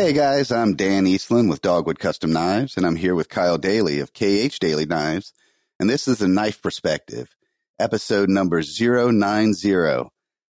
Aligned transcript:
Hey 0.00 0.12
guys, 0.12 0.52
I'm 0.52 0.76
Dan 0.76 1.08
Eastland 1.08 1.50
with 1.50 1.60
Dogwood 1.60 1.98
Custom 1.98 2.32
Knives, 2.32 2.76
and 2.76 2.86
I'm 2.86 2.94
here 2.94 3.16
with 3.16 3.28
Kyle 3.28 3.58
Daly 3.58 3.98
of 3.98 4.12
KH 4.12 4.60
Daly 4.60 4.86
Knives, 4.86 5.32
and 5.80 5.90
this 5.90 6.06
is 6.06 6.18
the 6.18 6.28
Knife 6.28 6.62
Perspective, 6.62 7.34
episode 7.80 8.28
number 8.28 8.62
090. 8.62 10.08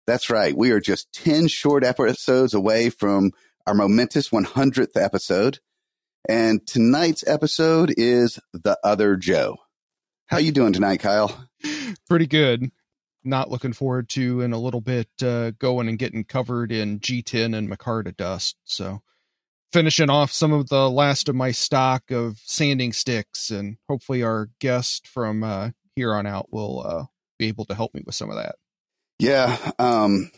That's 0.07 0.31
right, 0.31 0.57
we 0.57 0.71
are 0.71 0.81
just 0.81 1.13
10 1.13 1.49
short 1.49 1.85
episodes 1.85 2.55
away 2.55 2.89
from 2.89 3.33
our 3.67 3.75
momentous 3.75 4.31
100th 4.31 4.97
episode, 4.97 5.59
and 6.27 6.67
tonight's 6.67 7.23
episode 7.27 7.93
is 7.99 8.41
The 8.55 8.79
Other 8.83 9.15
Joe. 9.15 9.59
How 10.27 10.39
you 10.39 10.53
doing 10.53 10.73
tonight, 10.73 11.01
Kyle? 11.01 11.47
pretty 12.09 12.27
good. 12.27 12.71
Not 13.23 13.51
looking 13.51 13.75
forward 13.75 14.09
to 14.11 14.41
in 14.41 14.55
a 14.55 14.59
little 14.59 14.81
bit 14.81 15.11
uh, 15.23 15.51
going 15.51 15.91
and 15.91 15.99
getting 15.99 16.25
covered 16.25 16.73
in 16.73 16.99
G10 17.01 17.55
and 17.55 17.69
Micarta 17.69 18.17
dust. 18.17 18.57
So 18.65 19.03
finishing 19.75 20.09
off 20.09 20.31
some 20.31 20.53
of 20.53 20.69
the 20.69 20.89
last 20.89 21.29
of 21.29 21.35
my 21.35 21.51
stock 21.51 22.13
of 22.13 22.39
sanding 22.45 22.93
sticks, 22.93 23.51
and 23.51 23.77
hopefully 23.89 24.23
our 24.23 24.49
guest 24.61 25.09
from 25.09 25.43
uh, 25.43 25.71
here 25.97 26.15
on 26.15 26.27
out 26.27 26.53
will 26.53 26.87
uh, 26.87 27.05
be 27.41 27.49
able 27.49 27.65
to 27.65 27.75
help 27.75 27.93
me 27.93 28.01
with 28.07 28.15
some 28.15 28.31
of 28.31 28.37
that. 28.37 28.55
Yeah, 29.19 29.59
um, 29.81 30.31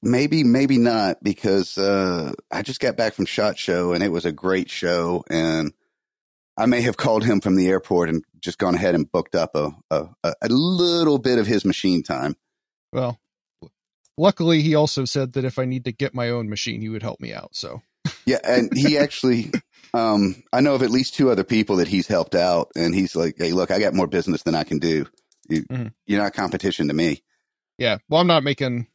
maybe, 0.00 0.44
maybe 0.44 0.78
not, 0.78 1.20
because 1.24 1.76
uh, 1.76 2.32
I 2.52 2.62
just 2.62 2.78
got 2.78 2.96
back 2.96 3.14
from 3.14 3.26
Shot 3.26 3.58
Show 3.58 3.92
and 3.92 4.02
it 4.02 4.12
was 4.12 4.24
a 4.24 4.32
great 4.32 4.70
show, 4.70 5.24
and 5.28 5.72
I 6.56 6.66
may 6.66 6.82
have 6.82 6.96
called 6.96 7.24
him 7.24 7.40
from 7.40 7.56
the 7.56 7.66
airport 7.66 8.10
and 8.10 8.22
just 8.38 8.58
gone 8.58 8.76
ahead 8.76 8.94
and 8.94 9.10
booked 9.10 9.34
up 9.34 9.56
a 9.56 9.72
a, 9.90 10.06
a 10.22 10.48
little 10.48 11.18
bit 11.18 11.40
of 11.40 11.48
his 11.48 11.64
machine 11.64 12.04
time. 12.04 12.36
Well, 12.92 13.18
luckily 14.16 14.62
he 14.62 14.76
also 14.76 15.04
said 15.04 15.32
that 15.32 15.44
if 15.44 15.58
I 15.58 15.64
need 15.64 15.84
to 15.86 15.92
get 15.92 16.14
my 16.14 16.30
own 16.30 16.48
machine, 16.48 16.80
he 16.80 16.88
would 16.88 17.02
help 17.02 17.20
me 17.20 17.34
out. 17.34 17.56
So 17.56 17.82
Yeah, 18.26 18.38
and 18.44 18.70
he 18.76 18.98
actually, 18.98 19.50
um, 19.94 20.42
I 20.52 20.60
know 20.60 20.74
of 20.74 20.82
at 20.82 20.90
least 20.90 21.14
two 21.14 21.30
other 21.30 21.44
people 21.44 21.76
that 21.76 21.88
he's 21.88 22.06
helped 22.06 22.34
out, 22.34 22.70
and 22.76 22.94
he's 22.94 23.16
like, 23.16 23.36
"Hey, 23.38 23.52
look, 23.52 23.70
I 23.70 23.78
got 23.80 23.94
more 23.94 24.06
business 24.06 24.42
than 24.42 24.54
I 24.54 24.64
can 24.64 24.78
do. 24.78 25.06
You, 25.48 25.62
Mhm. 25.64 25.92
You're 26.06 26.22
not 26.22 26.34
competition 26.34 26.88
to 26.88 26.94
me." 26.94 27.22
yeah, 27.78 27.98
well, 28.08 28.20
I'm 28.20 28.26
not 28.26 28.44
making 28.44 28.86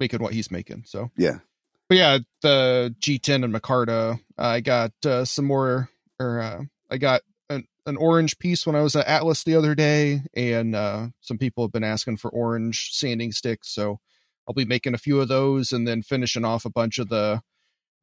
making 0.00 0.22
what 0.22 0.32
he's 0.32 0.50
making. 0.50 0.84
So 0.86 1.10
Yeah, 1.16 1.40
but 1.88 1.98
yeah, 1.98 2.18
the 2.42 2.94
G10 3.00 3.44
and 3.44 3.54
Micarta, 3.54 4.18
I 4.38 4.60
got 4.60 4.92
uh, 5.04 5.24
some 5.26 5.44
more, 5.44 5.90
or 6.18 6.40
uh, 6.40 6.62
I 6.90 6.96
got 6.96 7.20
an, 7.50 7.66
an 7.84 7.96
orange 7.98 8.38
piece 8.38 8.66
when 8.66 8.76
I 8.76 8.80
was 8.80 8.96
at 8.96 9.06
Atlas 9.06 9.44
the 9.44 9.56
other 9.56 9.74
day, 9.74 10.22
and 10.34 10.74
uh, 10.74 11.08
some 11.20 11.36
people 11.36 11.64
have 11.64 11.72
been 11.72 11.84
asking 11.84 12.16
for 12.16 12.30
orange 12.30 12.90
sanding 12.92 13.30
sticks, 13.32 13.68
so 13.68 14.00
I'll 14.48 14.54
be 14.54 14.64
making 14.64 14.94
a 14.94 14.98
few 14.98 15.20
of 15.20 15.28
those, 15.28 15.72
and 15.72 15.86
then 15.86 16.00
finishing 16.02 16.44
off 16.46 16.64
a 16.64 16.70
bunch 16.70 16.98
of 16.98 17.10
the 17.10 17.42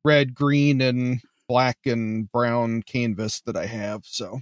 red, 0.04 0.34
green, 0.36 0.82
and 0.82 1.22
black 1.48 1.78
and 1.86 2.32
brown 2.32 2.84
canvas 2.84 3.42
that 3.42 3.56
I 3.56 3.66
have. 3.66 4.02
So, 4.06 4.40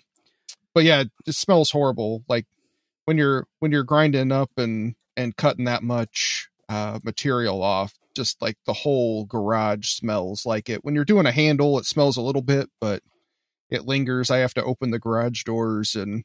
but 0.74 0.84
yeah, 0.84 1.03
it 1.25 1.35
smells 1.35 1.72
horrible. 1.72 2.24
Like 2.28 2.46
when 3.06 3.18
you're 3.18 3.47
when 3.59 3.72
you're 3.72 3.84
grinding 3.84 4.31
up 4.31 4.52
and 4.57 4.96
and 5.18 5.35
cutting 5.35 5.66
that 5.66 5.84
much 5.84 6.50
uh, 6.68 7.00
material 7.03 7.62
off, 7.62 7.94
just 8.16 8.41
like 8.41 8.57
the 8.66 8.74
whole 8.74 9.25
garage 9.25 9.90
smells 9.90 10.46
like 10.46 10.69
it. 10.69 10.84
When 10.84 10.96
you're 10.96 11.06
doing 11.06 11.25
a 11.25 11.31
handle, 11.31 11.78
it 11.79 11.85
smells 11.85 12.18
a 12.18 12.22
little 12.22 12.41
bit, 12.41 12.69
but 12.81 13.02
it 13.69 13.85
lingers. 13.85 14.31
I 14.31 14.38
have 14.38 14.53
to 14.56 14.63
open 14.63 14.91
the 14.91 15.00
garage 15.00 15.44
doors 15.44 15.96
and 15.96 16.24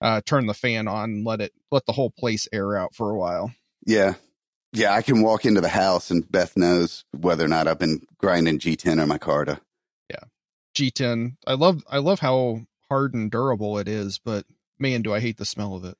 uh, 0.00 0.20
turn 0.24 0.46
the 0.46 0.54
fan 0.54 0.88
on 0.88 1.10
and 1.10 1.26
let 1.26 1.40
it 1.40 1.52
let 1.70 1.86
the 1.86 1.92
whole 1.92 2.10
place 2.10 2.48
air 2.52 2.76
out 2.76 2.94
for 2.94 3.10
a 3.10 3.16
while. 3.16 3.52
yeah, 3.84 4.14
yeah. 4.76 4.94
I 4.94 5.02
can 5.02 5.22
walk 5.22 5.44
into 5.44 5.60
the 5.60 5.68
house 5.68 6.10
and 6.10 6.30
Beth 6.30 6.56
knows 6.56 7.04
whether 7.12 7.44
or 7.44 7.48
not 7.48 7.68
I've 7.68 7.78
been 7.78 8.02
grinding 8.18 8.58
G10 8.58 9.02
or 9.02 9.06
Micarta. 9.06 9.60
Yeah. 10.10 10.24
G10. 10.74 11.36
I 11.46 11.54
love 11.54 11.82
I 11.88 11.98
love 11.98 12.20
how 12.20 12.60
hard 12.88 13.14
and 13.14 13.30
durable 13.30 13.78
it 13.78 13.88
is, 13.88 14.18
but 14.18 14.44
man, 14.78 15.02
do 15.02 15.14
I 15.14 15.20
hate 15.20 15.38
the 15.38 15.44
smell 15.44 15.74
of 15.74 15.84
it. 15.84 15.96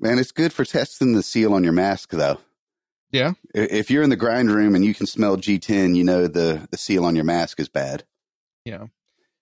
Man, 0.00 0.18
it's 0.18 0.32
good 0.32 0.52
for 0.52 0.64
testing 0.64 1.14
the 1.14 1.22
seal 1.22 1.54
on 1.54 1.64
your 1.64 1.72
mask, 1.72 2.10
though. 2.10 2.38
Yeah. 3.10 3.32
If 3.54 3.90
you're 3.90 4.02
in 4.02 4.10
the 4.10 4.16
grind 4.16 4.50
room 4.50 4.74
and 4.74 4.84
you 4.84 4.94
can 4.94 5.06
smell 5.06 5.36
G10, 5.36 5.96
you 5.96 6.04
know 6.04 6.26
the, 6.26 6.68
the 6.70 6.76
seal 6.76 7.04
on 7.04 7.16
your 7.16 7.24
mask 7.24 7.58
is 7.58 7.68
bad. 7.68 8.04
Yeah. 8.64 8.86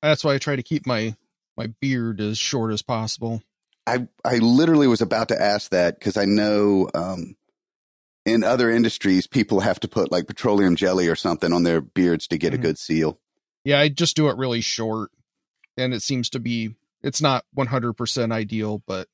That's 0.02 0.24
why 0.24 0.34
I 0.34 0.38
try 0.38 0.56
to 0.56 0.62
keep 0.62 0.86
my 0.86 1.16
my 1.56 1.68
beard 1.80 2.20
as 2.20 2.38
short 2.38 2.72
as 2.72 2.82
possible. 2.82 3.42
I, 3.86 4.08
I 4.24 4.38
literally 4.38 4.88
was 4.88 5.00
about 5.00 5.28
to 5.28 5.40
ask 5.40 5.70
that 5.70 5.98
because 5.98 6.16
I 6.16 6.24
know 6.24 6.90
um, 6.94 7.36
in 8.26 8.44
other 8.44 8.70
industries, 8.70 9.26
people 9.26 9.60
have 9.60 9.80
to 9.80 9.88
put 9.88 10.12
like 10.12 10.26
petroleum 10.26 10.76
jelly 10.76 11.08
or 11.08 11.14
something 11.16 11.52
on 11.52 11.62
their 11.62 11.80
beards 11.80 12.26
to 12.28 12.36
get 12.38 12.52
Mhm. 12.52 12.56
a 12.56 12.58
good 12.58 12.78
seal. 12.78 13.20
Yeah, 13.64 13.80
I 13.80 13.88
just 13.88 14.16
do 14.16 14.28
it 14.28 14.36
really 14.36 14.60
short, 14.60 15.10
and 15.76 15.94
it 15.94 16.02
seems 16.02 16.28
to 16.30 16.38
be. 16.40 16.74
It's 17.02 17.20
not 17.22 17.44
100% 17.54 18.32
ideal, 18.32 18.82
but 18.86 19.08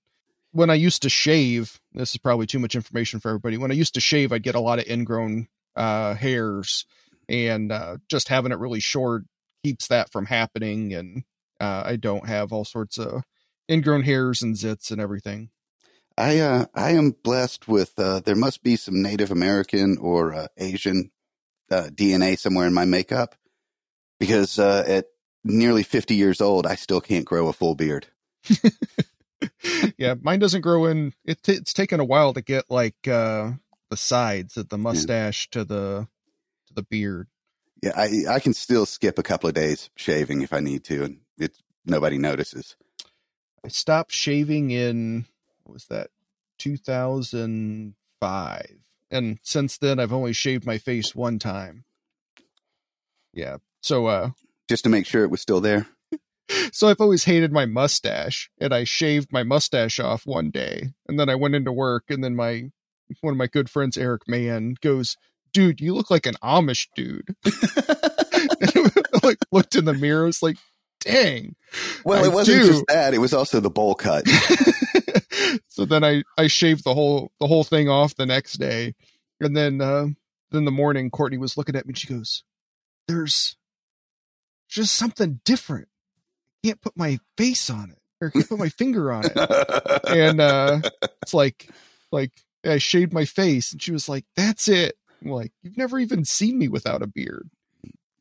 when 0.53 0.71
I 0.71 0.75
used 0.75 1.03
to 1.03 1.09
shave, 1.11 1.79
this 1.93 2.13
is 2.13 2.17
probably 2.19 2.47
too 2.47 2.59
much 2.59 2.75
information 2.75 3.21
for 3.21 3.29
everybody. 3.29 3.59
When 3.59 3.71
I 3.71 3.75
used 3.75 3.95
to 3.95 4.01
shave, 4.01 4.33
I'd 4.33 4.43
get 4.43 4.55
a 4.55 4.61
lot 4.61 4.79
of 4.79 4.87
ingrown 4.89 5.49
uh, 5.77 6.15
hairs, 6.15 6.85
and 7.29 7.71
uh, 7.73 7.97
just 8.09 8.29
having 8.29 8.53
it 8.53 8.59
really 8.59 8.81
short 8.81 9.25
keeps 9.65 9.87
that 9.89 10.11
from 10.13 10.27
happening. 10.27 10.93
And 10.95 11.25
uh, 11.61 11.83
I 11.87 11.97
don't 11.97 12.27
have 12.29 12.53
all 12.53 12.65
sorts 12.67 12.99
of 12.99 13.23
ingrown 13.71 14.03
hairs 14.03 14.43
and 14.43 14.55
zits 14.55 14.91
and 14.91 15.01
everything. 15.01 15.51
I 16.17 16.39
uh, 16.41 16.67
I 16.75 16.93
am 16.93 17.11
blessed 17.11 17.69
with 17.69 17.99
uh, 17.99 18.21
there 18.21 18.37
must 18.37 18.63
be 18.63 18.77
some 18.77 19.03
Native 19.03 19.31
American 19.31 19.99
or 19.99 20.35
uh, 20.35 20.47
Asian 20.57 21.11
uh, 21.71 21.89
DNA 21.93 22.39
somewhere 22.39 22.67
in 22.67 22.75
my 22.75 22.85
makeup 22.85 23.35
because 24.21 24.59
uh, 24.59 24.85
at 24.87 25.07
nearly 25.45 25.83
50 25.83 26.15
years 26.15 26.41
old, 26.41 26.67
I 26.67 26.75
still 26.75 27.01
can't 27.01 27.25
grow 27.25 27.49
a 27.49 27.53
full 27.53 27.75
beard. 27.75 28.07
yeah, 29.99 30.15
mine 30.21 30.39
doesn't 30.39 30.61
grow 30.61 30.87
in. 30.87 31.15
It, 31.25 31.49
it's 31.49 31.73
taken 31.73 32.01
a 32.01 32.05
while 32.05 32.33
to 32.35 32.43
get 32.43 32.71
like 32.71 33.09
uh, 33.09 33.53
the 33.91 33.97
sides, 33.97 34.57
of 34.57 34.69
the 34.69 34.79
mustache 34.79 35.49
to 35.51 35.65
the 35.65 36.09
to 36.67 36.75
the 36.75 36.83
beard. 36.83 37.29
Yeah, 37.83 37.93
I 37.97 38.25
I 38.29 38.41
can 38.41 38.55
still 38.55 38.87
skip 38.87 39.19
a 39.19 39.25
couple 39.25 39.49
of 39.49 39.55
days 39.55 39.91
shaving 39.97 40.43
if 40.43 40.53
I 40.53 40.61
need 40.61 40.85
to, 40.85 41.05
and 41.05 41.21
it's 41.39 41.59
nobody 41.85 42.19
notices. 42.19 42.77
I 43.65 43.69
stopped 43.69 44.13
shaving 44.13 44.71
in 44.71 45.27
what 45.65 45.73
was 45.73 45.87
that 45.87 46.11
2005 46.59 48.67
and 49.11 49.39
since 49.43 49.79
then 49.79 49.99
I've 49.99 50.13
only 50.13 50.33
shaved 50.33 50.67
my 50.67 50.79
face 50.79 51.15
one 51.15 51.39
time. 51.39 51.85
Yeah. 53.33 53.59
So 53.83 54.07
uh 54.07 54.31
Just 54.69 54.85
to 54.85 54.91
make 54.91 55.07
sure 55.07 55.25
it 55.25 55.31
was 55.31 55.41
still 55.41 55.61
there. 55.61 55.87
so 56.73 56.89
I've 56.89 57.01
always 57.01 57.25
hated 57.25 57.53
my 57.53 57.67
mustache 57.67 58.51
and 58.61 58.75
I 58.75 58.85
shaved 58.85 59.33
my 59.33 59.43
mustache 59.43 60.01
off 60.01 60.27
one 60.27 60.51
day 60.51 60.93
and 61.09 61.19
then 61.19 61.29
I 61.29 61.35
went 61.35 61.55
into 61.55 61.73
work 61.73 62.05
and 62.09 62.23
then 62.23 62.37
my 62.37 62.71
one 63.21 63.35
of 63.35 63.39
my 63.39 63.49
good 63.49 63.69
friends 63.69 63.99
Eric 63.99 64.23
Mann 64.27 64.77
goes, 64.81 65.17
"Dude, 65.53 65.81
you 65.81 65.95
look 65.95 66.11
like 66.11 66.27
an 66.27 66.37
Amish 66.43 66.89
dude." 66.97 67.37
I 68.63 68.91
like 69.23 69.39
looked 69.51 69.77
in 69.77 69.85
the 69.85 69.95
mirror, 69.95 70.25
I 70.25 70.27
was 70.27 70.43
like, 70.43 70.57
"Dang." 71.05 71.55
Well, 72.05 72.25
I 72.25 72.29
it 72.29 72.33
wasn't 72.33 72.63
do. 72.63 72.69
just 72.69 72.85
that; 72.89 73.15
it 73.15 73.19
was 73.19 73.33
also 73.33 73.61
the 73.61 73.71
bowl 73.71 73.95
cut. 73.95 74.27
so 75.69 75.85
then 75.85 76.05
I 76.05 76.23
I 76.37 76.47
shaved 76.47 76.85
the 76.85 76.95
whole 76.95 77.33
the 77.41 77.47
whole 77.47 77.65
thing 77.65 77.89
off 77.89 78.15
the 78.15 78.27
next 78.27 78.55
day, 78.55 78.95
and 79.41 79.57
then 79.57 79.81
uh, 79.81 80.07
then 80.51 80.65
the 80.65 80.71
morning 80.71 81.11
Courtney 81.11 81.39
was 81.39 81.57
looking 81.57 81.77
at 81.77 81.87
me 81.87 81.91
and 81.91 81.99
she 81.99 82.09
goes, 82.09 82.45
"There's 83.09 83.57
just 84.69 84.95
something 84.95 85.41
different. 85.45 85.89
I 86.65 86.69
can't 86.69 86.81
put 86.81 86.97
my 86.97 87.19
face 87.37 87.71
on 87.71 87.91
it 87.91 87.99
or 88.21 88.31
can't 88.31 88.49
put 88.49 88.59
my 88.59 88.69
finger 88.69 89.13
on 89.13 89.25
it." 89.27 89.33
And 90.13 90.41
uh, 90.41 90.81
it's 91.23 91.33
like 91.33 91.71
like 92.11 92.33
I 92.65 92.79
shaved 92.79 93.13
my 93.13 93.25
face, 93.25 93.73
and 93.73 93.81
she 93.81 93.93
was 93.93 94.09
like, 94.09 94.25
"That's 94.37 94.69
it." 94.69 94.97
I'm 95.23 95.31
like, 95.31 95.53
"You've 95.63 95.79
never 95.79 95.99
even 95.99 96.25
seen 96.25 96.59
me 96.59 96.69
without 96.69 97.03
a 97.03 97.07
beard." 97.07 97.49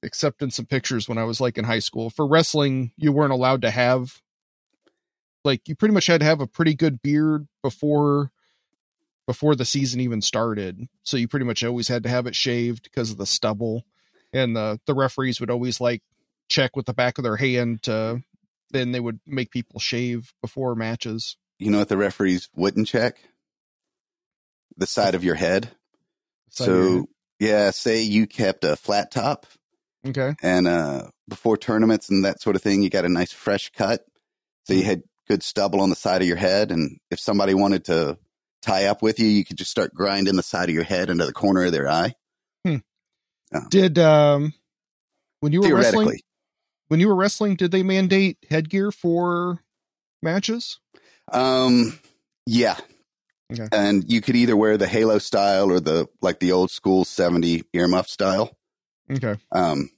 Except 0.03 0.41
in 0.41 0.49
some 0.49 0.65
pictures 0.65 1.07
when 1.07 1.17
I 1.17 1.25
was 1.25 1.39
like 1.39 1.57
in 1.57 1.65
high 1.65 1.79
school. 1.79 2.09
For 2.09 2.25
wrestling, 2.25 2.91
you 2.97 3.11
weren't 3.11 3.33
allowed 3.33 3.61
to 3.61 3.71
have 3.71 4.21
like 5.43 5.67
you 5.67 5.75
pretty 5.75 5.93
much 5.93 6.07
had 6.07 6.21
to 6.21 6.25
have 6.25 6.41
a 6.41 6.47
pretty 6.47 6.73
good 6.73 7.01
beard 7.01 7.47
before 7.61 8.31
before 9.27 9.55
the 9.55 9.65
season 9.65 9.99
even 9.99 10.21
started. 10.21 10.87
So 11.03 11.17
you 11.17 11.27
pretty 11.27 11.45
much 11.45 11.63
always 11.63 11.87
had 11.87 12.03
to 12.03 12.09
have 12.09 12.27
it 12.27 12.35
shaved 12.35 12.83
because 12.83 13.11
of 13.11 13.17
the 13.17 13.25
stubble. 13.25 13.85
And 14.33 14.55
the 14.55 14.79
the 14.85 14.93
referees 14.93 15.39
would 15.39 15.51
always 15.51 15.79
like 15.81 16.01
check 16.49 16.75
with 16.75 16.85
the 16.85 16.93
back 16.93 17.17
of 17.17 17.23
their 17.23 17.37
hand 17.37 17.83
to 17.83 18.23
then 18.71 18.91
they 18.91 18.99
would 18.99 19.19
make 19.25 19.51
people 19.51 19.79
shave 19.79 20.33
before 20.41 20.75
matches. 20.75 21.37
You 21.59 21.71
know 21.71 21.79
what 21.79 21.89
the 21.89 21.97
referees 21.97 22.49
wouldn't 22.55 22.87
check? 22.87 23.17
The 24.77 24.87
side 24.87 25.15
of 25.15 25.23
your 25.23 25.35
head. 25.35 25.71
Side 26.49 26.69
of 26.69 26.75
your 26.75 26.85
so 26.85 26.95
head. 26.95 27.05
yeah, 27.39 27.71
say 27.71 28.01
you 28.01 28.27
kept 28.27 28.63
a 28.63 28.75
flat 28.75 29.11
top 29.11 29.45
okay. 30.07 30.35
and 30.41 30.67
uh 30.67 31.03
before 31.27 31.57
tournaments 31.57 32.09
and 32.09 32.25
that 32.25 32.41
sort 32.41 32.55
of 32.55 32.61
thing, 32.61 32.81
you 32.81 32.89
got 32.89 33.05
a 33.05 33.09
nice 33.09 33.31
fresh 33.31 33.69
cut. 33.71 34.05
So 34.65 34.73
Mm-hmm. 34.73 34.79
you 34.79 34.85
had 34.85 35.03
good 35.27 35.43
stubble 35.43 35.81
on 35.81 35.89
the 35.89 35.95
side 35.95 36.21
of 36.21 36.27
your 36.27 36.37
head, 36.37 36.71
and 36.71 36.99
if 37.09 37.19
somebody 37.19 37.53
wanted 37.53 37.85
to 37.85 38.17
tie 38.61 38.85
up 38.85 39.01
with 39.01 39.19
you, 39.19 39.27
you 39.27 39.43
could 39.45 39.57
just 39.57 39.71
start 39.71 39.93
grinding 39.93 40.35
the 40.35 40.43
side 40.43 40.69
of 40.69 40.75
your 40.75 40.83
head 40.83 41.09
into 41.09 41.25
the 41.25 41.33
corner 41.33 41.63
of 41.63 41.71
their 41.71 41.89
eye. 41.89 42.15
Did 43.69 43.99
um 43.99 44.53
when 45.41 45.51
you 45.51 45.61
were 45.61 45.75
wrestling 45.75 46.19
when 46.87 46.99
you 46.99 47.07
were 47.07 47.15
wrestling, 47.15 47.55
did 47.55 47.71
they 47.71 47.83
mandate 47.83 48.37
headgear 48.49 48.91
for 48.91 49.59
matches? 50.21 50.79
um, 51.31 51.97
yeah. 52.45 52.77
Okay. 53.51 53.67
And 53.71 54.09
you 54.11 54.21
could 54.21 54.35
either 54.35 54.55
wear 54.55 54.77
the 54.77 54.87
halo 54.87 55.17
style 55.19 55.71
or 55.71 55.79
the 55.79 56.07
like 56.21 56.39
the 56.39 56.51
old 56.53 56.71
school 56.71 57.03
seventy 57.05 57.63
earmuff 57.73 58.07
style. 58.07 58.55
Okay. 59.11 59.35
Um, 59.51 59.89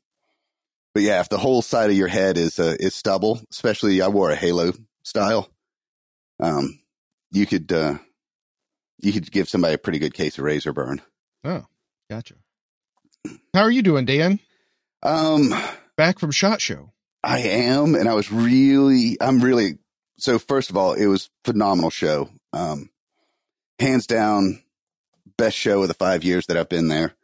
but 0.93 1.03
yeah, 1.03 1.19
if 1.21 1.29
the 1.29 1.37
whole 1.37 1.61
side 1.61 1.89
of 1.89 1.97
your 1.97 2.07
head 2.07 2.37
is 2.37 2.59
uh, 2.59 2.75
is 2.79 2.95
stubble, 2.95 3.41
especially 3.51 4.01
I 4.01 4.07
wore 4.07 4.31
a 4.31 4.35
halo 4.35 4.73
style, 5.03 5.49
um, 6.39 6.79
you 7.31 7.45
could 7.45 7.71
uh, 7.71 7.97
you 8.99 9.11
could 9.11 9.31
give 9.31 9.49
somebody 9.49 9.73
a 9.73 9.79
pretty 9.79 9.99
good 9.99 10.13
case 10.13 10.37
of 10.37 10.43
razor 10.43 10.73
burn. 10.73 11.01
Oh, 11.43 11.65
gotcha. 12.09 12.35
How 13.53 13.61
are 13.61 13.71
you 13.71 13.81
doing, 13.81 14.05
Dan? 14.05 14.39
Um, 15.01 15.53
Back 15.97 16.19
from 16.19 16.31
Shot 16.31 16.61
Show. 16.61 16.91
I 17.23 17.39
am, 17.39 17.95
and 17.95 18.07
I 18.09 18.13
was 18.13 18.31
really, 18.31 19.17
I'm 19.21 19.39
really. 19.39 19.77
So 20.17 20.39
first 20.39 20.69
of 20.69 20.77
all, 20.77 20.93
it 20.93 21.07
was 21.07 21.29
phenomenal 21.43 21.89
show. 21.89 22.29
Um, 22.51 22.89
hands 23.79 24.07
down, 24.07 24.61
best 25.37 25.57
show 25.57 25.81
of 25.81 25.87
the 25.87 25.93
five 25.93 26.23
years 26.23 26.45
that 26.47 26.57
I've 26.57 26.69
been 26.69 26.87
there. 26.87 27.15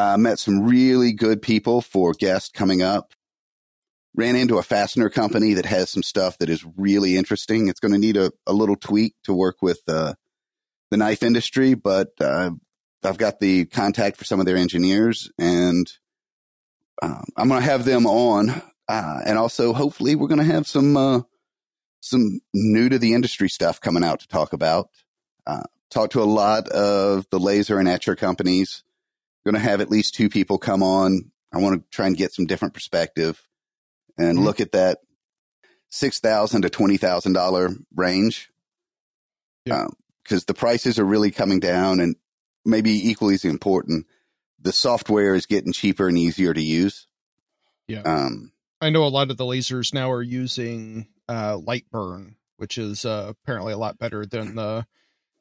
I 0.00 0.16
met 0.16 0.38
some 0.38 0.64
really 0.64 1.12
good 1.12 1.42
people 1.42 1.80
for 1.80 2.12
guests 2.12 2.50
coming 2.50 2.82
up. 2.82 3.12
Ran 4.16 4.36
into 4.36 4.58
a 4.58 4.62
fastener 4.62 5.08
company 5.08 5.54
that 5.54 5.66
has 5.66 5.90
some 5.90 6.02
stuff 6.02 6.38
that 6.38 6.50
is 6.50 6.64
really 6.76 7.16
interesting. 7.16 7.68
It's 7.68 7.80
going 7.80 7.92
to 7.92 7.98
need 7.98 8.16
a, 8.16 8.32
a 8.46 8.52
little 8.52 8.76
tweak 8.76 9.14
to 9.24 9.32
work 9.32 9.62
with 9.62 9.80
uh, 9.88 10.14
the 10.90 10.96
knife 10.96 11.22
industry, 11.22 11.74
but 11.74 12.08
uh, 12.20 12.50
I've 13.04 13.18
got 13.18 13.40
the 13.40 13.66
contact 13.66 14.16
for 14.16 14.24
some 14.24 14.40
of 14.40 14.46
their 14.46 14.56
engineers, 14.56 15.30
and 15.38 15.90
um, 17.02 17.24
I'm 17.36 17.48
going 17.48 17.60
to 17.60 17.68
have 17.68 17.84
them 17.84 18.06
on, 18.06 18.50
uh, 18.88 19.20
and 19.24 19.38
also 19.38 19.72
hopefully 19.72 20.16
we're 20.16 20.28
going 20.28 20.38
to 20.38 20.52
have 20.52 20.66
some 20.66 20.96
uh, 20.96 21.20
some 22.00 22.40
new 22.52 22.88
to 22.88 22.98
the 22.98 23.14
industry 23.14 23.48
stuff 23.48 23.80
coming 23.80 24.04
out 24.04 24.20
to 24.20 24.28
talk 24.28 24.52
about. 24.52 24.90
Uh, 25.46 25.62
talk 25.90 26.10
to 26.10 26.22
a 26.22 26.24
lot 26.24 26.68
of 26.68 27.26
the 27.30 27.38
laser 27.38 27.78
and 27.78 27.88
etcher 27.88 28.16
companies. 28.16 28.82
Going 29.44 29.54
to 29.54 29.60
have 29.60 29.80
at 29.80 29.90
least 29.90 30.14
two 30.14 30.28
people 30.28 30.58
come 30.58 30.82
on. 30.82 31.30
I 31.52 31.58
want 31.58 31.82
to 31.82 31.90
try 31.96 32.06
and 32.06 32.16
get 32.16 32.32
some 32.32 32.46
different 32.46 32.74
perspective 32.74 33.42
and 34.18 34.38
Mhm. 34.38 34.44
look 34.44 34.60
at 34.60 34.72
that 34.72 34.98
six 35.88 36.20
thousand 36.20 36.62
to 36.62 36.70
twenty 36.70 36.96
thousand 36.96 37.32
dollar 37.32 37.70
range. 37.94 38.50
Yeah. 39.66 39.86
because 40.22 40.44
the 40.44 40.54
prices 40.54 40.98
are 40.98 41.04
really 41.04 41.30
coming 41.30 41.58
down, 41.60 41.98
and 42.00 42.14
maybe 42.64 42.92
equally 42.92 43.34
as 43.34 43.44
important, 43.44 44.06
the 44.60 44.72
software 44.72 45.34
is 45.34 45.46
getting 45.46 45.72
cheaper 45.72 46.06
and 46.08 46.16
easier 46.16 46.54
to 46.54 46.62
use. 46.62 47.06
Yeah. 47.88 48.02
Um, 48.02 48.52
I 48.80 48.90
know 48.90 49.04
a 49.04 49.08
lot 49.08 49.30
of 49.30 49.36
the 49.38 49.44
lasers 49.44 49.92
now 49.92 50.10
are 50.12 50.22
using 50.22 51.08
uh, 51.28 51.56
LightBurn, 51.56 52.34
which 52.58 52.78
is 52.78 53.04
uh, 53.04 53.26
apparently 53.42 53.72
a 53.72 53.78
lot 53.78 53.98
better 53.98 54.24
than 54.24 54.54
the. 54.54 54.86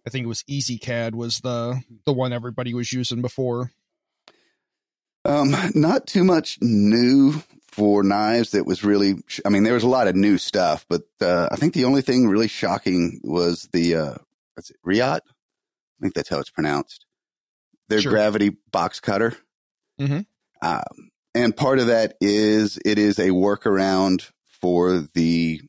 I 0.07 0.09
think 0.09 0.23
it 0.23 0.27
was 0.27 0.43
EZCAD 0.49 1.13
was 1.13 1.41
the 1.41 1.81
the 2.05 2.13
one 2.13 2.33
everybody 2.33 2.73
was 2.73 2.91
using 2.91 3.21
before. 3.21 3.71
Um, 5.29 5.55
not 5.75 6.07
too 6.07 6.23
much 6.23 6.57
new 6.61 7.41
for 7.71 8.03
knives 8.03 8.51
that 8.51 8.65
was 8.65 8.83
really, 8.83 9.15
I 9.45 9.49
mean, 9.49 9.63
there 9.63 9.75
was 9.75 9.83
a 9.83 9.87
lot 9.89 10.07
of 10.07 10.15
new 10.15 10.37
stuff, 10.37 10.85
but 10.89 11.03
uh, 11.21 11.47
I 11.51 11.55
think 11.55 11.73
the 11.73 11.85
only 11.85 12.01
thing 12.01 12.27
really 12.27 12.47
shocking 12.47 13.21
was 13.23 13.69
the, 13.71 13.95
uh, 13.95 14.15
what's 14.55 14.71
it, 14.71 14.77
Riot? 14.83 15.23
I 15.27 16.01
think 16.01 16.13
that's 16.15 16.29
how 16.29 16.39
it's 16.39 16.49
pronounced. 16.49 17.05
Their 17.89 18.01
Sure. 18.01 18.11
gravity 18.11 18.57
box 18.71 18.99
cutter. 18.99 19.37
Mhm. 19.99 20.25
Um, 20.61 21.09
and 21.35 21.55
part 21.55 21.79
of 21.79 21.87
that 21.87 22.15
is 22.21 22.79
it 22.83 22.97
is 22.97 23.19
a 23.19 23.29
workaround 23.29 24.29
for 24.61 25.07
the 25.13 25.61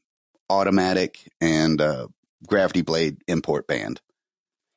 automatic 0.48 1.28
and 1.40 1.80
uh, 1.80 2.08
gravity 2.46 2.82
blade 2.82 3.18
import 3.28 3.66
band. 3.66 4.00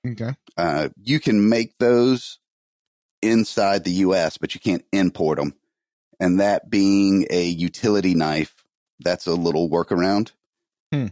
Okay. 0.06 0.36
Uh, 0.58 0.90
you 1.02 1.20
can 1.20 1.48
make 1.48 1.78
those 1.80 2.40
inside 3.24 3.84
the 3.84 3.92
U.S., 3.92 4.38
but 4.38 4.54
you 4.54 4.62
can't 4.62 4.86
import 4.92 5.40
them. 5.40 5.56
And 6.20 6.40
that 6.40 6.70
being 6.70 7.26
a 7.30 7.44
utility 7.44 8.14
knife, 8.14 8.54
that's 9.00 9.28
a 9.28 9.34
little 9.34 9.70
workaround. 9.70 10.32
Hmm. 10.92 11.08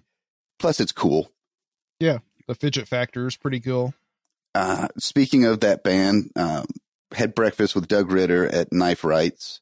Plus, 0.59 0.79
it's 0.79 0.91
cool. 0.91 1.31
Yeah, 1.99 2.19
the 2.47 2.55
fidget 2.55 2.87
factor 2.87 3.27
is 3.27 3.35
pretty 3.35 3.59
cool. 3.59 3.93
Uh, 4.53 4.87
speaking 4.97 5.45
of 5.45 5.61
that 5.61 5.83
band, 5.83 6.31
um, 6.35 6.65
had 7.13 7.35
breakfast 7.35 7.75
with 7.75 7.87
Doug 7.87 8.11
Ritter 8.11 8.47
at 8.47 8.71
Knife 8.71 9.03
Rights. 9.03 9.61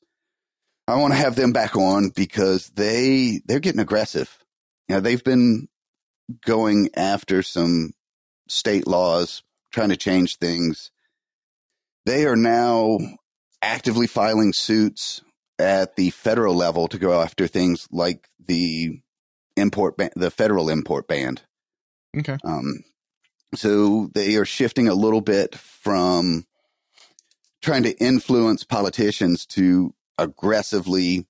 I 0.87 0.95
want 0.95 1.13
to 1.13 1.19
have 1.19 1.35
them 1.35 1.53
back 1.53 1.75
on 1.75 2.09
because 2.09 2.69
they 2.69 3.41
they're 3.45 3.59
getting 3.59 3.81
aggressive. 3.81 4.35
You 4.87 4.95
know, 4.95 5.01
they've 5.01 5.23
been 5.23 5.67
going 6.45 6.89
after 6.95 7.43
some 7.43 7.93
state 8.47 8.87
laws, 8.87 9.43
trying 9.71 9.89
to 9.89 9.97
change 9.97 10.37
things. 10.37 10.91
They 12.05 12.25
are 12.25 12.35
now 12.35 12.99
actively 13.61 14.07
filing 14.07 14.53
suits 14.53 15.21
at 15.57 15.95
the 15.95 16.09
federal 16.11 16.55
level 16.55 16.87
to 16.87 16.97
go 16.97 17.21
after 17.21 17.47
things 17.47 17.87
like 17.91 18.27
the 18.39 19.01
import 19.57 19.97
ban- 19.97 20.11
the 20.15 20.31
federal 20.31 20.69
import 20.69 21.07
ban. 21.07 21.39
Okay. 22.17 22.37
Um, 22.43 22.83
so 23.55 24.09
they 24.13 24.35
are 24.37 24.45
shifting 24.45 24.87
a 24.87 24.93
little 24.93 25.21
bit 25.21 25.55
from 25.55 26.45
trying 27.61 27.83
to 27.83 27.97
influence 27.97 28.63
politicians 28.63 29.45
to 29.45 29.93
aggressively 30.17 31.27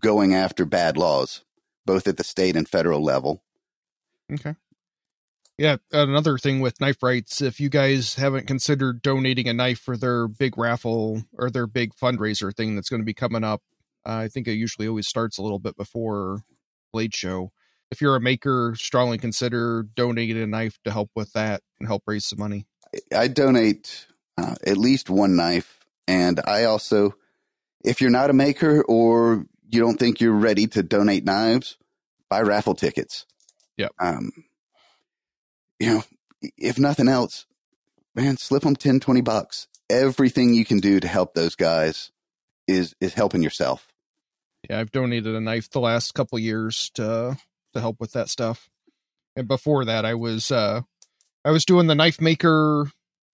going 0.00 0.34
after 0.34 0.64
bad 0.64 0.96
laws, 0.96 1.42
both 1.86 2.06
at 2.06 2.16
the 2.16 2.24
state 2.24 2.56
and 2.56 2.68
federal 2.68 3.02
level. 3.02 3.42
Okay. 4.32 4.54
Yeah, 5.60 5.76
another 5.92 6.38
thing 6.38 6.60
with 6.60 6.80
knife 6.80 7.02
rights, 7.02 7.42
if 7.42 7.60
you 7.60 7.68
guys 7.68 8.14
haven't 8.14 8.46
considered 8.46 9.02
donating 9.02 9.46
a 9.46 9.52
knife 9.52 9.78
for 9.78 9.94
their 9.94 10.26
big 10.26 10.56
raffle 10.56 11.24
or 11.34 11.50
their 11.50 11.66
big 11.66 11.94
fundraiser 11.94 12.56
thing 12.56 12.74
that's 12.74 12.88
going 12.88 13.02
to 13.02 13.04
be 13.04 13.12
coming 13.12 13.44
up, 13.44 13.60
uh, 14.06 14.14
I 14.14 14.28
think 14.28 14.48
it 14.48 14.54
usually 14.54 14.88
always 14.88 15.06
starts 15.06 15.36
a 15.36 15.42
little 15.42 15.58
bit 15.58 15.76
before 15.76 16.44
Blade 16.94 17.14
Show. 17.14 17.52
If 17.90 18.00
you're 18.00 18.16
a 18.16 18.22
maker, 18.22 18.74
strongly 18.74 19.18
consider 19.18 19.82
donating 19.82 20.38
a 20.38 20.46
knife 20.46 20.78
to 20.84 20.90
help 20.90 21.10
with 21.14 21.34
that 21.34 21.60
and 21.78 21.86
help 21.86 22.04
raise 22.06 22.24
some 22.24 22.38
money. 22.38 22.64
I 23.14 23.28
donate 23.28 24.06
uh, 24.38 24.54
at 24.66 24.78
least 24.78 25.10
one 25.10 25.36
knife, 25.36 25.84
and 26.08 26.40
I 26.46 26.64
also, 26.64 27.16
if 27.84 28.00
you're 28.00 28.08
not 28.08 28.30
a 28.30 28.32
maker 28.32 28.82
or 28.84 29.44
you 29.68 29.80
don't 29.82 29.98
think 29.98 30.22
you're 30.22 30.32
ready 30.32 30.68
to 30.68 30.82
donate 30.82 31.26
knives, 31.26 31.76
buy 32.30 32.40
raffle 32.40 32.74
tickets. 32.74 33.26
Yep. 33.76 33.92
Um, 33.98 34.30
you 35.80 35.94
know, 35.94 36.02
if 36.56 36.78
nothing 36.78 37.08
else, 37.08 37.46
man, 38.14 38.36
slip 38.36 38.62
them 38.62 38.76
10, 38.76 39.00
20 39.00 39.20
bucks. 39.22 39.66
Everything 39.88 40.54
you 40.54 40.64
can 40.64 40.78
do 40.78 41.00
to 41.00 41.08
help 41.08 41.34
those 41.34 41.56
guys 41.56 42.12
is 42.68 42.94
is 43.00 43.14
helping 43.14 43.42
yourself. 43.42 43.88
Yeah, 44.68 44.78
I've 44.78 44.92
donated 44.92 45.34
a 45.34 45.40
knife 45.40 45.70
the 45.70 45.80
last 45.80 46.14
couple 46.14 46.38
years 46.38 46.90
to 46.94 47.36
to 47.74 47.80
help 47.80 47.96
with 47.98 48.12
that 48.12 48.28
stuff. 48.28 48.68
And 49.34 49.48
before 49.48 49.84
that, 49.86 50.04
I 50.04 50.14
was 50.14 50.52
uh 50.52 50.82
I 51.44 51.50
was 51.50 51.64
doing 51.64 51.88
the 51.88 51.94
knife 51.94 52.20
maker 52.20 52.90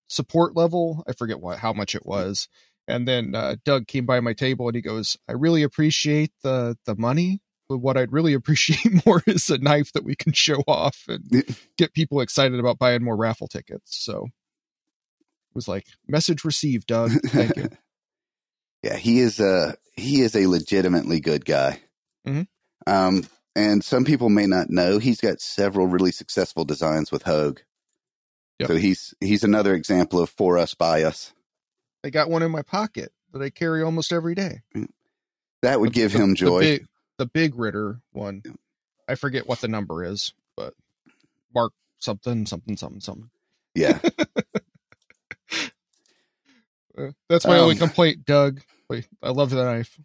support 0.09 0.57
level. 0.57 1.05
I 1.07 1.13
forget 1.13 1.41
what 1.41 1.59
how 1.59 1.73
much 1.73 1.95
it 1.95 2.07
was. 2.07 2.49
And 2.89 3.07
then 3.07 3.35
uh, 3.35 3.57
Doug 3.65 3.89
came 3.89 4.07
by 4.07 4.21
my 4.21 4.33
table 4.33 4.69
and 4.69 4.77
he 4.77 4.81
goes, 4.81 5.17
"I 5.29 5.33
really 5.33 5.65
appreciate 5.65 6.31
the 6.43 6.79
the 6.87 6.95
money, 6.95 7.41
what 7.69 7.97
I'd 7.97 8.13
really 8.13 8.33
appreciate 8.35 9.05
more 9.07 9.23
is 9.27 9.51
a 9.51 9.59
knife 9.59 9.93
that 9.93 10.05
we 10.05 10.15
can 10.15 10.33
show 10.33 10.63
off 10.69 11.05
and 11.09 11.45
get 11.77 11.93
people 11.95 12.21
excited 12.21 12.59
about 12.61 12.79
buying 12.79 13.03
more 13.03 13.17
raffle 13.17 13.49
tickets." 13.49 13.97
So 14.05 14.25
it 14.27 15.55
was 15.55 15.69
like, 15.69 15.87
"Message 16.09 16.45
received, 16.45 16.87
Doug. 16.87 17.11
Thank 17.27 17.57
you." 17.57 17.69
Yeah, 18.83 18.97
he 18.97 19.19
is 19.19 19.41
a 19.41 19.75
he 19.97 20.21
is 20.21 20.37
a 20.37 20.47
legitimately 20.47 21.19
good 21.19 21.45
guy. 21.45 21.81
Mhm. 22.25 22.47
Um, 22.87 23.25
And 23.57 23.83
some 23.83 24.05
people 24.05 24.29
may 24.29 24.47
not 24.47 24.71
know 24.71 24.99
he's 24.99 25.21
got 25.21 25.41
several 25.41 25.87
really 25.89 26.13
successful 26.13 26.65
designs 26.65 27.11
with 27.11 27.23
Hogue. 27.23 27.61
Yep. 28.61 28.69
So 28.69 28.77
he's 28.77 29.13
he's 29.21 29.43
another 29.43 29.75
example 29.75 30.21
of 30.21 30.31
for 30.31 30.57
us 30.57 30.75
by 30.75 31.03
us. 31.03 31.33
I 32.05 32.11
got 32.11 32.31
one 32.31 32.43
in 32.45 32.53
my 32.53 32.63
pocket 32.63 33.11
that 33.33 33.43
I 33.43 33.51
carry 33.51 33.83
almost 33.83 34.13
every 34.13 34.37
day. 34.37 34.61
That 35.63 35.81
would 35.81 35.93
give 35.95 36.13
The- 36.13 36.19
him 36.19 36.35
joy. 36.37 36.61
The 36.61 36.79
big, 36.79 36.87
the 37.19 37.27
big 37.27 37.55
Ritter 37.57 38.01
one. 38.13 38.43
I 39.09 39.15
forget 39.15 39.47
what 39.47 39.61
the 39.61 39.69
number 39.69 40.05
is, 40.05 40.33
but 40.57 40.75
Mark 41.55 41.73
something, 41.99 42.47
something, 42.47 42.77
something, 42.77 43.01
something. 43.01 43.31
yeah. 43.75 43.99
Uh, 46.99 47.11
that's 47.29 47.47
my 47.47 47.59
only 47.59 47.75
Um, 47.75 47.79
complaint, 47.79 48.25
Doug. 48.25 48.63
I 49.23 49.29
love 49.29 49.51
the 49.51 49.63
knife. 49.63 49.99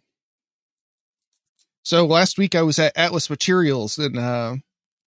So 1.84 2.04
last 2.04 2.36
week 2.36 2.54
I 2.54 2.60
was 2.62 2.78
at 2.78 2.96
Atlas 2.96 3.30
Materials 3.30 3.96
and 3.96 4.18
uh, 4.18 4.56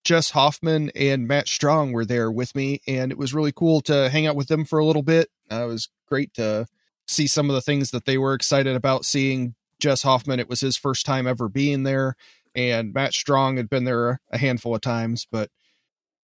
Jess 0.04 0.32
Hoffman 0.32 0.90
and 0.96 1.28
Matt 1.28 1.48
Strong 1.48 1.92
were 1.92 2.06
there 2.06 2.32
with 2.32 2.56
me, 2.56 2.82
and 2.88 3.12
it 3.12 3.20
was 3.20 3.34
really 3.36 3.52
cool 3.52 3.82
to 3.82 4.10
hang 4.10 4.26
out 4.26 4.36
with 4.36 4.48
them 4.48 4.66
for 4.66 4.80
a 4.80 4.86
little 4.86 5.04
bit. 5.04 5.30
Uh, 5.52 5.64
it 5.66 5.68
was 5.68 5.90
great 6.08 6.34
to 6.34 6.66
see 7.08 7.28
some 7.28 7.52
of 7.52 7.54
the 7.54 7.62
things 7.62 7.92
that 7.92 8.06
they 8.06 8.18
were 8.18 8.34
excited 8.34 8.76
about 8.76 9.06
seeing. 9.06 9.54
Jess 9.80 10.04
Hoffman, 10.04 10.40
it 10.40 10.50
was 10.50 10.62
his 10.62 10.78
first 10.78 11.06
time 11.06 11.28
ever 11.28 11.50
being 11.50 11.84
there, 11.84 12.16
and 12.54 12.94
Matt 12.94 13.14
Strong 13.14 13.58
had 13.58 13.70
been 13.70 13.84
there 13.84 14.22
a 14.32 14.38
handful 14.38 14.76
of 14.76 14.82
times, 14.82 15.28
but 15.32 15.50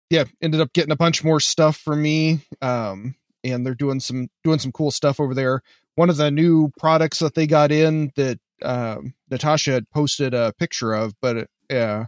yeah, 0.09 0.25
ended 0.41 0.61
up 0.61 0.73
getting 0.73 0.91
a 0.91 0.97
bunch 0.97 1.23
more 1.23 1.39
stuff 1.39 1.77
for 1.77 1.95
me. 1.95 2.41
Um, 2.61 3.15
and 3.43 3.65
they're 3.65 3.75
doing 3.75 3.99
some 3.99 4.29
doing 4.43 4.59
some 4.59 4.71
cool 4.71 4.91
stuff 4.91 5.19
over 5.19 5.33
there. 5.33 5.61
One 5.95 6.09
of 6.09 6.17
the 6.17 6.31
new 6.31 6.71
products 6.77 7.19
that 7.19 7.35
they 7.35 7.47
got 7.47 7.71
in 7.71 8.11
that 8.15 8.39
um, 8.61 9.13
Natasha 9.29 9.71
had 9.71 9.89
posted 9.89 10.33
a 10.33 10.53
picture 10.57 10.93
of, 10.93 11.13
but 11.21 11.37
it, 11.37 11.49
uh, 11.75 12.05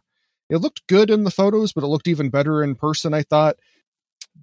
it 0.49 0.57
looked 0.57 0.87
good 0.87 1.09
in 1.09 1.23
the 1.23 1.31
photos, 1.31 1.73
but 1.73 1.83
it 1.83 1.87
looked 1.87 2.07
even 2.07 2.29
better 2.29 2.63
in 2.63 2.75
person. 2.75 3.13
I 3.13 3.23
thought 3.23 3.55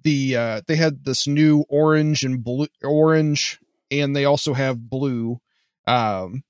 the 0.03 0.35
uh, 0.35 0.61
they 0.67 0.75
had 0.75 1.05
this 1.05 1.27
new 1.27 1.65
orange 1.69 2.23
and 2.23 2.43
blue 2.43 2.67
orange, 2.83 3.59
and 3.89 4.15
they 4.15 4.25
also 4.25 4.53
have 4.53 4.89
blue 4.89 5.39
um, 5.87 6.43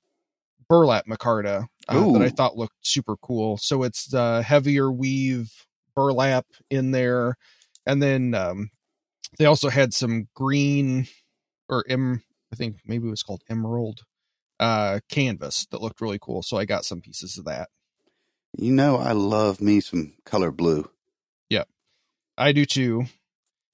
burlap 0.72 1.06
micarta 1.06 1.68
uh, 1.90 2.13
that 2.13 2.22
I 2.22 2.30
thought 2.30 2.56
looked 2.56 2.78
super 2.88 3.18
cool. 3.18 3.58
So 3.58 3.84
it's 3.84 4.06
the 4.06 4.42
heavier 4.42 4.90
weave 4.90 5.51
burlap 5.94 6.46
in 6.70 6.92
there, 6.92 7.36
and 7.86 8.01
then 8.01 8.34
um, 8.34 8.70
they 9.38 9.44
also 9.44 9.70
had 9.70 9.94
some 9.94 10.30
green 10.34 11.08
or 11.68 11.84
em 11.90 12.24
I 12.54 12.56
think 12.56 12.78
maybe 12.86 13.08
it 13.08 13.12
was 13.12 13.24
called 13.24 13.44
emerald 13.50 14.01
uh 14.62 15.00
canvas 15.10 15.68
that 15.72 15.82
looked 15.82 16.00
really 16.00 16.20
cool. 16.22 16.42
So 16.42 16.56
I 16.56 16.63
got 16.63 16.86
some 16.86 17.01
pieces 17.01 17.38
of 17.38 17.44
that. 17.46 17.68
You 18.58 18.72
know, 18.72 18.96
I 18.96 19.12
love 19.12 19.60
me 19.60 19.82
some 19.82 20.13
color 20.25 20.51
blue. 20.51 20.90
Yep, 21.50 21.68
I 22.38 22.54
do 22.54 22.66
too. 22.66 23.08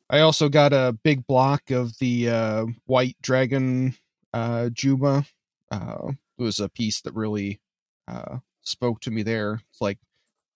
I 0.09 0.21
also 0.21 0.49
got 0.49 0.73
a 0.73 0.97
big 1.03 1.27
block 1.27 1.69
of 1.69 1.99
the 1.99 2.29
uh 2.29 2.65
white 2.87 3.17
dragon 3.21 3.95
uh 4.33 4.69
Juma. 4.69 5.25
Uh 5.69 6.13
was 6.37 6.59
a 6.59 6.69
piece 6.69 7.01
that 7.01 7.13
really 7.13 7.59
uh 8.07 8.37
spoke 8.61 8.99
to 9.01 9.11
me 9.11 9.23
there. 9.23 9.61
It's 9.69 9.81
like 9.81 9.99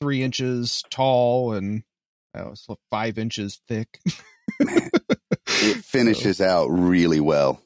three 0.02 0.22
inches 0.24 0.84
tall 0.90 1.54
and 1.54 1.84
uh, 2.38 2.52
it's 2.52 2.68
like 2.68 2.80
five 2.90 3.18
inches 3.18 3.62
thick. 3.68 4.00
It 4.60 4.92
finishes 5.84 6.42
out 6.42 6.68
really 6.68 7.20
well. 7.20 7.62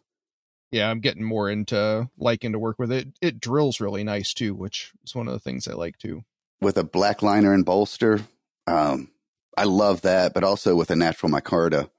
yeah, 0.71 0.89
I'm 0.89 0.99
getting 0.99 1.23
more 1.23 1.49
into 1.49 2.09
liking 2.17 2.51
to 2.51 2.59
work 2.59 2.77
with 2.79 2.91
it. 2.91 3.07
It 3.21 3.39
drills 3.39 3.79
really 3.79 4.03
nice 4.03 4.33
too, 4.33 4.53
which 4.53 4.91
is 5.03 5.15
one 5.15 5.27
of 5.27 5.33
the 5.33 5.39
things 5.39 5.67
I 5.67 5.73
like 5.73 5.97
too. 5.97 6.23
With 6.61 6.77
a 6.77 6.83
black 6.83 7.21
liner 7.21 7.53
and 7.53 7.65
bolster, 7.65 8.21
um, 8.67 9.09
I 9.57 9.65
love 9.65 10.01
that. 10.01 10.33
But 10.33 10.43
also 10.43 10.75
with 10.75 10.89
a 10.91 10.95
natural 10.95 11.31
micarta 11.31 11.89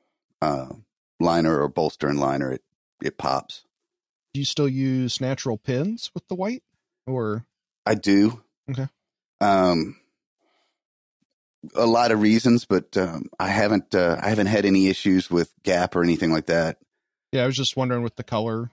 uh, 0.42 0.68
liner 1.20 1.60
or 1.60 1.68
bolster 1.68 2.08
and 2.08 2.18
liner, 2.20 2.52
it 2.52 2.62
it 3.02 3.18
pops. 3.18 3.64
Do 4.36 4.40
you 4.40 4.44
still 4.44 4.68
use 4.68 5.18
natural 5.18 5.56
pins 5.56 6.10
with 6.12 6.28
the 6.28 6.34
white, 6.34 6.62
or 7.06 7.46
I 7.86 7.94
do. 7.94 8.42
Okay. 8.70 8.86
Um, 9.40 9.96
a 11.74 11.86
lot 11.86 12.10
of 12.12 12.20
reasons, 12.20 12.66
but 12.66 12.98
um, 12.98 13.30
I 13.40 13.48
haven't 13.48 13.94
uh, 13.94 14.20
I 14.22 14.28
haven't 14.28 14.48
had 14.48 14.66
any 14.66 14.88
issues 14.88 15.30
with 15.30 15.54
gap 15.62 15.96
or 15.96 16.02
anything 16.02 16.32
like 16.32 16.48
that. 16.48 16.76
yeah? 17.32 17.44
I 17.44 17.46
was 17.46 17.56
just 17.56 17.78
wondering 17.78 18.02
with 18.02 18.16
the 18.16 18.24
color 18.24 18.70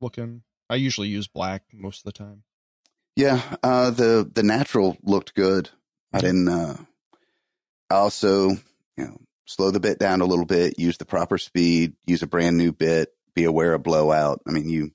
looking. 0.00 0.44
I 0.70 0.76
usually 0.76 1.08
use 1.08 1.26
black 1.26 1.64
most 1.72 1.98
of 1.98 2.04
the 2.04 2.12
time. 2.12 2.44
Yeah, 3.16 3.42
uh, 3.64 3.90
the 3.90 4.30
the 4.32 4.44
natural 4.44 4.96
looked 5.02 5.34
good. 5.34 5.70
I 6.12 6.20
didn't. 6.20 6.46
Uh, 6.46 6.76
I 7.90 7.96
also, 7.96 8.50
you 8.50 8.58
know, 8.98 9.20
slow 9.44 9.72
the 9.72 9.80
bit 9.80 9.98
down 9.98 10.20
a 10.20 10.24
little 10.24 10.46
bit, 10.46 10.78
use 10.78 10.98
the 10.98 11.04
proper 11.04 11.36
speed, 11.36 11.94
use 12.06 12.22
a 12.22 12.28
brand 12.28 12.56
new 12.56 12.70
bit, 12.70 13.12
be 13.34 13.44
aware 13.44 13.74
of 13.74 13.82
blowout. 13.82 14.40
I 14.46 14.52
mean, 14.52 14.68
you 14.68 14.90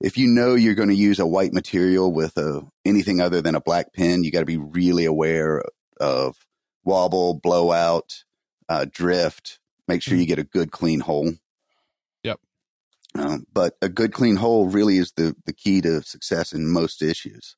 if 0.00 0.18
you 0.18 0.26
know 0.28 0.54
you're 0.54 0.74
going 0.74 0.90
to 0.90 0.94
use 0.94 1.18
a 1.18 1.26
white 1.26 1.52
material 1.52 2.12
with 2.12 2.36
a 2.36 2.62
anything 2.84 3.20
other 3.20 3.40
than 3.40 3.54
a 3.54 3.60
black 3.60 3.92
pen, 3.94 4.24
you 4.24 4.30
got 4.30 4.40
to 4.40 4.44
be 4.46 4.58
really 4.58 5.04
aware 5.06 5.62
of 5.98 6.36
wobble, 6.84 7.34
blowout, 7.34 8.24
uh, 8.68 8.84
drift. 8.90 9.58
Make 9.88 10.02
sure 10.02 10.18
you 10.18 10.26
get 10.26 10.38
a 10.38 10.44
good 10.44 10.70
clean 10.72 11.00
hole. 11.00 11.32
Yep. 12.24 12.40
Um, 13.16 13.46
but 13.52 13.76
a 13.80 13.88
good 13.88 14.12
clean 14.12 14.36
hole 14.36 14.66
really 14.66 14.98
is 14.98 15.12
the 15.12 15.34
the 15.46 15.52
key 15.52 15.80
to 15.82 16.02
success 16.02 16.52
in 16.52 16.68
most 16.70 17.00
issues. 17.02 17.56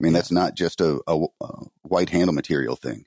I 0.00 0.04
mean, 0.04 0.12
Yeah. 0.12 0.18
that's 0.20 0.32
not 0.32 0.54
just 0.56 0.80
a, 0.80 1.00
a, 1.06 1.26
a 1.42 1.64
white 1.82 2.08
handle 2.08 2.32
material 2.34 2.74
thing. 2.76 3.04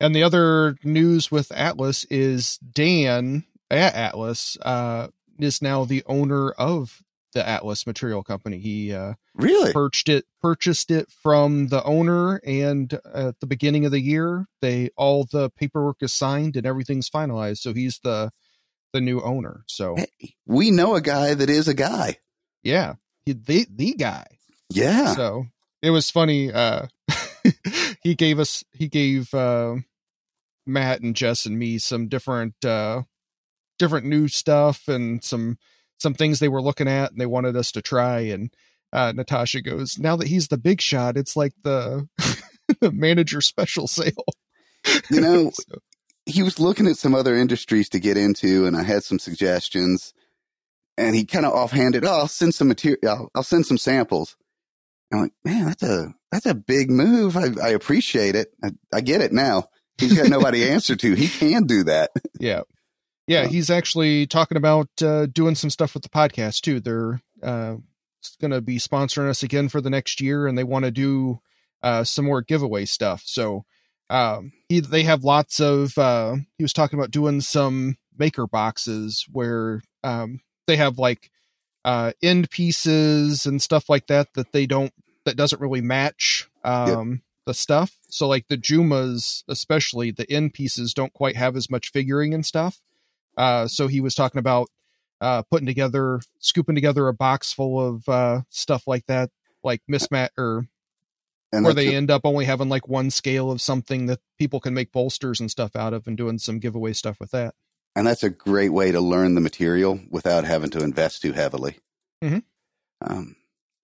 And 0.00 0.14
the 0.14 0.22
other 0.22 0.76
news 0.84 1.30
with 1.30 1.50
Atlas 1.52 2.04
is 2.10 2.58
Dan 2.58 3.44
at 3.70 3.94
Atlas 3.94 4.58
uh, 4.60 5.08
is 5.38 5.60
now 5.62 5.84
the 5.84 6.02
owner 6.06 6.50
of 6.52 7.02
the 7.32 7.46
Atlas 7.46 7.86
Material 7.86 8.22
Company. 8.22 8.58
He 8.58 8.92
uh, 8.92 9.14
Really? 9.34 9.72
purchased 9.72 10.08
it 10.08 10.24
purchased 10.40 10.90
it 10.90 11.10
from 11.10 11.66
the 11.68 11.82
owner, 11.84 12.36
and 12.46 12.92
at 13.12 13.40
the 13.40 13.46
beginning 13.46 13.84
of 13.84 13.90
the 13.90 14.00
year, 14.00 14.46
they 14.62 14.90
all 14.96 15.24
the 15.24 15.50
paperwork 15.50 15.96
is 16.00 16.12
signed 16.12 16.56
and 16.56 16.64
everything's 16.66 17.10
finalized. 17.10 17.58
So 17.58 17.72
he's 17.74 17.98
the 18.04 18.30
the 18.92 19.00
new 19.00 19.20
owner. 19.20 19.64
So 19.66 19.96
Hey, 19.96 20.34
we 20.46 20.70
know 20.70 20.94
a 20.94 21.00
guy 21.00 21.34
that 21.34 21.50
is 21.50 21.66
a 21.66 21.74
guy. 21.74 22.18
yeah, 22.62 22.94
he, 23.26 23.32
the 23.32 23.66
the 23.68 23.94
guy. 23.94 24.26
Yeah. 24.70 25.14
So 25.14 25.46
it 25.82 25.90
was 25.90 26.10
funny. 26.10 26.52
Uh, 26.52 26.86
he 28.02 28.14
gave 28.14 28.38
us 28.38 28.62
he 28.72 28.86
gave 28.88 29.34
uh, 29.34 29.74
Matt 30.66 31.00
and 31.00 31.16
Jess 31.16 31.44
and 31.46 31.58
me 31.58 31.78
some 31.78 32.06
different 32.08 32.64
uh, 32.64 33.02
different 33.78 34.06
new 34.06 34.28
stuff 34.28 34.88
and 34.88 35.22
some 35.22 35.58
some 35.98 36.14
things 36.14 36.38
they 36.38 36.48
were 36.48 36.62
looking 36.62 36.88
at 36.88 37.10
and 37.10 37.20
they 37.20 37.26
wanted 37.26 37.56
us 37.56 37.70
to 37.72 37.82
try. 37.82 38.20
And 38.20 38.50
uh, 38.92 39.12
Natasha 39.14 39.60
goes, 39.62 39.98
"Now 39.98 40.16
that 40.16 40.28
he's 40.28 40.48
the 40.48 40.58
big 40.58 40.80
shot, 40.80 41.16
it's 41.16 41.36
like 41.36 41.52
the, 41.62 42.08
the 42.80 42.92
manager 42.92 43.40
special 43.40 43.86
sale." 43.86 44.12
You 45.10 45.20
know, 45.20 45.50
So, 45.68 45.78
he 46.26 46.42
was 46.42 46.58
looking 46.58 46.86
at 46.86 46.96
some 46.96 47.14
other 47.14 47.36
industries 47.36 47.88
to 47.90 48.00
get 48.00 48.16
into, 48.16 48.66
and 48.66 48.76
I 48.76 48.82
had 48.82 49.04
some 49.04 49.18
suggestions. 49.18 50.14
And 50.96 51.14
he 51.14 51.24
kind 51.24 51.44
of 51.44 51.52
offhanded, 51.52 52.04
"Oh, 52.04 52.20
I'll 52.20 52.28
send 52.28 52.54
some 52.54 52.68
material. 52.68 52.98
I'll, 53.08 53.30
I'll 53.34 53.42
send 53.42 53.66
some 53.66 53.78
samples." 53.78 54.36
I'm 55.12 55.22
like, 55.22 55.32
"Man, 55.44 55.66
that's 55.66 55.82
a 55.82 56.14
that's 56.30 56.46
a 56.46 56.54
big 56.54 56.90
move. 56.90 57.36
I, 57.36 57.48
I 57.62 57.68
appreciate 57.70 58.36
it. 58.36 58.52
I, 58.62 58.70
I 58.92 59.00
get 59.00 59.20
it 59.20 59.32
now. 59.32 59.68
He's 59.98 60.14
got 60.14 60.28
nobody 60.28 60.60
to 60.60 60.70
answer 60.70 60.96
to. 60.96 61.14
He 61.14 61.28
can 61.28 61.64
do 61.64 61.84
that. 61.84 62.10
yeah, 62.40 62.62
yeah. 63.26 63.42
Wow. 63.42 63.48
He's 63.48 63.70
actually 63.70 64.26
talking 64.26 64.56
about 64.56 64.88
uh, 65.02 65.26
doing 65.26 65.54
some 65.54 65.70
stuff 65.70 65.94
with 65.94 66.02
the 66.02 66.08
podcast 66.08 66.60
too. 66.60 66.80
They're 66.80 67.20
uh, 67.42 67.76
going 68.40 68.50
to 68.50 68.60
be 68.60 68.76
sponsoring 68.76 69.28
us 69.28 69.42
again 69.42 69.68
for 69.68 69.80
the 69.80 69.90
next 69.90 70.20
year, 70.20 70.46
and 70.46 70.56
they 70.56 70.64
want 70.64 70.84
to 70.84 70.90
do 70.90 71.40
uh, 71.82 72.04
some 72.04 72.24
more 72.24 72.42
giveaway 72.42 72.84
stuff. 72.84 73.22
So 73.24 73.64
um, 74.10 74.52
he 74.68 74.80
they 74.80 75.02
have 75.04 75.24
lots 75.24 75.60
of. 75.60 75.96
Uh, 75.96 76.36
he 76.58 76.64
was 76.64 76.72
talking 76.72 76.98
about 76.98 77.10
doing 77.10 77.40
some 77.40 77.96
maker 78.16 78.46
boxes 78.46 79.26
where 79.30 79.82
um, 80.02 80.40
they 80.66 80.76
have 80.76 80.98
like 80.98 81.30
uh, 81.84 82.12
end 82.22 82.50
pieces 82.50 83.46
and 83.46 83.60
stuff 83.60 83.88
like 83.88 84.06
that 84.06 84.32
that 84.34 84.52
they 84.52 84.66
don't 84.66 84.92
that 85.24 85.36
doesn't 85.36 85.60
really 85.60 85.80
match 85.80 86.48
um, 86.64 87.22
the 87.46 87.54
stuff. 87.54 87.96
So 88.08 88.28
like 88.28 88.48
the 88.48 88.56
Jumas, 88.56 89.42
especially 89.48 90.10
the 90.10 90.30
end 90.30 90.54
pieces, 90.54 90.94
don't 90.94 91.12
quite 91.12 91.36
have 91.36 91.56
as 91.56 91.70
much 91.70 91.90
figuring 91.90 92.34
and 92.34 92.44
stuff. 92.44 92.80
Uh, 93.36 93.66
so 93.66 93.86
he 93.88 94.00
was 94.00 94.14
talking 94.14 94.38
about 94.38 94.68
uh, 95.20 95.42
putting 95.50 95.66
together, 95.66 96.20
scooping 96.38 96.74
together 96.74 97.08
a 97.08 97.14
box 97.14 97.52
full 97.52 97.80
of 97.80 98.08
uh, 98.08 98.42
stuff 98.50 98.86
like 98.86 99.06
that, 99.06 99.30
like 99.62 99.80
mismatch 99.90 100.28
or 100.36 100.66
And 101.52 101.64
where 101.64 101.72
they 101.74 101.94
end 101.94 102.10
up 102.10 102.22
only 102.24 102.44
having 102.44 102.68
like 102.68 102.88
one 102.88 103.10
scale 103.10 103.50
of 103.50 103.60
something 103.60 104.06
that 104.06 104.20
people 104.38 104.60
can 104.60 104.74
make 104.74 104.92
bolsters 104.92 105.40
and 105.40 105.50
stuff 105.50 105.74
out 105.76 105.92
of, 105.94 106.06
and 106.06 106.16
doing 106.16 106.38
some 106.38 106.58
giveaway 106.58 106.92
stuff 106.92 107.18
with 107.20 107.30
that. 107.30 107.54
and 107.96 108.06
that's 108.08 108.24
a 108.24 108.30
great 108.30 108.70
way 108.70 108.90
to 108.90 109.00
learn 109.00 109.36
the 109.36 109.40
material 109.40 110.00
without 110.10 110.42
having 110.44 110.68
to 110.70 110.82
invest 110.82 111.22
too 111.22 111.32
heavily. 111.32 111.78
Mhm. 112.22 112.42
Um, 113.00 113.36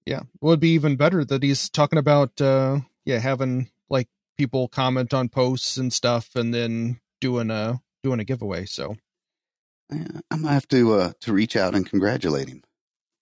Yeah, 0.04 0.20
it 0.22 0.42
would 0.42 0.58
be 0.60 0.70
even 0.74 0.96
better 0.96 1.24
that 1.24 1.42
he's 1.44 1.68
talking 1.70 1.98
about 1.98 2.40
uh, 2.40 2.80
yeah 3.04 3.18
having 3.18 3.70
like 3.88 4.08
people 4.36 4.66
comment 4.66 5.14
on 5.14 5.28
posts 5.28 5.76
and 5.76 5.92
stuff, 5.92 6.34
and 6.34 6.52
then 6.52 7.00
doing 7.20 7.50
a 7.50 7.80
doing 8.02 8.18
a 8.18 8.24
giveaway. 8.24 8.64
So 8.66 8.96
Yeah, 9.92 10.20
I'm 10.30 10.42
gonna 10.42 10.54
have 10.54 10.68
to 10.68 10.92
uh, 10.94 11.12
to 11.20 11.32
reach 11.32 11.56
out 11.56 11.74
and 11.74 11.88
congratulate 11.88 12.48
him. 12.48 12.62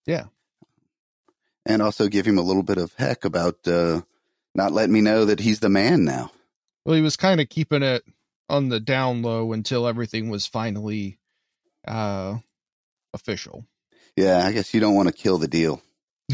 Yeah. 0.07 0.27
and 1.67 1.83
also 1.83 2.09
give 2.09 2.27
him 2.27 2.39
a 2.39 2.43
little 2.43 2.63
bit 2.63 2.79
of 2.79 2.95
heck 2.95 3.25
about 3.27 3.67
uh, 3.69 4.01
not 4.55 4.73
letting 4.73 4.93
me 4.93 5.01
know 5.03 5.27
that 5.27 5.41
he's 5.41 5.61
the 5.61 5.69
man 5.69 6.05
now. 6.05 6.31
well, 6.85 6.97
he 6.97 7.03
was 7.03 7.17
kind 7.17 7.41
of 7.41 7.49
keeping 7.51 7.83
it 7.83 8.03
on 8.49 8.71
the 8.71 8.81
down 8.81 9.21
low 9.23 9.53
until 9.53 9.87
everything 9.87 10.31
was 10.31 10.47
finally 10.47 11.19
uh 11.87 12.39
official. 13.15 13.67
Yeah, 14.17 14.45
I 14.47 14.53
guess 14.53 14.73
you 14.75 14.81
don't 14.81 14.95
want 14.95 15.09
to 15.09 15.15
kill 15.15 15.39
the 15.39 15.49
deal. 15.49 15.83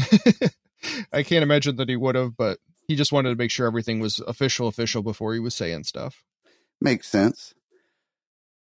I 1.13 1.23
can't 1.23 1.43
imagine 1.43 1.75
that 1.77 1.89
he 1.89 1.95
would 1.95 2.15
have, 2.15 2.35
but 2.37 2.59
he 2.87 2.95
just 2.95 3.11
wanted 3.11 3.29
to 3.29 3.35
make 3.35 3.51
sure 3.51 3.67
everything 3.67 3.99
was 3.99 4.19
official, 4.27 4.67
official 4.67 5.01
before 5.03 5.33
he 5.33 5.39
was 5.39 5.55
saying 5.55 5.83
stuff. 5.83 6.23
Makes 6.81 7.07
sense. 7.07 7.53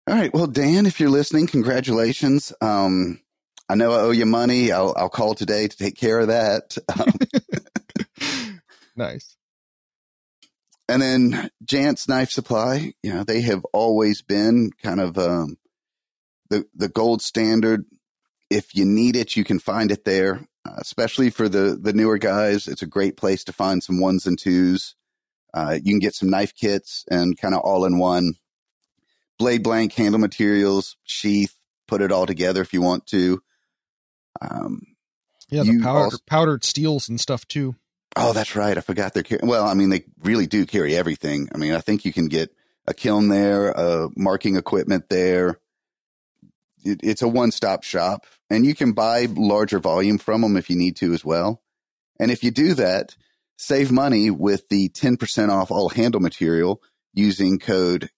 All 0.06 0.14
right. 0.14 0.32
Well, 0.34 0.46
Dan, 0.46 0.84
if 0.84 1.00
you're 1.00 1.08
listening, 1.08 1.46
congratulations. 1.46 2.52
Um, 2.61 3.20
I 3.70 3.75
know 3.75 3.92
I 3.92 4.00
owe 4.00 4.11
you 4.11 4.26
money. 4.26 4.70
I'll, 4.70 4.92
I'll 4.99 5.08
call 5.08 5.34
today 5.34 5.66
to 5.66 5.76
take 5.76 5.96
care 5.96 6.20
of 6.20 6.28
that. 6.28 6.76
Um, 8.20 8.61
nice. 8.96 9.37
and 10.88 11.02
then 11.02 11.50
Jantz 11.64 12.08
Knife 12.08 12.30
Supply, 12.30 12.92
you 13.02 13.12
know, 13.12 13.25
they 13.25 13.40
have 13.40 13.64
always 13.73 14.23
been 14.23 14.70
kind 14.82 15.00
of 15.00 15.18
um, 15.18 15.56
the 16.50 16.64
the 16.75 16.88
gold 16.88 17.23
standard. 17.23 17.84
If 18.50 18.75
you 18.75 18.84
need 18.84 19.16
it, 19.16 19.37
you 19.37 19.42
can 19.42 19.58
find 19.58 19.90
it 19.90 20.04
there. 20.04 20.46
Uh, 20.66 20.76
especially 20.78 21.30
for 21.30 21.49
the 21.49 21.78
the 21.80 21.92
newer 21.92 22.18
guys, 22.18 22.68
it's 22.68 22.82
a 22.82 22.87
great 22.87 23.16
place 23.16 23.42
to 23.44 23.52
find 23.52 23.82
some 23.82 24.00
ones 24.00 24.26
and 24.26 24.38
twos. 24.38 24.94
Uh, 25.52 25.78
you 25.82 25.92
can 25.92 25.99
get 25.99 26.14
some 26.14 26.30
knife 26.30 26.54
kits 26.54 27.04
and 27.11 27.38
kind 27.38 27.54
of 27.54 27.61
all 27.62 27.84
in 27.84 27.99
one 27.99 28.34
blade 29.38 29.62
blank 29.62 29.93
handle 29.95 30.21
materials, 30.21 30.97
sheath, 31.05 31.55
put 31.88 32.00
it 32.03 32.12
all 32.12 32.26
together 32.26 32.62
if 32.62 32.73
you 32.73 32.83
want 32.83 33.07
to. 33.09 33.43
Um, 34.41 34.83
Yeah, 35.50 35.62
the 35.62 35.73
You 35.73 35.83
powdered, 35.83 36.05
also- 36.05 36.19
powdered 36.26 36.64
steels 36.64 37.09
and 37.09 37.21
stuff 37.21 37.47
too. 37.47 37.76
Oh, 38.17 38.33
that's 38.33 38.55
right. 38.57 38.76
I 38.79 38.81
forgot 38.81 39.12
they're 39.12 39.23
carrying. 39.23 39.49
Well, 39.49 39.64
I 39.64 39.75
mean, 39.75 39.91
they 39.91 40.05
really 40.23 40.47
do 40.47 40.67
carry 40.67 40.97
everything. 40.97 41.49
I 41.55 41.59
mean, 41.59 41.73
I 41.75 41.81
think 41.81 42.05
you 42.05 42.12
can 42.12 42.26
get 42.26 42.55
a 42.87 42.95
kiln 42.95 43.29
there, 43.29 43.76
uh, 43.76 44.09
marking 44.17 44.57
equipment 44.57 45.09
there. 45.11 45.59
It, 46.85 47.00
it's 47.03 47.23
a 47.23 47.29
one 47.29 47.50
stop 47.50 47.83
shop, 47.83 48.26
and 48.50 48.64
you 48.64 48.75
can 48.75 48.93
buy 48.93 49.26
larger 49.31 49.79
volume 49.81 50.19
from 50.19 50.43
them 50.43 50.57
if 50.57 50.71
you 50.71 50.76
need 50.76 50.97
to 50.97 51.12
as 51.12 51.25
well. 51.25 51.62
And 52.21 52.31
if 52.31 52.45
you 52.45 52.50
do 52.50 52.75
that, 52.75 53.17
save 53.57 53.91
money 53.91 54.31
with 54.31 54.69
the 54.69 54.88
10% 54.91 55.50
off 55.50 55.71
all 55.71 55.88
handle 55.88 56.21
material 56.21 56.81
using 57.12 57.59
code 57.59 58.11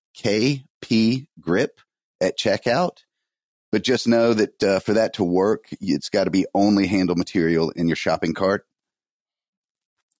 KP 0.83 1.27
Grip 1.41 1.81
at 2.21 2.39
checkout. 2.39 2.99
But 3.73 3.83
just 3.83 4.07
know 4.09 4.33
that 4.33 4.63
uh, 4.63 4.79
for 4.79 4.95
that 4.95 5.15
to 5.15 5.25
work, 5.25 5.67
it's 5.81 6.09
got 6.09 6.25
to 6.25 6.31
be 6.31 6.47
only 6.55 6.87
handle 6.87 7.17
material 7.17 7.71
in 7.71 7.89
your 7.89 7.97
shopping 7.97 8.33
cart 8.35 8.67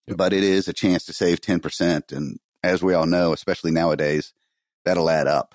Yep. 0.09 0.17
but 0.19 0.33
it 0.33 0.43
is 0.45 0.69
a 0.69 0.73
chance 0.73 1.05
to 1.07 1.13
save 1.13 1.41
10%. 1.41 2.13
And 2.13 2.39
as 2.63 2.83
we 2.83 2.95
all 2.95 3.07
know, 3.07 3.33
especially 3.33 3.71
nowadays, 3.73 4.33
that'll 4.85 5.11
add 5.11 5.27
up. 5.27 5.55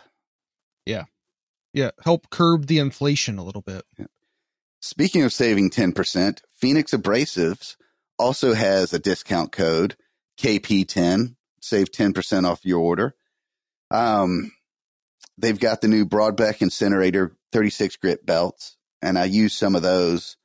Yeah, 0.85 1.03
Yeah. 1.73 1.91
help 2.03 2.29
curb 2.29 2.65
the 2.67 2.79
inflation 2.79 3.37
a 3.37 3.43
little 3.43 3.61
bit. 3.61 3.83
Speaking 4.81 5.23
of 5.23 5.31
saving 5.31 5.69
10%, 5.69 6.41
Phoenix 6.57 6.91
Abrasives 6.91 7.75
also 8.17 8.53
has 8.53 8.93
a 8.93 8.99
discount 8.99 9.51
code 9.51 9.95
KP10, 10.37 11.35
save 11.61 11.91
10% 11.91 12.45
off 12.45 12.65
your 12.65 12.79
order. 12.79 13.15
Um, 13.91 14.51
they've 15.37 15.59
got 15.59 15.81
the 15.81 15.87
new 15.87 16.05
Broadbeck 16.05 16.61
Incinerator 16.61 17.35
36 17.51 17.97
grit 17.97 18.25
belts, 18.25 18.77
and 19.01 19.17
I 19.17 19.25
use 19.25 19.53
some 19.53 19.75
of 19.75 19.81
those, 19.81 20.37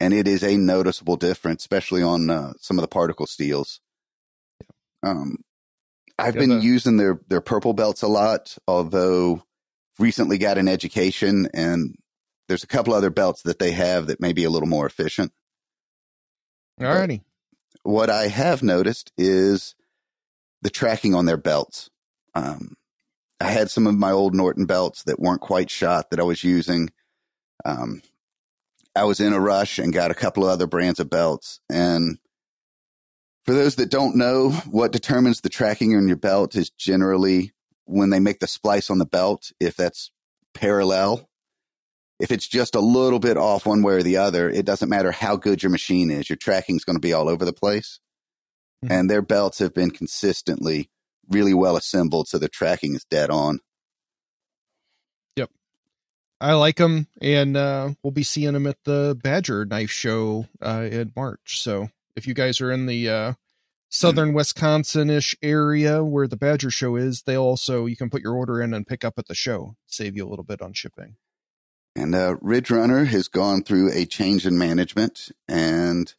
and 0.00 0.12
it 0.14 0.26
is 0.28 0.42
a 0.42 0.56
noticeable 0.56 1.16
difference, 1.16 1.62
especially 1.62 2.02
on 2.02 2.30
uh, 2.30 2.52
some 2.60 2.78
of 2.78 2.82
the 2.82 2.88
particle 2.88 3.26
steels. 3.26 3.80
Um, 5.02 5.36
I've 6.18 6.34
Yeah, 6.34 6.40
been 6.40 6.50
the- 6.58 6.64
using 6.64 6.96
their 6.96 7.20
their 7.28 7.40
purple 7.42 7.74
belts 7.74 8.02
a 8.02 8.08
lot, 8.08 8.56
although 8.66 9.42
recently 9.98 10.38
got 10.38 10.58
an 10.58 10.68
education 10.68 11.48
and 11.54 11.94
there's 12.48 12.62
a 12.62 12.66
couple 12.66 12.92
other 12.94 13.10
belts 13.10 13.42
that 13.42 13.58
they 13.58 13.72
have 13.72 14.06
that 14.06 14.20
may 14.20 14.32
be 14.32 14.44
a 14.44 14.50
little 14.50 14.68
more 14.68 14.86
efficient. 14.86 15.32
Alrighty. 16.80 17.22
What 17.82 18.10
I 18.10 18.28
have 18.28 18.62
noticed 18.62 19.12
is 19.16 19.74
the 20.62 20.70
tracking 20.70 21.14
on 21.14 21.26
their 21.26 21.36
belts. 21.36 21.90
Um, 22.34 22.74
I 23.40 23.50
had 23.50 23.70
some 23.70 23.86
of 23.86 23.94
my 23.94 24.12
old 24.12 24.34
Norton 24.34 24.66
belts 24.66 25.02
that 25.04 25.20
weren't 25.20 25.40
quite 25.40 25.70
shot 25.70 26.10
that 26.10 26.20
I 26.20 26.24
was 26.24 26.42
using. 26.42 26.90
Um, 27.64 28.02
I 28.94 29.04
was 29.04 29.20
in 29.20 29.32
a 29.32 29.40
rush 29.40 29.78
and 29.78 29.92
got 29.92 30.10
a 30.10 30.14
couple 30.14 30.44
of 30.44 30.50
other 30.50 30.66
brands 30.66 31.00
of 31.00 31.10
belts. 31.10 31.60
And 31.68 32.18
for 33.44 33.52
those 33.52 33.76
that 33.76 33.90
don't 33.90 34.16
know, 34.16 34.50
what 34.70 34.92
determines 34.92 35.40
the 35.40 35.50
tracking 35.50 35.94
on 35.94 36.08
your 36.08 36.16
belt 36.16 36.56
is 36.56 36.70
generally 36.70 37.52
when 37.84 38.10
they 38.10 38.20
make 38.20 38.40
the 38.40 38.46
splice 38.46 38.90
on 38.90 38.98
the 38.98 39.06
belt, 39.06 39.52
if 39.60 39.76
that's 39.76 40.10
parallel. 40.54 41.28
If 42.18 42.30
it's 42.30 42.48
just 42.48 42.74
a 42.74 42.80
little 42.80 43.18
bit 43.18 43.36
off 43.36 43.66
one 43.66 43.82
way 43.82 43.94
or 43.94 44.02
the 44.02 44.16
other, 44.16 44.48
it 44.48 44.64
doesn't 44.64 44.88
matter 44.88 45.12
how 45.12 45.36
good 45.36 45.62
your 45.62 45.70
machine 45.70 46.10
is, 46.10 46.30
your 46.30 46.36
tracking 46.38 46.76
is 46.76 46.84
going 46.84 46.96
to 46.96 47.00
be 47.00 47.12
all 47.12 47.28
over 47.28 47.44
the 47.44 47.52
place. 47.52 48.00
Mhm. 48.84 48.90
And 48.90 49.10
their 49.10 49.22
belts 49.22 49.58
have 49.58 49.74
been 49.74 49.90
consistently 49.90 50.90
really 51.28 51.54
well 51.54 51.76
assembled, 51.76 52.28
so 52.28 52.38
the 52.38 52.48
tracking 52.48 52.94
is 52.94 53.04
dead 53.10 53.30
on. 53.30 53.60
Yep, 55.36 55.50
I 56.40 56.54
like 56.54 56.76
them, 56.76 57.08
and 57.20 57.56
uh, 57.56 57.90
we'll 58.02 58.10
be 58.10 58.22
seeing 58.22 58.52
them 58.52 58.66
at 58.66 58.82
the 58.84 59.18
Badger 59.22 59.64
Knife 59.64 59.90
Show 59.90 60.46
uh, 60.60 60.88
in 60.90 61.12
March. 61.14 61.60
So 61.60 61.88
if 62.14 62.26
you 62.26 62.34
guys 62.34 62.60
are 62.60 62.72
in 62.72 62.86
the 62.86 63.08
uh, 63.08 63.32
southern 63.88 64.32
Wisconsin 64.32 65.10
ish 65.10 65.36
area 65.42 66.02
where 66.04 66.26
the 66.26 66.36
Badger 66.36 66.70
Show 66.70 66.96
is, 66.96 67.22
they 67.22 67.36
also 67.36 67.86
you 67.86 67.96
can 67.96 68.10
put 68.10 68.22
your 68.22 68.34
order 68.34 68.60
in 68.60 68.74
and 68.74 68.86
pick 68.86 69.04
up 69.04 69.14
at 69.18 69.26
the 69.26 69.34
show, 69.34 69.76
save 69.86 70.16
you 70.16 70.26
a 70.26 70.28
little 70.28 70.44
bit 70.44 70.62
on 70.62 70.72
shipping. 70.72 71.16
And 71.96 72.14
uh, 72.14 72.36
Ridge 72.42 72.70
Runner 72.70 73.06
has 73.06 73.28
gone 73.28 73.62
through 73.62 73.90
a 73.92 74.04
change 74.04 74.46
in 74.46 74.58
management. 74.58 75.30
And 75.48 76.12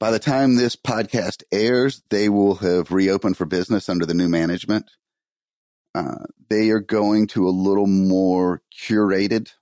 by 0.00 0.10
the 0.10 0.18
time 0.18 0.56
this 0.56 0.74
podcast 0.74 1.42
airs, 1.52 2.02
they 2.08 2.30
will 2.30 2.56
have 2.56 2.90
reopened 2.90 3.36
for 3.36 3.44
business 3.44 3.88
under 3.88 4.06
the 4.06 4.14
new 4.14 4.28
management. 4.28 4.90
Uh, 5.94 6.24
they 6.48 6.70
are 6.70 6.80
going 6.80 7.26
to 7.28 7.46
a 7.46 7.50
little 7.50 7.86
more 7.86 8.62
curated 8.74 9.52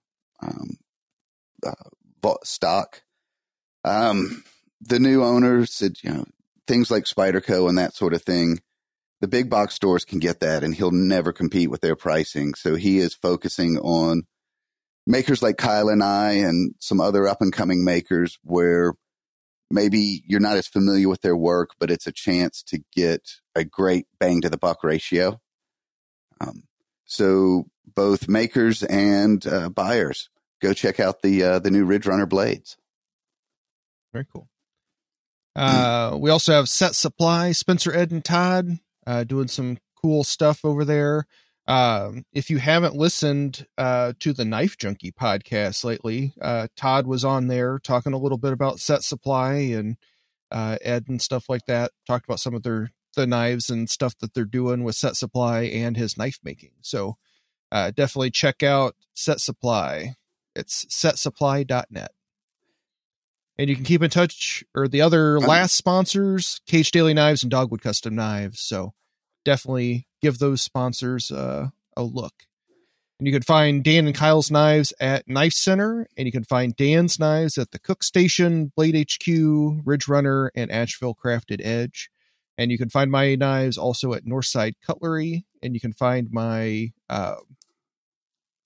um, 0.40 0.76
uh, 1.66 2.34
stock. 2.44 3.02
Um, 3.84 4.44
the 4.80 5.00
new 5.00 5.24
owner 5.24 5.66
said, 5.66 5.96
you 6.02 6.10
know, 6.10 6.24
things 6.68 6.90
like 6.90 7.04
Spyderco 7.04 7.68
and 7.68 7.76
that 7.76 7.94
sort 7.94 8.14
of 8.14 8.22
thing. 8.22 8.60
The 9.20 9.28
big 9.28 9.50
box 9.50 9.74
stores 9.74 10.04
can 10.04 10.20
get 10.20 10.38
that, 10.40 10.62
and 10.62 10.72
he'll 10.72 10.92
never 10.92 11.32
compete 11.32 11.70
with 11.70 11.80
their 11.80 11.96
pricing. 11.96 12.54
So 12.54 12.76
he 12.76 12.98
is 12.98 13.14
focusing 13.14 13.76
on 13.78 14.22
makers 15.04 15.42
like 15.42 15.56
Kyle 15.56 15.88
and 15.88 16.04
I 16.04 16.32
and 16.34 16.74
some 16.78 17.00
other 17.00 17.26
up 17.26 17.40
and 17.40 17.52
coming 17.52 17.84
makers 17.84 18.38
where 18.44 18.94
maybe 19.70 20.22
you're 20.26 20.40
not 20.40 20.56
as 20.56 20.66
familiar 20.66 21.08
with 21.08 21.22
their 21.22 21.36
work, 21.36 21.70
but 21.78 21.90
it's 21.90 22.06
a 22.06 22.12
chance 22.12 22.62
to 22.64 22.82
get 22.94 23.22
a 23.54 23.64
great 23.64 24.06
bang 24.18 24.40
to 24.40 24.50
the 24.50 24.58
buck 24.58 24.82
ratio. 24.82 25.40
Um, 26.40 26.64
so 27.04 27.66
both 27.94 28.28
makers 28.28 28.82
and 28.82 29.46
uh, 29.46 29.68
buyers 29.68 30.30
go 30.60 30.72
check 30.72 31.00
out 31.00 31.22
the 31.22 31.42
uh, 31.42 31.58
the 31.58 31.70
new 31.70 31.84
Ridge 31.84 32.06
Runner 32.06 32.26
blades. 32.26 32.76
Very 34.12 34.26
cool. 34.32 34.48
Uh, 35.56 36.16
we 36.18 36.30
also 36.30 36.52
have 36.52 36.68
Set 36.68 36.94
Supply, 36.94 37.52
Spencer, 37.52 37.92
Ed, 37.92 38.12
and 38.12 38.24
Todd 38.24 38.78
uh, 39.06 39.24
doing 39.24 39.48
some 39.48 39.78
cool 40.00 40.22
stuff 40.22 40.64
over 40.64 40.84
there. 40.84 41.26
Um, 41.68 42.24
if 42.32 42.48
you 42.48 42.56
haven't 42.56 42.96
listened 42.96 43.66
uh, 43.76 44.14
to 44.20 44.32
the 44.32 44.46
Knife 44.46 44.78
Junkie 44.78 45.12
podcast 45.12 45.84
lately, 45.84 46.32
uh, 46.40 46.68
Todd 46.76 47.06
was 47.06 47.26
on 47.26 47.48
there 47.48 47.78
talking 47.78 48.14
a 48.14 48.18
little 48.18 48.38
bit 48.38 48.54
about 48.54 48.80
Set 48.80 49.04
Supply 49.04 49.52
and 49.52 49.98
uh, 50.50 50.78
Ed 50.80 51.04
and 51.08 51.20
stuff 51.20 51.44
like 51.46 51.66
that. 51.66 51.90
Talked 52.06 52.24
about 52.24 52.40
some 52.40 52.54
of 52.54 52.62
their 52.62 52.90
the 53.16 53.26
knives 53.26 53.68
and 53.68 53.90
stuff 53.90 54.16
that 54.18 54.32
they're 54.32 54.44
doing 54.46 54.82
with 54.82 54.94
Set 54.94 55.14
Supply 55.14 55.62
and 55.62 55.96
his 55.96 56.16
knife 56.16 56.38
making. 56.42 56.72
So 56.80 57.16
uh, 57.70 57.90
definitely 57.90 58.30
check 58.30 58.62
out 58.62 58.94
Set 59.12 59.38
Supply. 59.38 60.14
It's 60.56 60.86
setsupply.net. 60.86 62.12
And 63.58 63.68
you 63.68 63.74
can 63.74 63.84
keep 63.84 64.02
in 64.02 64.08
touch 64.08 64.64
or 64.74 64.88
the 64.88 65.02
other 65.02 65.38
last 65.38 65.74
sponsors, 65.74 66.60
KH 66.70 66.92
Daly 66.92 67.12
Knives 67.12 67.42
and 67.42 67.50
Dogwood 67.50 67.82
Custom 67.82 68.14
Knives. 68.14 68.60
So 68.60 68.94
definitely 69.48 70.06
give 70.20 70.38
those 70.38 70.60
sponsors 70.60 71.30
uh, 71.30 71.68
a 71.96 72.02
look. 72.02 72.34
And 73.18 73.26
you 73.26 73.32
can 73.32 73.42
find 73.42 73.82
Dan 73.82 74.06
and 74.06 74.14
Kyle's 74.14 74.50
knives 74.50 74.92
at 75.00 75.26
Knife 75.26 75.54
Center, 75.54 76.06
and 76.18 76.26
you 76.26 76.32
can 76.32 76.44
find 76.44 76.76
Dan's 76.76 77.18
knives 77.18 77.56
at 77.56 77.70
the 77.70 77.78
Cook 77.78 78.02
Station, 78.02 78.70
Blade 78.76 78.94
HQ, 78.94 79.26
Ridge 79.86 80.06
Runner, 80.06 80.52
and 80.54 80.70
Asheville 80.70 81.14
Crafted 81.14 81.64
Edge. 81.64 82.10
And 82.58 82.70
you 82.70 82.76
can 82.76 82.90
find 82.90 83.10
my 83.10 83.36
knives 83.36 83.78
also 83.78 84.12
at 84.12 84.26
Northside 84.26 84.74
Cutlery, 84.86 85.46
and 85.62 85.72
you 85.72 85.80
can 85.80 85.94
find 85.94 86.28
my 86.30 86.92
uh, 87.08 87.36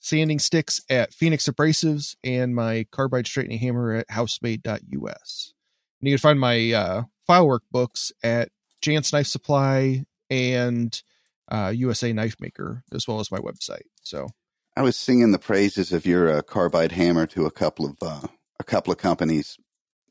sanding 0.01 0.41
sticks 0.41 0.81
at 0.91 1.15
Phoenix 1.15 1.49
Abrasives 1.49 2.17
and 2.25 2.57
my 2.57 2.87
carbide 2.91 3.29
straightening 3.29 3.61
hammer 3.61 3.95
at 3.95 4.09
housemade.us. 4.09 5.55
And 6.01 6.09
you 6.09 6.15
can 6.17 6.21
find 6.21 6.41
my 6.41 6.73
uh, 6.73 7.03
filework 7.25 7.63
books 7.71 8.11
at 8.25 8.49
Jantz 8.83 9.13
Knife 9.13 9.29
Supply 9.29 10.05
and 10.33 11.03
uh, 11.51 11.73
USA 11.75 12.13
Knife 12.13 12.37
Maker, 12.41 12.83
as 12.93 13.07
well 13.07 13.21
as 13.21 13.31
my 13.31 13.39
website. 13.39 13.87
So 14.03 14.29
I 14.77 14.83
was 14.83 14.97
singing 14.97 15.33
the 15.33 15.39
praises 15.39 15.93
of 15.93 16.07
your 16.07 16.39
uh, 16.39 16.43
carbide 16.43 16.93
hammer 16.93 17.27
to 17.29 17.45
a 17.45 17.51
couple 17.51 17.87
of 17.87 17.97
uh, 18.01 18.27
a 18.59 18.65
couple 18.65 18.93
of 18.93 18.99
companies. 18.99 19.59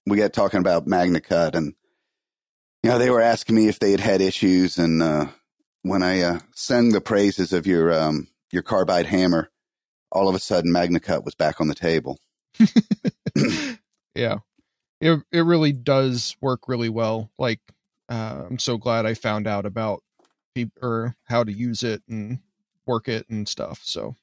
We 0.06 0.18
got 0.18 0.34
talking 0.34 0.60
about 0.60 0.86
MagnaCut, 0.86 1.56
and 1.56 1.74
you 2.84 2.92
know 2.92 3.00
they 3.00 3.10
were 3.10 3.22
asking 3.22 3.56
me 3.56 3.68
if 3.68 3.80
they 3.80 3.92
had 3.92 4.00
had 4.00 4.22
issues. 4.22 4.78
And 4.78 5.02
uh, 5.02 5.28
when 5.82 6.04
I 6.04 6.22
uh, 6.22 6.40
sang 6.54 6.90
the 6.90 7.02
praises 7.02 7.54
of 7.54 7.66
your 7.66 7.92
um, 7.92 8.28
your 8.52 8.64
carbide 8.64 9.08
hammer, 9.08 9.50
all 10.12 10.30
of 10.30 10.36
a 10.36 10.40
sudden 10.40 10.72
MagnaCut 10.72 11.26
was 11.26 11.34
back 11.34 11.60
on 11.60 11.68
the 11.68 11.76
table. 11.76 12.20
yeah, 14.16 14.38
it 15.00 15.24
it 15.32 15.42
really 15.42 15.72
does 15.72 16.36
work 16.40 16.68
really 16.68 16.90
well. 16.90 17.32
Like 17.40 17.62
uh, 18.10 18.44
I'm 18.48 18.60
so 18.60 18.78
glad 18.78 19.06
I 19.06 19.16
found 19.16 19.48
out 19.48 19.66
about 19.66 20.04
or 20.82 21.16
how 21.26 21.44
to 21.44 21.52
use 21.52 21.84
it 21.84 22.04
and 22.08 22.40
work 22.86 23.08
it 23.08 23.30
and 23.30 23.48
stuff. 23.48 23.82
So 23.84 24.16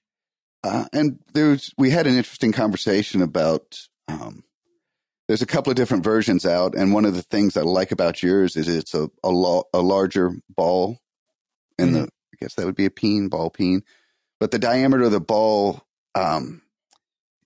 uh, 0.65 0.87
and 0.93 1.19
there's 1.35 1.73
we 1.79 1.91
had 1.91 2.07
an 2.07 2.17
interesting 2.17 2.53
conversation 2.53 3.23
about 3.23 3.81
um, 4.09 4.43
there's 5.29 5.43
a 5.43 5.47
couple 5.47 5.71
of 5.71 5.77
different 5.77 6.05
versions 6.05 6.45
out, 6.45 6.75
and 6.75 6.93
one 6.93 7.05
of 7.05 7.15
the 7.15 7.23
things 7.23 7.57
I 7.57 7.63
like 7.63 7.93
about 7.93 8.23
yours 8.23 8.57
is 8.57 8.69
it's 8.69 8.95
a 8.95 9.09
a, 9.23 9.31
lo- 9.31 9.69
a 9.73 9.81
larger 9.81 10.33
ball, 10.49 10.99
and 11.79 11.91
mm-hmm. 11.91 12.03
the 12.03 12.05
I 12.05 12.37
guess 12.41 12.55
that 12.55 12.67
would 12.67 12.77
be 12.77 12.87
a 12.87 12.91
peen 12.91 13.29
ball 13.29 13.51
peen, 13.51 13.83
but 14.41 14.51
the 14.51 14.59
diameter 14.59 15.05
of 15.05 15.13
the 15.13 15.21
ball 15.21 15.87
um, 16.15 16.63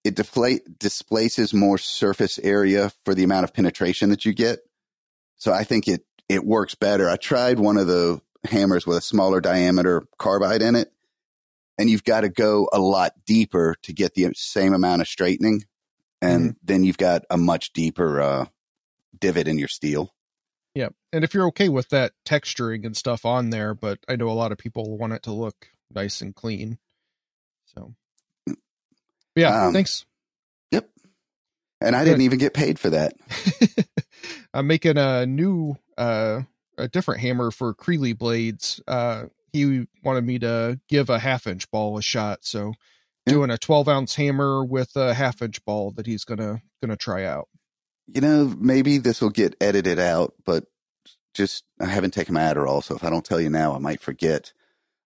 it 0.05 0.15
deflate 0.15 0.79
displaces 0.79 1.53
more 1.53 1.79
surface 1.79 2.39
area 2.39 2.91
for 3.05 3.15
the 3.15 3.25
amount 3.25 3.45
of 3.45 3.55
penetration 3.55 4.11
that 4.11 4.25
you 4.25 4.33
get. 4.33 4.61
So 5.37 5.53
I 5.53 5.65
think 5.65 5.87
it 5.87 6.05
it 6.29 6.45
works 6.45 6.75
better. 6.75 7.11
I 7.11 7.17
tried 7.17 7.59
one 7.59 7.77
of 7.77 7.87
the 7.87 8.23
hammers 8.45 8.87
with 8.87 8.99
a 8.99 9.03
smaller 9.03 9.41
diameter 9.41 10.05
carbide 10.19 10.63
in 10.63 10.75
it, 10.75 10.93
and 11.79 11.89
you've 11.89 12.05
got 12.05 12.23
to 12.23 12.29
go 12.29 12.69
a 12.73 12.79
lot 12.79 13.13
deeper 13.27 13.77
to 13.83 13.93
get 13.93 14.15
the 14.15 14.31
same 14.35 14.75
amount 14.75 15.03
of 15.03 15.09
straightening, 15.09 15.65
and 16.21 16.51
mm-hmm. 16.51 16.59
then 16.63 16.85
you've 16.85 16.99
got 16.99 17.23
a 17.31 17.37
much 17.37 17.73
deeper 17.73 18.21
uh, 18.21 18.47
divot 19.19 19.49
in 19.49 19.59
your 19.59 19.69
steel. 19.69 20.13
Yeah, 20.75 20.89
and 21.13 21.25
if 21.25 21.35
you're 21.35 21.47
okay 21.49 21.69
with 21.69 21.91
that 21.91 22.13
texturing 22.25 22.87
and 22.87 22.97
stuff 22.97 23.27
on 23.27 23.51
there, 23.51 23.75
but 23.75 23.99
I 24.09 24.17
know 24.17 24.29
a 24.29 24.33
lot 24.33 24.53
of 24.53 24.59
people 24.59 24.97
want 24.97 25.13
it 25.13 25.23
to 25.25 25.33
look 25.33 25.69
nice 25.95 26.21
and 26.21 26.35
clean. 26.35 26.79
So, 27.67 27.95
yeah, 29.37 29.67
um, 29.67 29.73
thanks. 29.73 30.07
Yep, 30.71 30.89
and 31.81 31.95
I 31.95 32.05
didn't 32.05 32.23
even 32.23 32.39
get 32.39 32.55
paid 32.55 32.79
for 32.79 32.91
that. 32.91 33.15
I'm 34.55 34.67
making 34.67 34.97
a 34.97 35.27
new, 35.27 35.77
uh, 35.99 36.43
a 36.79 36.89
different 36.89 37.21
hammer 37.21 37.51
for 37.51 37.75
Creeley 37.75 38.17
blades. 38.17 38.81
Uh, 38.87 39.25
he 39.53 39.87
wanted 40.03 40.25
me 40.25 40.39
to 40.41 40.81
give 40.89 41.11
a 41.11 41.19
half 41.19 41.47
inch 41.47 41.71
ball 41.71 41.99
a 41.99 42.03
shot. 42.03 42.41
So 42.43 42.73
yeah. 43.27 43.35
doing 43.35 43.51
a 43.51 43.59
12 43.59 43.89
ounce 43.89 44.15
hammer 44.15 44.65
with 44.65 44.97
a 44.97 45.15
half 45.15 45.43
inch 45.43 45.65
ball 45.65 45.93
that 45.93 46.07
he's 46.07 46.25
gonna 46.25 46.63
gonna 46.81 46.97
try 46.97 47.25
out. 47.25 47.49
You 48.07 48.21
know, 48.21 48.55
maybe 48.59 48.99
this 48.99 49.21
will 49.21 49.31
get 49.31 49.57
edited 49.61 49.99
out, 49.99 50.35
but 50.45 50.65
just 51.35 51.65
I 51.81 51.87
haven't 51.87 52.13
taken 52.13 52.35
my 52.35 52.41
Adderall, 52.41 52.83
so 52.83 52.95
if 52.95 53.05
I 53.05 53.11
don't 53.11 53.25
tell 53.25 53.41
you 53.41 53.51
now, 53.51 53.75
I 53.75 53.79
might 53.79 54.01
forget. 54.01 54.53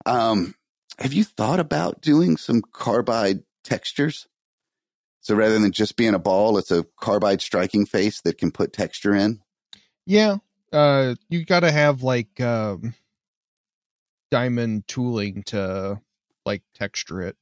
Um, 0.05 0.55
have 0.99 1.13
you 1.13 1.25
thought 1.25 1.61
about 1.61 2.01
doing 2.01 2.37
some 2.37 2.63
carbide 2.63 3.43
textures? 3.65 4.27
So 5.21 5.35
rather 5.35 5.59
than 5.59 5.73
just 5.73 5.97
being 5.97 6.15
a 6.15 6.19
ball, 6.19 6.57
it's 6.59 6.71
a 6.71 6.87
carbide 6.99 7.43
striking 7.43 7.85
face 7.85 8.21
that 8.23 8.39
can 8.39 8.51
put 8.51 8.73
texture 8.73 9.15
in. 9.15 9.41
Yeah, 10.07 10.37
uh, 10.73 11.15
you 11.29 11.45
got 11.45 11.61
to 11.61 11.71
have 11.71 12.03
like 12.03 12.41
um, 12.41 12.95
diamond 14.31 14.87
tooling 14.89 15.43
to 15.45 16.01
like 16.45 16.63
texture 16.75 17.23
it. 17.23 17.37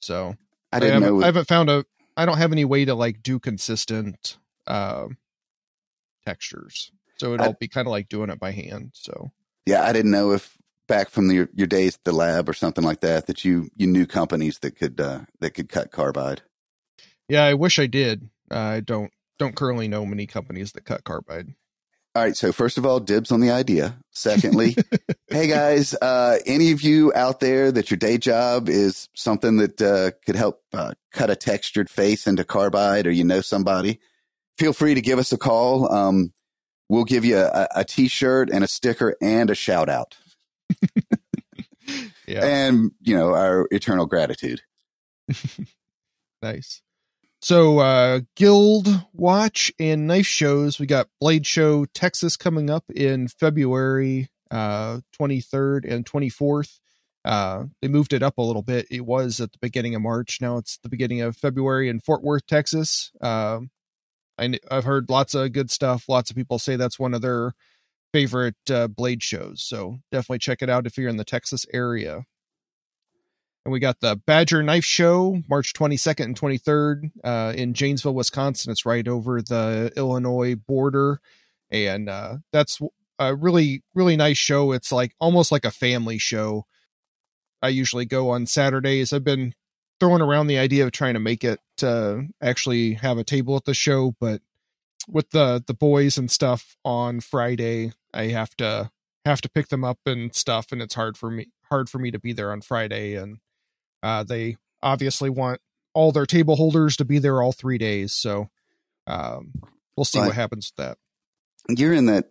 So 0.00 0.34
I 0.72 0.80
didn't 0.80 0.90
I 0.90 0.94
haven't, 0.94 1.18
know. 1.18 1.22
I 1.22 1.26
haven't 1.26 1.48
found 1.48 1.70
a. 1.70 1.84
I 2.16 2.26
don't 2.26 2.38
have 2.38 2.52
any 2.52 2.64
way 2.64 2.84
to 2.84 2.94
like 2.94 3.22
do 3.22 3.38
consistent 3.38 4.38
uh, 4.66 5.06
textures. 6.26 6.92
So 7.18 7.34
it'll 7.34 7.50
I, 7.50 7.52
be 7.52 7.68
kind 7.68 7.86
of 7.86 7.90
like 7.90 8.08
doing 8.08 8.30
it 8.30 8.38
by 8.38 8.52
hand. 8.52 8.90
So 8.94 9.30
yeah, 9.66 9.82
I 9.84 9.92
didn't 9.92 10.10
know 10.10 10.32
if 10.32 10.56
back 10.86 11.08
from 11.08 11.28
the, 11.28 11.34
your, 11.34 11.48
your 11.54 11.66
days 11.66 11.94
at 11.94 12.04
the 12.04 12.12
lab 12.12 12.48
or 12.48 12.52
something 12.52 12.82
like 12.82 13.00
that 13.00 13.26
that 13.26 13.44
you 13.44 13.70
you 13.76 13.86
knew 13.86 14.06
companies 14.06 14.58
that 14.60 14.76
could 14.76 15.00
uh, 15.00 15.20
that 15.40 15.52
could 15.52 15.68
cut 15.68 15.92
carbide. 15.92 16.42
Yeah, 17.28 17.44
I 17.44 17.54
wish 17.54 17.78
I 17.78 17.86
did. 17.86 18.28
Uh, 18.50 18.58
I 18.58 18.80
don't 18.80 19.12
don't 19.38 19.54
currently 19.54 19.88
know 19.88 20.04
many 20.04 20.26
companies 20.26 20.72
that 20.72 20.84
cut 20.84 21.04
carbide. 21.04 21.54
All 22.14 22.22
right. 22.22 22.36
So 22.36 22.50
first 22.50 22.76
of 22.76 22.84
all, 22.84 22.98
dibs 22.98 23.30
on 23.30 23.40
the 23.40 23.52
idea. 23.52 23.96
Secondly, 24.10 24.76
hey 25.28 25.46
guys, 25.46 25.94
uh, 25.94 26.38
any 26.44 26.72
of 26.72 26.82
you 26.82 27.12
out 27.14 27.38
there 27.38 27.70
that 27.70 27.90
your 27.90 27.98
day 27.98 28.18
job 28.18 28.68
is 28.68 29.08
something 29.14 29.58
that 29.58 29.80
uh, 29.80 30.10
could 30.26 30.34
help 30.34 30.60
uh, 30.72 30.92
cut 31.12 31.30
a 31.30 31.36
textured 31.36 31.88
face 31.88 32.26
into 32.26 32.44
carbide, 32.44 33.06
or 33.06 33.12
you 33.12 33.22
know 33.22 33.40
somebody, 33.40 34.00
feel 34.58 34.72
free 34.72 34.94
to 34.94 35.00
give 35.00 35.20
us 35.20 35.32
a 35.32 35.38
call. 35.38 35.92
Um, 35.92 36.32
we'll 36.88 37.04
give 37.04 37.24
you 37.24 37.38
a 37.38 37.68
a 37.76 37.84
t-shirt 37.84 38.50
and 38.50 38.64
a 38.64 38.68
sticker 38.68 39.16
and 39.22 39.48
a 39.48 39.54
shout 39.54 39.88
out. 39.88 40.16
yeah. 42.26 42.44
And 42.44 42.90
you 43.00 43.16
know 43.16 43.34
our 43.34 43.68
eternal 43.70 44.06
gratitude. 44.06 44.62
nice. 46.42 46.82
So, 47.42 47.78
uh, 47.78 48.20
Guild 48.36 49.06
Watch 49.14 49.72
and 49.78 50.06
knife 50.06 50.26
shows. 50.26 50.78
We 50.78 50.86
got 50.86 51.08
Blade 51.20 51.46
Show 51.46 51.86
Texas 51.86 52.36
coming 52.36 52.68
up 52.68 52.84
in 52.94 53.28
February 53.28 54.28
uh, 54.50 55.00
23rd 55.18 55.90
and 55.90 56.04
24th. 56.04 56.80
Uh, 57.24 57.64
they 57.80 57.88
moved 57.88 58.12
it 58.12 58.22
up 58.22 58.36
a 58.36 58.42
little 58.42 58.62
bit. 58.62 58.86
It 58.90 59.06
was 59.06 59.40
at 59.40 59.52
the 59.52 59.58
beginning 59.60 59.94
of 59.94 60.02
March. 60.02 60.38
Now 60.40 60.58
it's 60.58 60.78
the 60.82 60.88
beginning 60.90 61.22
of 61.22 61.36
February 61.36 61.88
in 61.88 62.00
Fort 62.00 62.22
Worth, 62.22 62.46
Texas. 62.46 63.10
Uh, 63.22 63.60
I, 64.38 64.58
have 64.70 64.84
heard 64.84 65.10
lots 65.10 65.34
of 65.34 65.52
good 65.52 65.70
stuff. 65.70 66.08
Lots 66.08 66.30
of 66.30 66.36
people 66.36 66.58
say 66.58 66.76
that's 66.76 66.98
one 66.98 67.14
of 67.14 67.22
their 67.22 67.52
favorite 68.12 68.56
uh, 68.70 68.88
blade 68.88 69.22
shows. 69.22 69.62
So 69.62 69.98
definitely 70.12 70.38
check 70.38 70.62
it 70.62 70.70
out 70.70 70.86
if 70.86 70.96
you're 70.98 71.08
in 71.08 71.18
the 71.18 71.24
Texas 71.24 71.66
area. 71.72 72.24
And 73.64 73.72
we 73.72 73.80
got 73.80 74.00
the 74.00 74.16
Badger 74.16 74.62
Knife 74.62 74.84
Show, 74.84 75.42
March 75.48 75.74
22nd 75.74 76.24
and 76.24 76.40
23rd 76.40 77.10
uh, 77.22 77.52
in 77.54 77.74
Janesville, 77.74 78.14
Wisconsin. 78.14 78.72
It's 78.72 78.86
right 78.86 79.06
over 79.06 79.42
the 79.42 79.92
Illinois 79.96 80.54
border. 80.54 81.20
And 81.70 82.08
uh, 82.08 82.38
that's 82.52 82.80
a 83.18 83.34
really, 83.34 83.82
really 83.94 84.16
nice 84.16 84.38
show. 84.38 84.72
It's 84.72 84.90
like 84.90 85.14
almost 85.20 85.52
like 85.52 85.66
a 85.66 85.70
family 85.70 86.16
show. 86.16 86.64
I 87.62 87.68
usually 87.68 88.06
go 88.06 88.30
on 88.30 88.46
Saturdays. 88.46 89.12
I've 89.12 89.24
been 89.24 89.54
throwing 90.00 90.22
around 90.22 90.46
the 90.46 90.58
idea 90.58 90.84
of 90.84 90.92
trying 90.92 91.14
to 91.14 91.20
make 91.20 91.44
it 91.44 91.60
to 91.76 92.28
actually 92.40 92.94
have 92.94 93.18
a 93.18 93.24
table 93.24 93.56
at 93.56 93.66
the 93.66 93.74
show, 93.74 94.14
but 94.18 94.40
with 95.06 95.30
the 95.30 95.62
the 95.66 95.74
boys 95.74 96.16
and 96.16 96.30
stuff 96.30 96.76
on 96.84 97.20
Friday, 97.20 97.92
I 98.14 98.28
have 98.28 98.56
to 98.56 98.90
have 99.26 99.42
to 99.42 99.50
pick 99.50 99.68
them 99.68 99.84
up 99.84 99.98
and 100.06 100.34
stuff, 100.34 100.72
and 100.72 100.80
it's 100.80 100.94
hard 100.94 101.18
for 101.18 101.30
me 101.30 101.48
hard 101.64 101.90
for 101.90 101.98
me 101.98 102.10
to 102.10 102.18
be 102.18 102.32
there 102.32 102.50
on 102.50 102.62
Friday 102.62 103.14
and 103.14 103.38
uh, 104.02 104.24
they 104.24 104.56
obviously 104.82 105.30
want 105.30 105.60
all 105.94 106.12
their 106.12 106.26
table 106.26 106.56
holders 106.56 106.96
to 106.96 107.04
be 107.04 107.18
there 107.18 107.42
all 107.42 107.52
three 107.52 107.78
days. 107.78 108.12
So 108.12 108.48
um, 109.06 109.52
we'll 109.96 110.04
see 110.04 110.18
what 110.20 110.34
happens 110.34 110.72
with 110.76 110.86
that. 110.86 110.98
You're 111.68 111.92
in 111.92 112.06
that. 112.06 112.26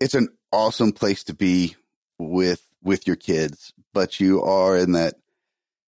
It's 0.00 0.14
an 0.14 0.28
awesome 0.52 0.92
place 0.92 1.24
to 1.24 1.34
be 1.34 1.76
with 2.18 2.62
with 2.82 3.06
your 3.06 3.16
kids, 3.16 3.72
but 3.94 4.20
you 4.20 4.42
are 4.42 4.76
in 4.76 4.92
that 4.92 5.14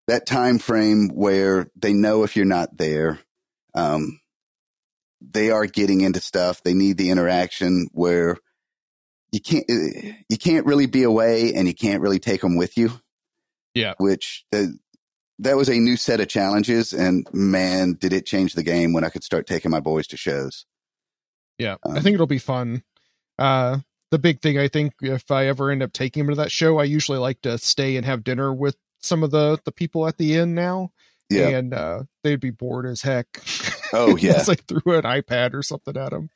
that 0.08 0.26
time 0.26 0.60
frame 0.60 1.10
where 1.10 1.68
they 1.76 1.94
know 1.94 2.24
if 2.24 2.36
you're 2.36 2.46
not 2.46 2.78
there, 2.78 3.20
um, 3.74 4.20
they 5.22 5.52
are 5.52 5.66
getting 5.66 6.02
into 6.02 6.22
stuff. 6.22 6.64
They 6.64 6.74
need 6.74 6.98
the 6.98 7.10
interaction 7.10 7.88
where 7.92 8.38
you 9.32 9.42
can't 9.42 9.66
you 9.68 10.38
can't 10.38 10.66
really 10.66 10.86
be 10.86 11.04
away 11.04 11.54
and 11.54 11.68
you 11.68 11.74
can't 11.74 12.02
really 12.02 12.20
take 12.20 12.42
them 12.42 12.56
with 12.56 12.78
you. 12.78 12.92
Yeah. 13.78 13.94
Which 14.00 14.44
uh, 14.54 14.66
that 15.40 15.56
was 15.56 15.70
a 15.70 15.76
new 15.76 15.98
set 15.98 16.20
of 16.20 16.28
challenges. 16.28 16.94
And 16.94 17.28
man, 17.32 17.94
did 17.94 18.14
it 18.14 18.26
change 18.26 18.54
the 18.54 18.64
game 18.64 18.94
when 18.94 19.04
I 19.04 19.10
could 19.10 19.24
start 19.24 19.46
taking 19.48 19.72
my 19.72 19.80
boys 19.80 20.08
to 20.08 20.18
shows. 20.18 20.66
Yeah. 21.58 21.76
Um, 21.84 21.96
I 21.98 22.02
think 22.02 22.16
it'll 22.16 22.28
be 22.28 22.40
fun. 22.40 22.84
Uh, 23.38 23.80
the 24.10 24.20
big 24.20 24.42
thing, 24.42 24.58
I 24.58 24.68
think, 24.68 24.94
if 25.02 25.30
I 25.30 25.48
ever 25.48 25.70
end 25.70 25.84
up 25.84 25.94
taking 25.94 26.26
them 26.26 26.36
to 26.36 26.42
that 26.42 26.52
show, 26.52 26.80
I 26.80 26.86
usually 26.86 27.18
like 27.20 27.42
to 27.42 27.58
stay 27.58 27.98
and 27.98 28.06
have 28.06 28.24
dinner 28.24 28.54
with 28.54 28.78
some 29.00 29.22
of 29.22 29.32
the, 29.32 29.60
the 29.64 29.72
people 29.72 30.08
at 30.08 30.18
the 30.18 30.36
inn 30.36 30.56
now. 30.56 30.92
Yeah. 31.30 31.50
And 31.50 31.74
uh, 31.74 32.04
they'd 32.24 32.40
be 32.40 32.52
bored 32.52 32.86
as 32.86 33.02
heck. 33.02 33.28
Oh, 33.94 34.16
yeah. 34.20 34.34
it's 34.38 34.48
like 34.48 34.66
threw 34.66 34.96
an 34.96 35.04
iPad 35.04 35.54
or 35.54 35.62
something 35.62 35.98
at 35.98 36.12
them. 36.12 36.30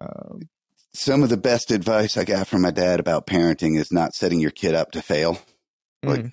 Um, 0.00 0.48
some 0.94 1.22
of 1.22 1.28
the 1.28 1.36
best 1.36 1.70
advice 1.70 2.16
I 2.16 2.24
got 2.24 2.48
from 2.48 2.62
my 2.62 2.70
dad 2.70 2.98
about 2.98 3.26
parenting 3.26 3.78
is 3.78 3.92
not 3.92 4.14
setting 4.14 4.40
your 4.40 4.50
kid 4.50 4.74
up 4.74 4.92
to 4.92 5.02
fail. 5.02 5.38
Like, 6.02 6.22
Mhm. 6.22 6.32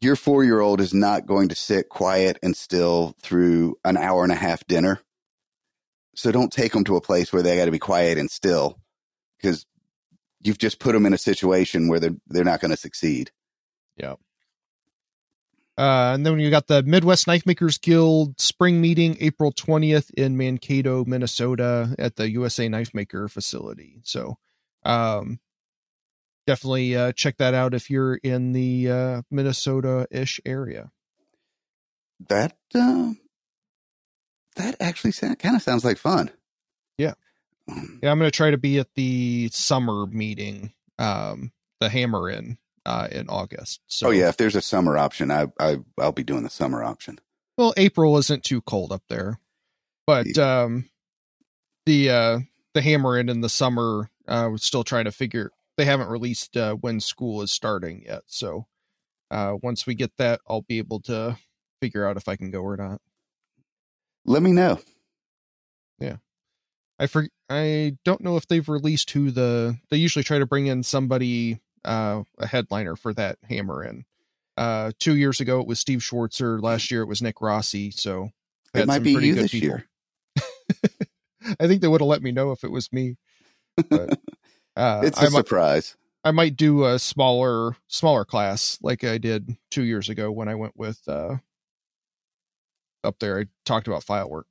Your 0.00 0.16
four 0.16 0.44
year 0.44 0.60
old 0.60 0.80
is 0.80 0.94
not 0.94 1.26
going 1.26 1.48
to 1.48 1.54
sit 1.54 1.88
quiet 1.88 2.38
and 2.42 2.56
still 2.56 3.14
through 3.20 3.76
an 3.84 3.96
hour 3.96 4.22
and 4.22 4.32
a 4.32 4.36
half 4.36 4.66
dinner. 4.66 5.00
So 6.14 6.30
don't 6.32 6.52
take 6.52 6.72
them 6.72 6.84
to 6.84 6.96
a 6.96 7.00
place 7.00 7.32
where 7.32 7.42
they 7.42 7.56
got 7.56 7.66
to 7.66 7.70
be 7.70 7.78
quiet 7.78 8.18
and 8.18 8.30
still 8.30 8.78
because 9.40 9.66
you've 10.40 10.58
just 10.58 10.78
put 10.80 10.92
them 10.92 11.06
in 11.06 11.12
a 11.12 11.18
situation 11.18 11.88
where 11.88 12.00
they're, 12.00 12.16
they're 12.26 12.44
not 12.44 12.60
going 12.60 12.70
to 12.70 12.76
succeed. 12.76 13.30
Uh, 15.76 16.12
and 16.14 16.26
then 16.26 16.40
you 16.40 16.50
got 16.50 16.66
the 16.66 16.82
Midwest 16.82 17.28
Knife 17.28 17.46
Makers 17.46 17.78
Guild 17.78 18.40
spring 18.40 18.80
meeting 18.80 19.16
April 19.20 19.52
20th 19.52 20.10
in 20.14 20.36
Mankato, 20.36 21.04
Minnesota 21.04 21.94
at 22.00 22.16
the 22.16 22.28
USA 22.30 22.68
Knife 22.68 22.92
Maker 22.94 23.28
facility. 23.28 24.00
So 24.02 24.38
um, 24.84 25.38
definitely 26.48 26.96
uh, 26.96 27.12
check 27.12 27.36
that 27.36 27.52
out 27.52 27.74
if 27.74 27.90
you're 27.90 28.14
in 28.14 28.54
the 28.54 28.90
uh, 28.90 29.22
Minnesota 29.30 30.08
ish 30.10 30.40
area. 30.46 30.90
That, 32.30 32.56
uh, 32.74 33.12
that 34.56 34.76
actually 34.80 35.12
kind 35.12 35.54
of 35.54 35.60
sounds 35.60 35.84
like 35.84 35.98
fun. 35.98 36.30
Yeah. 36.96 37.12
Um, 37.70 38.00
Yeah, 38.02 38.10
I'm 38.10 38.18
going 38.18 38.30
to 38.30 38.36
try 38.36 38.50
to 38.50 38.56
be 38.56 38.78
at 38.78 38.94
the 38.94 39.50
summer 39.52 40.06
meeting, 40.06 40.72
um, 40.98 41.52
the 41.80 41.90
Hammer 41.90 42.30
In 42.30 42.56
uh, 42.86 43.08
in 43.12 43.28
August. 43.28 43.82
So, 43.86 44.08
oh 44.08 44.10
yeah. 44.10 44.30
If 44.30 44.38
there's 44.38 44.56
a 44.56 44.62
summer 44.62 44.96
option, 44.96 45.30
I, 45.30 45.48
I, 45.60 45.76
I'll 45.98 46.12
be 46.12 46.24
doing 46.24 46.44
the 46.44 46.50
summer 46.50 46.82
option. 46.82 47.18
Well, 47.58 47.74
April 47.76 48.16
isn't 48.16 48.42
too 48.42 48.62
cold 48.62 48.90
up 48.90 49.02
there, 49.10 49.38
but 50.06 50.38
um, 50.38 50.88
the 51.84 52.08
uh, 52.10 52.38
the 52.72 52.80
hammer 52.80 53.18
in 53.18 53.28
in 53.28 53.42
the 53.42 53.50
summer. 53.50 54.10
Uh, 54.26 54.48
we're 54.50 54.58
still 54.58 54.84
trying 54.84 55.04
to 55.06 55.12
figure. 55.12 55.50
They 55.78 55.86
haven't 55.86 56.08
released 56.10 56.56
uh, 56.56 56.74
when 56.74 57.00
school 57.00 57.40
is 57.40 57.52
starting 57.52 58.02
yet, 58.04 58.24
so 58.26 58.66
uh, 59.30 59.54
once 59.62 59.86
we 59.86 59.94
get 59.94 60.12
that, 60.18 60.40
I'll 60.46 60.62
be 60.62 60.78
able 60.78 61.00
to 61.02 61.38
figure 61.80 62.06
out 62.06 62.16
if 62.18 62.28
I 62.28 62.36
can 62.36 62.50
go 62.50 62.60
or 62.60 62.76
not. 62.76 63.00
Let 64.26 64.42
me 64.42 64.52
know. 64.52 64.80
Yeah, 65.98 66.16
I 66.98 67.06
for 67.06 67.28
I 67.48 67.96
don't 68.04 68.20
know 68.20 68.36
if 68.36 68.46
they've 68.46 68.68
released 68.68 69.10
who 69.12 69.30
the. 69.30 69.78
They 69.90 69.96
usually 69.96 70.24
try 70.24 70.38
to 70.38 70.46
bring 70.46 70.66
in 70.66 70.82
somebody 70.82 71.60
uh, 71.84 72.22
a 72.38 72.46
headliner 72.46 72.96
for 72.96 73.14
that 73.14 73.38
hammer 73.48 73.82
in. 73.84 74.04
Uh, 74.56 74.90
two 74.98 75.16
years 75.16 75.40
ago 75.40 75.60
it 75.60 75.66
was 75.68 75.78
Steve 75.78 76.00
Schwarzer. 76.00 76.60
Last 76.60 76.90
year 76.90 77.02
it 77.02 77.08
was 77.08 77.22
Nick 77.22 77.40
Rossi. 77.40 77.92
So 77.92 78.30
It 78.74 78.86
might 78.86 79.04
be 79.04 79.12
you 79.12 79.34
this 79.36 79.52
people. 79.52 79.68
year. 79.68 79.86
I 81.60 81.66
think 81.66 81.80
they 81.80 81.88
would 81.88 82.00
have 82.00 82.08
let 82.08 82.22
me 82.22 82.32
know 82.32 82.50
if 82.50 82.64
it 82.64 82.70
was 82.72 82.92
me. 82.92 83.16
But, 83.88 84.18
uh, 84.78 85.02
It's 85.04 85.18
a 85.18 85.26
I 85.26 85.28
might 85.28 85.46
surprise. 85.46 85.96
I 86.24 86.30
might 86.30 86.56
do 86.56 86.84
a 86.84 86.98
smaller 86.98 87.76
smaller 87.88 88.24
class 88.24 88.78
like 88.82 89.04
I 89.04 89.18
did 89.18 89.56
two 89.70 89.82
years 89.82 90.08
ago 90.08 90.30
when 90.32 90.48
I 90.48 90.54
went 90.54 90.76
with 90.76 91.00
uh, 91.08 91.36
up 93.04 93.18
there. 93.20 93.38
I 93.40 93.44
talked 93.64 93.86
about 93.88 94.04
file 94.04 94.28
work. 94.28 94.46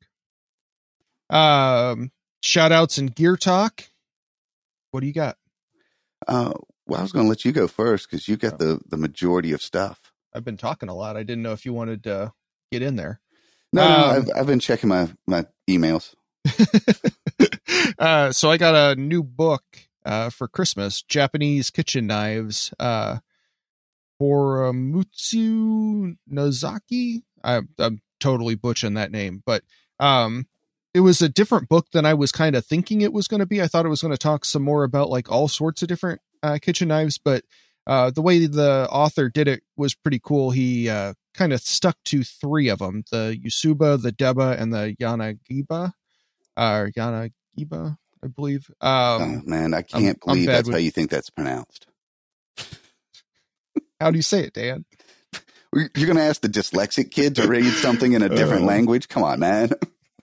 Um, 1.30 2.12
shout 2.42 2.72
outs 2.72 2.98
and 2.98 3.14
gear 3.14 3.36
talk. 3.36 3.84
What 4.92 5.02
do 5.02 5.08
you 5.08 5.14
got? 5.14 5.38
Uh, 6.28 6.54
well, 6.88 7.00
I 7.00 7.04
was 7.04 7.12
going 7.12 7.26
to 7.26 7.30
let 7.30 7.44
you 7.46 7.52
go 7.52 7.68
first 7.68 8.10
because 8.10 8.28
you 8.28 8.38
got 8.38 8.54
Oh. 8.54 8.58
the, 8.58 8.80
the 8.90 8.98
majority 8.98 9.52
of 9.52 9.62
stuff. 9.62 10.14
I've 10.34 10.46
been 10.46 10.58
talking 10.58 10.90
a 10.90 10.96
lot. 10.96 11.18
I 11.18 11.24
didn't 11.24 11.44
know 11.44 11.52
if 11.54 11.66
you 11.66 11.74
wanted 11.74 12.04
to 12.06 12.32
get 12.72 12.82
in 12.82 12.96
there. 12.96 13.20
No, 13.74 13.88
no, 13.88 13.96
Um, 13.96 14.10
I've, 14.10 14.30
I've 14.42 14.48
been 14.48 14.60
checking 14.62 14.90
my, 14.90 15.10
my 15.28 15.46
emails. 15.70 16.14
uh, 18.00 18.32
so 18.32 18.50
I 18.50 18.58
got 18.58 18.76
a 18.76 19.00
new 19.00 19.22
book 19.24 19.64
uh, 20.08 20.32
for 20.32 20.48
Christmas, 20.48 21.04
Japanese 21.04 21.70
kitchen 21.70 22.08
knives. 22.08 22.74
Uh, 22.80 23.18
for 24.18 24.72
Mutsu 24.74 26.18
Nozaki. 26.28 27.24
I, 27.44 27.62
I'm 27.78 28.02
totally 28.20 28.56
butchering 28.56 28.96
that 28.96 29.12
name, 29.12 29.44
but 29.46 29.64
um, 30.00 30.48
it 30.94 31.02
was 31.02 31.22
a 31.22 31.30
different 31.30 31.70
book 31.70 31.88
than 31.92 32.06
I 32.06 32.14
was 32.14 32.32
kind 32.32 32.56
of 32.56 32.66
thinking 32.66 33.02
it 33.02 33.14
was 33.14 33.28
going 33.28 33.40
to 33.40 33.46
be. 33.46 33.62
I 33.62 33.68
thought 33.68 33.86
it 33.86 33.90
was 33.90 34.02
going 34.02 34.14
to 34.14 34.18
talk 34.18 34.46
some 34.46 34.64
more 34.64 34.84
about 34.84 35.10
like 35.10 35.32
all 35.32 35.48
sorts 35.48 35.82
of 35.82 35.88
different 35.88 36.22
uh, 36.42 36.58
kitchen 36.62 36.88
knives, 36.88 37.18
but 37.18 37.44
uh, 37.86 38.10
the 38.10 38.22
way 38.22 38.46
the 38.48 38.88
author 38.92 39.30
did 39.30 39.48
it 39.48 39.64
was 39.76 39.94
pretty 39.94 40.20
cool. 40.22 40.52
He 40.52 40.90
uh, 40.90 41.14
kind 41.34 41.54
of 41.54 41.62
stuck 41.62 41.98
to 42.06 42.24
three 42.24 42.70
of 42.70 42.80
them: 42.80 43.04
the 43.12 43.40
Yusuba, 43.42 44.02
the 44.02 44.12
Deba, 44.12 44.60
and 44.60 44.74
the 44.74 44.96
Yanagiba, 45.00 45.94
or 46.58 46.92
Yanagiba, 46.98 47.98
I 48.24 48.28
believe. 48.28 48.70
Um, 48.82 48.92
oh, 48.92 49.42
man, 49.50 49.74
I 49.74 49.82
can't 49.82 50.18
I'm 50.28 50.34
believe 50.34 50.48
bad 50.48 50.56
that's 50.56 50.68
with- 50.68 50.76
how 50.76 50.80
you 50.80 50.92
think 50.92 51.10
that's 51.10 51.30
pronounced. 51.30 51.88
how 54.00 54.12
do 54.12 54.18
you 54.18 54.24
say 54.24 54.42
it, 54.44 54.54
Dan? 54.54 54.86
You're 55.74 55.90
going 56.08 56.16
to 56.18 56.24
ask 56.24 56.42
the 56.42 56.48
dyslexic 56.50 57.12
kid 57.12 57.36
to 57.36 57.48
read 57.48 57.72
something 57.74 58.14
in 58.14 58.22
a 58.22 58.30
different 58.30 58.64
Oh. 58.64 58.68
language? 58.76 59.08
Come 59.10 59.24
on, 59.24 59.40
man. 59.40 59.72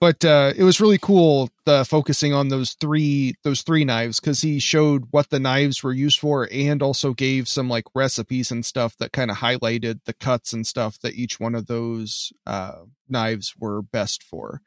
but 0.01 0.25
uh, 0.25 0.51
it 0.57 0.63
was 0.63 0.81
really 0.81 0.97
cool 0.97 1.49
the 1.65 1.85
focusing 1.85 2.33
on 2.33 2.49
those 2.49 2.73
three 2.73 3.35
those 3.43 3.61
three 3.61 3.85
knives 3.85 4.19
because 4.19 4.41
he 4.41 4.59
showed 4.59 5.05
what 5.11 5.29
the 5.29 5.39
knives 5.39 5.81
were 5.83 5.93
used 5.93 6.19
for 6.19 6.49
and 6.51 6.81
also 6.83 7.13
gave 7.13 7.47
some 7.47 7.69
like 7.69 7.85
recipes 7.95 8.51
and 8.51 8.65
stuff 8.65 8.97
that 8.97 9.13
kind 9.13 9.31
of 9.31 9.37
highlighted 9.37 9.99
the 10.05 10.13
cuts 10.13 10.51
and 10.51 10.67
stuff 10.67 10.99
that 10.99 11.13
each 11.15 11.39
one 11.39 11.55
of 11.55 11.67
those 11.67 12.33
uh, 12.45 12.79
knives 13.07 13.53
were 13.57 13.81
best 13.81 14.21
for 14.23 14.61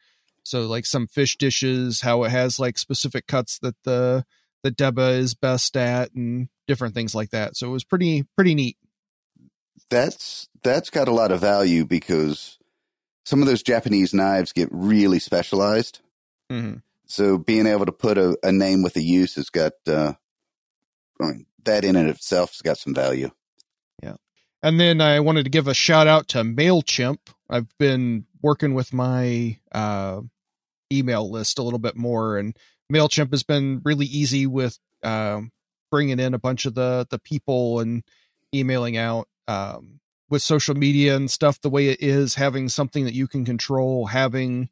so 0.48 0.66
like 0.66 0.86
some 0.86 1.06
fish 1.06 1.36
dishes 1.36 2.00
how 2.00 2.24
it 2.24 2.30
has 2.30 2.58
like 2.58 2.78
specific 2.78 3.26
cuts 3.26 3.58
that 3.58 3.76
the 3.84 4.24
the 4.62 4.70
deba 4.70 5.16
is 5.16 5.34
best 5.34 5.76
at 5.76 6.12
and 6.14 6.48
different 6.66 6.94
things 6.94 7.14
like 7.14 7.30
that 7.30 7.56
so 7.56 7.68
it 7.68 7.72
was 7.72 7.84
pretty 7.84 8.24
pretty 8.36 8.54
neat 8.54 8.76
That's 9.90 10.48
that's 10.62 10.90
got 10.90 11.08
a 11.08 11.12
lot 11.12 11.30
of 11.32 11.40
value 11.40 11.84
because 11.84 12.58
some 13.24 13.42
of 13.42 13.48
those 13.48 13.62
Japanese 13.62 14.14
knives 14.14 14.52
get 14.52 14.68
really 14.72 15.18
specialized. 15.18 16.00
Mhm. 16.50 16.82
So 17.06 17.38
being 17.38 17.66
able 17.66 17.86
to 17.86 17.92
put 17.92 18.18
a, 18.18 18.38
a 18.42 18.50
name 18.52 18.82
with 18.82 18.96
a 18.96 19.02
use 19.02 19.34
has 19.36 19.50
got, 19.50 19.72
uh, 19.86 20.14
I 21.20 21.24
mean, 21.24 21.46
that 21.64 21.84
in 21.84 21.96
and 21.96 22.08
of 22.08 22.16
itself 22.16 22.52
has 22.52 22.62
got 22.62 22.78
some 22.78 22.94
value. 22.94 23.30
Yeah. 24.02 24.16
And 24.62 24.80
then 24.80 25.00
I 25.00 25.20
wanted 25.20 25.44
to 25.44 25.50
give 25.50 25.68
a 25.68 25.74
shout 25.74 26.06
out 26.06 26.28
to 26.28 26.38
MailChimp. 26.38 27.18
I've 27.50 27.68
been 27.78 28.24
working 28.42 28.74
with 28.74 28.92
my 28.92 29.58
uh, 29.72 30.22
email 30.92 31.30
list 31.30 31.58
a 31.58 31.62
little 31.62 31.78
bit 31.78 31.96
more, 31.96 32.38
and 32.38 32.56
MailChimp 32.92 33.30
has 33.32 33.42
been 33.42 33.80
really 33.84 34.06
easy 34.06 34.46
with 34.46 34.78
um, 35.02 35.52
bringing 35.90 36.18
in 36.18 36.34
a 36.34 36.38
bunch 36.38 36.66
of 36.66 36.74
the, 36.74 37.06
the 37.10 37.18
people 37.18 37.80
and 37.80 38.02
emailing 38.54 38.96
out 38.96 39.28
um, 39.46 40.00
with 40.30 40.42
social 40.42 40.74
media 40.74 41.16
and 41.16 41.30
stuff 41.30 41.60
the 41.60 41.70
way 41.70 41.88
it 41.88 42.00
is, 42.00 42.34
having 42.34 42.68
something 42.68 43.04
that 43.04 43.14
you 43.14 43.26
can 43.26 43.44
control, 43.44 44.06
having 44.06 44.68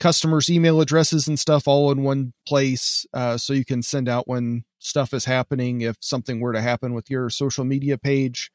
customers' 0.00 0.50
email 0.50 0.80
addresses 0.80 1.28
and 1.28 1.38
stuff 1.38 1.68
all 1.68 1.90
in 1.92 2.02
one 2.02 2.32
place 2.46 3.06
uh, 3.14 3.36
so 3.36 3.52
you 3.52 3.64
can 3.64 3.82
send 3.82 4.08
out 4.08 4.26
when 4.26 4.64
stuff 4.78 5.14
is 5.14 5.26
happening 5.26 5.80
if 5.80 5.96
something 6.00 6.40
were 6.40 6.52
to 6.52 6.60
happen 6.60 6.92
with 6.92 7.08
your 7.08 7.30
social 7.30 7.64
media 7.64 7.96
page. 7.96 8.50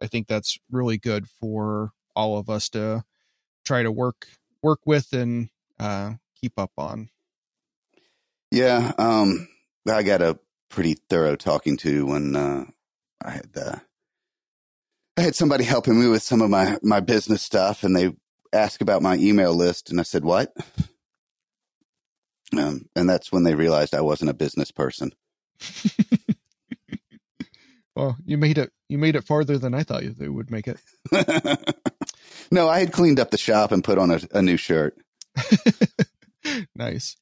I 0.00 0.06
think 0.06 0.26
that's 0.26 0.58
really 0.70 0.98
good 0.98 1.28
for 1.28 1.92
all 2.14 2.38
of 2.38 2.48
us 2.48 2.68
to 2.70 3.04
try 3.64 3.82
to 3.82 3.92
work 3.92 4.26
work 4.62 4.80
with 4.86 5.12
and 5.12 5.50
uh, 5.78 6.14
keep 6.46 6.58
up 6.60 6.70
on. 6.78 7.08
Yeah. 8.52 8.92
Um, 8.98 9.48
I 9.88 10.04
got 10.04 10.22
a 10.22 10.38
pretty 10.70 10.94
thorough 11.10 11.34
talking 11.34 11.76
to 11.78 12.06
when, 12.06 12.36
uh, 12.36 12.64
I 13.24 13.30
had, 13.30 13.48
uh, 13.56 13.76
I 15.16 15.22
had 15.22 15.34
somebody 15.34 15.64
helping 15.64 16.00
me 16.00 16.06
with 16.06 16.22
some 16.22 16.42
of 16.42 16.50
my, 16.50 16.78
my 16.82 17.00
business 17.00 17.42
stuff 17.42 17.82
and 17.82 17.96
they 17.96 18.14
asked 18.52 18.80
about 18.80 19.02
my 19.02 19.16
email 19.16 19.54
list 19.54 19.90
and 19.90 19.98
I 19.98 20.04
said, 20.04 20.24
what? 20.24 20.52
Um, 22.56 22.86
and 22.94 23.10
that's 23.10 23.32
when 23.32 23.42
they 23.42 23.56
realized 23.56 23.92
I 23.92 24.02
wasn't 24.02 24.30
a 24.30 24.34
business 24.34 24.70
person. 24.70 25.12
Well, 27.96 28.18
you 28.26 28.36
made 28.36 28.58
it. 28.58 28.70
You 28.90 28.98
made 28.98 29.16
it 29.16 29.24
farther 29.24 29.56
than 29.56 29.72
I 29.72 29.82
thought 29.82 30.02
you 30.02 30.12
they 30.12 30.28
would 30.28 30.50
make 30.50 30.68
it. 30.68 30.78
no, 32.50 32.68
I 32.68 32.80
had 32.80 32.92
cleaned 32.92 33.18
up 33.18 33.30
the 33.30 33.38
shop 33.38 33.72
and 33.72 33.82
put 33.82 33.96
on 33.96 34.10
a, 34.10 34.20
a 34.32 34.42
new 34.42 34.58
shirt. 34.58 34.98
nice. 36.74 37.16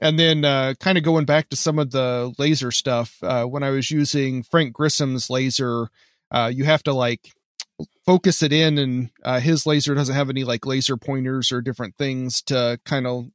And 0.00 0.18
then, 0.18 0.44
uh, 0.44 0.74
kind 0.80 0.98
of 0.98 1.04
going 1.04 1.26
back 1.26 1.48
to 1.50 1.56
some 1.56 1.78
of 1.78 1.92
the 1.92 2.34
laser 2.38 2.72
stuff. 2.72 3.22
Uh, 3.22 3.44
when 3.44 3.62
I 3.62 3.70
was 3.70 3.90
using 3.90 4.42
Frank 4.42 4.74
Grissom's 4.74 5.30
laser, 5.30 5.88
uh, 6.30 6.50
you 6.52 6.64
have 6.64 6.82
to 6.84 6.92
like 6.92 7.30
focus 8.04 8.42
it 8.42 8.52
in, 8.52 8.78
and 8.78 9.10
uh, 9.24 9.38
his 9.38 9.66
laser 9.66 9.94
doesn't 9.94 10.14
have 10.14 10.30
any 10.30 10.44
like 10.44 10.66
laser 10.66 10.96
pointers 10.96 11.52
or 11.52 11.60
different 11.60 11.96
things 11.96 12.42
to 12.42 12.80
kind 12.84 13.06
of 13.06 13.28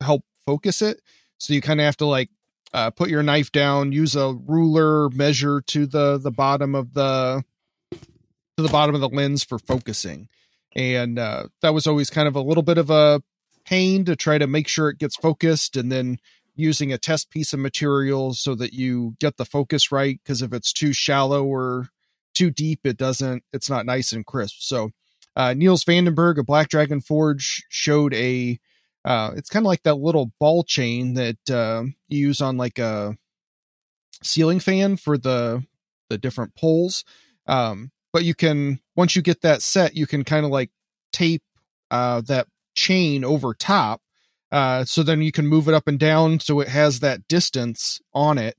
help 0.00 0.24
focus 0.46 0.80
it. 0.80 1.00
So 1.38 1.52
you 1.52 1.60
kind 1.60 1.80
of 1.80 1.84
have 1.84 1.96
to 1.98 2.06
like 2.06 2.30
uh, 2.72 2.90
put 2.90 3.10
your 3.10 3.22
knife 3.22 3.52
down, 3.52 3.92
use 3.92 4.16
a 4.16 4.32
ruler, 4.32 5.10
measure 5.10 5.60
to 5.60 5.86
the 5.86 6.18
the 6.18 6.30
bottom 6.30 6.74
of 6.74 6.94
the 6.94 7.44
to 7.92 8.62
the 8.62 8.68
bottom 8.68 8.94
of 8.94 9.00
the 9.00 9.08
lens 9.08 9.44
for 9.44 9.58
focusing, 9.58 10.28
and 10.74 11.18
uh, 11.18 11.44
that 11.60 11.74
was 11.74 11.86
always 11.86 12.08
kind 12.08 12.28
of 12.28 12.36
a 12.36 12.40
little 12.40 12.62
bit 12.62 12.78
of 12.78 12.88
a 12.88 13.22
pain 13.64 14.04
to 14.04 14.16
try 14.16 14.38
to 14.38 14.46
make 14.46 14.68
sure 14.68 14.88
it 14.88 14.98
gets 14.98 15.16
focused. 15.16 15.76
And 15.76 15.90
then 15.90 16.18
using 16.54 16.92
a 16.92 16.98
test 16.98 17.30
piece 17.30 17.52
of 17.52 17.60
material 17.60 18.34
so 18.34 18.54
that 18.54 18.72
you 18.72 19.16
get 19.18 19.36
the 19.36 19.44
focus 19.44 19.90
right. 19.90 20.20
Because 20.22 20.42
if 20.42 20.52
it's 20.52 20.72
too 20.72 20.92
shallow 20.92 21.44
or 21.44 21.88
too 22.34 22.50
deep, 22.50 22.80
it 22.84 22.96
doesn't. 22.96 23.44
It's 23.52 23.70
not 23.70 23.86
nice 23.86 24.12
and 24.12 24.24
crisp. 24.24 24.56
So 24.58 24.90
uh, 25.36 25.54
Niels 25.54 25.84
Vandenberg 25.84 26.38
of 26.38 26.46
Black 26.46 26.68
Dragon 26.68 27.00
Forge 27.00 27.64
showed 27.68 28.14
a. 28.14 28.58
Uh, 29.04 29.32
it's 29.36 29.50
kind 29.50 29.66
of 29.66 29.68
like 29.68 29.82
that 29.82 29.96
little 29.96 30.32
ball 30.40 30.64
chain 30.64 31.14
that 31.14 31.50
uh, 31.50 31.84
you 32.08 32.28
use 32.28 32.40
on 32.40 32.56
like 32.56 32.78
a 32.78 33.16
ceiling 34.22 34.60
fan 34.60 34.96
for 34.96 35.18
the 35.18 35.62
the 36.08 36.18
different 36.18 36.54
poles. 36.54 37.04
Um, 37.46 37.90
but 38.12 38.24
you 38.24 38.34
can 38.34 38.80
once 38.96 39.16
you 39.16 39.22
get 39.22 39.42
that 39.42 39.60
set, 39.60 39.96
you 39.96 40.06
can 40.06 40.24
kind 40.24 40.44
of 40.46 40.50
like 40.50 40.70
tape 41.12 41.42
uh, 41.90 42.22
that 42.22 42.46
chain 42.74 43.24
over 43.24 43.54
top. 43.54 44.00
Uh, 44.52 44.84
so 44.84 45.02
then 45.02 45.20
you 45.22 45.32
can 45.32 45.46
move 45.46 45.68
it 45.68 45.74
up 45.74 45.88
and 45.88 45.98
down 45.98 46.38
so 46.38 46.60
it 46.60 46.68
has 46.68 47.00
that 47.00 47.26
distance 47.28 48.00
on 48.12 48.38
it. 48.38 48.56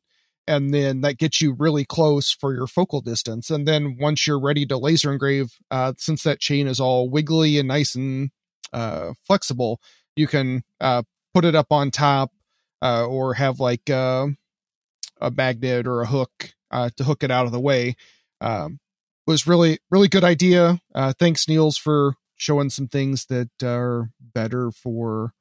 And 0.47 0.73
then 0.73 1.01
that 1.01 1.17
gets 1.17 1.41
you 1.41 1.55
really 1.57 1.85
close 1.85 2.31
for 2.31 2.53
your 2.53 2.67
focal 2.67 3.01
distance. 3.01 3.49
And 3.49 3.67
then 3.67 3.97
once 3.99 4.27
you're 4.27 4.39
ready 4.39 4.65
to 4.67 4.77
laser 4.77 5.11
engrave, 5.11 5.53
uh, 5.71 5.93
since 5.97 6.21
that 6.23 6.39
chain 6.39 6.67
is 6.67 6.79
all 6.79 7.09
wiggly 7.09 7.57
and 7.57 7.67
nice 7.67 7.95
and 7.95 8.29
uh, 8.71 9.13
flexible, 9.25 9.79
you 10.15 10.27
can 10.27 10.63
uh, 10.79 11.03
put 11.33 11.45
it 11.45 11.55
up 11.55 11.71
on 11.71 11.91
top 11.91 12.31
uh, 12.81 13.05
or 13.05 13.33
have 13.35 13.59
like 13.59 13.89
uh, 13.89 14.27
a 15.19 15.31
magnet 15.31 15.87
or 15.87 16.01
a 16.01 16.07
hook 16.07 16.53
uh, 16.71 16.89
to 16.97 17.03
hook 17.03 17.23
it 17.23 17.31
out 17.31 17.45
of 17.45 17.51
the 17.51 17.59
way. 17.59 17.95
Um, 18.41 18.79
was 19.25 19.47
really 19.47 19.79
really 19.89 20.07
good 20.07 20.23
idea. 20.23 20.79
Uh, 20.93 21.13
thanks 21.17 21.47
Niels 21.47 21.77
for 21.77 22.15
showing 22.35 22.69
some 22.69 22.87
things 22.87 23.25
that 23.27 23.49
are 23.63 24.09
better 24.19 24.71
for 24.71 25.33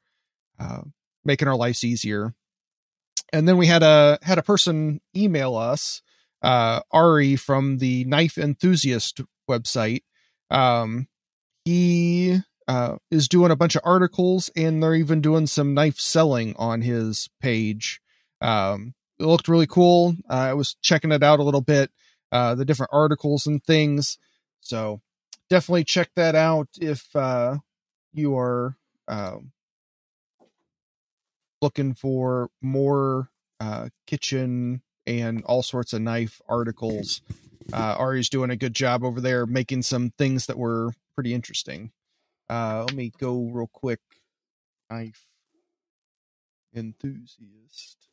uh, 0.59 0.83
making 1.25 1.49
our 1.49 1.57
lives 1.57 1.85
easier. 1.85 2.35
And 3.33 3.49
then 3.49 3.57
we 3.57 3.67
had 3.67 3.83
a 3.83 4.19
had 4.23 4.39
a 4.39 4.43
person 4.43 5.01
email 5.17 5.57
us, 5.57 6.03
uh, 6.43 6.81
Ari 6.93 7.37
from 7.37 7.79
the 7.79 8.05
Knife 8.05 8.39
Enthusiast 8.39 9.21
website. 9.49 10.03
Um, 10.51 11.09
he 11.65 12.39
uh, 12.69 12.97
is 13.11 13.29
doing 13.29 13.51
a 13.51 13.57
bunch 13.57 13.75
of 13.75 13.83
articles, 13.85 14.51
and 14.57 14.83
they're 14.83 14.95
even 14.95 15.21
doing 15.21 15.47
some 15.47 15.75
knife 15.75 15.99
selling 15.99 16.55
on 16.57 16.83
his 16.83 17.29
page. 17.41 18.01
Um, 18.41 18.95
it 19.19 19.27
looked 19.27 19.49
really 19.49 19.67
cool. 19.67 20.15
Uh, 20.29 20.35
I 20.35 20.55
was 20.55 20.77
checking 20.83 21.13
it 21.13 21.23
out 21.23 21.41
a 21.41 21.45
little 21.45 21.61
bit, 21.61 21.91
uh, 22.31 22.55
the 22.55 22.65
different 22.65 22.91
articles 22.93 23.47
and 23.47 23.63
things. 23.63 24.19
So 24.61 25.01
definitely 25.51 25.85
check 25.85 26.11
that 26.17 26.35
out 26.35 26.69
if 26.81 27.15
uh, 27.15 27.59
you 28.13 28.37
are 28.37 28.77
um, 29.09 29.53
looking 31.61 31.95
for 31.95 32.51
more 32.63 33.31
uh, 33.61 33.89
kitchen 34.07 34.83
and 35.07 35.45
all 35.45 35.63
sorts 35.63 35.93
of 35.93 36.03
knife 36.03 36.41
articles. 36.49 37.23
Uh, 37.73 37.97
Ari's 37.99 38.29
doing 38.29 38.51
a 38.51 38.57
good 38.57 38.75
job 38.75 39.05
over 39.05 39.21
there 39.21 39.47
making 39.47 39.83
some 39.83 40.11
things 40.19 40.47
that 40.47 40.59
were 40.59 40.93
pretty 41.15 41.33
interesting. 41.33 41.93
Uh, 42.49 42.85
let 42.87 42.95
me 42.95 43.13
go 43.19 43.49
real 43.51 43.71
quick. 43.73 44.01
Knife 44.91 45.27
enthusiast. 46.75 48.09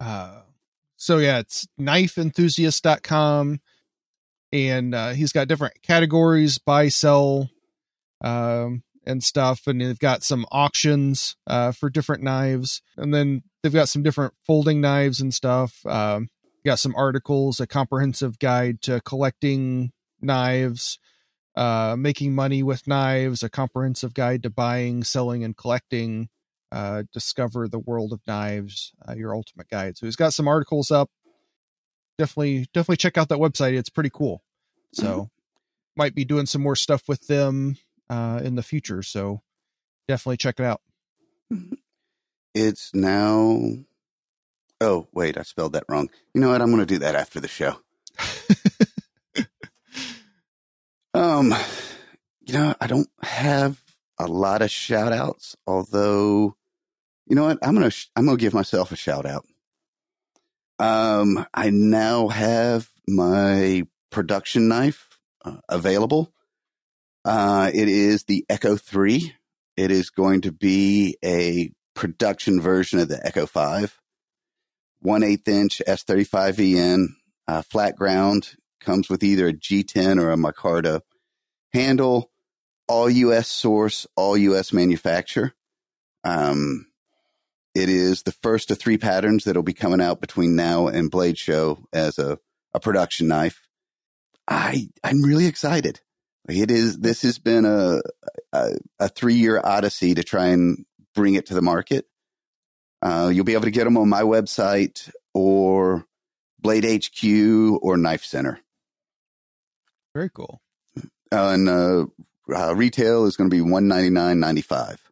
Uh, 0.00 0.42
so 0.96 1.18
yeah, 1.18 1.38
it's 1.38 1.66
knifeenthusiast.com 1.80 3.60
and 4.52 4.94
uh, 4.94 5.10
he's 5.10 5.32
got 5.32 5.48
different 5.48 5.82
categories 5.82 6.58
buy 6.58 6.88
sell 6.88 7.50
um, 8.22 8.82
and 9.06 9.22
stuff 9.22 9.66
and 9.66 9.80
they've 9.80 9.98
got 9.98 10.22
some 10.22 10.46
auctions 10.50 11.36
uh, 11.46 11.72
for 11.72 11.90
different 11.90 12.22
knives 12.22 12.82
and 12.96 13.12
then 13.12 13.42
they've 13.62 13.72
got 13.72 13.88
some 13.88 14.02
different 14.02 14.34
folding 14.46 14.80
knives 14.80 15.20
and 15.20 15.34
stuff 15.34 15.84
um, 15.86 16.28
got 16.64 16.78
some 16.78 16.94
articles 16.96 17.60
a 17.60 17.66
comprehensive 17.66 18.38
guide 18.38 18.80
to 18.80 19.00
collecting 19.02 19.92
knives 20.20 20.98
uh, 21.56 21.96
making 21.98 22.34
money 22.34 22.62
with 22.62 22.86
knives 22.86 23.42
a 23.42 23.48
comprehensive 23.48 24.14
guide 24.14 24.42
to 24.42 24.50
buying 24.50 25.02
selling 25.02 25.44
and 25.44 25.56
collecting 25.56 26.28
uh, 26.70 27.02
discover 27.12 27.66
the 27.66 27.78
world 27.78 28.12
of 28.12 28.20
knives 28.26 28.92
uh, 29.08 29.14
your 29.14 29.34
ultimate 29.34 29.68
guide. 29.70 29.96
So 29.96 30.06
he's 30.06 30.16
got 30.16 30.34
some 30.34 30.46
articles 30.46 30.90
up 30.90 31.10
definitely 32.18 32.66
definitely 32.74 32.96
check 32.96 33.16
out 33.16 33.28
that 33.28 33.38
website. 33.38 33.76
It's 33.76 33.90
pretty 33.90 34.10
cool. 34.12 34.42
So 34.92 35.04
mm-hmm. 35.04 35.22
might 35.96 36.14
be 36.14 36.24
doing 36.24 36.46
some 36.46 36.62
more 36.62 36.76
stuff 36.76 37.08
with 37.08 37.26
them 37.26 37.76
uh, 38.10 38.40
in 38.42 38.56
the 38.56 38.62
future. 38.62 39.02
So 39.02 39.42
definitely 40.06 40.38
check 40.38 40.60
it 40.60 40.66
out. 40.66 40.82
Mm-hmm. 41.50 41.76
it's 42.54 42.94
now 42.94 43.58
oh 44.82 45.08
wait 45.14 45.38
i 45.38 45.42
spelled 45.42 45.72
that 45.72 45.84
wrong. 45.88 46.10
You 46.34 46.42
know 46.42 46.50
what? 46.50 46.60
I'm 46.60 46.70
going 46.70 46.80
to 46.80 46.86
do 46.86 46.98
that 46.98 47.14
after 47.14 47.40
the 47.40 47.48
show. 47.48 47.76
Um 51.14 51.54
you 52.42 52.54
know 52.54 52.74
i 52.80 52.86
don't 52.86 53.08
have 53.22 53.82
a 54.18 54.26
lot 54.26 54.62
of 54.62 54.70
shout 54.70 55.12
outs 55.12 55.56
although 55.66 56.54
you 57.26 57.36
know 57.36 57.44
what? 57.44 57.58
I'm 57.62 57.74
going 57.74 57.84
to 57.84 57.90
sh- 57.90 58.08
i'm 58.14 58.24
going 58.24 58.36
to 58.36 58.40
give 58.40 58.54
myself 58.54 58.92
a 58.92 58.96
shout 58.96 59.26
out 59.26 59.44
um, 60.78 61.44
I 61.52 61.70
now 61.70 62.28
have 62.28 62.88
my 63.06 63.86
production 64.10 64.68
knife 64.68 65.08
uh, 65.44 65.56
available. 65.68 66.32
Uh, 67.24 67.70
it 67.74 67.88
is 67.88 68.24
the 68.24 68.44
Echo 68.48 68.76
3. 68.76 69.34
It 69.76 69.90
is 69.90 70.10
going 70.10 70.42
to 70.42 70.52
be 70.52 71.16
a 71.24 71.72
production 71.94 72.60
version 72.60 72.98
of 72.98 73.08
the 73.08 73.24
Echo 73.24 73.46
5. 73.46 73.98
1 75.00 75.22
8 75.22 75.48
inch 75.48 75.82
S35VN, 75.86 77.06
uh, 77.46 77.62
flat 77.62 77.94
ground, 77.94 78.56
comes 78.80 79.08
with 79.08 79.22
either 79.22 79.48
a 79.48 79.52
G10 79.52 80.20
or 80.20 80.32
a 80.32 80.36
Micarta 80.36 81.02
handle, 81.72 82.30
all 82.88 83.08
US 83.08 83.48
source, 83.48 84.06
all 84.16 84.36
US 84.36 84.72
manufacture. 84.72 85.54
Um, 86.24 86.87
it 87.78 87.88
is 87.88 88.24
the 88.24 88.32
first 88.32 88.72
of 88.72 88.78
three 88.78 88.98
patterns 88.98 89.44
that'll 89.44 89.62
be 89.62 89.72
coming 89.72 90.00
out 90.00 90.20
between 90.20 90.56
now 90.56 90.88
and 90.88 91.12
Blade 91.12 91.38
Show 91.38 91.78
as 91.92 92.18
a, 92.18 92.38
a 92.74 92.80
production 92.80 93.28
knife. 93.28 93.62
I 94.48 94.88
I'm 95.04 95.22
really 95.22 95.46
excited. 95.46 96.00
It 96.48 96.72
is. 96.72 96.98
This 96.98 97.22
has 97.22 97.38
been 97.38 97.64
a 97.64 98.00
a, 98.52 98.70
a 98.98 99.08
three 99.08 99.34
year 99.34 99.60
odyssey 99.62 100.14
to 100.14 100.24
try 100.24 100.48
and 100.48 100.84
bring 101.14 101.34
it 101.34 101.46
to 101.46 101.54
the 101.54 101.62
market. 101.62 102.06
Uh, 103.00 103.30
you'll 103.32 103.44
be 103.44 103.52
able 103.52 103.64
to 103.64 103.70
get 103.70 103.84
them 103.84 103.96
on 103.96 104.08
my 104.08 104.22
website 104.22 105.08
or 105.32 106.04
Blade 106.58 106.84
HQ 106.84 107.78
or 107.80 107.96
Knife 107.96 108.24
Center. 108.24 108.58
Very 110.14 110.30
cool. 110.30 110.60
Uh, 111.30 111.50
and 111.50 111.68
uh, 111.68 112.06
uh 112.52 112.74
retail 112.74 113.26
is 113.26 113.36
going 113.36 113.48
to 113.48 113.54
be 113.54 113.62
one 113.62 113.86
ninety 113.86 114.10
nine 114.10 114.40
ninety 114.40 114.62
five 114.62 115.07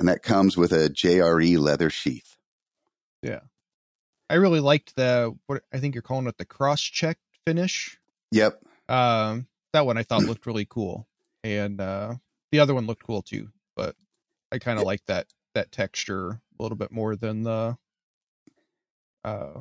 and 0.00 0.08
that 0.08 0.22
comes 0.22 0.56
with 0.56 0.72
a 0.72 0.88
JRE 0.88 1.58
leather 1.58 1.90
sheath. 1.90 2.38
Yeah. 3.22 3.40
I 4.30 4.36
really 4.36 4.60
liked 4.60 4.96
the 4.96 5.36
what 5.46 5.62
I 5.74 5.78
think 5.78 5.94
you're 5.94 6.00
calling 6.00 6.26
it 6.26 6.38
the 6.38 6.46
cross 6.46 6.80
check 6.80 7.18
finish. 7.46 7.98
Yep. 8.32 8.62
Um 8.88 9.46
that 9.74 9.84
one 9.84 9.98
I 9.98 10.02
thought 10.02 10.22
looked 10.26 10.46
really 10.46 10.64
cool. 10.64 11.06
And 11.44 11.82
uh 11.82 12.14
the 12.50 12.60
other 12.60 12.72
one 12.72 12.86
looked 12.86 13.06
cool 13.06 13.20
too, 13.20 13.50
but 13.76 13.94
I 14.50 14.58
kind 14.58 14.78
of 14.78 14.86
like 14.86 15.04
that 15.04 15.26
that 15.54 15.70
texture 15.70 16.40
a 16.58 16.62
little 16.62 16.78
bit 16.78 16.90
more 16.90 17.14
than 17.14 17.42
the 17.42 17.76
uh 19.22 19.60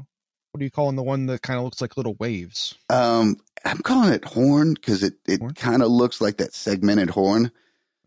what 0.52 0.62
are 0.62 0.64
you 0.64 0.72
calling 0.72 0.96
the 0.96 1.04
one 1.04 1.26
that 1.26 1.42
kind 1.42 1.58
of 1.58 1.66
looks 1.66 1.82
like 1.82 1.98
little 1.98 2.16
waves? 2.18 2.76
Um 2.90 3.36
I'm 3.66 3.80
calling 3.80 4.14
it 4.14 4.24
horn 4.24 4.74
because 4.74 5.04
it 5.04 5.16
it 5.28 5.42
kind 5.56 5.84
of 5.84 5.92
looks 5.92 6.22
like 6.22 6.38
that 6.38 6.54
segmented 6.54 7.10
horn. 7.10 7.52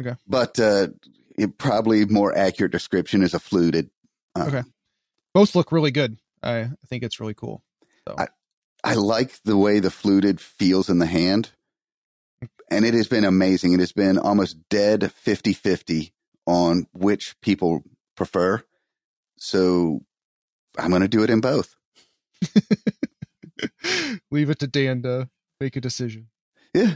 Okay. 0.00 0.14
But 0.26 0.58
uh 0.58 0.88
it 1.42 1.58
probably 1.58 2.04
more 2.06 2.36
accurate 2.36 2.72
description 2.72 3.22
is 3.22 3.34
a 3.34 3.40
fluted. 3.40 3.90
Uh, 4.34 4.44
okay. 4.48 4.62
Both 5.34 5.54
look 5.54 5.72
really 5.72 5.90
good. 5.90 6.18
I, 6.42 6.60
I 6.60 6.70
think 6.86 7.02
it's 7.02 7.20
really 7.20 7.34
cool. 7.34 7.62
So. 8.06 8.14
I, 8.16 8.28
I 8.84 8.94
like 8.94 9.42
the 9.44 9.56
way 9.56 9.80
the 9.80 9.90
fluted 9.90 10.40
feels 10.40 10.88
in 10.88 10.98
the 10.98 11.06
hand. 11.06 11.50
And 12.70 12.84
it 12.84 12.94
has 12.94 13.06
been 13.06 13.24
amazing. 13.24 13.72
It 13.72 13.80
has 13.80 13.92
been 13.92 14.18
almost 14.18 14.68
dead 14.68 15.12
50 15.12 15.52
50 15.52 16.12
on 16.46 16.86
which 16.92 17.36
people 17.40 17.82
prefer. 18.16 18.62
So 19.36 20.00
I'm 20.78 20.90
going 20.90 21.02
to 21.02 21.08
do 21.08 21.22
it 21.22 21.30
in 21.30 21.40
both. 21.40 21.76
Leave 24.30 24.50
it 24.50 24.58
to 24.60 24.66
Dan 24.66 25.02
to 25.02 25.28
make 25.60 25.76
a 25.76 25.80
decision. 25.80 26.28
Yeah. 26.74 26.94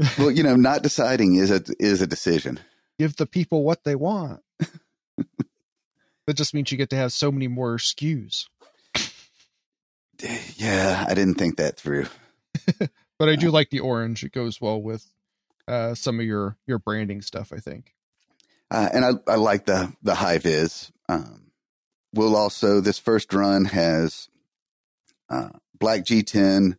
Well, 0.18 0.30
you 0.30 0.42
know, 0.42 0.56
not 0.56 0.82
deciding 0.82 1.34
is 1.34 1.50
a 1.50 1.62
is 1.78 2.00
a 2.00 2.06
decision 2.06 2.58
give 3.00 3.16
the 3.16 3.24
people 3.24 3.64
what 3.64 3.82
they 3.84 3.94
want. 3.94 4.42
that 6.26 6.34
just 6.34 6.52
means 6.52 6.70
you 6.70 6.76
get 6.76 6.90
to 6.90 6.96
have 6.96 7.14
so 7.14 7.32
many 7.32 7.48
more 7.48 7.78
SKUs. 7.78 8.44
Yeah, 10.56 11.06
I 11.08 11.14
didn't 11.14 11.36
think 11.36 11.56
that 11.56 11.78
through. 11.78 12.08
but 13.18 13.30
I 13.30 13.36
do 13.36 13.50
like 13.50 13.70
the 13.70 13.80
orange. 13.80 14.22
It 14.22 14.32
goes 14.32 14.60
well 14.60 14.82
with 14.82 15.06
uh, 15.66 15.94
some 15.94 16.20
of 16.20 16.26
your 16.26 16.58
your 16.66 16.78
branding 16.78 17.22
stuff. 17.22 17.54
I 17.54 17.56
think. 17.56 17.94
Uh, 18.70 18.90
and 18.92 19.02
I, 19.02 19.12
I 19.26 19.36
like 19.36 19.64
the 19.64 19.94
the 20.02 20.16
high 20.16 20.36
vis. 20.36 20.92
Um, 21.08 21.52
we'll 22.12 22.36
also 22.36 22.82
this 22.82 22.98
first 22.98 23.32
run 23.32 23.64
has 23.64 24.28
uh, 25.30 25.48
black 25.78 26.04
G10, 26.04 26.76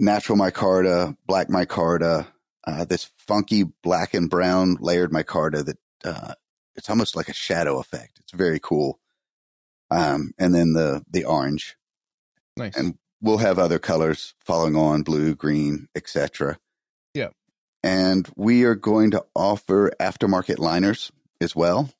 natural 0.00 0.38
micarta, 0.38 1.18
black 1.26 1.48
micarta, 1.48 2.28
uh, 2.68 2.84
this 2.84 3.10
funky 3.16 3.64
black 3.82 4.12
and 4.12 4.28
brown 4.28 4.76
layered 4.78 5.10
micarta 5.10 5.64
that 5.64 5.78
uh, 6.04 6.34
it's 6.76 6.90
almost 6.90 7.16
like 7.16 7.28
a 7.28 7.34
shadow 7.34 7.80
effect. 7.80 8.18
It's 8.20 8.32
very 8.32 8.60
cool. 8.62 9.00
Um, 9.90 10.32
and 10.38 10.54
then 10.54 10.74
the 10.74 11.02
the 11.10 11.24
orange, 11.24 11.76
Nice. 12.58 12.76
and 12.76 12.98
we'll 13.22 13.38
have 13.38 13.58
other 13.58 13.78
colors 13.78 14.34
following 14.44 14.76
on 14.76 15.02
blue, 15.02 15.34
green, 15.34 15.88
etc. 15.94 16.58
Yeah. 17.14 17.28
And 17.82 18.28
we 18.36 18.64
are 18.64 18.74
going 18.74 19.12
to 19.12 19.24
offer 19.34 19.92
aftermarket 19.98 20.58
liners 20.58 21.10
as 21.40 21.56
well. 21.56 21.90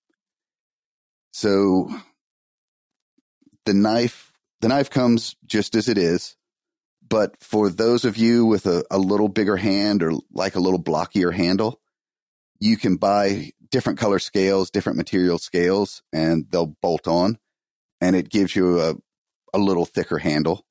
So 1.32 1.88
the 3.64 3.72
knife 3.72 4.32
the 4.60 4.68
knife 4.68 4.90
comes 4.90 5.34
just 5.46 5.74
as 5.74 5.88
it 5.88 5.96
is, 5.96 6.36
but 7.08 7.42
for 7.42 7.70
those 7.70 8.04
of 8.04 8.16
you 8.16 8.44
with 8.44 8.66
a, 8.66 8.84
a 8.90 8.98
little 8.98 9.28
bigger 9.28 9.56
hand 9.56 10.02
or 10.02 10.12
like 10.32 10.56
a 10.56 10.60
little 10.60 10.82
blockier 10.82 11.32
handle, 11.32 11.80
you 12.58 12.76
can 12.76 12.96
buy 12.96 13.52
different 13.70 13.98
color 13.98 14.18
scales, 14.18 14.70
different 14.70 14.98
material 14.98 15.38
scales, 15.38 16.02
and 16.12 16.46
they'll 16.50 16.66
bolt 16.66 17.06
on 17.06 17.38
and 18.00 18.16
it 18.16 18.28
gives 18.28 18.54
you 18.54 18.80
a, 18.80 18.94
a 19.52 19.58
little 19.58 19.84
thicker 19.84 20.18
handle. 20.18 20.64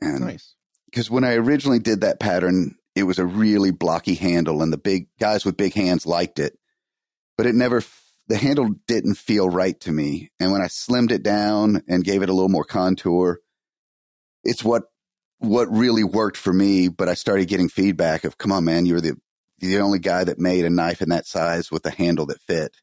And 0.00 0.20
nice. 0.20 0.54
because 0.86 1.10
when 1.10 1.24
I 1.24 1.34
originally 1.34 1.78
did 1.78 2.02
that 2.02 2.20
pattern, 2.20 2.76
it 2.94 3.04
was 3.04 3.18
a 3.18 3.26
really 3.26 3.70
blocky 3.70 4.14
handle, 4.14 4.62
and 4.62 4.72
the 4.72 4.78
big 4.78 5.08
guys 5.18 5.44
with 5.44 5.56
big 5.56 5.74
hands 5.74 6.06
liked 6.06 6.38
it, 6.38 6.58
but 7.36 7.46
it 7.46 7.54
never. 7.54 7.82
The 8.28 8.36
handle 8.36 8.74
didn't 8.86 9.14
feel 9.14 9.48
right 9.48 9.78
to 9.80 9.90
me, 9.90 10.30
and 10.38 10.52
when 10.52 10.60
I 10.60 10.66
slimmed 10.66 11.12
it 11.12 11.22
down 11.22 11.82
and 11.88 12.04
gave 12.04 12.22
it 12.22 12.28
a 12.28 12.34
little 12.34 12.50
more 12.50 12.64
contour, 12.64 13.40
it's 14.48 14.64
what 14.64 14.84
what 15.38 15.70
really 15.70 16.04
worked 16.04 16.36
for 16.36 16.52
me. 16.52 16.88
But 16.88 17.08
I 17.08 17.14
started 17.14 17.48
getting 17.48 17.68
feedback 17.68 18.24
of, 18.24 18.38
"Come 18.38 18.52
on, 18.52 18.64
man, 18.64 18.86
you're 18.86 19.00
the 19.00 19.16
the 19.58 19.78
only 19.78 19.98
guy 19.98 20.24
that 20.24 20.38
made 20.38 20.64
a 20.64 20.70
knife 20.70 21.02
in 21.02 21.08
that 21.10 21.26
size 21.26 21.70
with 21.70 21.84
a 21.86 21.90
handle 21.90 22.26
that 22.26 22.40
fit." 22.42 22.76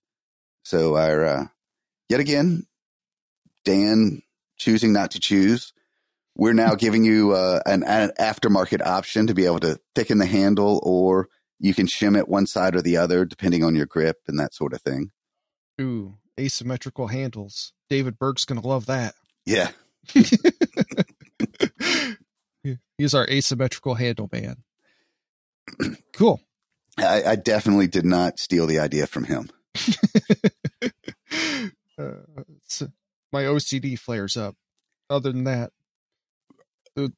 So 0.64 0.96
I, 0.96 1.16
uh, 1.16 1.44
yet 2.10 2.20
again, 2.20 2.66
Dan 3.64 4.22
choosing 4.58 4.94
not 4.94 5.12
to 5.12 5.20
choose 5.20 5.74
we're 6.36 6.54
now 6.54 6.76
giving 6.76 7.04
you 7.04 7.32
uh, 7.32 7.62
an, 7.66 7.84
an 7.84 8.12
aftermarket 8.20 8.86
option 8.86 9.28
to 9.28 9.34
be 9.34 9.46
able 9.46 9.60
to 9.60 9.80
thicken 9.96 10.18
the 10.18 10.26
handle 10.26 10.82
or 10.84 11.30
you 11.60 11.74
can 11.74 11.88
shim 11.88 12.18
it 12.18 12.28
one 12.28 12.46
side 12.46 12.76
or 12.76 12.82
the 12.82 12.98
other 12.98 13.26
depending 13.26 13.64
on 13.64 13.76
your 13.76 13.86
grip 13.86 14.18
and 14.28 14.40
that 14.40 14.54
sort 14.54 14.74
of 14.74 14.82
thing 14.82 15.12
Ooh, 15.80 16.16
asymmetrical 16.40 17.08
handles. 17.08 17.74
David 17.90 18.18
Burke's 18.18 18.46
gonna 18.46 18.66
love 18.66 18.86
that. 18.86 19.16
yeah 19.46 19.72
He's 22.98 23.14
our 23.14 23.28
asymmetrical 23.30 23.96
handle 23.96 24.30
man. 24.32 24.64
cool. 26.14 26.42
I, 26.98 27.24
I 27.24 27.36
definitely 27.36 27.88
did 27.88 28.06
not 28.06 28.40
steal 28.40 28.68
the 28.68 28.80
idea 28.80 29.06
from 29.06 29.26
him 29.26 29.50
uh, 32.00 32.12
my 33.32 33.44
OCD 33.44 34.00
flares 34.00 34.38
up. 34.38 34.56
Other 35.10 35.32
than 35.32 35.44
that, 35.44 35.72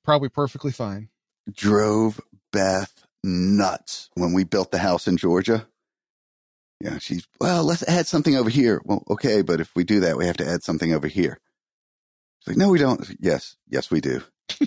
probably 0.03 0.29
perfectly 0.29 0.71
fine. 0.71 1.09
drove 1.53 2.19
beth 2.51 3.05
nuts 3.23 4.09
when 4.15 4.33
we 4.33 4.43
built 4.43 4.71
the 4.71 4.77
house 4.77 5.07
in 5.07 5.17
georgia 5.17 5.67
yeah 6.81 6.97
she's 6.97 7.27
well 7.39 7.63
let's 7.63 7.83
add 7.83 8.07
something 8.07 8.35
over 8.35 8.49
here 8.49 8.81
well 8.85 9.03
okay 9.09 9.41
but 9.41 9.59
if 9.59 9.69
we 9.75 9.83
do 9.83 9.99
that 9.99 10.17
we 10.17 10.25
have 10.25 10.37
to 10.37 10.47
add 10.47 10.63
something 10.63 10.93
over 10.93 11.07
here 11.07 11.39
she's 12.39 12.49
like 12.49 12.57
no 12.57 12.69
we 12.69 12.79
don't 12.79 13.09
yes 13.19 13.55
yes 13.69 13.91
we 13.91 13.99
do 14.01 14.21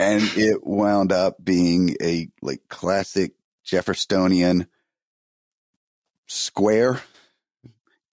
and 0.00 0.22
it 0.34 0.66
wound 0.66 1.12
up 1.12 1.36
being 1.44 1.94
a 2.02 2.28
like 2.40 2.62
classic 2.70 3.32
jeffersonian 3.64 4.66
square. 6.26 7.02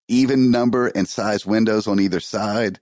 Even 0.08 0.50
number 0.50 0.86
and 0.88 1.06
size 1.06 1.44
windows 1.44 1.86
on 1.86 2.00
either 2.00 2.20
side. 2.20 2.80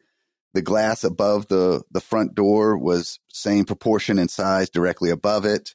The 0.54 0.62
glass 0.62 1.02
above 1.02 1.48
the 1.48 1.82
the 1.90 2.00
front 2.00 2.36
door 2.36 2.78
was 2.78 3.18
same 3.28 3.64
proportion 3.64 4.20
and 4.20 4.30
size 4.30 4.70
directly 4.70 5.10
above 5.10 5.46
it. 5.46 5.74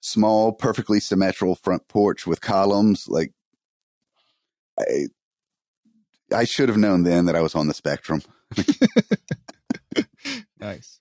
Small 0.00 0.52
perfectly 0.52 0.98
symmetrical 0.98 1.54
front 1.54 1.86
porch 1.86 2.26
with 2.26 2.40
columns 2.40 3.06
like 3.06 3.32
i 4.78 5.06
i 6.34 6.44
should 6.44 6.70
have 6.70 6.78
known 6.78 7.02
then 7.02 7.26
that 7.26 7.36
i 7.36 7.42
was 7.42 7.54
on 7.54 7.68
the 7.68 7.74
spectrum. 7.74 8.22
Nice. 10.60 11.00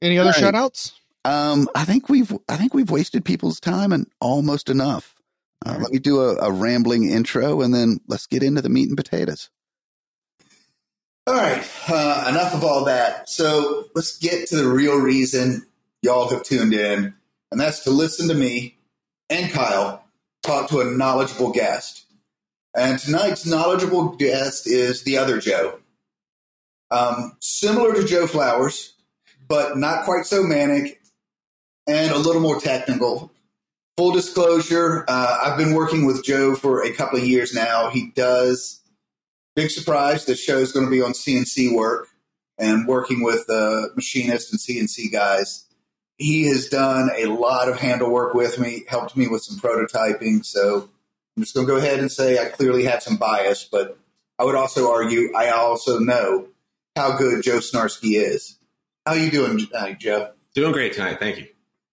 Cool. 0.00 0.06
Any 0.08 0.18
other 0.18 0.28
All 0.28 0.32
right. 0.32 0.40
shout 0.40 0.54
outs? 0.54 0.92
um 1.24 1.68
i 1.74 1.84
think 1.84 2.08
we've 2.08 2.32
i 2.48 2.56
think 2.56 2.72
we've 2.72 2.90
wasted 2.90 3.24
people's 3.24 3.58
time 3.58 3.90
and 3.92 4.06
almost 4.20 4.70
enough 4.70 5.16
uh, 5.64 5.70
All 5.70 5.74
right. 5.74 5.82
let 5.82 5.92
me 5.92 5.98
do 5.98 6.20
a, 6.20 6.36
a 6.36 6.52
rambling 6.52 7.10
intro 7.10 7.62
and 7.62 7.74
then 7.74 7.98
let's 8.06 8.28
get 8.28 8.44
into 8.44 8.62
the 8.62 8.68
meat 8.68 8.86
and 8.88 8.96
potatoes 8.96 9.50
All 11.26 11.34
right, 11.34 11.68
uh, 11.88 12.26
enough 12.28 12.54
of 12.54 12.62
all 12.62 12.84
that. 12.84 13.28
So 13.28 13.86
let's 13.96 14.16
get 14.18 14.46
to 14.50 14.56
the 14.56 14.68
real 14.68 15.00
reason 15.00 15.66
y'all 16.00 16.28
have 16.28 16.44
tuned 16.44 16.72
in, 16.72 17.14
and 17.50 17.60
that's 17.60 17.80
to 17.80 17.90
listen 17.90 18.28
to 18.28 18.34
me 18.34 18.78
and 19.28 19.50
Kyle 19.50 20.04
talk 20.44 20.68
to 20.68 20.80
a 20.80 20.84
knowledgeable 20.84 21.50
guest. 21.50 22.04
And 22.76 23.00
tonight's 23.00 23.44
knowledgeable 23.44 24.10
guest 24.14 24.68
is 24.68 25.02
the 25.02 25.18
other 25.18 25.40
Joe. 25.40 25.80
Um, 26.92 27.36
similar 27.40 27.92
to 27.94 28.04
Joe 28.04 28.28
Flowers, 28.28 28.92
but 29.48 29.76
not 29.76 30.04
quite 30.04 30.26
so 30.26 30.42
manic 30.42 31.00
and 31.86 32.12
a 32.12 32.18
little 32.18 32.42
more 32.42 32.60
technical. 32.60 33.30
Full 33.96 34.12
disclosure, 34.12 35.04
uh, 35.08 35.38
I've 35.42 35.56
been 35.56 35.74
working 35.74 36.04
with 36.04 36.24
Joe 36.24 36.54
for 36.54 36.84
a 36.84 36.92
couple 36.92 37.18
of 37.18 37.26
years 37.26 37.54
now. 37.54 37.88
He 37.90 38.10
does 38.14 38.82
big 39.56 39.70
surprise 39.70 40.26
the 40.26 40.36
show 40.36 40.58
is 40.58 40.70
going 40.70 40.84
to 40.84 40.90
be 40.90 41.00
on 41.00 41.12
cnc 41.12 41.74
work 41.74 42.08
and 42.58 42.86
working 42.86 43.24
with 43.24 43.48
uh, 43.48 43.86
machinists 43.96 44.52
and 44.52 44.60
cnc 44.60 45.10
guys 45.10 45.64
he 46.18 46.44
has 46.44 46.68
done 46.68 47.10
a 47.16 47.24
lot 47.26 47.68
of 47.68 47.80
handle 47.80 48.10
work 48.10 48.34
with 48.34 48.60
me 48.60 48.84
helped 48.86 49.16
me 49.16 49.26
with 49.26 49.42
some 49.42 49.58
prototyping 49.58 50.44
so 50.44 50.88
i'm 51.36 51.42
just 51.42 51.54
going 51.54 51.66
to 51.66 51.72
go 51.72 51.78
ahead 51.78 51.98
and 51.98 52.12
say 52.12 52.38
i 52.38 52.44
clearly 52.50 52.84
have 52.84 53.02
some 53.02 53.16
bias 53.16 53.64
but 53.64 53.98
i 54.38 54.44
would 54.44 54.54
also 54.54 54.92
argue 54.92 55.34
i 55.34 55.48
also 55.48 55.98
know 55.98 56.46
how 56.94 57.16
good 57.16 57.42
joe 57.42 57.58
Snarski 57.58 58.20
is 58.20 58.58
how 59.06 59.14
you 59.14 59.30
doing 59.30 59.66
uh, 59.74 59.90
joe 59.92 60.32
Doing 60.54 60.72
great 60.72 60.94
tonight. 60.94 61.18
Thank 61.20 61.36
you. 61.38 61.46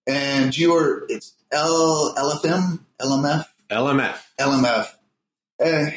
and 0.07 0.57
you're 0.57 1.05
it's 1.09 1.33
L, 1.51 2.13
lfm 2.17 2.79
lmf 2.99 3.45
LMF. 3.69 4.17
lmf 4.39 4.87
uh, 5.63 5.89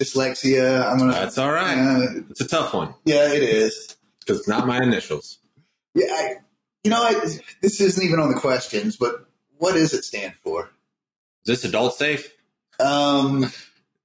dyslexia 0.00 0.84
i'm 0.90 0.98
gonna 0.98 1.12
That's 1.12 1.38
all 1.38 1.50
right. 1.52 1.76
uh, 1.76 2.20
It's 2.30 2.40
a 2.40 2.48
tough 2.48 2.72
one 2.74 2.94
Yeah, 3.04 3.32
it 3.32 3.42
is. 3.42 3.96
because 4.20 4.40
it's 4.40 4.48
not 4.48 4.66
my 4.66 4.82
initials. 4.82 5.38
Yeah, 5.94 6.06
I, 6.10 6.34
you 6.84 6.90
know, 6.90 7.02
I, 7.02 7.14
this 7.60 7.80
isn't 7.80 8.04
even 8.04 8.20
on 8.20 8.28
the 8.32 8.38
questions, 8.38 8.96
but 8.96 9.26
what 9.56 9.72
does 9.72 9.92
it 9.94 10.04
stand 10.04 10.34
for? 10.44 10.70
Is 11.44 11.60
this 11.60 11.64
adult 11.64 11.94
safe? 11.96 12.32
Um, 12.78 13.44
It 13.44 13.52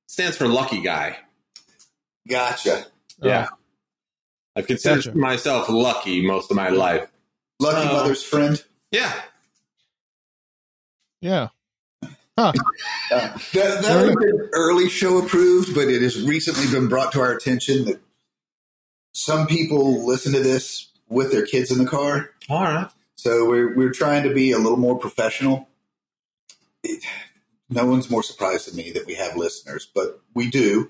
stands 0.07 0.36
for 0.38 0.47
lucky 0.47 0.82
guy. 0.82 1.18
gotcha. 2.28 2.88
Yeah. 3.22 3.49
I've 4.56 4.68
considered 4.68 5.06
Gotcha. 5.06 5.18
myself 5.18 5.70
lucky 5.70 6.26
most 6.26 6.51
of 6.51 6.58
my 6.58 6.70
life. 6.70 7.10
Lucky 7.60 7.88
So- 7.88 7.93
mother's 7.93 8.24
friend. 8.24 8.64
Yeah. 8.91 9.22
Yeah. 11.22 11.47
Uh, 12.36 12.51
that 13.12 13.84
that 13.84 13.95
would 14.01 14.10
have 14.10 14.18
been 14.18 14.49
early 14.54 14.89
show 14.89 15.20
approved, 15.24 15.76
but 15.76 15.88
it 15.88 16.01
has 16.01 16.20
recently 16.24 16.66
been 16.72 16.88
brought 16.88 17.12
to 17.12 17.20
our 17.22 17.32
attention 17.32 17.86
that 17.86 18.01
some 19.14 19.45
people 19.45 20.04
listen 20.08 20.34
to 20.34 20.39
this 20.39 20.88
with 21.10 21.32
their 21.32 21.45
kids 21.45 21.70
in 21.70 21.78
the 21.78 21.86
car. 21.86 22.32
All 22.49 22.64
right. 22.64 22.89
So 23.18 23.47
we're 23.47 23.76
we're 23.78 23.91
trying 23.91 24.24
to 24.24 24.34
be 24.34 24.51
a 24.51 24.58
little 24.58 24.80
more 24.80 24.97
professional. 24.97 25.70
It- 26.84 27.04
no 27.70 27.86
one's 27.86 28.10
more 28.10 28.24
surprised 28.24 28.68
than 28.68 28.78
me 28.78 28.89
that 28.93 29.06
we 29.06 29.14
have 29.14 29.38
listeners, 29.38 29.88
but 29.93 30.20
we 30.34 30.49
do, 30.49 30.89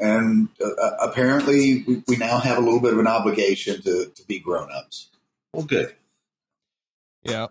and 0.00 0.48
uh, 0.60 0.68
uh, 0.68 0.96
apparently 1.00 1.84
we, 1.86 2.02
we 2.08 2.16
now 2.16 2.38
have 2.38 2.58
a 2.58 2.60
little 2.60 2.80
bit 2.80 2.92
of 2.92 2.98
an 2.98 3.06
obligation 3.06 3.80
to 3.82 4.06
to 4.14 4.24
be 4.26 4.38
grown 4.38 4.68
ups. 4.72 5.08
Well, 5.52 5.64
good. 5.66 5.94
Yeah. 7.22 7.48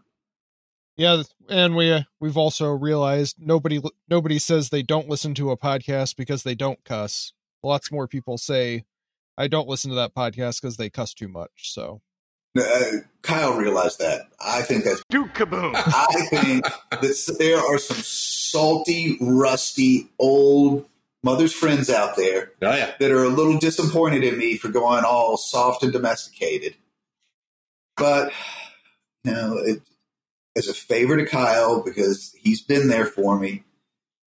Yeah, 0.98 1.24
and 1.48 1.78
we 1.78 1.94
uh, 1.94 2.02
we've 2.20 2.36
also 2.36 2.72
realized 2.72 3.38
nobody 3.40 3.82
nobody 4.10 4.38
says 4.38 4.70
they 4.70 4.84
don't 4.84 5.08
listen 5.08 5.34
to 5.36 5.52
a 5.52 5.58
podcast 5.58 6.18
because 6.18 6.44
they 6.44 6.56
don't 6.56 6.84
cuss. 6.84 7.32
Lots 7.64 7.90
more 7.90 8.06
people 8.06 8.38
say 8.38 8.84
I 9.38 9.48
don't 9.48 9.70
listen 9.70 9.90
to 9.92 9.96
that 9.96 10.14
podcast 10.14 10.62
because 10.62 10.76
they 10.76 10.90
cuss 10.90 11.14
too 11.14 11.30
much. 11.30 11.72
So 11.74 12.02
Uh, 12.58 12.98
Kyle 13.22 13.54
realized 13.56 14.00
that. 14.00 14.28
I 14.42 14.62
think 14.64 14.84
that's. 14.84 15.02
Duke 15.10 15.34
Kaboom. 15.34 15.72
I 15.76 16.28
think 16.30 16.66
that 16.90 17.36
there 17.40 17.60
are 17.60 17.78
some 17.78 17.98
salty, 17.98 19.18
rusty, 19.22 20.10
old 20.20 20.86
mother's 21.24 21.54
friends 21.54 21.90
out 21.90 22.16
there 22.16 22.52
Oh 22.62 22.76
yeah. 22.76 22.94
that 23.00 23.12
are 23.12 23.24
a 23.24 23.30
little 23.30 23.58
disappointed 23.58 24.24
in 24.24 24.38
me 24.38 24.58
for 24.58 24.70
going 24.70 25.04
all 25.04 25.38
soft 25.38 25.84
and 25.84 25.92
domesticated. 25.92 26.76
But 27.98 28.32
you 29.24 29.32
know, 29.32 29.58
it, 29.58 29.82
as 30.56 30.68
a 30.68 30.74
favor 30.74 31.18
to 31.18 31.26
Kyle 31.26 31.82
because 31.82 32.36
he's 32.40 32.62
been 32.62 32.88
there 32.88 33.06
for 33.06 33.38
me. 33.40 33.64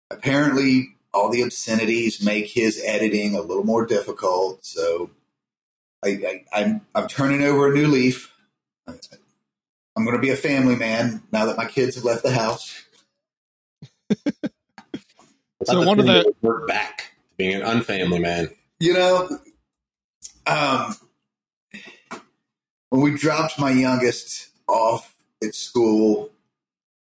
Apparently, 0.10 0.96
all 1.14 1.30
the 1.30 1.44
obscenities 1.44 2.24
make 2.24 2.48
his 2.48 2.82
editing 2.86 3.36
a 3.36 3.42
little 3.42 3.64
more 3.64 3.86
difficult. 3.86 4.66
So, 4.66 5.10
I, 6.04 6.10
I, 6.10 6.46
I'm 6.54 6.82
I'm 6.94 7.08
turning 7.08 7.44
over 7.44 7.72
a 7.72 7.74
new 7.74 7.88
leaf. 7.88 8.34
I'm 8.88 10.06
going 10.06 10.16
to 10.16 10.22
be 10.22 10.30
a 10.30 10.36
family 10.38 10.76
man 10.76 11.24
now 11.32 11.46
that 11.46 11.58
my 11.58 11.66
kids 11.66 11.96
have 11.96 12.06
left 12.06 12.24
the 12.24 12.32
house. 12.32 12.84
So 15.66 15.82
one 15.84 16.00
of 16.00 16.06
the- 16.06 16.34
work 16.42 16.68
back 16.68 17.12
to 17.30 17.36
being 17.38 17.56
an 17.56 17.62
unfamily 17.62 18.22
man. 18.22 18.50
You 18.80 18.94
know, 18.94 19.40
um, 20.48 20.96
when 22.90 23.02
we 23.02 23.18
dropped 23.18 23.60
my 23.60 23.72
youngest 23.72 24.50
off 24.68 25.16
at 25.44 25.56
school, 25.56 26.32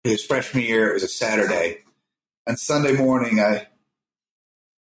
his 0.04 0.24
freshman 0.24 0.64
year, 0.64 0.90
it 0.90 0.94
was 0.94 1.02
a 1.02 1.08
Saturday. 1.08 1.78
And 2.46 2.58
Sunday 2.58 2.92
morning, 2.92 3.40
I 3.40 3.66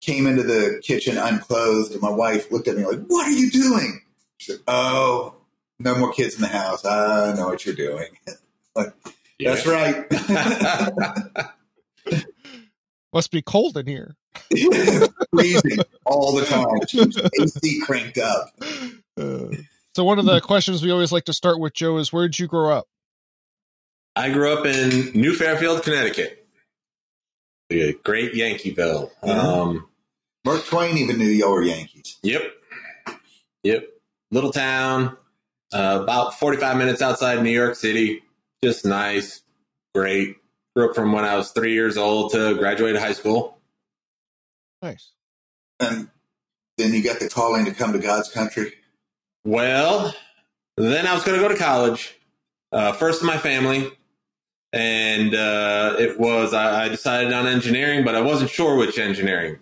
came 0.01 0.27
into 0.27 0.43
the 0.43 0.81
kitchen 0.83 1.17
unclothed, 1.17 1.93
and 1.93 2.03
my 2.03 2.11
wife 2.11 2.51
looked 2.51 2.67
at 2.67 2.77
me 2.77 2.85
like, 2.85 3.05
What 3.07 3.29
are 3.29 3.33
you 3.33 3.51
doing? 3.51 4.03
She 4.39 4.53
said, 4.53 4.61
Oh, 4.67 5.37
no 5.79 5.97
more 5.97 6.13
kids 6.13 6.35
in 6.35 6.41
the 6.41 6.49
house. 6.49 6.85
I 6.85 7.35
know 7.35 7.49
what 7.49 7.65
you're 7.65 7.75
doing. 7.75 8.09
That's 9.39 9.67
right. 9.67 10.07
Must 13.13 13.31
be 13.31 13.43
cold 13.43 13.77
in 13.77 13.87
here. 13.87 14.17
Freezing 15.31 15.79
all 16.07 16.35
the 16.35 16.47
time. 16.47 17.31
AC 17.41 17.81
cranked 17.83 18.19
up. 18.19 18.51
Uh, 19.21 19.55
so 19.95 20.05
one 20.05 20.19
of 20.19 20.25
the 20.25 20.41
questions 20.41 20.83
we 20.83 20.91
always 20.91 21.13
like 21.13 21.27
to 21.27 21.33
start 21.33 21.61
with, 21.61 21.75
Joe, 21.75 21.99
is 21.99 22.13
where 22.13 22.27
did 22.27 22.39
you 22.39 22.47
grow 22.47 22.73
up? 22.73 22.87
I 24.17 24.31
grew 24.31 24.53
up 24.53 24.65
in 24.67 25.13
New 25.19 25.35
Fairfield, 25.35 25.83
Connecticut. 25.83 26.47
The 27.69 27.99
great 28.03 28.33
Yankeeville. 28.33 29.11
Yeah. 29.23 29.33
Um, 29.33 29.89
Mark 30.45 30.65
Twain 30.65 30.97
even 30.99 31.19
knew 31.19 31.27
y'all 31.27 31.53
were 31.53 31.63
Yankees. 31.63 32.19
Yep. 32.23 32.43
Yep. 33.63 33.89
Little 34.31 34.53
town, 34.53 35.17
uh, 35.73 36.01
about 36.03 36.39
45 36.39 36.77
minutes 36.77 37.01
outside 37.01 37.43
New 37.43 37.51
York 37.51 37.77
City. 37.77 38.23
Just 38.63 38.85
nice, 38.85 39.43
great. 39.95 40.37
Grew 40.75 40.89
up 40.89 40.95
from 40.95 41.13
when 41.13 41.25
I 41.25 41.37
was 41.37 41.51
three 41.51 41.75
years 41.75 41.97
old 41.97 42.33
to 42.33 42.55
graduated 42.55 43.01
high 43.01 43.13
school. 43.13 43.59
Nice. 44.81 45.13
And 45.79 46.09
then 46.79 46.93
you 46.93 47.03
got 47.03 47.21
the 47.21 47.29
calling 47.29 47.67
to 47.67 47.73
come 47.73 47.93
to 47.93 47.99
God's 47.99 48.31
country. 48.31 48.73
Well, 49.45 50.15
then 50.77 51.07
I 51.07 51.15
was 51.15 51.25
going 51.25 51.41
to 51.41 51.47
go 51.47 51.53
to 51.53 51.59
college, 51.59 52.17
uh, 52.73 52.93
first 52.93 53.21
in 53.21 53.27
my 53.27 53.39
family. 53.39 53.91
And 54.73 55.35
uh, 55.35 55.97
it 55.99 56.19
was, 56.19 56.55
I, 56.55 56.85
I 56.85 56.89
decided 56.89 57.33
on 57.33 57.47
engineering, 57.47 58.05
but 58.05 58.15
I 58.15 58.23
wasn't 58.23 58.51
sure 58.51 58.77
which 58.77 58.99
engineering. 58.99 59.59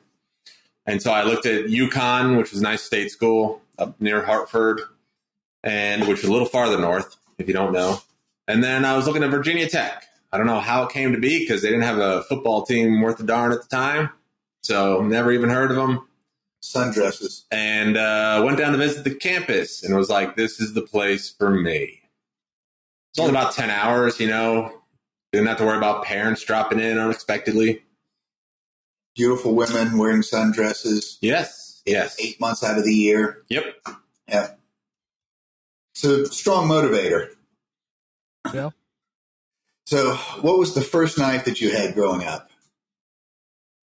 And 0.86 1.02
so 1.02 1.12
I 1.12 1.24
looked 1.24 1.46
at 1.46 1.66
UConn, 1.66 2.38
which 2.38 2.52
was 2.52 2.60
a 2.60 2.64
nice 2.64 2.82
state 2.82 3.10
school 3.10 3.60
up 3.78 4.00
near 4.00 4.24
Hartford, 4.24 4.80
and 5.64 6.06
which 6.06 6.20
is 6.20 6.26
a 6.26 6.32
little 6.32 6.48
farther 6.48 6.78
north, 6.78 7.16
if 7.38 7.48
you 7.48 7.54
don't 7.54 7.72
know. 7.72 8.00
And 8.46 8.62
then 8.62 8.84
I 8.84 8.96
was 8.96 9.06
looking 9.06 9.24
at 9.24 9.30
Virginia 9.30 9.68
Tech. 9.68 10.06
I 10.32 10.38
don't 10.38 10.46
know 10.46 10.60
how 10.60 10.84
it 10.84 10.92
came 10.92 11.12
to 11.12 11.18
be 11.18 11.40
because 11.40 11.62
they 11.62 11.68
didn't 11.68 11.82
have 11.84 11.98
a 11.98 12.22
football 12.24 12.64
team 12.64 13.00
worth 13.00 13.18
a 13.20 13.24
darn 13.24 13.52
at 13.52 13.62
the 13.62 13.68
time. 13.68 14.10
So 14.62 15.02
never 15.02 15.32
even 15.32 15.48
heard 15.50 15.70
of 15.70 15.76
them 15.76 16.06
Sundresses. 16.62 17.44
and 17.50 17.96
uh, 17.96 18.42
went 18.44 18.58
down 18.58 18.72
to 18.72 18.78
visit 18.78 19.02
the 19.04 19.14
campus 19.14 19.82
and 19.82 19.96
was 19.96 20.10
like, 20.10 20.36
"This 20.36 20.60
is 20.60 20.74
the 20.74 20.82
place 20.82 21.30
for 21.30 21.50
me." 21.50 22.00
It's 23.12 23.18
only 23.18 23.30
about 23.32 23.54
ten 23.54 23.70
hours, 23.70 24.20
you 24.20 24.28
know. 24.28 24.72
Didn't 25.32 25.48
have 25.48 25.58
to 25.58 25.64
worry 25.64 25.78
about 25.78 26.04
parents 26.04 26.42
dropping 26.44 26.78
in 26.80 26.98
unexpectedly. 26.98 27.82
Beautiful 29.16 29.54
women 29.54 29.98
wearing 29.98 30.22
sundresses 30.22 31.18
Yes, 31.20 31.82
yes, 31.86 32.16
eight 32.20 32.40
months 32.40 32.62
out 32.62 32.78
of 32.78 32.84
the 32.84 32.94
year. 32.94 33.42
yep. 33.48 33.64
Yeah. 34.28 34.50
a 36.04 36.26
strong 36.26 36.68
motivator. 36.68 37.30
Yeah. 38.54 38.70
So 39.90 40.14
what 40.40 40.56
was 40.56 40.72
the 40.72 40.82
first 40.82 41.18
knife 41.18 41.46
that 41.46 41.60
you 41.60 41.76
had 41.76 41.94
growing 41.94 42.24
up? 42.24 42.48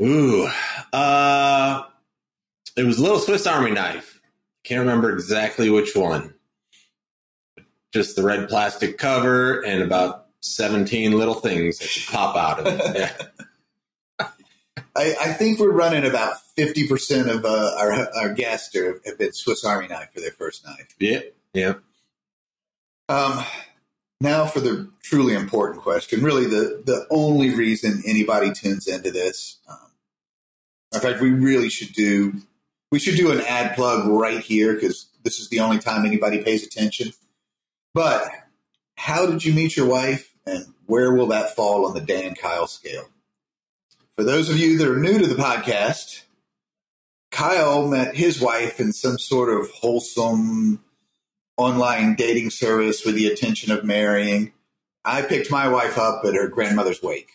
Ooh, 0.01 0.47
uh, 0.93 1.84
it 2.78 2.84
was 2.86 2.97
a 2.97 3.03
little 3.03 3.20
Swiss 3.20 3.45
Army 3.45 3.72
knife. 3.72 4.22
Can't 4.64 4.80
remember 4.80 5.12
exactly 5.12 5.70
which 5.70 5.97
one. 5.97 6.34
Just 7.93 8.16
the 8.16 8.24
red 8.24 8.47
plastic 8.47 8.97
cover 8.97 9.60
and 9.66 9.84
about 9.84 10.28
seventeen 10.39 11.18
little 11.18 11.34
things 11.34 11.78
that 11.80 11.89
pop 12.10 12.38
out 12.38 12.66
of 12.66 12.68
it. 12.68 13.12
Yeah. 14.20 14.30
I, 14.95 15.14
I 15.22 15.34
think 15.34 15.60
we're 15.60 15.72
running 15.72 16.05
about 16.05 16.38
50% 16.58 17.28
of 17.28 17.45
uh, 17.45 17.72
our, 17.78 18.10
our 18.16 18.34
guests 18.34 18.76
are, 18.76 18.99
have 19.05 19.20
been 19.20 19.32
Swiss 19.32 19.64
Army 19.64 19.88
knife 19.88 20.10
for 20.12 20.22
their 20.22 20.32
first 20.32 20.66
knife. 20.66 20.95
Yep. 20.99 21.36
Yep. 21.53 21.82
Um, 23.08 23.45
now 24.20 24.45
for 24.45 24.59
the 24.59 24.89
truly 25.03 25.34
important 25.34 25.82
question, 25.82 26.24
really 26.24 26.45
the, 26.45 26.82
the 26.86 27.05
only 27.09 27.53
reason 27.53 28.03
anybody 28.05 28.51
tunes 28.51 28.88
into 28.88 29.11
this. 29.11 29.59
Um, 29.70 29.91
in 30.93 30.99
fact, 30.99 31.22
we 31.22 31.32
really 31.32 31.70
should 31.70 31.93
do, 31.93 32.34
we 32.91 32.99
should 32.99 33.15
do 33.15 33.32
an 33.32 33.41
ad 33.41 33.76
plug 33.76 34.07
right 34.07 34.39
here 34.39 34.74
because 34.74 35.07
this 35.24 35.39
is 35.39 35.49
the 35.49 35.59
only 35.59 35.80
time 35.80 36.05
anybody 36.05 36.41
pays 36.41 36.65
attention. 36.65 37.11
But 37.93 38.30
how 38.95 39.28
did 39.28 39.45
you 39.45 39.53
meet 39.53 39.78
your 39.78 39.88
wife 39.88 40.34
and 40.45 40.74
where 40.86 41.13
will 41.13 41.28
that 41.28 41.55
fall 41.55 41.86
on 41.86 41.93
the 41.93 42.01
Dan 42.01 42.34
Kyle 42.34 42.68
scale? 42.68 43.09
For 44.15 44.24
those 44.24 44.49
of 44.49 44.57
you 44.57 44.78
that 44.80 44.88
are 44.88 44.97
new 44.97 45.20
to 45.20 45.28
the 45.28 45.36
podcast, 45.36 46.24
Kyle 47.30 47.88
met 47.88 48.15
his 48.15 48.41
wife 48.41 48.80
in 48.80 48.93
some 48.93 49.20
sort 49.20 49.49
of 49.49 49.70
wholesome 49.70 50.84
online 51.58 52.16
dating 52.16 52.51
service 52.51 53.03
with 53.05 53.16
the 53.16 53.30
intention 53.30 53.72
of 53.72 53.84
marrying. 53.84 54.53
I 55.03 55.22
picked 55.22 55.51
my 55.51 55.68
wife 55.68 55.97
up 55.97 56.24
at 56.26 56.36
her 56.36 56.47
grandmother's 56.47 57.01
wake. 57.01 57.30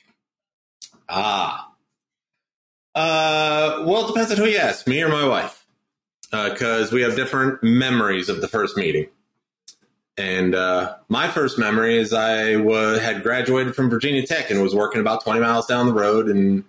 Ah. 1.08 1.70
Uh, 2.94 3.82
well, 3.86 4.04
it 4.04 4.08
depends 4.08 4.30
on 4.30 4.36
who 4.36 4.46
you 4.46 4.58
ask, 4.58 4.86
me 4.86 5.02
or 5.02 5.08
my 5.08 5.26
wife, 5.26 5.66
because 6.30 6.92
we 6.92 7.02
have 7.02 7.16
different 7.16 7.62
memories 7.62 8.28
of 8.28 8.40
the 8.40 8.48
first 8.48 8.76
meeting. 8.76 9.08
And 10.18 10.54
uh, 10.54 10.96
my 11.08 11.28
first 11.28 11.58
memory 11.58 11.96
is 11.96 12.12
I 12.12 12.58
had 13.00 13.22
graduated 13.22 13.74
from 13.74 13.88
Virginia 13.88 14.26
Tech 14.26 14.50
and 14.50 14.62
was 14.62 14.74
working 14.74 15.00
about 15.00 15.24
20 15.24 15.40
miles 15.40 15.66
down 15.66 15.86
the 15.86 15.94
road 15.94 16.28
and 16.28 16.64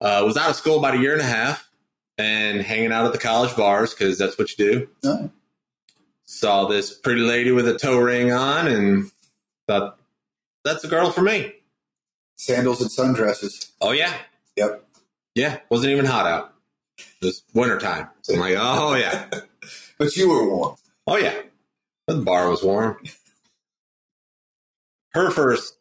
uh, 0.00 0.22
was 0.24 0.36
out 0.36 0.50
of 0.50 0.56
school 0.56 0.78
about 0.78 0.94
a 0.94 0.98
year 0.98 1.12
and 1.12 1.22
a 1.22 1.26
half 1.26 1.70
and 2.18 2.60
hanging 2.60 2.92
out 2.92 3.06
at 3.06 3.12
the 3.12 3.18
college 3.18 3.56
bars 3.56 3.94
because 3.94 4.18
that's 4.18 4.36
what 4.36 4.50
you 4.50 4.72
do. 4.72 4.88
Oh, 5.04 5.30
Saw 6.30 6.66
this 6.68 6.92
pretty 6.92 7.22
lady 7.22 7.52
with 7.52 7.66
a 7.66 7.78
toe 7.78 7.96
ring 7.98 8.30
on 8.30 8.66
and 8.68 9.10
thought, 9.66 9.98
that's 10.62 10.84
a 10.84 10.88
girl 10.88 11.10
for 11.10 11.22
me. 11.22 11.54
sandals 12.36 12.82
and 12.82 12.90
sundresses. 12.90 13.70
Oh, 13.80 13.92
yeah. 13.92 14.12
Yep. 14.56 14.84
Yeah, 15.34 15.58
wasn't 15.70 15.92
even 15.92 16.04
hot 16.04 16.26
out. 16.26 16.52
It 16.98 17.24
was 17.24 17.42
wintertime. 17.54 18.08
So 18.20 18.34
I'm 18.34 18.40
like, 18.40 18.56
oh 18.58 18.94
yeah. 18.94 19.28
But 19.98 20.16
you 20.16 20.28
were 20.28 20.48
warm. 20.48 20.76
Oh 21.06 21.16
yeah. 21.16 21.34
The 22.06 22.16
bar 22.16 22.50
was 22.50 22.62
warm. 22.62 22.98
Her 25.10 25.30
first 25.30 25.74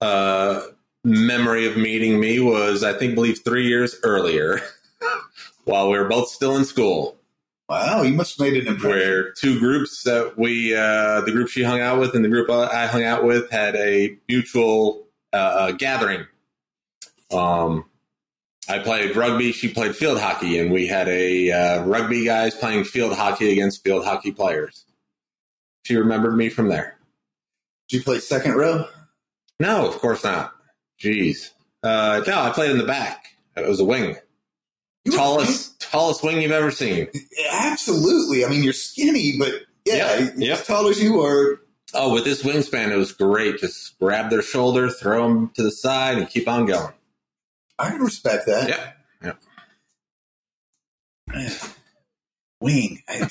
uh, 0.00 0.62
memory 1.04 1.66
of 1.66 1.76
meeting 1.76 2.18
me 2.18 2.40
was, 2.40 2.82
I 2.82 2.92
think, 2.94 3.14
believe 3.14 3.40
three 3.44 3.68
years 3.68 3.94
earlier, 4.02 4.60
while 5.64 5.90
we 5.90 5.98
were 5.98 6.08
both 6.08 6.28
still 6.28 6.56
in 6.56 6.64
school. 6.64 7.16
Wow, 7.70 8.02
you 8.02 8.14
must 8.14 8.36
have 8.36 8.44
made 8.44 8.60
an 8.60 8.66
impression. 8.66 8.98
Where 8.98 9.30
two 9.30 9.60
groups 9.60 10.02
that 10.02 10.36
we, 10.36 10.74
uh, 10.74 11.20
the 11.20 11.30
group 11.30 11.48
she 11.48 11.62
hung 11.62 11.80
out 11.80 12.00
with 12.00 12.16
and 12.16 12.24
the 12.24 12.28
group 12.28 12.50
I 12.50 12.88
hung 12.88 13.04
out 13.04 13.22
with, 13.22 13.48
had 13.48 13.76
a 13.76 14.18
mutual 14.28 15.06
uh, 15.32 15.36
uh, 15.36 15.70
gathering. 15.70 16.26
Um, 17.32 17.84
I 18.68 18.80
played 18.80 19.14
rugby. 19.14 19.52
She 19.52 19.68
played 19.68 19.94
field 19.94 20.18
hockey, 20.18 20.58
and 20.58 20.72
we 20.72 20.88
had 20.88 21.06
a 21.06 21.52
uh, 21.52 21.84
rugby 21.84 22.24
guys 22.24 22.56
playing 22.56 22.82
field 22.86 23.16
hockey 23.16 23.52
against 23.52 23.84
field 23.84 24.04
hockey 24.04 24.32
players. 24.32 24.84
She 25.84 25.94
remembered 25.94 26.36
me 26.36 26.48
from 26.48 26.70
there. 26.70 26.98
Did 27.88 27.98
you 27.98 28.02
play 28.02 28.18
second 28.18 28.56
row? 28.56 28.86
No, 29.60 29.86
of 29.86 29.96
course 30.00 30.24
not. 30.24 30.54
Jeez. 31.00 31.50
Uh, 31.84 32.20
no, 32.26 32.40
I 32.40 32.50
played 32.50 32.72
in 32.72 32.78
the 32.78 32.84
back. 32.84 33.26
It 33.56 33.68
was 33.68 33.78
a 33.78 33.84
wing. 33.84 34.16
Tallest, 35.10 35.80
tallest 35.80 36.22
wing 36.22 36.40
you've 36.42 36.52
ever 36.52 36.70
seen. 36.70 37.08
Absolutely. 37.52 38.44
I 38.44 38.48
mean, 38.48 38.62
you're 38.62 38.72
skinny, 38.72 39.36
but 39.38 39.52
Yeah, 39.86 40.18
Yep, 40.18 40.32
yep. 40.36 40.58
as 40.60 40.66
tall 40.66 40.88
as 40.88 41.02
you 41.02 41.20
are. 41.22 41.60
Oh, 41.94 42.12
with 42.12 42.24
this 42.24 42.42
wingspan, 42.42 42.90
it 42.90 42.96
was 42.96 43.12
great. 43.12 43.58
Just 43.58 43.98
grab 43.98 44.30
their 44.30 44.42
shoulder, 44.42 44.90
throw 44.90 45.22
them 45.26 45.50
to 45.56 45.62
the 45.62 45.72
side, 45.72 46.18
and 46.18 46.28
keep 46.28 46.46
on 46.46 46.66
going. 46.66 46.92
I 47.78 47.90
can 47.90 48.00
respect 48.02 48.46
that. 48.46 48.68
Yeah. 48.68 49.36
Yep. 51.32 51.54
Wing. 52.60 53.02
I, 53.08 53.26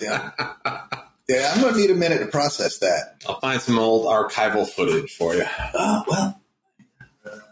yeah, 1.29 1.51
I'm 1.53 1.61
going 1.61 1.73
to 1.75 1.79
need 1.79 1.91
a 1.91 1.95
minute 1.95 2.19
to 2.19 2.25
process 2.27 2.79
that. 2.79 3.21
I'll 3.27 3.39
find 3.39 3.61
some 3.61 3.77
old 3.77 4.07
archival 4.07 4.67
footage 4.67 5.15
for 5.15 5.35
you. 5.35 5.45
Oh, 5.75 6.03
well. 6.07 6.41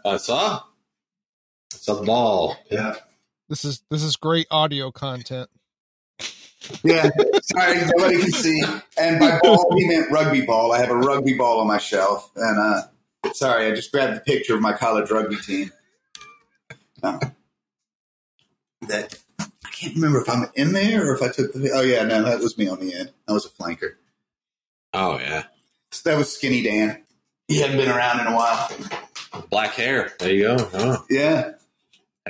I 0.04 0.16
saw. 0.16 0.62
It's 1.72 1.86
a 1.88 1.94
ball. 2.02 2.56
Yeah. 2.70 2.96
This 3.48 3.64
is 3.64 3.82
this 3.90 4.02
is 4.02 4.16
great 4.16 4.46
audio 4.50 4.90
content. 4.90 5.48
Yeah. 6.82 7.08
Sorry, 7.42 7.80
nobody 7.96 8.20
can 8.20 8.32
see. 8.32 8.62
And 8.98 9.18
by 9.20 9.38
ball, 9.42 9.74
he 9.76 9.86
meant 9.86 10.10
rugby 10.10 10.42
ball. 10.42 10.72
I 10.72 10.78
have 10.80 10.90
a 10.90 10.96
rugby 10.96 11.34
ball 11.34 11.60
on 11.60 11.66
my 11.66 11.78
shelf. 11.78 12.30
And 12.36 12.58
uh, 12.58 13.32
sorry, 13.32 13.66
I 13.66 13.74
just 13.74 13.90
grabbed 13.92 14.16
the 14.16 14.20
picture 14.20 14.54
of 14.54 14.60
my 14.60 14.72
college 14.72 15.10
rugby 15.10 15.36
team. 15.36 15.70
No. 17.02 17.20
That 18.88 19.18
I 19.38 19.68
can't 19.72 19.94
remember 19.94 20.20
if 20.20 20.28
I'm 20.28 20.46
in 20.54 20.72
there 20.72 21.08
or 21.08 21.14
if 21.14 21.22
I 21.22 21.28
took 21.28 21.52
the. 21.52 21.70
Oh, 21.72 21.80
yeah, 21.80 22.02
no, 22.02 22.22
that 22.24 22.40
was 22.40 22.58
me 22.58 22.68
on 22.68 22.80
the 22.80 22.92
end. 22.94 23.12
I 23.28 23.32
was 23.32 23.46
a 23.46 23.50
flanker. 23.50 23.92
Oh 24.94 25.18
yeah, 25.18 25.44
That 26.04 26.16
was 26.16 26.34
Skinny 26.34 26.62
Dan. 26.62 27.02
He 27.46 27.60
hadn't 27.60 27.76
been 27.76 27.88
around 27.90 28.20
in 28.20 28.26
a 28.26 28.34
while. 28.34 28.70
black 29.50 29.70
hair. 29.72 30.12
There 30.18 30.32
you 30.32 30.42
go. 30.42 30.56
Oh, 30.74 31.04
Yeah. 31.08 31.52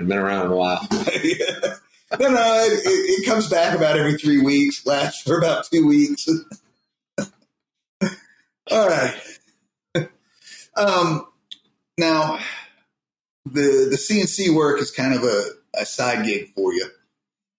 Been 0.07 0.19
around 0.19 0.53
a 0.53 0.57
while. 0.57 0.87
yeah. 1.23 1.75
No, 2.19 2.31
no, 2.31 2.65
it, 2.65 2.81
it, 2.85 3.27
comes 3.27 3.49
back 3.49 3.77
about 3.77 3.99
every 3.99 4.17
three 4.17 4.41
weeks, 4.41 4.87
lasts 4.87 5.23
for 5.23 5.39
about 5.39 5.67
two 5.71 5.87
weeks. 5.87 6.27
All 8.71 8.89
right. 8.89 9.15
Um, 10.75 11.27
now, 11.99 12.39
the 13.45 13.89
the 13.91 13.97
CNC 13.97 14.55
work 14.55 14.81
is 14.81 14.91
kind 14.91 15.15
of 15.15 15.23
a, 15.25 15.45
a 15.75 15.85
side 15.85 16.25
gig 16.25 16.55
for 16.55 16.73
you. 16.73 16.87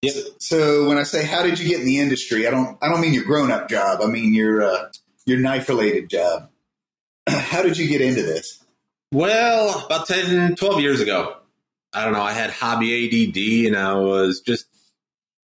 Yep. 0.02 0.14
So 0.38 0.88
when 0.88 0.98
I 0.98 1.02
say 1.02 1.24
how 1.24 1.42
did 1.42 1.58
you 1.58 1.68
get 1.68 1.80
in 1.80 1.86
the 1.86 2.00
industry, 2.00 2.46
I 2.46 2.50
don't 2.50 2.78
I 2.82 2.88
don't 2.88 3.00
mean 3.00 3.12
your 3.12 3.24
grown 3.24 3.50
up 3.52 3.68
job. 3.68 4.00
I 4.02 4.06
mean 4.06 4.32
your 4.32 4.62
uh, 4.62 4.88
your 5.26 5.38
knife 5.38 5.68
related 5.68 6.08
job. 6.08 6.48
how 7.28 7.62
did 7.62 7.76
you 7.76 7.86
get 7.86 8.00
into 8.00 8.22
this? 8.22 8.64
Well, 9.12 9.86
about 9.86 10.06
10, 10.06 10.54
12 10.54 10.80
years 10.80 11.00
ago, 11.00 11.36
I 11.92 12.04
don't 12.04 12.12
know, 12.12 12.22
I 12.22 12.32
had 12.32 12.50
hobby 12.50 13.04
ADD 13.04 13.66
and 13.66 13.76
I 13.76 13.94
was 13.94 14.40
just 14.40 14.66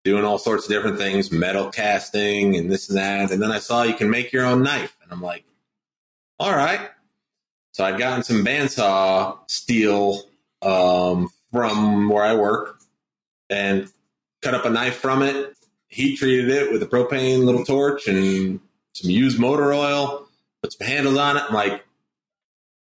doing 0.03 0.23
all 0.23 0.37
sorts 0.37 0.65
of 0.65 0.69
different 0.71 0.97
things, 0.97 1.31
metal 1.31 1.69
casting 1.69 2.55
and 2.55 2.71
this 2.71 2.89
and 2.89 2.97
that. 2.97 3.31
And 3.31 3.41
then 3.41 3.51
I 3.51 3.59
saw 3.59 3.83
you 3.83 3.93
can 3.93 4.09
make 4.09 4.31
your 4.31 4.45
own 4.45 4.63
knife. 4.63 4.95
And 5.03 5.11
I'm 5.11 5.21
like, 5.21 5.43
all 6.39 6.55
right. 6.55 6.89
So 7.71 7.83
I'd 7.83 7.99
gotten 7.99 8.23
some 8.23 8.45
bandsaw 8.45 9.37
steel 9.47 10.23
um, 10.61 11.29
from 11.51 12.09
where 12.09 12.23
I 12.23 12.35
work 12.35 12.79
and 13.49 13.91
cut 14.41 14.53
up 14.53 14.65
a 14.65 14.69
knife 14.69 14.95
from 14.95 15.21
it, 15.21 15.55
heat 15.87 16.17
treated 16.17 16.49
it 16.49 16.71
with 16.71 16.81
a 16.83 16.87
propane 16.87 17.43
little 17.43 17.65
torch 17.65 18.07
and 18.07 18.59
some 18.93 19.11
used 19.11 19.39
motor 19.39 19.73
oil, 19.73 20.27
put 20.61 20.73
some 20.73 20.87
handles 20.87 21.17
on 21.17 21.37
it. 21.37 21.43
I'm 21.47 21.53
like, 21.53 21.83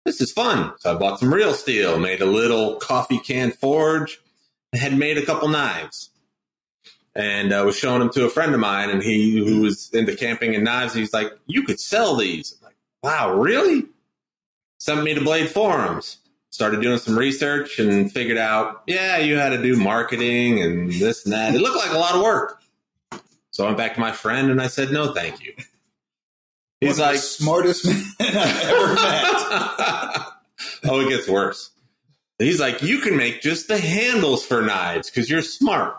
this 0.04 0.20
is 0.20 0.32
fun. 0.32 0.72
So 0.78 0.94
I 0.94 0.98
bought 0.98 1.20
some 1.20 1.32
real 1.32 1.54
steel, 1.54 1.98
made 1.98 2.20
a 2.20 2.26
little 2.26 2.76
coffee 2.76 3.18
can 3.18 3.52
forge, 3.52 4.20
and 4.72 4.80
had 4.80 4.96
made 4.96 5.18
a 5.18 5.26
couple 5.26 5.48
knives. 5.48 6.10
And 7.14 7.52
I 7.52 7.62
was 7.62 7.76
showing 7.76 8.00
them 8.00 8.10
to 8.10 8.24
a 8.24 8.30
friend 8.30 8.54
of 8.54 8.60
mine, 8.60 8.90
and 8.90 9.02
he 9.02 9.38
who 9.38 9.60
was 9.60 9.90
into 9.92 10.14
camping 10.16 10.54
and 10.54 10.64
knives, 10.64 10.94
he's 10.94 11.12
like, 11.12 11.32
"You 11.46 11.64
could 11.64 11.80
sell 11.80 12.16
these." 12.16 12.56
I'm 12.60 12.66
like, 12.66 12.76
"Wow, 13.02 13.34
really?" 13.34 13.86
Sent 14.78 15.02
me 15.02 15.14
to 15.14 15.20
Blade 15.20 15.50
Forums. 15.50 16.18
Started 16.50 16.80
doing 16.80 16.98
some 16.98 17.16
research 17.18 17.78
and 17.78 18.10
figured 18.10 18.38
out, 18.38 18.82
yeah, 18.86 19.18
you 19.18 19.36
had 19.36 19.50
to 19.50 19.62
do 19.62 19.76
marketing 19.76 20.60
and 20.60 20.92
this 20.92 21.24
and 21.24 21.32
that. 21.32 21.54
It 21.54 21.60
looked 21.60 21.76
like 21.76 21.92
a 21.92 21.98
lot 21.98 22.16
of 22.16 22.22
work. 22.22 22.60
So 23.52 23.64
I 23.64 23.66
went 23.66 23.78
back 23.78 23.94
to 23.94 24.00
my 24.00 24.10
friend 24.10 24.50
and 24.50 24.60
I 24.60 24.66
said, 24.66 24.90
"No, 24.90 25.12
thank 25.12 25.44
you." 25.44 25.52
He's 26.80 26.88
One 26.88 26.90
of 26.92 26.96
the 26.96 27.02
like, 27.02 27.18
smartest 27.18 27.86
man 27.86 28.04
I've 28.20 28.70
ever 28.70 28.94
met. 28.94 30.26
oh, 30.84 31.00
it 31.00 31.10
gets 31.10 31.28
worse. 31.28 31.70
He's 32.38 32.58
like, 32.58 32.82
you 32.82 33.00
can 33.00 33.18
make 33.18 33.42
just 33.42 33.68
the 33.68 33.76
handles 33.76 34.46
for 34.46 34.62
knives 34.62 35.10
because 35.10 35.28
you're 35.28 35.42
smart. 35.42 35.94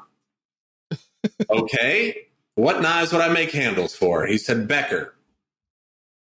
okay, 1.49 2.27
what 2.55 2.81
knives 2.81 3.11
would 3.11 3.21
I 3.21 3.29
make 3.29 3.51
handles 3.51 3.95
for? 3.95 4.25
He 4.25 4.39
said 4.39 4.67
Becker. 4.67 5.13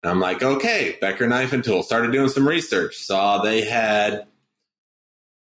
And 0.03 0.11
I'm 0.11 0.21
like, 0.21 0.43
okay, 0.43 0.99
Becker 1.01 1.27
Knife 1.27 1.53
and 1.53 1.65
Tool. 1.65 1.83
Started 1.83 2.13
doing 2.13 2.29
some 2.29 2.47
research. 2.47 2.97
Saw 2.97 3.43
they 3.43 3.63
had 3.63 4.27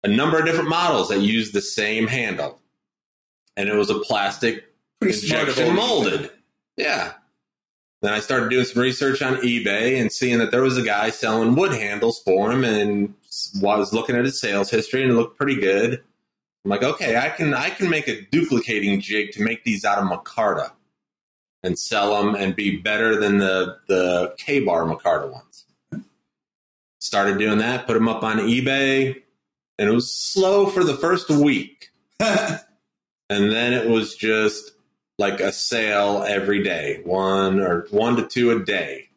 a 0.03 0.07
number 0.07 0.39
of 0.39 0.45
different 0.45 0.69
models 0.69 1.09
that 1.09 1.19
used 1.19 1.53
the 1.53 1.61
same 1.61 2.07
handle, 2.07 2.61
and 3.57 3.67
it 3.67 3.75
was 3.75 3.89
a 3.89 3.99
plastic 3.99 4.63
Pretty 5.01 5.19
injection 5.19 5.75
molded. 5.75 6.29
Yeah. 6.77 7.13
Then 8.03 8.13
I 8.13 8.19
started 8.19 8.49
doing 8.49 8.65
some 8.65 8.81
research 8.81 9.21
on 9.21 9.37
eBay 9.37 9.99
and 9.99 10.11
seeing 10.11 10.39
that 10.39 10.51
there 10.51 10.61
was 10.61 10.77
a 10.77 10.83
guy 10.83 11.09
selling 11.09 11.55
wood 11.55 11.71
handles 11.71 12.21
for 12.21 12.51
him, 12.51 12.65
and 12.65 13.13
was 13.59 13.93
looking 13.93 14.17
at 14.17 14.25
his 14.25 14.39
sales 14.39 14.69
history 14.69 15.03
and 15.03 15.11
it 15.11 15.15
looked 15.15 15.37
pretty 15.37 15.55
good. 15.55 16.03
I'm 16.65 16.69
like, 16.69 16.83
okay, 16.83 17.15
I 17.17 17.29
can 17.29 17.53
I 17.53 17.69
can 17.69 17.89
make 17.89 18.07
a 18.07 18.21
duplicating 18.21 18.99
jig 19.01 19.31
to 19.31 19.41
make 19.41 19.63
these 19.63 19.85
out 19.85 19.99
of 19.99 20.05
micarta 20.05 20.71
and 21.63 21.79
sell 21.79 22.21
them 22.21 22.35
and 22.35 22.55
be 22.55 22.77
better 22.77 23.19
than 23.19 23.37
the 23.37 23.77
the 23.87 24.35
Ka-Bar 24.45 24.83
micarta 24.83 25.31
ones. 25.31 25.65
Started 26.99 27.37
doing 27.37 27.59
that, 27.59 27.87
put 27.87 27.93
them 27.93 28.09
up 28.09 28.23
on 28.23 28.37
eBay, 28.37 29.21
and 29.79 29.89
it 29.89 29.93
was 29.93 30.11
slow 30.11 30.67
for 30.67 30.83
the 30.83 30.95
first 30.95 31.29
week 31.29 31.91
and 32.19 33.51
then 33.51 33.73
it 33.73 33.89
was 33.89 34.15
just 34.15 34.72
like 35.17 35.39
a 35.39 35.51
sale 35.51 36.23
every 36.27 36.63
day, 36.63 37.01
one 37.03 37.59
or 37.59 37.87
one 37.91 38.15
to 38.15 38.27
two 38.27 38.51
a 38.51 38.63
day, 38.63 39.09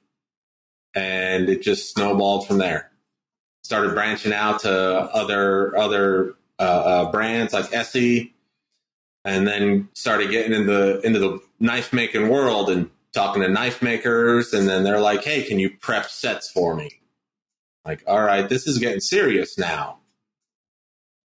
and 0.94 1.48
it 1.48 1.62
just 1.62 1.92
snowballed 1.92 2.46
from 2.46 2.58
there. 2.58 2.90
Started 3.64 3.94
branching 3.94 4.32
out 4.32 4.60
to 4.60 4.72
other 4.72 5.76
other 5.76 6.34
uh, 6.58 6.62
uh, 6.62 7.10
brands 7.10 7.52
like 7.52 7.70
ESEE, 7.70 8.32
and 9.24 9.46
then 9.46 9.88
started 9.94 10.30
getting 10.30 10.52
into 10.52 11.00
into 11.00 11.18
the 11.18 11.40
knife 11.58 11.92
making 11.92 12.28
world 12.28 12.70
and 12.70 12.90
talking 13.12 13.42
to 13.42 13.48
knife 13.48 13.82
makers, 13.82 14.52
and 14.52 14.68
then 14.68 14.84
they're 14.84 15.00
like, 15.00 15.24
"Hey, 15.24 15.42
can 15.42 15.58
you 15.58 15.70
prep 15.80 16.06
sets 16.06 16.50
for 16.50 16.76
me?" 16.76 17.00
Like, 17.84 18.02
all 18.06 18.22
right, 18.22 18.48
this 18.48 18.66
is 18.66 18.78
getting 18.78 19.00
serious 19.00 19.56
now. 19.56 19.98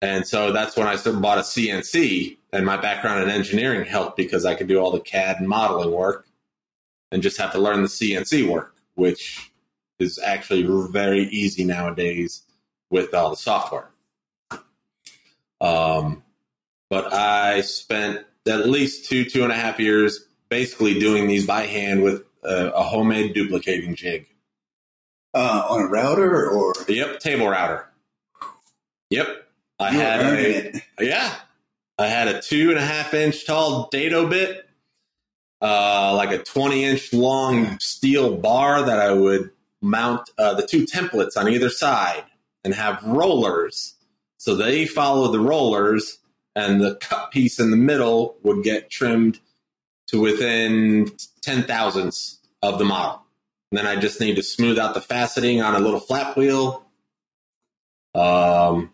And 0.01 0.25
so 0.27 0.51
that's 0.51 0.75
when 0.75 0.87
I 0.87 0.95
bought 0.95 1.37
a 1.37 1.41
CNC, 1.41 2.37
and 2.53 2.65
my 2.65 2.77
background 2.77 3.23
in 3.23 3.29
engineering 3.29 3.85
helped 3.85 4.17
because 4.17 4.45
I 4.45 4.55
could 4.55 4.67
do 4.67 4.79
all 4.79 4.91
the 4.91 4.99
CAD 4.99 5.37
and 5.39 5.47
modeling 5.47 5.91
work 5.91 6.27
and 7.11 7.21
just 7.21 7.37
have 7.37 7.51
to 7.53 7.59
learn 7.59 7.81
the 7.83 7.87
CNC 7.87 8.49
work, 8.49 8.75
which 8.95 9.51
is 9.99 10.19
actually 10.19 10.63
very 10.91 11.25
easy 11.27 11.63
nowadays 11.63 12.41
with 12.89 13.13
all 13.13 13.29
the 13.29 13.35
software. 13.37 13.89
Um, 15.61 16.23
but 16.89 17.13
I 17.13 17.61
spent 17.61 18.25
at 18.47 18.67
least 18.67 19.09
two, 19.09 19.25
two 19.25 19.43
and 19.43 19.51
a 19.51 19.55
half 19.55 19.79
years 19.79 20.25
basically 20.49 20.99
doing 20.99 21.27
these 21.27 21.45
by 21.45 21.67
hand 21.67 22.03
with 22.03 22.23
a, 22.43 22.71
a 22.71 22.83
homemade 22.83 23.33
duplicating 23.35 23.95
jig. 23.95 24.27
uh, 25.33 25.65
on 25.69 25.81
a 25.83 25.85
router 25.85 26.49
or 26.49 26.73
Yep, 26.87 27.19
table 27.19 27.47
router. 27.47 27.87
Yep. 29.11 29.47
I 29.81 29.91
you 29.91 29.99
had 29.99 30.21
a, 30.21 30.67
it. 30.67 30.83
Yeah. 30.99 31.35
I 31.97 32.07
had 32.07 32.27
a 32.27 32.41
two 32.41 32.69
and 32.69 32.79
a 32.79 32.85
half 32.85 33.13
inch 33.13 33.45
tall 33.45 33.89
dado 33.91 34.27
bit, 34.27 34.67
uh, 35.61 36.13
like 36.15 36.31
a 36.31 36.43
20 36.43 36.83
inch 36.83 37.13
long 37.13 37.79
steel 37.79 38.37
bar 38.37 38.83
that 38.83 38.99
I 38.99 39.11
would 39.11 39.51
mount 39.81 40.29
uh, 40.37 40.53
the 40.53 40.65
two 40.65 40.85
templates 40.85 41.37
on 41.37 41.47
either 41.49 41.69
side 41.69 42.23
and 42.63 42.73
have 42.73 43.03
rollers. 43.03 43.95
So 44.37 44.55
they 44.55 44.85
follow 44.85 45.31
the 45.31 45.39
rollers, 45.39 46.17
and 46.55 46.81
the 46.81 46.95
cut 46.95 47.31
piece 47.31 47.59
in 47.59 47.71
the 47.71 47.77
middle 47.77 48.37
would 48.43 48.63
get 48.63 48.89
trimmed 48.89 49.39
to 50.07 50.19
within 50.19 51.11
10 51.41 51.63
thousandths 51.63 52.39
of 52.61 52.79
the 52.79 52.85
model. 52.85 53.21
And 53.71 53.77
then 53.77 53.87
I 53.87 53.95
just 53.95 54.19
need 54.19 54.35
to 54.35 54.43
smooth 54.43 54.77
out 54.77 54.93
the 54.93 54.99
faceting 54.99 55.63
on 55.63 55.75
a 55.75 55.79
little 55.79 55.99
flap 55.99 56.35
wheel. 56.35 56.85
Um, 58.13 58.91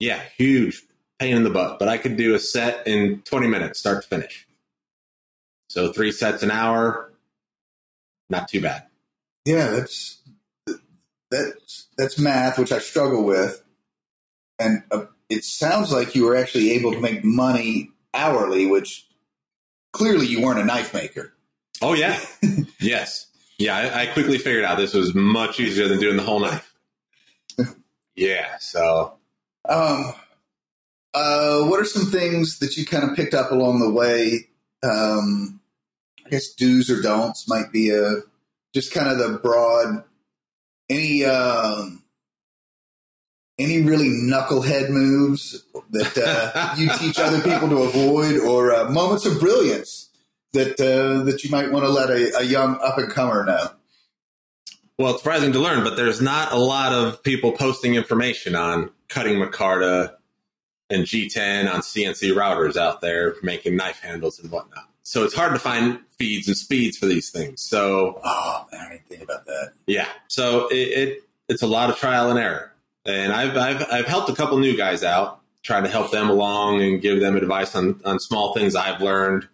yeah, 0.00 0.20
huge 0.36 0.82
pain 1.20 1.36
in 1.36 1.44
the 1.44 1.50
butt, 1.50 1.78
but 1.78 1.88
I 1.88 1.98
could 1.98 2.16
do 2.16 2.34
a 2.34 2.38
set 2.38 2.86
in 2.86 3.22
20 3.22 3.46
minutes, 3.46 3.78
start 3.78 4.02
to 4.02 4.08
finish. 4.08 4.48
So 5.68 5.92
three 5.92 6.10
sets 6.10 6.42
an 6.42 6.50
hour, 6.50 7.12
not 8.28 8.48
too 8.48 8.60
bad. 8.60 8.86
Yeah, 9.44 9.70
that's 9.70 10.18
that's 11.30 11.86
that's 11.96 12.18
math, 12.18 12.58
which 12.58 12.72
I 12.72 12.78
struggle 12.78 13.24
with, 13.24 13.62
and 14.58 14.82
uh, 14.90 15.04
it 15.28 15.44
sounds 15.44 15.92
like 15.92 16.14
you 16.14 16.24
were 16.24 16.36
actually 16.36 16.72
able 16.72 16.92
to 16.92 17.00
make 17.00 17.24
money 17.24 17.90
hourly, 18.12 18.66
which 18.66 19.06
clearly 19.92 20.26
you 20.26 20.42
weren't 20.42 20.58
a 20.58 20.64
knife 20.64 20.92
maker. 20.92 21.32
Oh 21.80 21.94
yeah, 21.94 22.18
yes, 22.80 23.28
yeah. 23.58 23.76
I, 23.76 24.02
I 24.02 24.06
quickly 24.06 24.38
figured 24.38 24.64
out 24.64 24.76
this 24.76 24.92
was 24.92 25.14
much 25.14 25.60
easier 25.60 25.86
than 25.86 26.00
doing 26.00 26.16
the 26.16 26.24
whole 26.24 26.40
knife. 26.40 26.74
Yeah, 28.16 28.58
so 28.58 29.14
Um, 29.68 30.14
uh, 31.12 31.62
what 31.64 31.80
are 31.80 31.84
some 31.84 32.06
things 32.06 32.58
that 32.60 32.76
you 32.76 32.86
kind 32.86 33.08
of 33.08 33.16
picked 33.16 33.34
up 33.34 33.50
along 33.50 33.80
the 33.80 33.90
way? 33.90 34.48
Um, 34.82 35.60
I 36.24 36.30
guess 36.30 36.52
do's 36.52 36.90
or 36.90 37.02
don'ts 37.02 37.48
might 37.48 37.72
be 37.72 37.90
a 37.90 38.22
just 38.74 38.92
kind 38.92 39.08
of 39.08 39.18
the 39.18 39.38
broad. 39.38 40.04
Any 40.88 41.24
um, 41.24 42.02
any 43.58 43.82
really 43.82 44.08
knucklehead 44.08 44.90
moves 44.90 45.64
that 45.90 46.18
uh, 46.18 46.74
you 46.76 46.88
teach 46.98 47.18
other 47.18 47.40
people 47.40 47.68
to 47.68 47.82
avoid, 47.82 48.38
or 48.38 48.72
uh, 48.72 48.90
moments 48.90 49.26
of 49.26 49.38
brilliance 49.38 50.08
that 50.52 50.80
uh, 50.80 51.24
that 51.24 51.44
you 51.44 51.50
might 51.50 51.70
want 51.70 51.84
to 51.84 51.90
let 51.90 52.10
a, 52.10 52.38
a 52.38 52.42
young 52.42 52.78
up 52.82 52.98
and 52.98 53.10
comer 53.10 53.44
know. 53.44 53.70
well, 54.98 55.10
it's 55.10 55.22
surprising 55.22 55.52
to 55.52 55.60
learn, 55.60 55.84
but 55.84 55.96
there's 55.96 56.20
not 56.20 56.52
a 56.52 56.58
lot 56.58 56.92
of 56.92 57.22
people 57.22 57.52
posting 57.52 57.94
information 57.94 58.56
on 58.56 58.90
cutting 59.10 59.36
micarta 59.36 60.14
and 60.88 61.04
G10 61.04 61.72
on 61.72 61.80
CNC 61.80 62.32
routers 62.34 62.76
out 62.76 63.00
there 63.02 63.34
making 63.42 63.76
knife 63.76 64.00
handles 64.00 64.38
and 64.38 64.50
whatnot. 64.50 64.88
So 65.02 65.24
it's 65.24 65.34
hard 65.34 65.52
to 65.52 65.58
find 65.58 66.00
feeds 66.18 66.48
and 66.48 66.56
speeds 66.56 66.96
for 66.96 67.06
these 67.06 67.30
things. 67.30 67.60
So 67.60 68.20
Oh 68.24 68.66
man, 68.72 68.80
I 68.80 68.90
didn't 68.92 69.08
think 69.08 69.22
about 69.22 69.44
that. 69.46 69.72
Yeah. 69.86 70.08
So 70.28 70.68
it, 70.68 70.74
it 70.74 71.22
it's 71.48 71.62
a 71.62 71.66
lot 71.66 71.90
of 71.90 71.96
trial 71.96 72.30
and 72.30 72.38
error, 72.38 72.72
and 73.04 73.32
I've 73.32 73.56
I've 73.56 73.84
I've 73.90 74.06
helped 74.06 74.30
a 74.30 74.34
couple 74.34 74.56
new 74.58 74.76
guys 74.76 75.02
out, 75.02 75.40
trying 75.62 75.82
to 75.82 75.90
help 75.90 76.12
them 76.12 76.30
along 76.30 76.80
and 76.80 77.02
give 77.02 77.20
them 77.20 77.36
advice 77.36 77.74
on 77.74 78.00
on 78.04 78.20
small 78.20 78.54
things 78.54 78.76
I've 78.76 79.02
learned. 79.02 79.48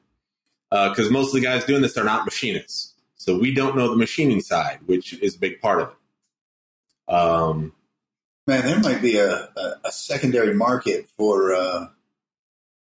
Because 0.70 1.10
most 1.10 1.28
of 1.28 1.40
the 1.40 1.40
guys 1.40 1.64
doing 1.64 1.80
this 1.80 1.96
are 1.96 2.04
not 2.04 2.26
machinists, 2.26 2.92
so 3.14 3.38
we 3.38 3.54
don't 3.54 3.76
know 3.76 3.88
the 3.88 3.96
machining 3.96 4.40
side, 4.40 4.80
which 4.84 5.14
is 5.14 5.36
a 5.36 5.38
big 5.38 5.60
part 5.60 5.80
of 5.80 5.88
it. 5.88 7.14
Um, 7.14 7.72
Man, 8.46 8.64
there 8.64 8.78
might 8.78 9.02
be 9.02 9.18
a, 9.18 9.48
a, 9.56 9.74
a 9.86 9.92
secondary 9.92 10.54
market 10.54 11.08
for 11.16 11.52
uh, 11.54 11.86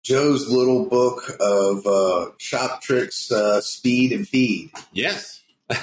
Joe's 0.03 0.49
little 0.49 0.85
book 0.85 1.21
of 1.39 1.85
uh, 1.85 2.31
shop 2.37 2.81
tricks, 2.81 3.31
uh, 3.31 3.61
speed 3.61 4.11
and 4.11 4.27
feed. 4.27 4.71
yes. 4.91 5.41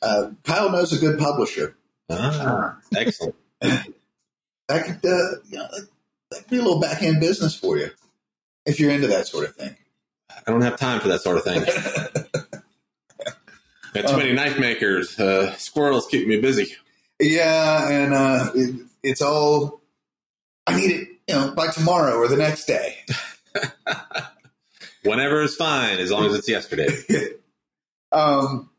Uh, 0.00 0.30
Kyle 0.44 0.70
knows 0.70 0.92
a 0.92 0.98
good 0.98 1.18
publisher. 1.18 1.76
ah, 2.10 2.78
excellent. 2.96 3.34
That 4.68 4.84
could, 4.84 5.04
uh, 5.04 5.40
you 5.48 5.56
know, 5.56 5.66
that, 6.30 6.40
could 6.42 6.50
be 6.50 6.58
a 6.58 6.62
little 6.62 6.78
back 6.78 7.02
end 7.02 7.20
business 7.20 7.56
for 7.56 7.78
you 7.78 7.88
if 8.66 8.78
you're 8.78 8.90
into 8.90 9.06
that 9.06 9.26
sort 9.26 9.48
of 9.48 9.56
thing. 9.56 9.74
I 10.30 10.50
don't 10.50 10.60
have 10.60 10.76
time 10.76 11.00
for 11.00 11.08
that 11.08 11.22
sort 11.22 11.38
of 11.38 11.44
thing. 11.44 11.64
Got 13.94 14.08
too 14.08 14.16
many 14.18 14.34
knife 14.34 14.58
makers. 14.58 15.18
Uh, 15.18 15.56
squirrels 15.56 16.06
keep 16.06 16.28
me 16.28 16.38
busy. 16.38 16.76
Yeah, 17.20 17.88
and 17.88 18.14
uh, 18.14 18.50
it, 18.54 18.74
it's 19.02 19.22
all. 19.22 19.80
I 20.66 20.76
need 20.76 20.90
it, 20.90 21.08
you 21.26 21.34
know, 21.34 21.54
by 21.54 21.68
tomorrow 21.68 22.16
or 22.16 22.28
the 22.28 22.36
next 22.36 22.66
day. 22.66 22.96
Whenever 25.02 25.40
is 25.42 25.56
fine, 25.56 25.98
as 25.98 26.10
long 26.10 26.26
as 26.26 26.34
it's 26.34 26.48
yesterday. 26.48 26.88
Um, 28.10 28.70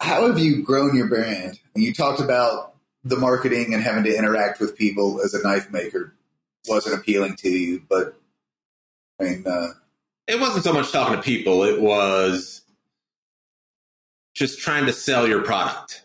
how 0.00 0.26
have 0.26 0.40
you 0.40 0.64
grown 0.64 0.96
your 0.96 1.06
brand? 1.06 1.60
You 1.76 1.94
talked 1.94 2.18
about 2.18 2.74
the 3.04 3.16
marketing 3.16 3.72
and 3.72 3.80
having 3.80 4.02
to 4.02 4.16
interact 4.16 4.58
with 4.60 4.76
people 4.76 5.20
as 5.20 5.32
a 5.32 5.42
knife 5.42 5.70
maker 5.70 6.12
wasn't 6.66 6.96
appealing 6.96 7.36
to 7.36 7.48
you, 7.48 7.82
but 7.88 8.20
I 9.20 9.24
mean, 9.24 9.44
uh, 9.46 9.68
it 10.26 10.40
wasn't 10.40 10.64
so 10.64 10.72
much 10.72 10.92
talking 10.92 11.16
to 11.16 11.22
people 11.22 11.62
it 11.62 11.80
was 11.80 12.62
just 14.34 14.60
trying 14.60 14.86
to 14.86 14.92
sell 14.92 15.26
your 15.26 15.42
product 15.42 16.02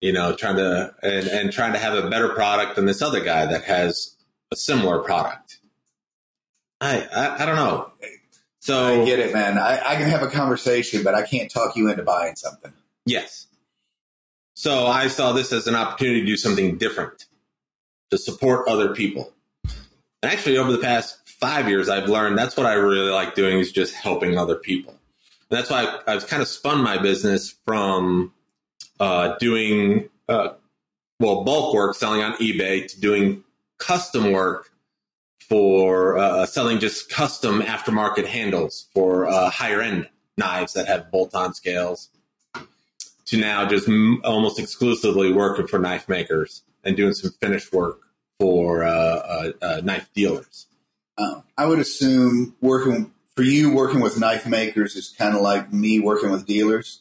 you 0.00 0.12
know 0.12 0.34
trying 0.34 0.56
to 0.56 0.94
and, 1.02 1.26
and 1.28 1.52
trying 1.52 1.72
to 1.72 1.78
have 1.78 1.94
a 1.94 2.08
better 2.08 2.28
product 2.30 2.76
than 2.76 2.86
this 2.86 3.02
other 3.02 3.20
guy 3.20 3.46
that 3.46 3.64
has 3.64 4.14
a 4.52 4.56
similar 4.56 5.00
product. 5.00 5.58
I 6.80 7.06
i, 7.14 7.42
I 7.42 7.46
don't 7.46 7.56
know. 7.56 7.92
So 8.60 9.02
I 9.02 9.04
get 9.04 9.18
it, 9.18 9.32
man. 9.32 9.56
I, 9.58 9.80
I 9.84 9.96
can 9.96 10.08
have 10.08 10.22
a 10.22 10.28
conversation, 10.28 11.02
but 11.02 11.14
I 11.14 11.22
can't 11.22 11.50
talk 11.50 11.76
you 11.76 11.88
into 11.90 12.02
buying 12.02 12.36
something. 12.36 12.72
yes. 13.06 13.46
So 14.54 14.86
i 14.86 15.06
saw 15.06 15.32
this 15.32 15.52
as 15.52 15.68
an 15.68 15.76
opportunity 15.76 16.20
to 16.20 16.26
do 16.26 16.36
something 16.36 16.78
different 16.78 17.26
to 18.10 18.18
support 18.18 18.68
other 18.68 18.94
people. 18.94 19.32
And 19.64 20.32
actually 20.32 20.58
over 20.58 20.72
the 20.72 20.78
past 20.78 21.16
five 21.28 21.68
years 21.68 21.88
i've 21.88 22.08
learned 22.08 22.36
that's 22.36 22.56
what 22.56 22.66
i 22.66 22.72
really 22.72 23.12
like 23.12 23.36
doing 23.36 23.60
is 23.60 23.70
just 23.70 23.94
helping 23.94 24.36
other 24.36 24.56
people. 24.56 24.98
And 25.50 25.58
that's 25.58 25.70
why 25.70 25.84
I, 25.84 26.14
I've 26.14 26.26
kind 26.26 26.42
of 26.42 26.48
spun 26.48 26.82
my 26.82 26.98
business 26.98 27.54
from 27.64 28.32
uh, 29.00 29.36
doing 29.38 30.08
uh, 30.28 30.50
well 31.20 31.44
bulk 31.44 31.74
work 31.74 31.94
selling 31.94 32.22
on 32.22 32.32
ebay 32.34 32.86
to 32.86 33.00
doing 33.00 33.44
custom 33.78 34.32
work 34.32 34.70
for 35.48 36.18
uh, 36.18 36.44
selling 36.46 36.78
just 36.78 37.08
custom 37.10 37.60
aftermarket 37.60 38.26
handles 38.26 38.86
for 38.94 39.26
uh, 39.26 39.48
higher 39.50 39.80
end 39.80 40.08
knives 40.36 40.72
that 40.74 40.86
have 40.86 41.10
bolt-on 41.10 41.54
scales 41.54 42.10
to 43.24 43.36
now 43.36 43.66
just 43.66 43.88
m- 43.88 44.20
almost 44.24 44.58
exclusively 44.58 45.32
working 45.32 45.66
for 45.66 45.78
knife 45.78 46.08
makers 46.08 46.62
and 46.84 46.96
doing 46.96 47.12
some 47.12 47.30
finished 47.40 47.72
work 47.72 48.00
for 48.38 48.84
uh, 48.84 48.90
uh, 48.90 49.52
uh, 49.62 49.80
knife 49.82 50.08
dealers 50.14 50.66
Um, 51.16 51.42
I 51.56 51.66
would 51.66 51.80
assume 51.80 52.54
working 52.60 53.12
for 53.34 53.42
you, 53.42 53.74
working 53.74 54.00
with 54.00 54.18
knife 54.18 54.46
makers 54.46 54.96
is 54.96 55.08
kind 55.16 55.34
of 55.34 55.42
like 55.42 55.72
me 55.72 55.98
working 56.00 56.30
with 56.30 56.46
dealers. 56.46 57.00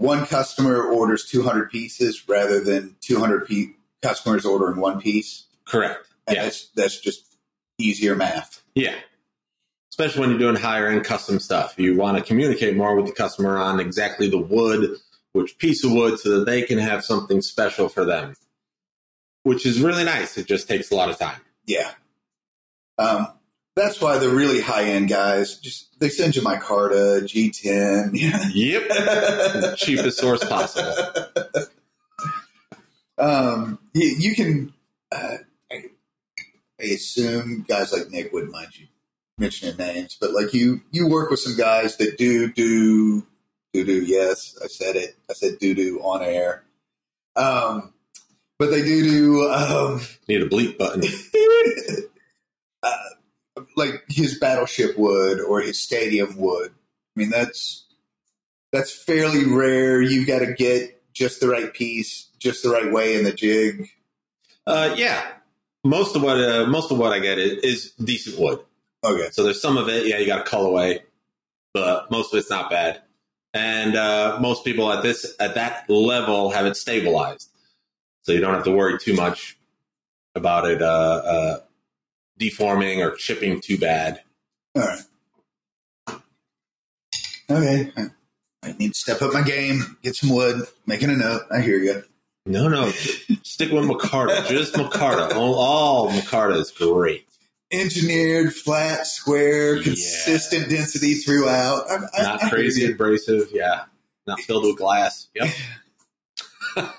One 0.00 0.26
customer 0.26 0.82
orders 0.82 1.24
200 1.26 1.70
pieces 1.70 2.28
rather 2.28 2.60
than 2.60 2.96
200 3.00 3.46
pe- 3.46 3.74
customers 4.02 4.44
ordering 4.46 4.80
one 4.80 5.00
piece. 5.00 5.44
correct 5.66 6.06
And 6.26 6.36
yeah 6.36 6.44
that's, 6.44 6.68
that's 6.74 6.98
just 7.00 7.36
easier 7.78 8.16
math. 8.16 8.62
Yeah. 8.74 8.94
Especially 9.92 10.20
when 10.20 10.30
you're 10.30 10.38
doing 10.38 10.56
higher 10.56 10.86
end 10.86 11.04
custom 11.04 11.38
stuff. 11.40 11.74
You 11.76 11.96
want 11.96 12.16
to 12.16 12.22
communicate 12.24 12.76
more 12.76 12.94
with 12.94 13.06
the 13.06 13.12
customer 13.12 13.58
on 13.58 13.80
exactly 13.80 14.28
the 14.28 14.38
wood, 14.38 14.96
which 15.32 15.58
piece 15.58 15.84
of 15.84 15.92
wood, 15.92 16.18
so 16.18 16.38
that 16.38 16.46
they 16.46 16.62
can 16.62 16.78
have 16.78 17.04
something 17.04 17.42
special 17.42 17.88
for 17.88 18.04
them, 18.04 18.34
which 19.42 19.66
is 19.66 19.80
really 19.80 20.04
nice. 20.04 20.38
It 20.38 20.46
just 20.46 20.68
takes 20.68 20.90
a 20.90 20.94
lot 20.94 21.10
of 21.10 21.18
time. 21.18 21.40
Yeah. 21.66 21.92
Um, 22.98 23.28
that's 23.76 24.00
why 24.00 24.18
the 24.18 24.28
really 24.28 24.60
high 24.60 24.84
end 24.84 25.08
guys 25.08 25.56
just 25.58 25.98
they 26.00 26.08
send 26.08 26.36
you 26.36 26.42
my 26.42 26.56
Carta 26.56 27.20
G10. 27.22 28.10
Yep. 28.54 29.76
Cheapest 29.76 30.18
source 30.18 30.44
possible. 30.44 30.94
um, 33.18 33.78
you, 33.94 34.16
you 34.18 34.34
can. 34.34 34.72
Uh, 35.12 35.38
I, 35.70 35.84
I 36.80 36.84
assume 36.84 37.64
guys 37.68 37.92
like 37.92 38.10
Nick 38.10 38.32
wouldn't 38.32 38.52
mind 38.52 38.78
you 38.78 38.86
mentioning 39.38 39.76
names, 39.76 40.16
but 40.20 40.32
like 40.32 40.52
you, 40.52 40.82
you 40.90 41.08
work 41.08 41.30
with 41.30 41.40
some 41.40 41.56
guys 41.56 41.96
that 41.96 42.18
do 42.18 42.52
do 42.52 43.26
do 43.72 43.84
do. 43.84 44.04
Yes, 44.04 44.58
I 44.62 44.66
said 44.66 44.96
it. 44.96 45.16
I 45.28 45.34
said 45.34 45.58
do 45.58 45.74
do 45.74 46.00
on 46.00 46.22
air. 46.22 46.64
Um, 47.36 47.92
but 48.58 48.70
they 48.70 48.82
do 48.82 49.02
do 49.02 49.48
um, 49.50 50.00
Need 50.28 50.42
a 50.42 50.48
bleep 50.48 50.76
button. 50.76 51.02
uh, 52.82 52.96
like 53.80 54.04
his 54.08 54.38
battleship 54.38 54.96
wood 54.96 55.40
or 55.40 55.60
his 55.60 55.80
stadium 55.80 56.36
wood. 56.36 56.70
I 56.70 57.20
mean, 57.20 57.30
that's 57.30 57.86
that's 58.72 58.92
fairly 58.92 59.44
rare. 59.44 60.00
You've 60.00 60.28
got 60.28 60.40
to 60.40 60.52
get 60.52 61.02
just 61.12 61.40
the 61.40 61.48
right 61.48 61.72
piece, 61.72 62.28
just 62.38 62.62
the 62.62 62.70
right 62.70 62.92
way 62.92 63.16
in 63.16 63.24
the 63.24 63.32
jig. 63.32 63.88
Uh, 64.66 64.94
yeah. 64.96 65.32
Most 65.82 66.14
of 66.14 66.22
what 66.22 66.38
uh, 66.38 66.66
most 66.66 66.92
of 66.92 66.98
what 66.98 67.12
I 67.12 67.18
get 67.18 67.38
is, 67.38 67.52
is 67.64 67.92
decent 67.92 68.38
wood. 68.38 68.60
Okay, 69.02 69.30
So 69.32 69.44
there's 69.44 69.60
some 69.60 69.78
of 69.78 69.88
it, 69.88 70.06
yeah, 70.06 70.18
you 70.18 70.26
got 70.26 70.44
to 70.44 70.50
cull 70.50 70.66
away, 70.66 71.00
but 71.72 72.10
most 72.10 72.34
of 72.34 72.38
it's 72.38 72.50
not 72.50 72.68
bad. 72.68 73.00
And 73.54 73.96
uh, 73.96 74.38
most 74.40 74.64
people 74.64 74.92
at 74.92 75.02
this 75.02 75.34
at 75.40 75.54
that 75.54 75.88
level 75.88 76.50
have 76.50 76.66
it 76.66 76.76
stabilized, 76.76 77.48
so 78.22 78.32
you 78.32 78.40
don't 78.40 78.54
have 78.54 78.64
to 78.64 78.70
worry 78.70 78.98
too 78.98 79.14
much 79.14 79.58
about 80.34 80.70
it 80.70 80.82
uh, 80.82 80.86
uh, 80.86 81.60
deforming 82.40 83.02
or 83.02 83.14
chipping 83.14 83.60
too 83.60 83.78
bad. 83.78 84.22
all 84.74 84.82
right. 84.82 85.02
Okay, 87.48 87.92
I 88.62 88.72
need 88.78 88.94
to 88.94 88.98
step 88.98 89.22
up 89.22 89.32
my 89.32 89.42
game, 89.42 89.96
get 90.02 90.14
some 90.14 90.30
wood, 90.30 90.62
making 90.86 91.10
a 91.10 91.16
note. 91.16 91.42
I 91.50 91.60
hear 91.60 91.78
you. 91.78 92.02
No, 92.46 92.68
no, 92.68 92.90
stick 93.42 93.70
with 93.70 93.84
Micarta. 93.84 94.46
just 94.48 94.74
Micarta. 94.74 95.34
All, 95.34 95.54
all 95.56 96.10
Micarta 96.10 96.56
is 96.56 96.70
great. 96.70 97.26
Engineered, 97.72 98.54
flat, 98.54 99.06
square, 99.06 99.82
consistent 99.82 100.68
density 100.70 101.14
throughout. 101.14 101.90
I, 101.90 101.96
I, 102.14 102.22
Not 102.22 102.42
I 102.42 102.46
hear 102.46 102.50
crazy 102.50 102.90
abrasive, 102.90 103.48
yeah. 103.52 103.84
Not 104.26 104.40
filled 104.40 104.64
with 104.64 104.78
glass. 104.78 105.28
Yep. 105.34 105.48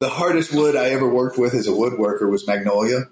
the 0.00 0.08
hardest 0.08 0.52
wood 0.52 0.76
I 0.76 0.90
ever 0.90 1.08
worked 1.08 1.38
with 1.38 1.54
as 1.54 1.66
a 1.68 1.72
woodworker 1.72 2.28
was 2.30 2.46
magnolia 2.46 3.04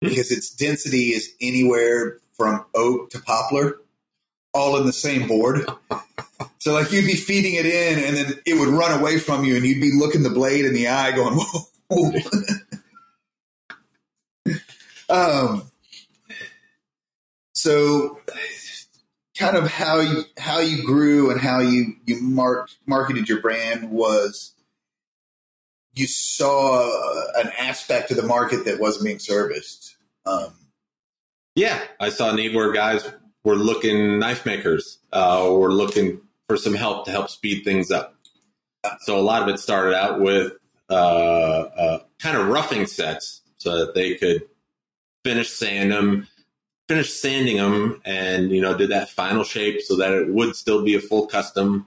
because 0.00 0.30
its 0.30 0.50
density 0.50 1.08
is 1.08 1.30
anywhere 1.40 2.18
from 2.34 2.64
oak 2.74 3.10
to 3.10 3.20
poplar, 3.20 3.78
all 4.54 4.76
in 4.78 4.86
the 4.86 4.92
same 4.92 5.26
board. 5.26 5.66
So 6.60 6.72
like 6.72 6.90
you'd 6.90 7.06
be 7.06 7.14
feeding 7.14 7.54
it 7.54 7.66
in, 7.66 8.04
and 8.04 8.16
then 8.16 8.40
it 8.44 8.54
would 8.54 8.68
run 8.68 8.98
away 8.98 9.18
from 9.18 9.44
you, 9.44 9.56
and 9.56 9.64
you'd 9.64 9.80
be 9.80 9.92
looking 9.96 10.22
the 10.22 10.30
blade 10.30 10.64
in 10.64 10.74
the 10.74 10.88
eye, 10.88 11.12
going, 11.12 11.38
"Whoa." 11.88 12.12
um. 15.08 15.70
So, 17.54 18.20
kind 19.36 19.56
of 19.56 19.70
how 19.70 20.00
you 20.00 20.24
how 20.36 20.58
you 20.58 20.84
grew 20.84 21.30
and 21.30 21.40
how 21.40 21.60
you 21.60 21.94
you 22.06 22.20
marked 22.20 22.76
marketed 22.86 23.28
your 23.28 23.40
brand 23.40 23.90
was 23.90 24.52
you 25.98 26.06
saw 26.06 26.88
an 27.36 27.50
aspect 27.58 28.12
of 28.12 28.16
the 28.16 28.22
market 28.22 28.64
that 28.64 28.78
wasn't 28.78 29.04
being 29.04 29.18
serviced. 29.18 29.96
Um, 30.24 30.52
Yeah, 31.56 31.82
I 31.98 32.10
saw 32.10 32.30
a 32.30 32.36
need 32.36 32.54
where 32.54 32.72
guys 32.72 33.10
were 33.42 33.56
looking 33.56 34.20
knife 34.20 34.46
makers 34.46 34.98
uh, 35.12 35.48
or 35.48 35.72
looking 35.72 36.20
for 36.48 36.56
some 36.56 36.74
help 36.74 37.04
to 37.06 37.10
help 37.10 37.30
speed 37.30 37.64
things 37.64 37.90
up. 37.90 38.14
So 39.00 39.18
a 39.18 39.20
lot 39.20 39.42
of 39.42 39.48
it 39.48 39.58
started 39.58 39.94
out 39.94 40.20
with 40.20 40.52
uh, 40.88 40.92
uh, 40.92 41.98
kind 42.20 42.36
of 42.36 42.48
roughing 42.48 42.86
sets 42.86 43.42
so 43.56 43.78
that 43.78 43.94
they 43.94 44.14
could 44.14 44.42
finish 45.24 45.50
sand 45.50 45.90
them, 45.90 46.28
finish 46.86 47.12
sanding 47.12 47.56
them, 47.56 48.00
and 48.04 48.52
you 48.52 48.62
know 48.62 48.76
did 48.76 48.90
that 48.90 49.08
final 49.08 49.42
shape 49.42 49.82
so 49.82 49.96
that 49.96 50.12
it 50.12 50.28
would 50.28 50.54
still 50.54 50.84
be 50.84 50.94
a 50.94 51.00
full 51.00 51.26
custom 51.26 51.86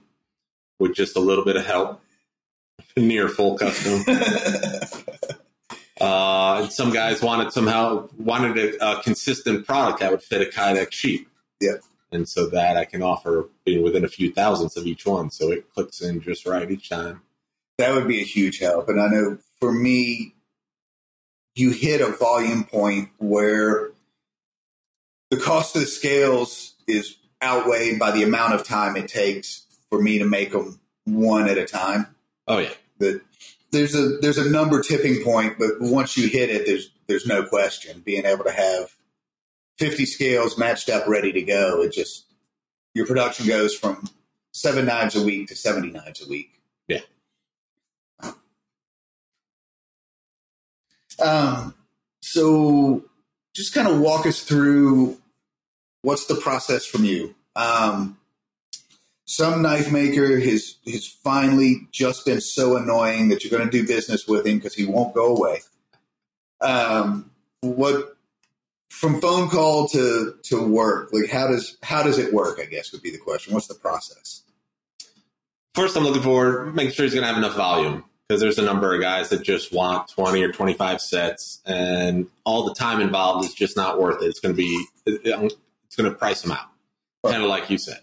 with 0.78 0.94
just 0.94 1.16
a 1.16 1.20
little 1.20 1.44
bit 1.44 1.56
of 1.56 1.64
help, 1.64 2.02
near 2.96 3.28
full 3.28 3.56
custom. 3.58 4.04
Uh, 6.00 6.62
and 6.62 6.72
some 6.72 6.92
guys 6.92 7.22
wanted 7.22 7.52
somehow 7.52 8.08
wanted 8.18 8.58
a, 8.58 8.84
a 8.98 9.02
consistent 9.04 9.64
product 9.64 10.00
that 10.00 10.10
would 10.10 10.20
fit 10.20 10.42
a 10.42 10.50
Kydex 10.50 10.90
sheet. 10.90 11.28
Yeah. 11.60 11.76
And 12.10 12.28
so 12.28 12.48
that 12.48 12.76
I 12.76 12.84
can 12.84 13.02
offer 13.04 13.48
being 13.64 13.84
within 13.84 14.04
a 14.04 14.08
few 14.08 14.32
thousandths 14.32 14.76
of 14.76 14.84
each 14.84 15.06
one, 15.06 15.30
so 15.30 15.52
it 15.52 15.72
clicks 15.72 16.00
in 16.00 16.20
just 16.20 16.44
right 16.44 16.68
each 16.68 16.88
time. 16.88 17.22
that 17.78 17.94
would 17.94 18.08
be 18.08 18.20
a 18.20 18.24
huge 18.24 18.58
help. 18.58 18.88
And 18.88 19.00
I 19.00 19.06
know 19.06 19.38
for 19.60 19.70
me, 19.72 20.34
you 21.54 21.70
hit 21.70 22.00
a 22.00 22.10
volume 22.10 22.64
point 22.64 23.10
where 23.18 23.92
the 25.30 25.36
cost 25.36 25.76
of 25.76 25.82
the 25.82 25.86
scales 25.86 26.74
is 26.88 27.16
outweighed 27.40 28.00
by 28.00 28.10
the 28.10 28.24
amount 28.24 28.54
of 28.54 28.64
time 28.64 28.96
it 28.96 29.06
takes 29.06 29.66
for 29.88 30.02
me 30.02 30.18
to 30.18 30.24
make 30.24 30.50
them 30.50 30.80
one 31.04 31.48
at 31.48 31.58
a 31.58 31.64
time. 31.64 32.08
Oh 32.48 32.58
yeah, 32.58 32.72
That 33.02 33.20
there's 33.72 33.94
a 33.94 34.18
there's 34.20 34.38
a 34.38 34.48
number 34.48 34.80
tipping 34.80 35.22
point, 35.24 35.58
but 35.58 35.80
once 35.80 36.16
you 36.16 36.28
hit 36.28 36.50
it, 36.50 36.66
there's 36.66 36.90
there's 37.08 37.26
no 37.26 37.44
question. 37.44 38.00
Being 38.04 38.24
able 38.24 38.44
to 38.44 38.52
have 38.52 38.94
50 39.78 40.06
scales 40.06 40.56
matched 40.56 40.88
up, 40.88 41.06
ready 41.08 41.32
to 41.32 41.42
go, 41.42 41.82
it 41.82 41.92
just 41.92 42.26
your 42.94 43.06
production 43.06 43.46
goes 43.46 43.74
from 43.74 44.08
seven 44.52 44.86
knives 44.86 45.16
a 45.16 45.22
week 45.22 45.48
to 45.48 45.56
70 45.56 45.90
knives 45.90 46.24
a 46.24 46.28
week. 46.28 46.60
Yeah. 46.88 47.00
Um, 51.22 51.74
so 52.20 53.04
just 53.54 53.74
kind 53.74 53.88
of 53.88 54.00
walk 54.00 54.26
us 54.26 54.42
through 54.42 55.18
what's 56.02 56.26
the 56.26 56.34
process 56.34 56.84
from 56.84 57.04
you. 57.04 57.34
Um, 57.56 58.18
some 59.24 59.62
knife 59.62 59.90
maker 59.92 60.38
has 60.40 60.76
has 60.86 61.06
finally 61.06 61.86
just 61.92 62.24
been 62.26 62.40
so 62.40 62.76
annoying 62.76 63.28
that 63.28 63.44
you're 63.44 63.56
going 63.56 63.70
to 63.70 63.78
do 63.80 63.86
business 63.86 64.26
with 64.26 64.46
him 64.46 64.58
because 64.58 64.74
he 64.74 64.84
won't 64.84 65.14
go 65.14 65.34
away. 65.36 65.60
Um, 66.60 67.30
what 67.60 68.16
from 68.90 69.20
phone 69.20 69.48
call 69.48 69.88
to 69.88 70.34
to 70.44 70.66
work? 70.66 71.10
Like 71.12 71.30
how 71.30 71.48
does 71.48 71.76
how 71.82 72.02
does 72.02 72.18
it 72.18 72.32
work? 72.32 72.58
I 72.60 72.66
guess 72.66 72.92
would 72.92 73.02
be 73.02 73.10
the 73.10 73.18
question. 73.18 73.54
What's 73.54 73.66
the 73.68 73.74
process? 73.74 74.42
first 75.74 75.96
I'm 75.96 76.04
looking 76.04 76.20
for 76.22 76.66
making 76.66 76.92
sure 76.92 77.04
he's 77.06 77.14
going 77.14 77.22
to 77.22 77.28
have 77.28 77.38
enough 77.38 77.54
volume 77.56 78.04
because 78.28 78.42
there's 78.42 78.58
a 78.58 78.62
number 78.62 78.94
of 78.94 79.00
guys 79.00 79.30
that 79.30 79.42
just 79.42 79.72
want 79.72 80.06
20 80.08 80.42
or 80.42 80.52
25 80.52 81.00
sets, 81.00 81.60
and 81.64 82.26
all 82.44 82.66
the 82.66 82.74
time 82.74 83.00
involved 83.00 83.46
is 83.46 83.54
just 83.54 83.74
not 83.74 83.98
worth 83.98 84.22
it. 84.22 84.26
It's 84.26 84.38
going 84.38 84.54
to 84.54 84.56
be 84.56 84.84
it- 85.06 85.20
it's 85.86 85.96
going 85.96 86.10
to 86.10 86.16
price 86.16 86.42
them 86.42 86.52
out, 86.52 86.66
kind 87.26 87.42
of 87.42 87.48
like 87.48 87.68
you 87.70 87.78
said. 87.78 88.00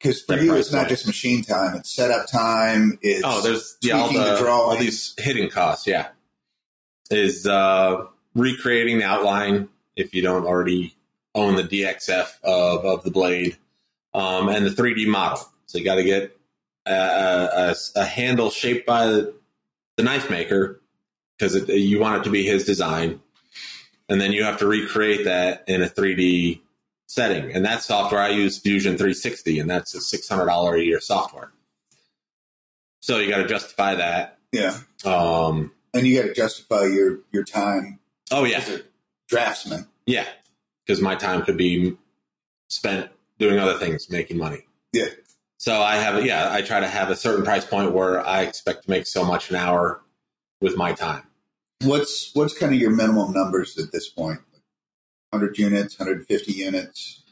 Because 0.00 0.22
for 0.22 0.38
you, 0.38 0.54
it's 0.54 0.72
not 0.72 0.80
point. 0.80 0.88
just 0.88 1.06
machine 1.06 1.42
time; 1.42 1.76
it's 1.76 1.90
setup 1.90 2.26
time. 2.26 2.98
It's 3.02 3.22
Oh, 3.24 3.42
there's 3.42 3.76
yeah, 3.82 3.98
all, 3.98 4.12
the, 4.12 4.18
the 4.18 4.48
all 4.48 4.76
these 4.76 5.14
hidden 5.18 5.50
costs. 5.50 5.86
Yeah, 5.86 6.08
is 7.10 7.46
uh, 7.46 8.06
recreating 8.34 8.98
the 8.98 9.04
outline 9.04 9.68
if 9.96 10.14
you 10.14 10.22
don't 10.22 10.46
already 10.46 10.96
own 11.34 11.56
the 11.56 11.64
DXF 11.64 12.40
of 12.42 12.84
of 12.84 13.04
the 13.04 13.10
blade, 13.10 13.58
um, 14.14 14.48
and 14.48 14.64
the 14.64 14.70
3D 14.70 15.06
model. 15.06 15.46
So 15.66 15.78
you 15.78 15.84
got 15.84 15.96
to 15.96 16.04
get 16.04 16.36
a, 16.86 16.92
a, 16.92 17.74
a 17.96 18.04
handle 18.04 18.50
shaped 18.50 18.86
by 18.86 19.06
the, 19.06 19.34
the 19.96 20.02
knife 20.02 20.30
maker 20.30 20.80
because 21.38 21.68
you 21.68 22.00
want 22.00 22.22
it 22.22 22.24
to 22.24 22.30
be 22.30 22.42
his 22.42 22.64
design, 22.64 23.20
and 24.08 24.18
then 24.18 24.32
you 24.32 24.44
have 24.44 24.58
to 24.58 24.66
recreate 24.66 25.24
that 25.24 25.64
in 25.66 25.82
a 25.82 25.86
3D 25.86 26.60
setting. 27.10 27.52
And 27.52 27.64
that 27.64 27.82
software 27.82 28.20
I 28.20 28.28
use 28.28 28.58
Fusion 28.58 28.92
360, 28.96 29.58
and 29.58 29.68
that's 29.68 29.94
a 29.94 30.00
six 30.00 30.28
hundred 30.28 30.46
dollar 30.46 30.76
a 30.76 30.82
year 30.82 31.00
software. 31.00 31.50
So 33.00 33.18
you 33.18 33.28
got 33.28 33.38
to 33.38 33.48
justify 33.48 33.94
that. 33.96 34.38
yeah, 34.52 34.78
Um, 35.04 35.72
and 35.92 36.06
you 36.06 36.20
got 36.20 36.28
to 36.28 36.34
justify 36.34 36.84
your 36.84 37.18
your 37.32 37.44
time 37.44 37.98
oh 38.30 38.44
yeah, 38.44 38.58
as 38.58 38.68
a 38.68 38.80
draftsman. 39.28 39.86
yeah, 40.06 40.26
because 40.86 41.00
my 41.00 41.14
time 41.16 41.42
could 41.42 41.56
be 41.56 41.96
spent 42.68 43.10
doing 43.38 43.58
other 43.58 43.78
things, 43.78 44.08
making 44.10 44.36
money. 44.38 44.66
Yeah. 44.92 45.06
So 45.56 45.80
I 45.82 45.96
have, 45.96 46.24
yeah, 46.24 46.50
I 46.52 46.62
try 46.62 46.80
to 46.80 46.88
have 46.88 47.10
a 47.10 47.16
certain 47.16 47.44
price 47.44 47.64
point 47.66 47.92
where 47.92 48.26
I 48.26 48.42
expect 48.42 48.84
to 48.84 48.90
make 48.90 49.06
so 49.06 49.24
much 49.24 49.50
an 49.50 49.56
hour 49.56 50.00
with 50.60 50.74
my 50.76 50.92
time. 50.92 51.22
What's 51.82 52.30
what's 52.34 52.56
kind 52.56 52.72
of 52.74 52.80
your 52.80 52.90
minimum 52.90 53.32
numbers 53.32 53.76
at 53.78 53.92
this 53.92 54.08
point? 54.08 54.40
Hundred 55.32 55.58
units, 55.58 55.96
hundred 55.96 56.26
fifty 56.26 56.52
units. 56.52 57.22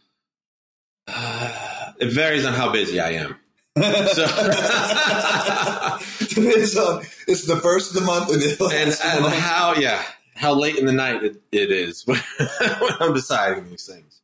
it 1.09 2.13
varies 2.13 2.45
on 2.45 2.55
how 2.55 2.71
busy 2.71 3.01
I 3.01 3.11
am. 3.11 3.37
So, 3.77 4.27
Depends 6.29 6.77
on 6.77 7.03
it's 7.29 7.47
the 7.47 7.61
first 7.63 7.91
of 7.91 8.01
the 8.01 8.07
month 8.07 8.31
and 8.31 8.43
the 8.43 8.51
and, 8.51 8.61
last 8.61 9.05
of 9.05 9.05
the 9.05 9.13
and 9.15 9.23
month. 9.23 9.35
how, 9.35 9.75
yeah, 9.75 10.03
how 10.35 10.55
late 10.55 10.77
in 10.77 10.87
the 10.87 10.93
night 10.93 11.23
it, 11.23 11.41
it 11.53 11.71
is 11.71 12.03
when 12.07 12.19
I'm 13.01 13.15
deciding 13.15 13.71
these 13.71 13.87
things. 13.87 14.21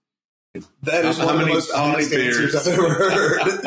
That 0.82 1.04
is 1.04 1.18
How 1.18 1.26
one 1.26 1.40
of 1.40 1.40
the 1.40 1.46
most 1.52 1.72
honest 1.72 2.12
answers? 2.12 2.54
I've 2.54 2.78
ever 2.78 2.88
heard. 2.88 3.40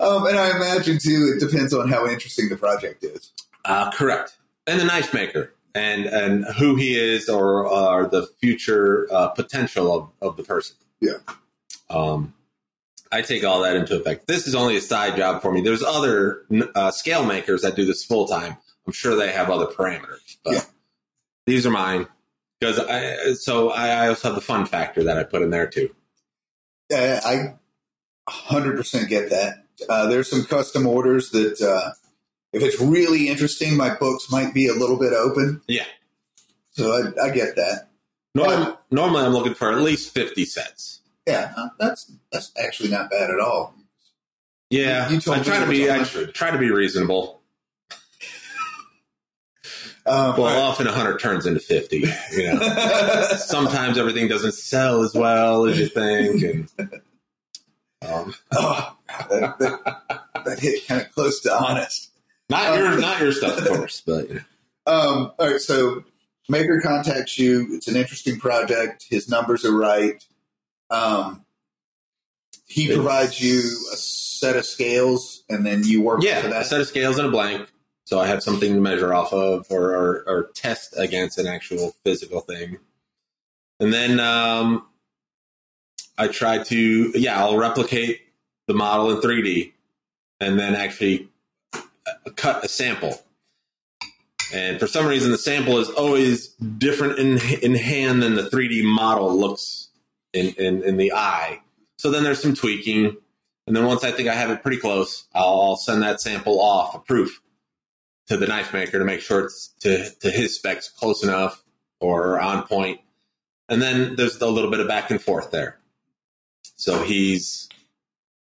um, 0.00 0.26
and 0.26 0.38
I 0.38 0.56
imagine 0.56 0.98
too, 0.98 1.34
it 1.36 1.40
depends 1.40 1.72
on 1.72 1.88
how 1.88 2.08
interesting 2.08 2.48
the 2.48 2.56
project 2.56 3.04
is. 3.04 3.30
Uh, 3.64 3.90
correct. 3.92 4.36
And 4.66 4.80
the 4.80 4.84
knife 4.84 5.14
maker 5.14 5.53
and 5.74 6.06
and 6.06 6.44
who 6.56 6.76
he 6.76 6.98
is 6.98 7.28
or 7.28 7.66
or 7.66 8.06
the 8.06 8.26
future 8.40 9.08
uh, 9.12 9.28
potential 9.28 9.94
of, 9.94 10.28
of 10.30 10.36
the 10.36 10.42
person. 10.42 10.76
Yeah. 11.00 11.18
Um, 11.90 12.34
I 13.12 13.22
take 13.22 13.44
all 13.44 13.62
that 13.62 13.76
into 13.76 13.96
effect. 13.96 14.26
This 14.26 14.46
is 14.46 14.54
only 14.54 14.76
a 14.76 14.80
side 14.80 15.16
job 15.16 15.42
for 15.42 15.52
me. 15.52 15.60
There's 15.60 15.82
other 15.82 16.42
uh, 16.74 16.90
scale 16.90 17.24
makers 17.24 17.62
that 17.62 17.76
do 17.76 17.84
this 17.84 18.04
full 18.04 18.26
time. 18.26 18.56
I'm 18.86 18.92
sure 18.92 19.14
they 19.16 19.30
have 19.30 19.50
other 19.50 19.66
parameters, 19.66 20.36
but 20.44 20.54
Yeah. 20.54 20.60
these 21.46 21.64
are 21.66 21.70
mine 21.70 22.06
because 22.60 22.78
I. 22.80 23.34
So 23.34 23.70
I, 23.70 23.88
I 23.88 24.08
also 24.08 24.28
have 24.28 24.34
the 24.34 24.40
fun 24.40 24.66
factor 24.66 25.04
that 25.04 25.16
I 25.18 25.22
put 25.24 25.42
in 25.42 25.50
there 25.50 25.66
too. 25.66 25.94
Uh, 26.92 27.20
I 27.24 27.54
100% 28.28 29.08
get 29.08 29.30
that. 29.30 29.64
Uh, 29.88 30.06
there's 30.06 30.28
some 30.30 30.44
custom 30.44 30.86
orders 30.86 31.30
that, 31.30 31.60
uh, 31.60 31.90
if 32.54 32.62
it's 32.62 32.80
really 32.80 33.28
interesting, 33.28 33.76
my 33.76 33.94
books 33.94 34.30
might 34.30 34.54
be 34.54 34.68
a 34.68 34.74
little 34.74 34.98
bit 34.98 35.12
open. 35.12 35.60
Yeah. 35.66 35.84
So 36.70 36.92
I, 36.92 37.26
I 37.26 37.30
get 37.30 37.56
that. 37.56 37.88
Norm, 38.34 38.76
normally, 38.90 39.24
I'm 39.24 39.32
looking 39.32 39.54
for 39.54 39.70
at 39.70 39.78
least 39.80 40.12
50 40.14 40.44
cents. 40.44 41.00
Yeah, 41.26 41.54
that's 41.78 42.12
that's 42.32 42.52
actually 42.58 42.90
not 42.90 43.10
bad 43.10 43.30
at 43.30 43.40
all. 43.40 43.74
Yeah, 44.70 45.08
You 45.08 45.20
told 45.20 45.38
I 45.38 45.42
try 45.42 45.60
to 45.60 45.70
be. 45.70 45.90
I 45.90 46.04
try 46.04 46.50
to 46.50 46.58
be 46.58 46.70
reasonable. 46.70 47.40
Um, 50.06 50.36
Well, 50.36 50.60
often 50.60 50.84
100 50.84 51.18
turns 51.18 51.46
into 51.46 51.60
50. 51.60 52.04
You 52.32 52.52
know, 52.52 52.60
sometimes 53.38 53.96
everything 53.96 54.28
doesn't 54.28 54.52
sell 54.52 55.02
as 55.02 55.14
well 55.14 55.64
as 55.64 55.78
you 55.78 55.86
think, 55.86 56.42
and 56.42 56.68
um, 58.06 58.34
oh, 58.52 58.96
that, 59.30 59.58
that, 59.58 60.22
that 60.44 60.58
hit 60.58 60.86
kind 60.86 61.00
of 61.00 61.10
close 61.12 61.40
to 61.40 61.54
honest. 61.54 62.10
Not 62.48 62.76
your 62.78 62.98
not 62.98 63.20
your 63.20 63.32
stuff, 63.32 63.58
of 63.58 63.66
course, 63.68 64.02
but 64.06 64.28
you 64.28 64.34
know. 64.36 64.40
Um, 64.86 65.32
all 65.38 65.50
right, 65.52 65.60
so 65.60 66.04
Maker 66.48 66.80
contacts 66.82 67.38
you. 67.38 67.68
It's 67.70 67.88
an 67.88 67.96
interesting 67.96 68.38
project. 68.38 69.06
His 69.08 69.28
numbers 69.28 69.64
are 69.64 69.72
right. 69.76 70.22
Um, 70.90 71.44
he 72.66 72.84
It's- 72.84 72.96
provides 72.96 73.40
you 73.40 73.60
a 73.92 73.96
set 73.96 74.56
of 74.56 74.66
scales, 74.66 75.42
and 75.48 75.64
then 75.64 75.84
you 75.84 76.02
work 76.02 76.22
yeah, 76.22 76.40
for 76.42 76.48
a 76.48 76.50
that. 76.50 76.66
set 76.66 76.80
of 76.80 76.86
scales 76.86 77.18
and 77.18 77.28
a 77.28 77.30
blank, 77.30 77.68
so 78.04 78.18
I 78.20 78.26
have 78.26 78.42
something 78.42 78.74
to 78.74 78.80
measure 78.80 79.14
off 79.14 79.32
of 79.32 79.66
or 79.70 79.94
or, 79.94 80.24
or 80.26 80.50
test 80.54 80.94
against 80.98 81.38
an 81.38 81.46
actual 81.46 81.94
physical 82.04 82.40
thing, 82.40 82.78
and 83.80 83.92
then 83.92 84.20
um, 84.20 84.86
I 86.18 86.28
try 86.28 86.58
to, 86.62 87.12
yeah, 87.18 87.38
I'll 87.40 87.56
replicate 87.56 88.20
the 88.66 88.74
model 88.74 89.10
in 89.10 89.20
3D 89.20 89.72
and 90.40 90.58
then 90.58 90.74
actually 90.76 91.28
cut 92.36 92.64
a 92.64 92.68
sample. 92.68 93.20
And 94.52 94.78
for 94.78 94.86
some 94.86 95.06
reason, 95.06 95.30
the 95.30 95.38
sample 95.38 95.78
is 95.78 95.88
always 95.90 96.48
different 96.48 97.18
in, 97.18 97.38
in 97.62 97.74
hand 97.74 98.22
than 98.22 98.34
the 98.34 98.42
3D 98.42 98.84
model 98.84 99.36
looks 99.36 99.88
in, 100.32 100.54
in, 100.58 100.82
in 100.82 100.96
the 100.96 101.12
eye. 101.12 101.60
So 101.96 102.10
then 102.10 102.24
there's 102.24 102.42
some 102.42 102.54
tweaking. 102.54 103.16
And 103.66 103.74
then 103.74 103.86
once 103.86 104.04
I 104.04 104.10
think 104.10 104.28
I 104.28 104.34
have 104.34 104.50
it 104.50 104.62
pretty 104.62 104.76
close, 104.76 105.24
I'll, 105.34 105.60
I'll 105.62 105.76
send 105.76 106.02
that 106.02 106.20
sample 106.20 106.60
off 106.60 106.94
a 106.94 106.98
proof 106.98 107.40
to 108.26 108.36
the 108.36 108.46
knife 108.46 108.72
maker 108.72 108.98
to 108.98 109.04
make 109.04 109.20
sure 109.20 109.44
it's 109.44 109.68
to, 109.80 110.10
to 110.20 110.30
his 110.30 110.54
specs 110.54 110.88
close 110.88 111.22
enough 111.22 111.62
or 112.00 112.38
on 112.40 112.66
point. 112.66 113.00
And 113.68 113.80
then 113.80 114.16
there's 114.16 114.40
a 114.40 114.46
little 114.46 114.70
bit 114.70 114.80
of 114.80 114.88
back 114.88 115.10
and 115.10 115.20
forth 115.20 115.50
there. 115.50 115.78
So 116.76 117.02
he's 117.02 117.68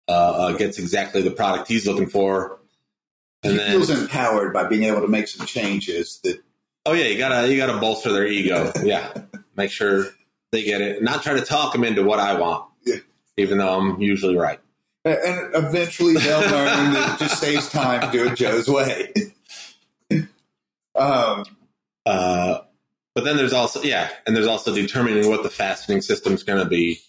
uh, 0.07 0.11
uh, 0.11 0.51
gets 0.53 0.79
exactly 0.79 1.21
the 1.21 1.31
product 1.31 1.67
he's 1.67 1.85
looking 1.85 2.07
for. 2.07 2.58
And 3.43 3.53
he 3.53 3.57
then, 3.57 3.71
feels 3.71 3.89
empowered 3.89 4.53
by 4.53 4.67
being 4.67 4.83
able 4.83 5.01
to 5.01 5.07
make 5.07 5.27
some 5.27 5.45
changes 5.45 6.19
that 6.23 6.41
oh 6.85 6.93
yeah, 6.93 7.05
you 7.05 7.17
gotta 7.17 7.49
you 7.49 7.57
gotta 7.57 7.79
bolster 7.79 8.11
their 8.11 8.27
ego. 8.27 8.71
Yeah, 8.83 9.13
make 9.55 9.71
sure 9.71 10.07
they 10.51 10.63
get 10.63 10.81
it. 10.81 11.01
Not 11.03 11.23
try 11.23 11.33
to 11.35 11.41
talk 11.45 11.71
them 11.73 11.83
into 11.83 12.03
what 12.03 12.19
I 12.19 12.37
want, 12.39 12.65
Yeah. 12.85 12.97
even 13.37 13.57
though 13.59 13.79
I'm 13.79 14.01
usually 14.01 14.35
right. 14.35 14.59
and 15.05 15.55
eventually 15.55 16.15
they'll 16.15 16.41
learn 16.41 16.93
that 16.93 17.15
it 17.15 17.23
just 17.23 17.39
saves 17.39 17.69
time 17.69 18.01
to 18.01 18.11
do 18.11 18.27
it 18.27 18.35
Joe's 18.35 18.67
way. 18.67 19.13
um, 20.95 21.45
Uh, 22.05 22.59
but 23.15 23.23
then 23.23 23.37
there's 23.37 23.53
also 23.53 23.81
yeah, 23.83 24.09
and 24.27 24.35
there's 24.35 24.47
also 24.47 24.73
determining 24.73 25.29
what 25.29 25.43
the 25.43 25.49
fastening 25.49 26.01
system's 26.01 26.43
going 26.43 26.61
to 26.61 26.69
be. 26.69 26.99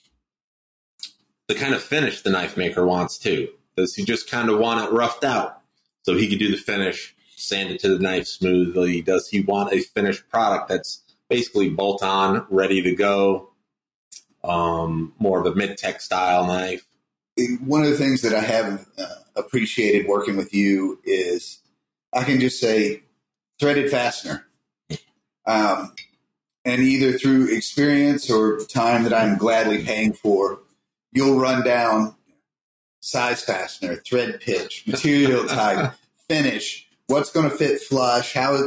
The 1.48 1.54
kind 1.56 1.74
of 1.74 1.82
finish 1.82 2.22
the 2.22 2.30
knife 2.30 2.56
maker 2.56 2.86
wants 2.86 3.18
too. 3.18 3.48
Does 3.76 3.94
he 3.94 4.04
just 4.04 4.30
kind 4.30 4.48
of 4.50 4.58
want 4.58 4.84
it 4.84 4.92
roughed 4.92 5.24
out 5.24 5.59
so 6.02 6.16
he 6.16 6.28
could 6.28 6.38
do 6.38 6.50
the 6.50 6.56
finish, 6.56 7.14
sand 7.36 7.70
it 7.70 7.80
to 7.80 7.88
the 7.88 7.98
knife 7.98 8.26
smoothly? 8.26 9.02
Does 9.02 9.28
he 9.28 9.40
want 9.40 9.72
a 9.72 9.80
finished 9.80 10.28
product 10.28 10.68
that's 10.68 11.02
basically 11.28 11.70
bolt 11.70 12.02
on, 12.02 12.46
ready 12.50 12.82
to 12.82 12.94
go? 12.94 13.50
Um, 14.42 15.14
more 15.18 15.40
of 15.40 15.46
a 15.46 15.54
mid 15.54 15.76
tech 15.76 16.00
style 16.00 16.46
knife. 16.46 16.86
one 17.64 17.82
of 17.82 17.90
the 17.90 17.96
things 17.96 18.22
that 18.22 18.34
I 18.34 18.40
have 18.40 18.86
uh, 18.98 19.06
appreciated 19.36 20.08
working 20.08 20.36
with 20.36 20.54
you 20.54 20.98
is 21.04 21.60
I 22.12 22.24
can 22.24 22.40
just 22.40 22.58
say 22.58 23.02
threaded 23.58 23.90
fastener. 23.90 24.46
Um, 25.46 25.92
and 26.64 26.82
either 26.82 27.18
through 27.18 27.54
experience 27.54 28.30
or 28.30 28.60
time 28.64 29.04
that 29.04 29.14
I'm 29.14 29.38
gladly 29.38 29.84
paying 29.84 30.12
for, 30.12 30.60
you'll 31.12 31.38
run 31.38 31.64
down 31.64 32.14
size 33.00 33.42
fastener, 33.42 33.96
thread 33.96 34.40
pitch, 34.40 34.84
material 34.86 35.46
type, 35.46 35.92
finish, 36.28 36.86
what's 37.06 37.30
going 37.32 37.48
to 37.50 37.56
fit 37.56 37.80
flush, 37.80 38.34
how. 38.34 38.58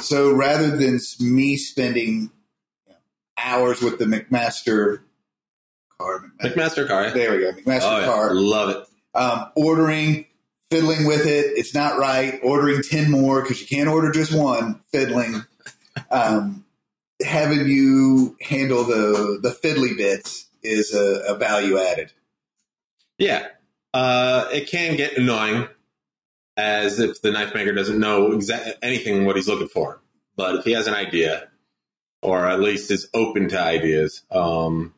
So 0.00 0.32
rather 0.32 0.76
than 0.76 0.98
me 1.20 1.56
spending 1.56 2.30
hours 3.38 3.80
with 3.80 3.98
the 3.98 4.04
McMaster 4.06 5.00
car, 5.98 6.24
McMaster-Carr. 6.42 7.10
there 7.12 7.32
we 7.32 7.38
go, 7.38 7.52
McMaster 7.52 7.82
Oh, 7.82 7.98
yeah. 8.00 8.04
Carr, 8.06 8.34
Love 8.34 8.70
it. 8.70 8.86
um, 9.14 9.46
ordering, 9.56 10.26
fiddling 10.70 11.06
with 11.06 11.26
it. 11.26 11.46
It's 11.56 11.74
not 11.74 11.98
right. 11.98 12.40
Ordering 12.42 12.82
10 12.82 13.10
more 13.10 13.42
because 13.42 13.60
you 13.60 13.66
can't 13.68 13.88
order 13.88 14.10
just 14.10 14.34
one, 14.36 14.80
fiddling. 14.92 15.44
Um, 16.10 16.64
having 17.24 17.68
you 17.68 18.36
handle 18.40 18.82
the, 18.82 19.38
the 19.40 19.50
fiddly 19.50 19.96
bits 19.96 20.46
is 20.64 20.92
a, 20.92 21.32
a 21.32 21.38
value 21.38 21.78
added. 21.78 22.12
Yeah, 23.18 23.46
uh, 23.92 24.48
it 24.52 24.68
can 24.68 24.96
get 24.96 25.16
annoying, 25.16 25.68
as 26.56 26.98
if 26.98 27.22
the 27.22 27.30
knife 27.30 27.54
maker 27.54 27.72
doesn't 27.72 27.98
know 27.98 28.30
exa- 28.30 28.74
anything 28.82 29.24
what 29.24 29.36
he's 29.36 29.48
looking 29.48 29.68
for. 29.68 30.00
But 30.36 30.56
if 30.56 30.64
he 30.64 30.72
has 30.72 30.86
an 30.86 30.94
idea, 30.94 31.48
or 32.22 32.46
at 32.46 32.60
least 32.60 32.90
is 32.90 33.08
open 33.14 33.48
to 33.50 33.60
ideas, 33.60 34.22
um, 34.30 34.94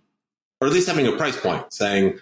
or 0.61 0.69
at 0.69 0.73
least 0.73 0.89
having 0.89 1.07
a 1.07 1.13
price 1.13 1.39
point, 1.39 1.73
saying, 1.73 2.19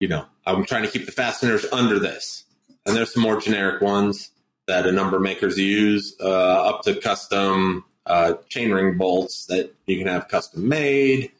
you 0.00 0.08
know, 0.08 0.24
I'm 0.46 0.64
trying 0.64 0.84
to 0.84 0.90
keep 0.90 1.04
the 1.06 1.12
fasteners 1.12 1.66
under 1.72 1.98
this, 1.98 2.44
and 2.86 2.96
there's 2.96 3.12
some 3.12 3.22
more 3.22 3.40
generic 3.40 3.82
ones 3.82 4.30
that 4.66 4.86
a 4.86 4.92
number 4.92 5.18
makers 5.18 5.58
use, 5.58 6.14
uh, 6.20 6.68
up 6.68 6.82
to 6.82 6.94
custom 7.00 7.84
uh, 8.06 8.34
chainring 8.48 8.96
bolts 8.96 9.46
that 9.46 9.74
you 9.86 9.98
can 9.98 10.06
have 10.06 10.28
custom 10.28 10.68
made 10.68 11.30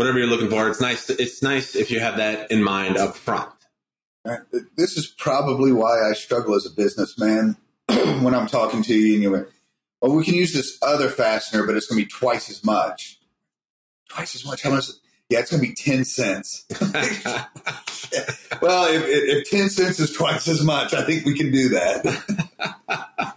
whatever 0.00 0.18
you're 0.18 0.28
looking 0.28 0.48
for. 0.48 0.66
It's 0.66 0.80
nice. 0.80 1.10
It's 1.10 1.42
nice 1.42 1.76
if 1.76 1.90
you 1.90 2.00
have 2.00 2.16
that 2.16 2.50
in 2.50 2.62
mind 2.62 2.96
up 2.96 3.18
front. 3.18 3.52
This 4.74 4.96
is 4.96 5.06
probably 5.06 5.72
why 5.72 6.08
I 6.08 6.14
struggle 6.14 6.54
as 6.54 6.64
a 6.64 6.70
businessman 6.70 7.58
when 7.86 8.34
I'm 8.34 8.46
talking 8.46 8.82
to 8.82 8.94
you 8.94 9.12
and 9.12 9.22
you're 9.22 9.36
like, 9.36 9.48
well, 10.00 10.16
we 10.16 10.24
can 10.24 10.32
use 10.32 10.54
this 10.54 10.78
other 10.80 11.10
fastener, 11.10 11.66
but 11.66 11.76
it's 11.76 11.86
going 11.86 12.00
to 12.00 12.06
be 12.06 12.10
twice 12.10 12.48
as 12.48 12.64
much. 12.64 13.20
Twice 14.08 14.34
as 14.34 14.42
much? 14.42 14.62
How 14.62 14.70
much? 14.70 14.86
Yeah, 15.28 15.40
it's 15.40 15.50
going 15.50 15.62
to 15.62 15.68
be 15.68 15.74
10 15.74 16.06
cents. 16.06 16.64
well, 18.62 18.90
if, 18.90 19.02
if, 19.04 19.44
if 19.44 19.50
10 19.50 19.68
cents 19.68 20.00
is 20.00 20.14
twice 20.14 20.48
as 20.48 20.64
much, 20.64 20.94
I 20.94 21.04
think 21.04 21.26
we 21.26 21.36
can 21.36 21.52
do 21.52 21.68
that. 21.68 23.36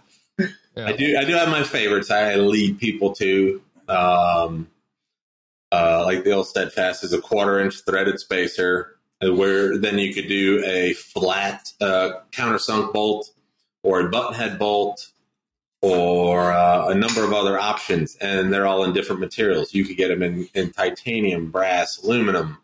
Yeah. 0.76 0.86
I 0.88 0.92
do. 0.96 1.16
I 1.16 1.24
do 1.24 1.34
have 1.34 1.48
my 1.50 1.62
favorites. 1.62 2.10
I 2.10 2.34
lead 2.34 2.80
people 2.80 3.12
to, 3.14 3.62
um, 3.86 4.66
uh, 5.74 6.04
like 6.04 6.24
the 6.24 6.32
old 6.32 6.46
steadfast 6.46 7.02
is 7.02 7.12
a 7.12 7.20
quarter 7.20 7.58
inch 7.58 7.84
threaded 7.84 8.20
spacer, 8.20 8.96
uh, 9.24 9.34
where 9.34 9.76
then 9.76 9.98
you 9.98 10.14
could 10.14 10.28
do 10.28 10.62
a 10.64 10.92
flat 10.94 11.72
uh, 11.80 12.10
countersunk 12.30 12.92
bolt 12.92 13.30
or 13.82 14.00
a 14.00 14.08
button 14.08 14.34
head 14.34 14.58
bolt 14.58 15.10
or 15.82 16.52
uh, 16.52 16.88
a 16.88 16.94
number 16.94 17.24
of 17.24 17.32
other 17.32 17.58
options, 17.58 18.16
and 18.16 18.52
they're 18.52 18.66
all 18.66 18.84
in 18.84 18.92
different 18.92 19.20
materials. 19.20 19.74
You 19.74 19.84
could 19.84 19.96
get 19.96 20.08
them 20.08 20.22
in, 20.22 20.48
in 20.54 20.70
titanium, 20.70 21.50
brass, 21.50 22.02
aluminum, 22.02 22.58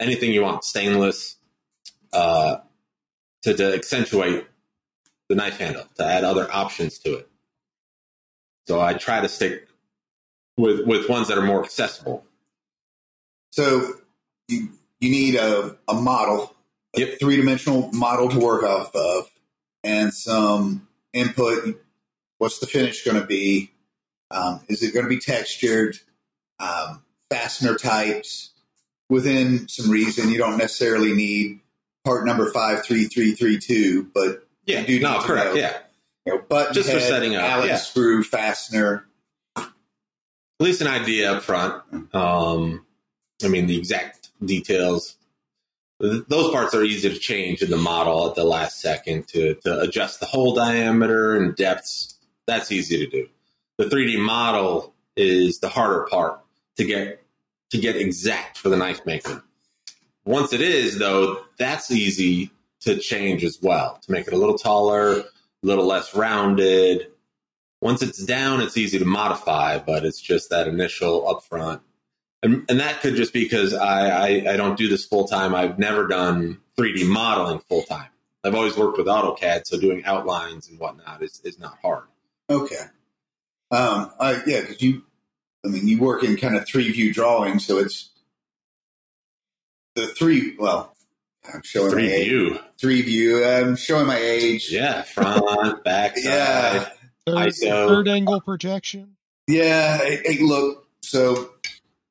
anything 0.00 0.32
you 0.32 0.42
want, 0.42 0.64
stainless, 0.64 1.36
uh, 2.12 2.56
to, 3.42 3.54
to 3.54 3.74
accentuate 3.74 4.46
the 5.28 5.36
knife 5.36 5.58
handle, 5.58 5.84
to 5.98 6.04
add 6.04 6.24
other 6.24 6.50
options 6.50 6.98
to 7.00 7.18
it. 7.18 7.28
So 8.66 8.80
I 8.80 8.94
try 8.94 9.20
to 9.20 9.28
stick 9.28 9.68
with 10.56 10.86
with 10.86 11.08
ones 11.08 11.28
that 11.28 11.38
are 11.38 11.46
more 11.46 11.62
accessible. 11.62 12.24
So 13.50 13.94
you, 14.48 14.68
you 15.00 15.10
need 15.10 15.34
a, 15.36 15.76
a 15.88 15.94
model, 15.94 16.54
a 16.96 17.00
Yep. 17.00 17.20
three 17.20 17.36
dimensional 17.36 17.90
model 17.92 18.28
to 18.30 18.38
work 18.38 18.62
off 18.62 18.94
of, 18.94 19.30
and 19.84 20.12
some 20.12 20.88
input. 21.12 21.80
What's 22.38 22.58
the 22.58 22.66
finish 22.66 23.04
going 23.04 23.20
to 23.20 23.26
be? 23.26 23.72
Um, 24.30 24.60
is 24.68 24.82
it 24.82 24.92
going 24.92 25.04
to 25.04 25.08
be 25.10 25.18
textured? 25.18 25.96
Um, 26.60 27.02
fastener 27.30 27.76
types 27.76 28.50
within 29.08 29.68
some 29.68 29.90
reason. 29.90 30.30
You 30.30 30.38
don't 30.38 30.56
necessarily 30.58 31.12
need 31.14 31.60
part 32.04 32.24
number 32.26 32.50
five 32.50 32.84
three 32.84 33.04
three 33.04 33.32
three 33.32 33.58
two, 33.58 34.08
but 34.14 34.46
Yeah, 34.66 34.80
You 34.80 34.86
do 34.86 35.00
no, 35.00 35.12
need 35.14 35.20
to 35.20 35.26
correct. 35.26 35.54
know. 35.54 35.60
Yeah, 35.60 35.78
you 36.26 36.34
know, 36.34 36.42
button 36.48 36.74
Just 36.74 36.90
for 36.90 36.98
setting 37.00 37.36
up, 37.36 37.42
Allen 37.44 37.68
yeah. 37.68 37.76
screw 37.76 38.22
fastener. 38.24 39.04
at 39.56 39.66
least 40.58 40.80
an 40.80 40.88
idea 40.88 41.32
up 41.34 41.42
front. 41.44 41.82
Um, 42.14 42.84
I 43.42 43.48
mean, 43.48 43.66
the 43.66 43.78
exact 43.78 44.30
details. 44.44 45.16
Those 46.00 46.52
parts 46.52 46.74
are 46.74 46.84
easy 46.84 47.08
to 47.08 47.18
change 47.18 47.60
in 47.62 47.70
the 47.70 47.76
model 47.76 48.28
at 48.28 48.36
the 48.36 48.44
last 48.44 48.80
second 48.80 49.26
to, 49.28 49.54
to 49.64 49.80
adjust 49.80 50.20
the 50.20 50.26
hole 50.26 50.54
diameter 50.54 51.36
and 51.36 51.56
depths. 51.56 52.18
That's 52.46 52.70
easy 52.70 52.98
to 52.98 53.06
do. 53.06 53.28
The 53.78 53.84
3D 53.84 54.18
model 54.18 54.94
is 55.16 55.58
the 55.58 55.68
harder 55.68 56.06
part 56.08 56.40
to 56.76 56.84
get 56.84 57.22
to 57.70 57.78
get 57.78 57.96
exact 57.96 58.58
for 58.58 58.68
the 58.68 58.76
knife 58.76 59.04
maker. 59.04 59.42
Once 60.24 60.52
it 60.52 60.60
is, 60.60 60.98
though, 60.98 61.42
that's 61.58 61.90
easy 61.90 62.50
to 62.80 62.98
change 62.98 63.44
as 63.44 63.58
well 63.60 63.98
to 64.02 64.12
make 64.12 64.26
it 64.26 64.32
a 64.32 64.36
little 64.36 64.56
taller, 64.56 65.18
a 65.20 65.24
little 65.62 65.86
less 65.86 66.14
rounded. 66.14 67.08
Once 67.80 68.02
it's 68.02 68.24
down, 68.24 68.60
it's 68.60 68.76
easy 68.76 68.98
to 68.98 69.04
modify, 69.04 69.78
but 69.78 70.04
it's 70.04 70.20
just 70.20 70.50
that 70.50 70.68
initial 70.68 71.22
upfront. 71.22 71.80
And, 72.42 72.64
and 72.68 72.78
that 72.80 73.00
could 73.00 73.16
just 73.16 73.32
be 73.32 73.42
because 73.42 73.74
I, 73.74 74.08
I, 74.10 74.52
I 74.52 74.56
don't 74.56 74.78
do 74.78 74.88
this 74.88 75.04
full 75.04 75.26
time. 75.26 75.54
I've 75.54 75.78
never 75.78 76.06
done 76.06 76.58
3D 76.78 77.06
modeling 77.08 77.58
full 77.68 77.82
time. 77.82 78.08
I've 78.44 78.54
always 78.54 78.76
worked 78.76 78.96
with 78.98 79.08
AutoCAD, 79.08 79.66
so 79.66 79.78
doing 79.80 80.04
outlines 80.04 80.68
and 80.68 80.78
whatnot 80.78 81.22
is, 81.22 81.40
is 81.44 81.58
not 81.58 81.78
hard. 81.82 82.04
Okay. 82.48 82.76
Um, 83.72 84.12
I, 84.20 84.40
yeah, 84.46 84.60
because 84.60 84.80
you, 84.80 85.02
I 85.66 85.68
mean, 85.68 85.88
you 85.88 86.00
work 86.00 86.22
in 86.22 86.36
kind 86.36 86.54
of 86.56 86.64
three 86.66 86.90
view 86.92 87.12
drawing, 87.12 87.58
so 87.58 87.78
it's 87.78 88.10
the 89.96 90.06
three. 90.06 90.54
Well, 90.58 90.94
I'm 91.52 91.62
showing 91.62 91.90
Three 91.90 92.06
my 92.06 92.12
age. 92.12 92.28
view. 92.28 92.58
Three 92.80 93.02
view. 93.02 93.44
I'm 93.44 93.74
showing 93.76 94.06
my 94.06 94.16
age. 94.18 94.70
Yeah, 94.70 95.02
front, 95.02 95.82
back, 95.84 96.14
Yeah. 96.16 96.84
side. 96.84 96.92
Third, 97.26 97.36
ISO. 97.36 97.88
third 97.88 98.08
angle 98.08 98.40
projection. 98.40 99.16
Yeah. 99.48 99.98
Hey, 99.98 100.20
hey, 100.24 100.38
look. 100.42 100.86
So 101.02 101.50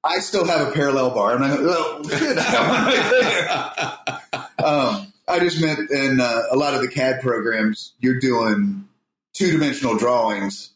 I 0.08 0.20
still 0.20 0.46
have 0.46 0.68
a 0.68 0.72
parallel 0.72 1.12
bar. 1.12 1.36
And 1.36 1.44
I 1.46 1.56
go, 1.58 1.66
well, 1.66 2.10
shit, 2.10 2.38
I 2.40 4.22
right 4.32 4.32
there. 4.32 4.66
Um, 4.66 5.14
I 5.28 5.40
just 5.40 5.62
meant 5.62 5.92
in 5.92 6.20
uh, 6.20 6.44
a 6.52 6.56
lot 6.56 6.74
of 6.74 6.82
the 6.82 6.88
CAD 6.88 7.22
programs, 7.22 7.94
you're 8.00 8.20
doing 8.20 8.88
two 9.34 9.52
dimensional 9.52 9.98
drawings 9.98 10.72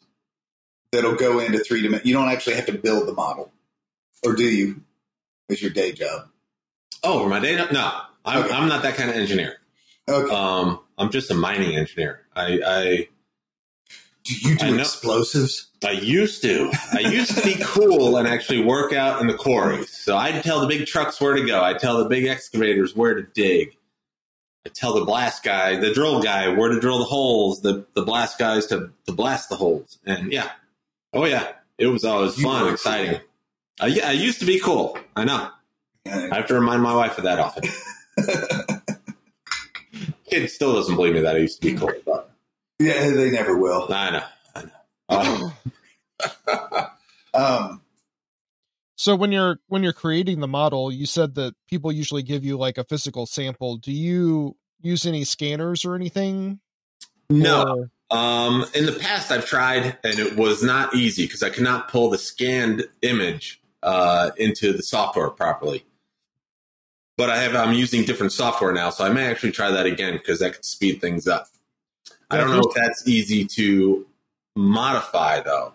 that'll 0.92 1.16
go 1.16 1.40
into 1.40 1.60
three 1.60 1.82
dimensional. 1.82 2.08
You 2.08 2.14
don't 2.14 2.30
actually 2.30 2.56
have 2.56 2.66
to 2.68 2.74
build 2.74 3.08
the 3.08 3.14
model, 3.14 3.52
or 4.26 4.34
do 4.34 4.44
you? 4.44 4.82
Is 5.50 5.62
your 5.62 5.72
day 5.72 5.92
job? 5.94 6.28
Oh, 7.04 7.28
my 7.28 7.40
day? 7.40 7.56
Job? 7.58 7.72
No, 7.72 7.92
I'm, 8.24 8.44
Okay. 8.44 8.54
I'm 8.54 8.70
not 8.70 8.84
that 8.84 8.96
kind 8.96 9.10
of 9.10 9.16
engineer. 9.16 9.58
Okay. 10.08 10.34
Um, 10.34 10.80
I'm 10.98 11.10
just 11.10 11.32
a 11.32 11.34
mining 11.34 11.76
engineer. 11.76 12.22
I, 12.36 12.60
I 12.66 13.08
do 14.24 14.34
you 14.36 14.54
I 14.54 14.58
do 14.70 14.76
know- 14.76 14.82
explosives? 14.82 15.68
I 15.84 15.92
used 15.92 16.44
to. 16.44 16.72
I 16.94 17.00
used 17.00 17.36
to 17.36 17.42
be 17.42 17.56
cool 17.60 18.18
and 18.18 18.28
actually 18.28 18.64
work 18.64 18.94
out 18.94 19.20
in 19.20 19.26
the 19.26 19.34
quarries. 19.34 19.90
So 19.98 20.16
I'd 20.16 20.44
tell 20.44 20.60
the 20.62 20.68
big 20.68 20.86
trucks 20.86 21.20
where 21.20 21.34
to 21.34 21.44
go. 21.44 21.62
I'd 21.64 21.80
tell 21.80 21.98
the 21.98 22.06
big 22.08 22.26
excavators 22.28 22.96
where 22.96 23.16
to 23.16 23.24
dig. 23.24 23.76
I'd 24.64 24.76
tell 24.76 24.94
the 24.94 25.06
blast 25.06 25.44
guy, 25.44 25.78
the 25.78 25.92
drill 25.92 26.22
guy, 26.22 26.50
where 26.50 26.70
to 26.70 26.80
drill 26.80 27.00
the 27.00 27.06
holes. 27.06 27.62
The 27.62 27.88
the 27.96 28.04
blast 28.04 28.38
guys 28.38 28.68
to 28.68 28.92
to 29.08 29.12
blast 29.12 29.50
the 29.50 29.56
holes. 29.56 29.98
And 30.06 30.32
yeah, 30.32 30.52
oh 31.14 31.26
yeah, 31.26 31.54
it 31.80 31.88
was 31.88 32.06
always 32.06 32.38
You 32.38 32.44
fun, 32.44 32.72
exciting. 32.72 33.20
I, 33.80 33.86
uh, 33.86 33.88
yeah, 33.88 34.10
I 34.10 34.12
used 34.12 34.40
to 34.42 34.46
be 34.46 34.60
cool. 34.60 35.00
I 35.16 35.26
know. 35.26 35.50
I 36.06 36.30
have 36.36 36.46
to 36.48 36.54
remind 36.54 36.84
my 36.84 36.94
wife 36.96 37.18
of 37.18 37.24
that 37.24 37.40
often. 37.40 37.64
Kid 40.30 40.50
still 40.50 40.74
doesn't 40.76 40.96
believe 40.96 41.14
me 41.14 41.22
that 41.22 41.36
I 41.36 41.40
used 41.40 41.62
to 41.62 41.72
be 41.74 41.78
cool. 41.78 41.92
But 42.06 42.31
Yeah, 42.82 43.10
they 43.12 43.32
never 43.32 43.58
will. 43.58 43.88
I 43.94 44.12
know. 44.12 44.24
I 44.56 44.64
know. 44.64 45.52
Oh, 46.48 46.88
Um, 47.34 47.82
So 48.98 49.16
when 49.16 49.32
you're 49.32 49.60
when 49.68 49.84
you're 49.84 49.94
creating 49.94 50.40
the 50.42 50.48
model, 50.48 50.92
you 50.92 51.06
said 51.06 51.36
that 51.36 51.56
people 51.70 51.92
usually 51.92 52.24
give 52.24 52.44
you 52.44 52.58
like 52.58 52.78
a 52.78 52.84
physical 52.84 53.26
sample. 53.26 53.78
Do 53.78 53.92
you 53.92 54.58
use 54.82 55.06
any 55.06 55.24
scanners 55.24 55.86
or 55.86 55.96
anything? 55.96 56.60
no. 57.30 57.64
Or- 57.64 57.92
Um, 58.18 58.66
in 58.76 58.86
the 58.86 58.92
past, 58.92 59.32
I've 59.32 59.46
tried, 59.46 59.98
and 60.04 60.20
it 60.20 60.36
was 60.36 60.62
not 60.62 60.94
easy 60.94 61.26
because 61.26 61.42
I 61.44 61.50
could 61.50 61.64
not 61.64 61.88
pull 61.88 62.10
the 62.10 62.18
scanned 62.18 62.86
image 63.02 63.62
uh, 63.84 64.32
into 64.36 64.74
the 64.74 64.84
software 64.84 65.30
properly. 65.30 65.86
But 67.18 67.30
I 67.30 67.38
have 67.42 67.56
I'm 67.56 67.74
using 67.74 68.04
different 68.04 68.34
software 68.34 68.74
now, 68.74 68.90
so 68.90 69.06
I 69.06 69.10
may 69.10 69.26
actually 69.28 69.54
try 69.54 69.72
that 69.72 69.86
again 69.86 70.14
because 70.18 70.40
that 70.40 70.54
could 70.56 70.66
speed 70.66 71.00
things 71.00 71.26
up. 71.26 71.48
I 72.32 72.38
don't 72.38 72.52
know 72.52 72.62
if 72.62 72.74
that's 72.74 73.08
easy 73.08 73.46
to 73.46 74.08
modify 74.56 75.42
though. 75.42 75.74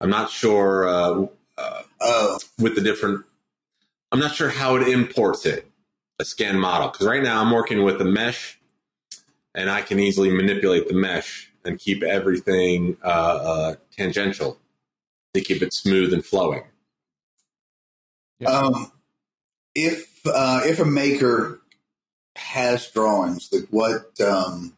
I'm 0.00 0.10
not 0.10 0.30
sure 0.30 0.88
uh, 0.88 1.26
uh, 1.56 1.82
oh, 2.00 2.38
with 2.58 2.74
the 2.74 2.80
different. 2.80 3.24
I'm 4.10 4.18
not 4.18 4.34
sure 4.34 4.50
how 4.50 4.76
it 4.76 4.86
imports 4.88 5.46
it 5.46 5.66
a 6.18 6.24
scan 6.24 6.58
model 6.58 6.88
because 6.88 7.06
right 7.06 7.22
now 7.22 7.40
I'm 7.40 7.50
working 7.50 7.82
with 7.82 7.98
the 7.98 8.04
mesh, 8.04 8.58
and 9.54 9.70
I 9.70 9.82
can 9.82 9.98
easily 9.98 10.30
manipulate 10.30 10.88
the 10.88 10.94
mesh 10.94 11.50
and 11.64 11.78
keep 11.78 12.02
everything 12.02 12.96
uh, 13.02 13.06
uh, 13.06 13.74
tangential 13.96 14.58
to 15.34 15.40
keep 15.40 15.62
it 15.62 15.72
smooth 15.72 16.12
and 16.12 16.24
flowing. 16.24 16.64
um, 18.46 18.92
if 19.74 20.26
uh, 20.26 20.62
if 20.64 20.80
a 20.80 20.84
maker 20.84 21.60
has 22.36 22.90
drawings, 22.90 23.48
like 23.52 23.68
what 23.70 24.20
um, 24.20 24.76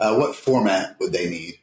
uh, 0.00 0.16
what 0.16 0.34
format 0.34 0.96
would 0.98 1.12
they 1.12 1.28
need? 1.28 1.58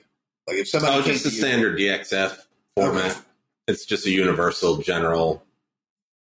Like 0.48 0.58
if 0.58 0.70
somebody 0.70 0.98
Oh, 0.98 1.02
just 1.02 1.24
the 1.24 1.32
standard 1.32 1.78
DXF 1.78 2.38
format. 2.76 3.12
Okay. 3.12 3.20
It's 3.68 3.86
just 3.86 4.06
a 4.06 4.12
universal 4.12 4.78
general. 4.78 5.44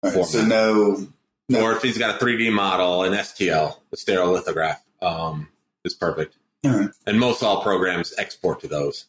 Right, 0.01 0.13
so 0.13 0.23
format. 0.23 0.47
no, 0.47 1.07
no. 1.49 1.61
Or 1.61 1.73
if 1.73 1.83
he's 1.83 1.97
got 1.97 2.19
a 2.19 2.25
3D 2.25 2.51
model, 2.51 3.03
an 3.03 3.13
STL, 3.13 3.77
a 3.91 3.95
stereolithograph, 3.95 4.77
um, 5.01 5.49
is 5.83 5.93
perfect. 5.93 6.37
Right. 6.63 6.89
And 7.05 7.19
most 7.19 7.43
all 7.43 7.61
programs 7.61 8.13
export 8.17 8.61
to 8.61 8.67
those. 8.67 9.05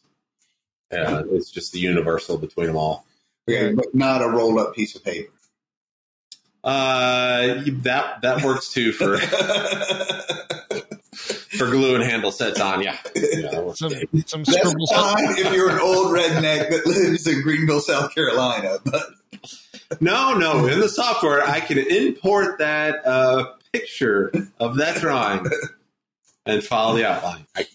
Uh, 0.91 1.23
it's 1.31 1.49
just 1.49 1.73
the 1.73 1.79
universal 1.79 2.37
between 2.37 2.67
them 2.67 2.77
all. 2.77 3.05
Okay, 3.49 3.73
but 3.73 3.95
not 3.95 4.21
a 4.21 4.27
rolled 4.29 4.59
up 4.59 4.75
piece 4.75 4.95
of 4.95 5.03
paper. 5.03 5.31
Uh, 6.63 7.61
that 7.65 8.21
that 8.21 8.43
works 8.43 8.71
too 8.73 8.91
for 8.91 9.17
for 11.57 11.69
glue 11.69 11.95
and 11.95 12.03
handle 12.03 12.31
sets 12.31 12.59
on. 12.59 12.81
Yeah, 12.81 12.97
yeah 13.15 13.71
some 13.73 13.93
some 14.25 14.43
That's 14.43 14.91
fine 14.91 15.37
if 15.37 15.53
you're 15.53 15.69
an 15.69 15.79
old 15.79 16.15
redneck 16.15 16.69
that 16.69 16.85
lives 16.85 17.27
in 17.27 17.41
Greenville, 17.41 17.81
South 17.81 18.13
Carolina. 18.13 18.77
But 18.83 19.07
No, 19.99 20.33
no. 20.33 20.67
In 20.67 20.79
the 20.79 20.89
software, 20.89 21.43
I 21.43 21.59
can 21.59 21.77
import 21.77 22.59
that 22.59 23.05
uh, 23.05 23.53
picture 23.71 24.31
of 24.59 24.77
that 24.77 24.99
drawing 24.99 25.45
and 26.45 26.63
follow 26.63 26.95
the 26.95 27.07
outline. 27.07 27.45
I, 27.55 27.65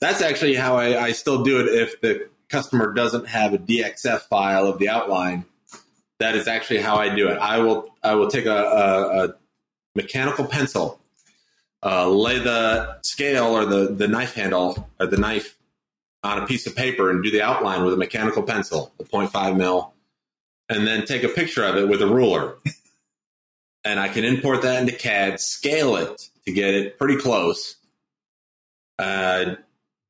that's 0.00 0.22
actually 0.22 0.54
how 0.54 0.76
I, 0.76 1.06
I 1.06 1.12
still 1.12 1.42
do 1.42 1.60
it. 1.60 1.66
If 1.66 2.00
the 2.00 2.28
customer 2.48 2.92
doesn't 2.92 3.28
have 3.28 3.54
a 3.54 3.58
DXF 3.58 4.22
file 4.22 4.66
of 4.66 4.78
the 4.78 4.88
outline, 4.88 5.44
that 6.18 6.36
is 6.36 6.46
actually 6.46 6.80
how 6.80 6.96
I 6.96 7.14
do 7.14 7.28
it. 7.28 7.38
I 7.38 7.58
will 7.58 7.94
I 8.02 8.14
will 8.14 8.28
take 8.28 8.46
a, 8.46 8.56
a, 8.56 9.24
a 9.24 9.34
mechanical 9.94 10.44
pencil, 10.44 11.00
uh, 11.84 12.08
lay 12.08 12.38
the 12.38 12.98
scale 13.02 13.56
or 13.56 13.64
the, 13.64 13.92
the 13.92 14.08
knife 14.08 14.34
handle 14.34 14.88
or 14.98 15.06
the 15.06 15.16
knife 15.16 15.56
on 16.22 16.42
a 16.42 16.46
piece 16.46 16.66
of 16.66 16.76
paper 16.76 17.10
and 17.10 17.22
do 17.22 17.30
the 17.30 17.42
outline 17.42 17.82
with 17.84 17.94
a 17.94 17.96
mechanical 17.96 18.42
pencil, 18.42 18.92
the 18.98 19.04
0.5 19.04 19.56
mil 19.56 19.94
and 20.70 20.86
then 20.86 21.04
take 21.04 21.24
a 21.24 21.28
picture 21.28 21.64
of 21.64 21.76
it 21.76 21.88
with 21.88 22.00
a 22.00 22.06
ruler. 22.06 22.56
and 23.84 23.98
I 23.98 24.08
can 24.08 24.24
import 24.24 24.62
that 24.62 24.80
into 24.80 24.96
CAD, 24.96 25.40
scale 25.40 25.96
it 25.96 26.22
to 26.46 26.52
get 26.52 26.74
it 26.74 26.98
pretty 26.98 27.16
close, 27.16 27.76
uh, 28.98 29.56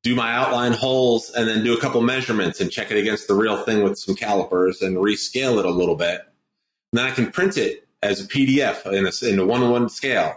do 0.02 0.14
my 0.14 0.32
outline 0.34 0.72
holes, 0.72 1.30
and 1.30 1.48
then 1.48 1.64
do 1.64 1.76
a 1.76 1.80
couple 1.80 2.00
measurements 2.02 2.60
and 2.60 2.70
check 2.70 2.90
it 2.90 2.98
against 2.98 3.26
the 3.26 3.34
real 3.34 3.64
thing 3.64 3.82
with 3.82 3.98
some 3.98 4.14
calipers 4.14 4.82
and 4.82 4.96
rescale 4.96 5.58
it 5.58 5.64
a 5.64 5.70
little 5.70 5.96
bit. 5.96 6.20
And 6.92 6.98
then 6.98 7.06
I 7.06 7.10
can 7.10 7.30
print 7.30 7.56
it 7.56 7.88
as 8.02 8.20
a 8.20 8.28
PDF 8.28 8.86
in 8.86 9.06
a, 9.06 9.32
in 9.32 9.38
a 9.38 9.46
one 9.46 9.60
to 9.60 9.68
one 9.68 9.88
scale 9.88 10.36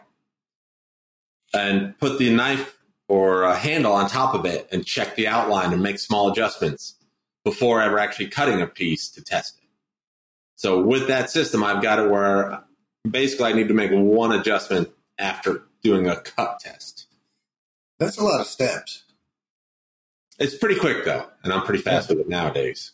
and 1.53 1.97
put 1.99 2.17
the 2.19 2.29
knife 2.29 2.77
or 3.07 3.43
a 3.43 3.55
handle 3.55 3.93
on 3.93 4.09
top 4.09 4.33
of 4.33 4.45
it 4.45 4.67
and 4.71 4.85
check 4.85 5.15
the 5.15 5.27
outline 5.27 5.73
and 5.73 5.83
make 5.83 5.99
small 5.99 6.31
adjustments 6.31 6.95
before 7.43 7.81
ever 7.81 7.99
actually 7.99 8.27
cutting 8.27 8.61
a 8.61 8.67
piece 8.67 9.09
to 9.09 9.21
test 9.21 9.57
it. 9.61 9.69
So 10.55 10.81
with 10.81 11.07
that 11.07 11.29
system, 11.29 11.63
I've 11.63 11.83
got 11.83 11.99
it 11.99 12.09
where 12.09 12.63
basically 13.09 13.51
I 13.51 13.53
need 13.53 13.67
to 13.67 13.73
make 13.73 13.91
one 13.91 14.31
adjustment 14.31 14.89
after 15.17 15.63
doing 15.83 16.07
a 16.07 16.15
cut 16.15 16.59
test. 16.59 17.07
that's 17.99 18.17
a 18.17 18.23
lot 18.23 18.39
of 18.39 18.47
steps. 18.47 19.03
It's 20.39 20.57
pretty 20.57 20.79
quick 20.79 21.05
though, 21.05 21.27
and 21.43 21.53
I'm 21.53 21.63
pretty 21.63 21.83
fast 21.83 22.09
with 22.09 22.19
it 22.19 22.29
nowadays. 22.29 22.91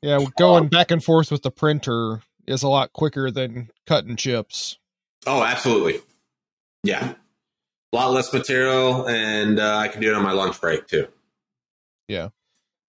Yeah, 0.00 0.24
going 0.38 0.68
back 0.68 0.90
and 0.90 1.04
forth 1.04 1.30
with 1.30 1.42
the 1.42 1.50
printer 1.50 2.22
is 2.46 2.62
a 2.62 2.68
lot 2.68 2.92
quicker 2.92 3.30
than 3.30 3.70
cutting 3.86 4.16
chips. 4.16 4.78
Oh, 5.26 5.42
absolutely. 5.42 6.00
Yeah. 6.82 7.14
A 7.92 7.96
lot 7.96 8.12
less 8.12 8.32
material, 8.32 9.08
and 9.08 9.58
uh, 9.58 9.76
I 9.76 9.88
can 9.88 10.00
do 10.00 10.10
it 10.10 10.14
on 10.14 10.22
my 10.22 10.32
lunch 10.32 10.60
break 10.60 10.86
too. 10.86 11.08
Yeah, 12.06 12.28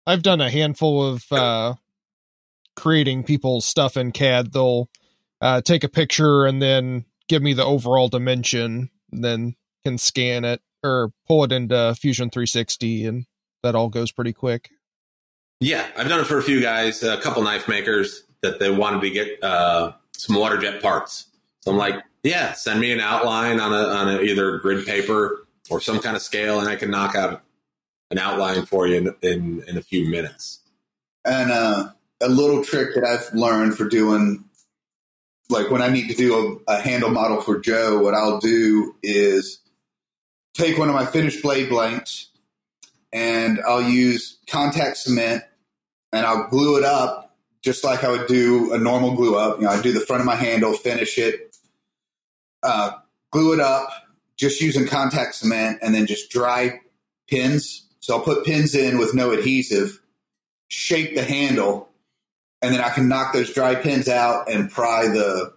I've 0.06 0.22
done 0.22 0.40
a 0.40 0.50
handful 0.50 1.06
of 1.06 1.24
uh, 1.30 1.74
creating 2.76 3.24
people's 3.24 3.64
stuff 3.64 3.96
in 3.96 4.12
CAD. 4.12 4.52
They'll 4.52 4.90
uh, 5.40 5.62
take 5.62 5.84
a 5.84 5.88
picture 5.88 6.44
and 6.44 6.60
then 6.60 7.06
give 7.28 7.42
me 7.42 7.54
the 7.54 7.64
overall 7.64 8.08
dimension, 8.08 8.90
and 9.10 9.24
then 9.24 9.56
can 9.84 9.96
scan 9.96 10.44
it 10.44 10.60
or 10.82 11.12
pull 11.26 11.44
it 11.44 11.52
into 11.52 11.94
Fusion 11.94 12.30
360, 12.30 13.06
and 13.06 13.26
that 13.62 13.74
all 13.74 13.88
goes 13.88 14.12
pretty 14.12 14.32
quick. 14.32 14.70
Yeah, 15.60 15.86
I've 15.96 16.08
done 16.08 16.20
it 16.20 16.26
for 16.26 16.38
a 16.38 16.42
few 16.42 16.60
guys, 16.60 17.02
a 17.02 17.18
couple 17.18 17.42
knife 17.42 17.68
makers 17.68 18.24
that 18.42 18.58
they 18.58 18.70
wanted 18.70 19.02
to 19.02 19.10
get 19.10 19.42
uh, 19.44 19.92
some 20.12 20.36
water 20.36 20.56
jet 20.56 20.80
parts. 20.82 21.26
So 21.60 21.70
I'm 21.70 21.76
like, 21.76 22.02
yeah, 22.22 22.52
send 22.52 22.80
me 22.80 22.92
an 22.92 23.00
outline 23.00 23.60
on 23.60 23.72
a 23.72 23.88
on 23.88 24.08
a, 24.08 24.20
either 24.20 24.58
grid 24.58 24.86
paper 24.86 25.46
or 25.70 25.80
some 25.80 26.00
kind 26.00 26.16
of 26.16 26.22
scale, 26.22 26.60
and 26.60 26.68
I 26.68 26.76
can 26.76 26.90
knock 26.90 27.14
out 27.14 27.42
an 28.10 28.18
outline 28.18 28.66
for 28.66 28.86
you 28.86 28.96
in 28.96 29.14
in, 29.22 29.64
in 29.66 29.76
a 29.76 29.82
few 29.82 30.08
minutes. 30.08 30.60
And 31.24 31.50
uh, 31.50 31.90
a 32.20 32.28
little 32.28 32.62
trick 32.64 32.94
that 32.94 33.04
I've 33.04 33.34
learned 33.34 33.76
for 33.76 33.88
doing, 33.88 34.44
like 35.48 35.70
when 35.70 35.82
I 35.82 35.88
need 35.88 36.08
to 36.08 36.14
do 36.14 36.62
a, 36.68 36.74
a 36.74 36.80
handle 36.80 37.10
model 37.10 37.40
for 37.40 37.58
Joe, 37.58 38.02
what 38.02 38.14
I'll 38.14 38.40
do 38.40 38.94
is 39.02 39.60
take 40.54 40.78
one 40.78 40.88
of 40.88 40.94
my 40.94 41.06
finished 41.06 41.42
blade 41.42 41.68
blanks 41.68 42.28
and 43.12 43.60
I'll 43.66 43.82
use 43.82 44.38
contact 44.46 44.98
cement 44.98 45.42
and 46.12 46.26
I'll 46.26 46.48
glue 46.48 46.78
it 46.78 46.84
up 46.84 47.36
just 47.62 47.84
like 47.84 48.04
I 48.04 48.10
would 48.10 48.26
do 48.26 48.72
a 48.72 48.78
normal 48.78 49.14
glue 49.14 49.36
up. 49.36 49.58
You 49.58 49.64
know, 49.64 49.70
I 49.70 49.82
do 49.82 49.92
the 49.92 50.00
front 50.00 50.20
of 50.20 50.26
my 50.26 50.36
handle, 50.36 50.72
finish 50.72 51.18
it, 51.18 51.49
uh, 52.62 52.92
glue 53.30 53.52
it 53.54 53.60
up, 53.60 53.88
just 54.36 54.60
using 54.60 54.86
contact 54.86 55.34
cement, 55.34 55.78
and 55.82 55.94
then 55.94 56.06
just 56.06 56.30
dry 56.30 56.80
pins. 57.28 57.86
So 58.00 58.16
I'll 58.16 58.22
put 58.22 58.44
pins 58.44 58.74
in 58.74 58.98
with 58.98 59.14
no 59.14 59.32
adhesive, 59.32 60.00
shape 60.68 61.14
the 61.14 61.22
handle, 61.22 61.88
and 62.62 62.74
then 62.74 62.80
I 62.80 62.90
can 62.90 63.08
knock 63.08 63.32
those 63.32 63.52
dry 63.52 63.74
pins 63.74 64.08
out 64.08 64.50
and 64.50 64.70
pry 64.70 65.08
the 65.08 65.52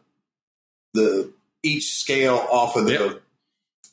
the 0.93 1.34
each 1.63 1.95
scale 1.95 2.45
off 2.51 2.75
of 2.75 2.85
the 2.85 2.91
Yep. 2.93 3.21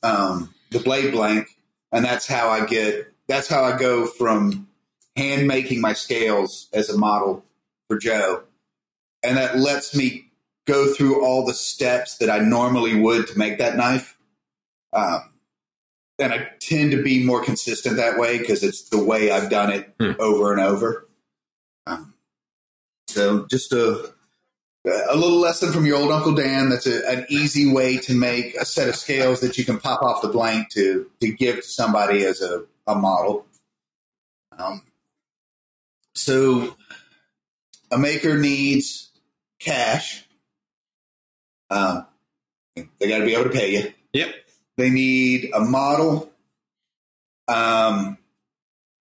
um, 0.02 0.54
the 0.70 0.80
blade 0.80 1.12
blank, 1.12 1.56
and 1.92 2.04
that's 2.04 2.26
how 2.26 2.48
I 2.50 2.66
get. 2.66 3.12
That's 3.28 3.48
how 3.48 3.62
I 3.64 3.78
go 3.78 4.06
from 4.06 4.68
hand 5.16 5.46
making 5.46 5.80
my 5.80 5.92
scales 5.92 6.68
as 6.72 6.90
a 6.90 6.98
model 6.98 7.44
for 7.88 7.98
Joe, 7.98 8.42
and 9.22 9.36
that 9.36 9.58
lets 9.58 9.94
me 9.94 10.29
go 10.70 10.92
through 10.94 11.24
all 11.24 11.44
the 11.44 11.54
steps 11.54 12.18
that 12.18 12.30
I 12.30 12.38
normally 12.38 12.98
would 13.00 13.26
to 13.28 13.38
make 13.38 13.58
that 13.58 13.76
knife. 13.76 14.16
Um, 14.92 15.32
and 16.18 16.32
I 16.32 16.50
tend 16.60 16.90
to 16.92 17.02
be 17.02 17.24
more 17.24 17.42
consistent 17.42 17.96
that 17.96 18.18
way 18.18 18.38
because 18.38 18.62
it's 18.62 18.82
the 18.90 19.02
way 19.02 19.30
I've 19.30 19.50
done 19.50 19.70
it 19.72 19.94
Hmm. 19.98 20.12
over 20.18 20.52
and 20.52 20.60
over. 20.60 21.08
Um, 21.86 22.14
so 23.08 23.46
just 23.46 23.72
a 23.72 24.12
a 24.86 25.14
little 25.14 25.38
lesson 25.40 25.72
from 25.72 25.84
your 25.84 25.98
old 25.98 26.10
Uncle 26.10 26.34
Dan. 26.34 26.70
That's 26.70 26.86
a, 26.86 27.06
an 27.06 27.26
easy 27.28 27.70
way 27.70 27.98
to 27.98 28.14
make 28.14 28.54
a 28.56 28.64
set 28.64 28.88
of 28.88 28.96
scales 28.96 29.40
that 29.40 29.58
you 29.58 29.64
can 29.64 29.78
pop 29.78 30.02
off 30.02 30.22
the 30.22 30.28
blank 30.28 30.70
to 30.70 31.10
to 31.20 31.30
give 31.32 31.56
to 31.56 31.62
somebody 31.62 32.24
as 32.24 32.40
a, 32.40 32.64
a 32.86 32.94
model. 32.94 33.46
Um, 34.58 34.82
so 36.14 36.76
a 37.90 37.98
maker 37.98 38.38
needs 38.38 39.10
cash. 39.58 40.26
Um, 41.70 42.06
they 42.74 43.08
got 43.08 43.18
to 43.18 43.24
be 43.24 43.34
able 43.34 43.44
to 43.44 43.50
pay 43.50 43.72
you. 43.72 43.92
Yep. 44.12 44.34
They 44.76 44.90
need 44.90 45.50
a 45.54 45.60
model, 45.60 46.30
um, 47.48 48.18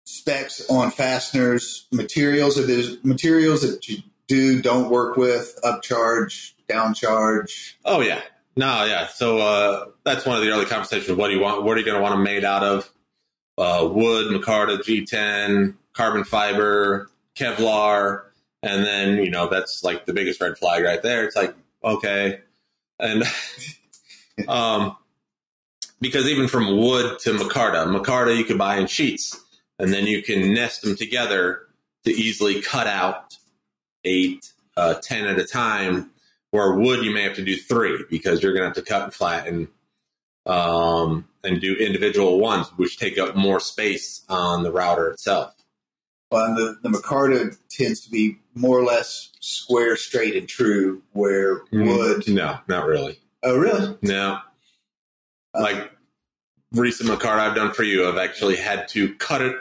specs 0.05 0.69
on 0.69 0.91
fasteners, 0.91 1.87
materials. 1.91 2.59
If 2.59 2.67
there's 2.67 3.03
materials 3.05 3.63
that 3.63 3.89
you 3.89 3.99
do 4.29 4.61
don't 4.61 4.91
work 4.91 5.17
with, 5.17 5.59
upcharge, 5.65 6.53
downcharge. 6.69 7.77
Oh 7.85 8.01
yeah. 8.01 8.21
No, 8.57 8.85
yeah. 8.85 9.09
So 9.09 9.39
uh, 9.39 9.87
that's 10.05 10.25
one 10.25 10.37
of 10.37 10.43
the 10.43 10.51
early 10.51 10.67
conversations. 10.67 11.17
What 11.17 11.29
do 11.29 11.35
you 11.35 11.41
want? 11.41 11.65
What 11.65 11.77
are 11.77 11.81
you 11.81 11.87
going 11.87 11.97
to 11.97 12.03
want 12.03 12.15
them 12.15 12.23
made 12.23 12.45
out 12.45 12.63
of? 12.63 12.91
Uh, 13.57 13.89
wood, 13.91 14.27
micarta, 14.27 14.79
G10, 14.79 15.75
carbon 15.93 16.25
fiber, 16.25 17.09
Kevlar, 17.37 18.25
and 18.63 18.85
then 18.85 19.19
you 19.19 19.31
know 19.31 19.49
that's 19.49 19.83
like 19.85 20.07
the 20.07 20.13
biggest 20.13 20.41
red 20.41 20.59
flag 20.59 20.83
right 20.83 21.03
there. 21.03 21.25
It's 21.25 21.37
like 21.37 21.55
okay, 21.85 22.41
and 22.99 23.25
um, 24.49 24.97
because 26.01 26.27
even 26.27 26.49
from 26.49 26.77
wood 26.77 27.19
to 27.21 27.33
micarta, 27.33 27.87
micarta 27.87 28.37
you 28.37 28.45
can 28.45 28.59
buy 28.59 28.77
in 28.77 28.87
sheets, 28.87 29.41
and 29.79 29.93
then 29.93 30.07
you 30.07 30.23
can 30.23 30.53
nest 30.53 30.83
them 30.83 30.97
together 30.97 31.63
to 32.05 32.11
easily 32.11 32.61
cut 32.61 32.87
out 32.87 33.37
eight, 34.05 34.53
uh, 34.77 34.95
ten 34.95 35.27
at 35.27 35.39
a 35.39 35.45
time 35.45 36.11
where 36.51 36.75
wood 36.75 37.05
you 37.05 37.13
may 37.13 37.23
have 37.23 37.37
to 37.37 37.45
do 37.45 37.57
three 37.57 38.05
because 38.11 38.43
you're 38.43 38.53
going 38.53 38.63
to 38.63 38.69
have 38.69 38.77
to 38.77 38.83
cut 38.83 39.03
and 39.03 39.15
flatten 39.15 39.69
um, 40.47 41.27
and 41.43 41.61
do 41.61 41.75
individual 41.75 42.39
ones, 42.39 42.69
which 42.77 42.99
take 42.99 43.19
up 43.19 43.35
more 43.35 43.61
space 43.61 44.23
on 44.29 44.63
the 44.63 44.71
router 44.71 45.11
itself. 45.11 45.55
On 46.31 46.55
the 46.55 46.77
the 46.83 46.89
micarta 46.89 47.57
tends 47.71 48.01
to 48.01 48.11
be 48.11 48.39
more 48.55 48.79
or 48.79 48.85
less 48.85 49.31
square, 49.41 49.97
straight, 49.97 50.37
and 50.37 50.49
true. 50.49 51.03
Where 51.13 51.63
wood, 51.73 52.29
No, 52.29 52.59
not 52.69 52.87
really. 52.87 53.19
oh 53.43 53.57
really? 53.57 53.97
No. 54.03 54.39
Like 55.55 55.91
recent 56.73 57.09
micarta 57.09 57.39
I've 57.39 57.55
done 57.57 57.73
for 57.73 57.83
you, 57.85 58.09
I've 58.09 58.17
actually 58.19 58.57
had 58.57 58.89
to 58.89 59.15
cut 59.17 59.43
it. 59.43 59.57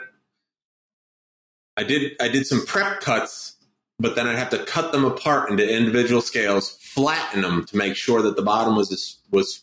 I 1.76 1.82
did 1.84 2.12
I 2.20 2.28
did 2.28 2.46
some 2.46 2.64
prep 2.66 3.00
cuts, 3.00 3.56
but 3.98 4.14
then 4.16 4.26
I'd 4.26 4.38
have 4.38 4.50
to 4.50 4.64
cut 4.64 4.92
them 4.92 5.04
apart 5.04 5.50
into 5.50 5.68
individual 5.68 6.20
scales, 6.20 6.76
flatten 6.80 7.42
them 7.42 7.64
to 7.66 7.76
make 7.76 7.96
sure 7.96 8.22
that 8.22 8.36
the 8.36 8.42
bottom 8.42 8.76
was 8.76 8.92
as, 8.92 9.16
was 9.30 9.62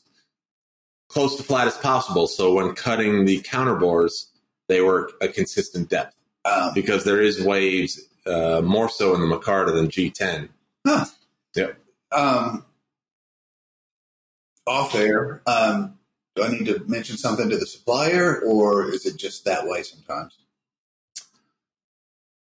close 1.10 1.36
to 1.38 1.44
flat 1.44 1.68
as 1.68 1.78
possible. 1.78 2.28
So 2.28 2.54
when 2.54 2.74
cutting 2.76 3.26
the 3.26 3.40
counterbores, 3.42 4.28
they 4.68 4.82
were 4.82 5.12
a 5.22 5.28
consistent 5.28 5.90
depth 5.90 6.16
Um, 6.46 6.72
because 6.74 7.04
there 7.04 7.22
is 7.22 7.42
waves 7.44 8.00
uh, 8.26 8.62
more 8.64 8.90
so 8.90 9.14
in 9.16 9.22
the 9.22 9.28
micarta 9.28 9.74
than 9.74 9.88
G10. 9.88 10.50
Huh. 10.86 11.06
Yep. 11.56 11.78
um, 12.12 12.66
off 14.68 14.96
air. 14.96 15.42
Um, 15.46 15.98
do 16.36 16.44
I 16.44 16.50
need 16.50 16.66
to 16.68 16.84
mention 16.88 17.18
something 17.18 17.50
to 17.50 17.58
the 17.58 17.66
supplier, 17.66 18.40
or 18.42 18.90
is 18.90 19.06
it 19.06 19.18
just 19.18 19.44
that 19.46 19.68
way 19.68 19.84
sometimes? 19.84 20.38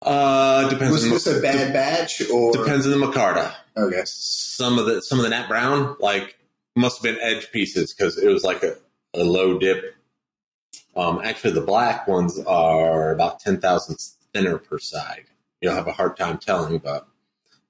Uh, 0.01 0.69
depends. 0.69 0.91
Was 0.93 1.03
on 1.03 1.09
the- 1.09 1.15
this 1.15 1.27
a 1.27 1.41
bad 1.41 1.73
batch, 1.73 2.21
or 2.29 2.51
Depends 2.53 2.85
on 2.85 2.91
the 2.99 3.05
micarta. 3.05 3.53
Okay, 3.77 4.01
some 4.05 4.79
of 4.79 4.85
the 4.85 5.01
some 5.01 5.19
of 5.19 5.23
the 5.23 5.29
nat 5.29 5.47
brown 5.47 5.95
like 5.99 6.37
must 6.75 6.97
have 6.97 7.03
been 7.03 7.21
edge 7.21 7.51
pieces 7.51 7.93
because 7.93 8.17
it 8.17 8.27
was 8.27 8.43
like 8.43 8.63
a, 8.63 8.75
a 9.13 9.23
low 9.23 9.57
dip. 9.59 9.95
Um, 10.95 11.21
actually, 11.23 11.51
the 11.51 11.61
black 11.61 12.07
ones 12.07 12.39
are 12.39 13.11
about 13.11 13.39
ten 13.39 13.59
thousandths 13.59 14.15
thinner 14.33 14.57
per 14.57 14.79
side. 14.79 15.25
You'll 15.61 15.73
have 15.73 15.87
a 15.87 15.91
hard 15.91 16.17
time 16.17 16.37
telling, 16.37 16.77
but 16.79 17.07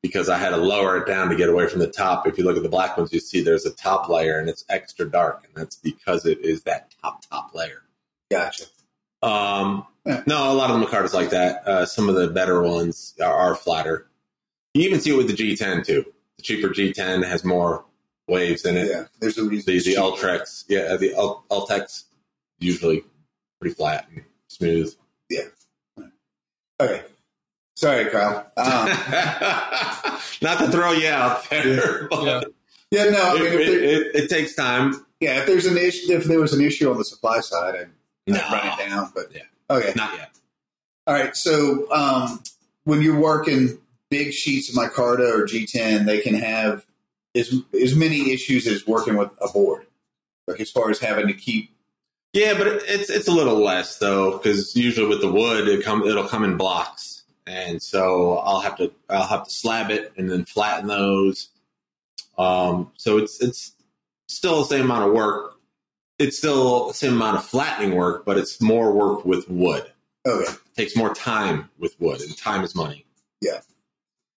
because 0.02 0.30
I 0.30 0.38
had 0.38 0.52
to 0.52 0.58
lower 0.58 0.98
it 0.98 1.08
down 1.08 1.30
to 1.30 1.36
get 1.36 1.50
away 1.50 1.68
from 1.68 1.80
the 1.80 1.88
top. 1.88 2.26
If 2.28 2.38
you 2.38 2.44
look 2.44 2.58
at 2.58 2.64
the 2.64 2.70
black 2.70 2.98
ones, 2.98 3.12
you 3.12 3.20
see 3.20 3.42
there's 3.42 3.66
a 3.66 3.74
top 3.74 4.08
layer 4.10 4.40
and 4.40 4.50
it's 4.50 4.64
extra 4.70 5.10
dark, 5.10 5.44
and 5.44 5.54
that's 5.56 5.76
because 5.76 6.26
it 6.26 6.40
is 6.40 6.64
that 6.64 6.94
top 7.02 7.28
top 7.30 7.54
layer. 7.54 7.84
gotcha. 8.32 8.66
Um, 9.22 9.86
no, 10.06 10.52
a 10.52 10.56
lot 10.56 10.72
of 10.72 10.80
the 10.80 10.86
micartas 10.86 11.14
like 11.14 11.32
that. 11.32 11.68
Uh, 11.68 11.86
some 11.86 12.08
of 12.08 12.16
the 12.16 12.30
better 12.30 12.62
ones 12.62 13.16
are, 13.22 13.34
are 13.34 13.56
flatter. 13.56 14.08
You 14.74 14.84
even 14.84 15.02
see 15.02 15.12
it 15.12 15.18
with 15.18 15.28
the 15.28 15.34
G10 15.34 15.86
too. 15.86 16.06
The 16.38 16.44
cheaper 16.44 16.70
G10 16.70 17.28
has 17.28 17.44
more 17.44 17.84
waves 18.28 18.64
in 18.66 18.78
it. 18.78 18.88
Yeah, 18.90 19.06
there's 19.20 19.38
a 19.38 19.44
reason. 19.44 19.72
The, 19.72 19.78
it's 19.78 19.86
the 19.86 19.96
cheaper. 19.96 20.04
Ultrex, 20.04 20.64
yeah, 20.70 20.96
the 20.96 21.14
Ul- 21.16 21.44
Ultex 21.52 22.06
usually 22.60 23.04
pretty 23.60 23.76
flat 23.76 24.08
and 24.14 24.24
smooth. 24.48 24.96
Yeah. 25.30 25.46
Okay, 26.80 27.04
sorry, 27.80 28.06
Kyle. 28.10 28.46
Um, 28.58 28.88
Not 30.42 30.60
to 30.60 30.68
throw 30.72 30.92
you 30.92 31.08
out 31.10 31.50
there, 31.50 32.08
but 32.12 32.24
Yeah. 32.24 32.42
yeah, 32.92 33.10
no, 33.12 33.22
I 33.22 33.34
mean, 33.36 33.44
it, 33.44 33.54
if 33.54 33.54
it, 33.54 33.66
there, 33.66 33.84
it, 33.84 34.16
it 34.24 34.30
takes 34.30 34.56
time. 34.56 35.06
yeah, 35.20 35.40
if 35.40 35.46
there's 35.48 35.66
an 35.66 35.78
issue, 35.78 36.12
if 36.14 36.26
there 36.26 36.40
was 36.40 36.54
an 36.54 36.62
issue 36.62 36.90
on 36.90 36.98
the 36.98 37.06
supply 37.06 37.40
side, 37.42 37.76
I'd, 37.76 37.90
No, 38.28 38.40
I'd 38.40 38.52
run 38.54 38.80
it 38.80 38.90
down. 38.90 39.12
But 39.16 39.26
Yeah. 39.34 39.42
okay, 39.70 39.94
not 39.96 40.14
yet. 40.18 40.32
All 41.08 41.14
right. 41.14 41.36
So 41.36 41.92
um, 41.92 42.42
when 42.84 43.02
you're 43.02 43.20
working 43.20 43.80
big 44.10 44.34
sheets 44.34 44.70
of 44.70 44.76
micarta 44.76 45.32
or 45.34 45.46
G10, 45.46 46.06
they 46.06 46.20
can 46.20 46.36
have 46.36 46.86
as 47.36 47.54
as 47.82 47.96
many 47.96 48.32
issues 48.32 48.68
as 48.68 48.86
working 48.88 49.16
with 49.18 49.30
a 49.42 49.48
board. 49.50 49.86
Like 50.48 50.60
as 50.60 50.70
far 50.72 50.90
as 50.90 51.00
having 51.00 51.28
to 51.28 51.34
keep. 51.34 51.72
Yeah, 52.34 52.56
but 52.58 52.68
it's 52.68 53.10
it's 53.10 53.28
a 53.28 53.32
little 53.32 53.58
less 53.58 53.98
though 53.98 54.38
because 54.38 54.76
usually 54.76 55.08
with 55.08 55.22
the 55.22 55.32
wood 55.32 55.68
it 55.68 55.84
come 55.84 56.04
it'll 56.04 56.28
come 56.28 56.44
in 56.44 56.58
blocks, 56.58 57.19
and 57.50 57.82
so 57.82 58.38
I'll 58.38 58.60
have 58.60 58.78
to 58.78 58.92
I'll 59.10 59.28
have 59.28 59.46
to 59.46 59.52
slab 59.52 59.90
it 59.90 60.14
and 60.18 60.30
then 60.30 60.46
flatten 60.46 60.88
those. 60.88 61.50
Um, 62.38 62.92
so 62.96 63.18
it's 63.18 63.42
it's 63.42 63.74
still 64.28 64.60
the 64.60 64.66
same 64.66 64.86
amount 64.86 65.08
of 65.08 65.14
work. 65.14 65.56
It's 66.20 66.38
still 66.38 66.90
the 66.90 66.94
same 66.94 67.14
amount 67.14 67.38
of 67.38 67.46
flattening 67.46 67.96
work, 67.96 68.26
but 68.26 68.38
it's 68.38 68.62
more 68.62 68.92
work 68.92 69.26
with 69.26 69.50
wood. 69.50 69.92
Okay. 70.28 70.52
It 70.52 70.60
takes 70.78 70.96
more 70.96 71.14
time 71.14 71.70
with 71.80 71.96
wood, 72.00 72.22
and 72.22 72.38
time 72.38 72.64
is 72.64 72.76
money. 72.76 73.06
Yeah, 73.42 73.62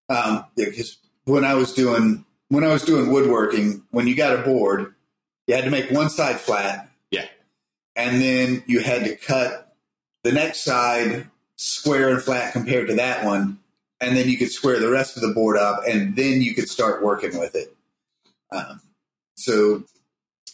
um, 0.09 0.45
because 0.57 0.99
when 1.25 1.45
I 1.45 1.55
was 1.55 1.73
doing 1.75 2.25
when 2.49 2.65
I 2.65 2.73
was 2.73 2.83
doing 2.83 3.11
woodworking, 3.11 3.83
when 3.91 4.07
you 4.07 4.15
got 4.15 4.39
a 4.39 4.43
board, 4.43 4.95
you 5.47 5.55
had 5.55 5.65
to 5.65 5.71
make 5.71 5.91
one 5.91 6.09
side 6.09 6.41
flat. 6.41 6.89
Yeah. 7.11 7.27
And 7.95 8.23
then 8.23 8.63
you 8.67 8.81
had 8.81 9.05
to 9.05 9.17
cut 9.17 9.75
the 10.23 10.33
next 10.33 10.61
side 10.61 11.29
square 11.63 12.09
and 12.09 12.21
flat 12.21 12.53
compared 12.53 12.89
to 12.89 12.95
that 12.95 13.25
one, 13.25 13.59
and 14.01 14.17
then 14.17 14.29
you 14.29 14.37
could 14.37 14.51
square 14.51 14.81
the 14.81 14.91
rest 14.91 15.17
of 15.17 15.23
the 15.23 15.33
board 15.33 15.57
up, 15.57 15.83
and 15.89 16.17
then 16.17 16.43
you 16.43 16.55
could 16.55 16.69
start 16.69 17.03
working 17.05 17.39
with 17.39 17.55
it. 17.55 17.75
Um, 18.51 18.81
so 19.37 19.85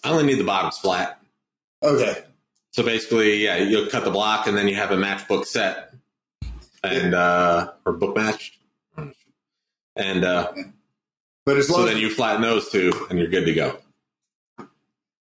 I 0.04 0.10
only 0.10 0.24
need 0.24 0.38
the 0.38 0.44
bottoms 0.44 0.76
flat. 0.78 1.18
okay, 1.82 2.22
So 2.72 2.82
basically, 2.82 3.42
yeah, 3.42 3.56
you'll 3.56 3.88
cut 3.88 4.04
the 4.04 4.10
block 4.10 4.46
and 4.46 4.56
then 4.56 4.68
you 4.68 4.74
have 4.74 4.90
a 4.90 4.96
matchbook 4.96 5.46
set 5.46 5.94
and 6.84 7.14
uh 7.14 7.72
or 7.84 7.92
book 7.94 8.14
matched. 8.14 8.56
And 9.96 10.24
uh 10.24 10.52
but 11.44 11.56
as 11.56 11.68
long 11.70 11.80
so 11.80 11.86
as 11.86 11.94
then 11.94 12.00
you 12.02 12.10
flatten 12.10 12.42
those 12.42 12.70
two 12.70 12.92
and 13.10 13.18
you're 13.18 13.28
good 13.28 13.46
to 13.46 13.54
go. 13.54 13.78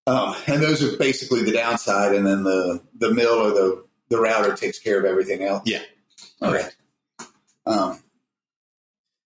Um, 0.06 0.36
and 0.46 0.62
those 0.62 0.84
are 0.84 0.96
basically 0.98 1.44
the 1.44 1.52
downside, 1.52 2.14
and 2.14 2.26
then 2.26 2.44
the 2.44 2.82
the 2.98 3.14
mill 3.14 3.34
or 3.34 3.50
the 3.52 3.87
the 4.10 4.20
router 4.20 4.56
takes 4.56 4.80
care 4.80 5.00
of 5.00 5.06
everything 5.06 5.44
else. 5.44 5.64
Yeah. 5.66 5.82
Okay. 6.42 6.68
Um, 7.66 8.00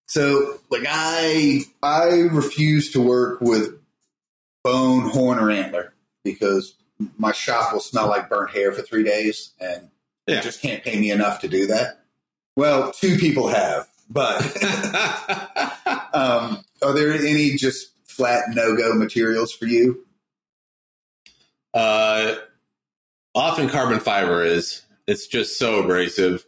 so, 0.08 0.60
like, 0.70 0.84
I 0.88 1.62
I 1.82 2.06
refuse 2.32 2.92
to 2.94 3.02
work 3.02 3.40
with 3.42 3.80
bone, 4.64 5.10
horn, 5.10 5.40
or 5.40 5.50
antler 5.52 5.94
because 6.24 6.76
my 7.18 7.32
shop 7.32 7.74
will 7.74 7.80
smell 7.80 8.08
like 8.08 8.30
burnt 8.30 8.52
hair 8.52 8.72
for 8.72 8.82
three 8.82 9.04
days, 9.04 9.52
and 9.60 9.90
Yeah. 10.28 10.36
they 10.36 10.42
just 10.42 10.62
can't 10.62 10.84
pay 10.84 11.00
me 11.00 11.12
enough 11.12 11.42
to 11.42 11.48
do 11.48 11.68
that. 11.68 12.04
Well, 12.56 12.92
two 12.92 13.18
people 13.18 13.48
have. 13.48 13.88
But 14.10 14.42
um, 16.14 16.64
are 16.84 16.94
there 16.94 17.14
any 17.14 17.52
just 17.56 17.92
flat 18.06 18.50
no 18.54 18.76
go 18.76 18.94
materials 18.94 19.54
for 19.54 19.66
you? 19.66 20.06
uh, 21.74 22.36
often 23.36 23.70
carbon 23.70 24.00
fiber 24.00 24.44
is. 24.44 24.82
It's 25.08 25.28
just 25.28 25.58
so 25.58 25.80
abrasive. 25.80 26.46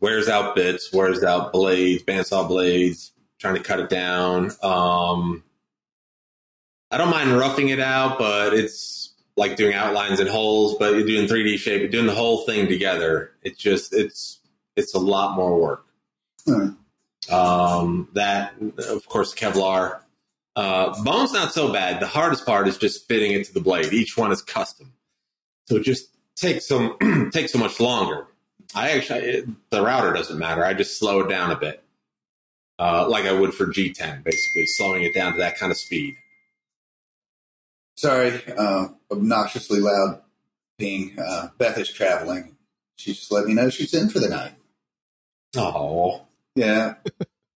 Wears 0.00 0.28
out 0.28 0.56
bits, 0.56 0.92
wears 0.92 1.22
out 1.22 1.52
blades, 1.52 2.02
bandsaw 2.02 2.48
blades, 2.48 3.12
trying 3.38 3.54
to 3.54 3.62
cut 3.62 3.80
it 3.80 3.90
down. 3.90 4.50
Um, 4.62 5.44
I 6.90 6.98
don't 6.98 7.10
mind 7.10 7.32
roughing 7.32 7.68
it 7.68 7.80
out, 7.80 8.18
but 8.18 8.54
it's 8.54 9.14
like 9.36 9.56
doing 9.56 9.74
outlines 9.74 10.20
and 10.20 10.28
holes, 10.28 10.76
but 10.78 10.94
you're 10.94 11.06
doing 11.06 11.28
3D 11.28 11.58
shape, 11.58 11.80
you're 11.80 11.90
doing 11.90 12.06
the 12.06 12.14
whole 12.14 12.44
thing 12.46 12.68
together. 12.68 13.32
It's 13.42 13.58
just, 13.58 13.94
it's, 13.94 14.40
it's 14.76 14.94
a 14.94 14.98
lot 14.98 15.36
more 15.36 15.60
work. 15.60 15.86
Hmm. 16.46 16.70
Um, 17.32 18.08
that, 18.14 18.54
of 18.88 19.06
course, 19.06 19.34
Kevlar. 19.34 20.00
Uh, 20.56 21.02
bone's 21.04 21.32
not 21.32 21.52
so 21.52 21.72
bad. 21.72 22.00
The 22.00 22.06
hardest 22.06 22.44
part 22.44 22.66
is 22.66 22.76
just 22.76 23.06
fitting 23.08 23.32
it 23.32 23.44
to 23.46 23.54
the 23.54 23.60
blade. 23.60 23.92
Each 23.92 24.16
one 24.16 24.32
is 24.32 24.42
custom, 24.42 24.92
so 25.70 25.76
it 25.76 25.84
just 25.84 26.08
takes 26.34 26.66
some 26.66 26.96
takes 27.32 27.52
so 27.52 27.58
much 27.58 27.78
longer. 27.78 28.26
I 28.74 28.90
actually 28.90 29.20
it, 29.20 29.70
the 29.70 29.82
router 29.82 30.12
doesn't 30.12 30.36
matter. 30.36 30.64
I 30.64 30.74
just 30.74 30.98
slow 30.98 31.20
it 31.20 31.28
down 31.28 31.52
a 31.52 31.56
bit, 31.56 31.84
uh, 32.80 33.08
like 33.08 33.24
I 33.24 33.32
would 33.32 33.54
for 33.54 33.66
G10, 33.66 34.24
basically 34.24 34.66
slowing 34.66 35.04
it 35.04 35.14
down 35.14 35.32
to 35.32 35.38
that 35.38 35.56
kind 35.58 35.70
of 35.70 35.78
speed. 35.78 36.16
Sorry, 37.94 38.42
uh, 38.58 38.88
obnoxiously 39.12 39.78
loud 39.78 40.22
being. 40.76 41.16
Uh, 41.16 41.50
Beth 41.56 41.78
is 41.78 41.92
traveling. 41.92 42.56
She 42.96 43.12
just 43.14 43.30
let 43.30 43.46
me 43.46 43.54
know 43.54 43.70
she's 43.70 43.94
in 43.94 44.10
for 44.10 44.18
the 44.18 44.28
night. 44.28 44.54
Oh, 45.56 46.22
Yeah, 46.56 46.94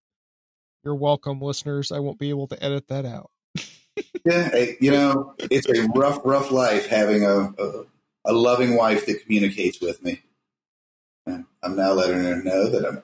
You're 0.85 0.95
welcome, 0.95 1.41
listeners. 1.41 1.91
I 1.91 1.99
won't 1.99 2.19
be 2.21 2.31
able 2.31 2.47
to 2.49 2.63
edit 2.63 2.87
that 2.89 3.07
out. 3.07 3.31
yeah. 4.25 4.67
You 4.81 4.91
know, 4.91 5.35
it's 5.39 5.69
a 5.69 5.89
rough, 5.95 6.21
rough 6.25 6.51
life 6.51 6.87
having 6.87 7.25
a, 7.25 7.55
a, 7.59 7.85
a 8.25 8.33
loving 8.33 8.77
wife 8.77 9.07
that 9.07 9.23
communicates 9.23 9.81
with 9.81 10.03
me. 10.03 10.23
And 11.27 11.45
I'm 11.63 11.77
now 11.77 11.93
letting 11.93 12.23
her 12.25 12.43
know 12.43 12.69
that 12.69 12.87
I'm 12.87 13.03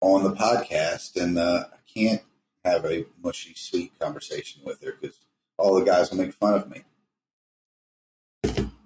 on 0.00 0.24
the 0.24 0.32
podcast, 0.32 1.20
and 1.20 1.38
uh, 1.38 1.64
I 1.72 1.76
can't 1.92 2.22
have 2.64 2.84
a 2.84 3.06
mushy, 3.22 3.54
sweet 3.54 3.98
conversation 3.98 4.62
with 4.64 4.82
her 4.82 4.94
because 5.00 5.18
all 5.56 5.74
the 5.74 5.84
guys 5.84 6.10
will 6.10 6.18
make 6.18 6.34
fun 6.34 6.54
of 6.54 6.70
me. 6.70 6.84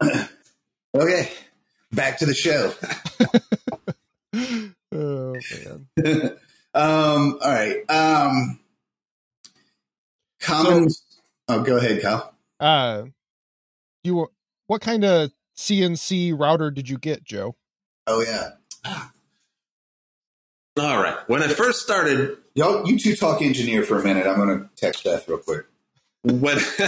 okay, 0.97 1.31
back 1.93 2.19
to 2.19 2.27
the 2.27 2.35
show. 2.35 2.73
Oh 4.95 5.35
man. 5.65 5.87
um, 6.75 7.39
all 7.43 7.51
right. 7.51 7.79
Um, 7.91 8.61
commons. 10.41 11.03
oh, 11.49 11.63
go 11.63 11.79
ahead, 11.79 12.03
Kyle. 12.03 12.35
Uh 12.61 13.05
you 14.05 14.29
what 14.67 14.81
kind 14.81 15.05
of 15.05 15.31
CNC 15.57 16.39
router 16.39 16.71
did 16.71 16.89
you 16.89 16.99
get, 16.99 17.25
Joe? 17.25 17.57
Oh 18.07 18.23
yeah, 18.23 18.51
all 20.81 21.03
right. 21.03 21.17
When 21.29 21.43
I 21.43 21.49
first 21.49 21.83
started 21.83 22.39
y'all. 22.55 22.87
You 22.89 22.99
two 22.99 23.17
talk 23.17 23.43
engineer 23.43 23.83
for 23.83 23.99
a 23.99 24.05
minute. 24.05 24.27
I'm 24.27 24.37
going 24.37 24.61
to 24.61 24.69
text 24.77 25.05
Beth 25.05 25.29
real 25.29 25.39
quick. 25.39 25.67
when 26.23 26.59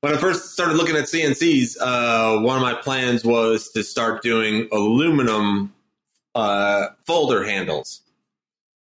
when 0.00 0.14
I 0.14 0.16
first 0.18 0.52
started 0.52 0.74
looking 0.74 0.96
at 0.96 1.04
CNCs, 1.04 1.76
uh, 1.80 2.40
one 2.40 2.56
of 2.56 2.62
my 2.62 2.74
plans 2.74 3.24
was 3.24 3.70
to 3.70 3.82
start 3.82 4.22
doing 4.22 4.68
aluminum 4.72 5.72
uh, 6.34 6.88
folder 7.06 7.44
handles, 7.44 8.02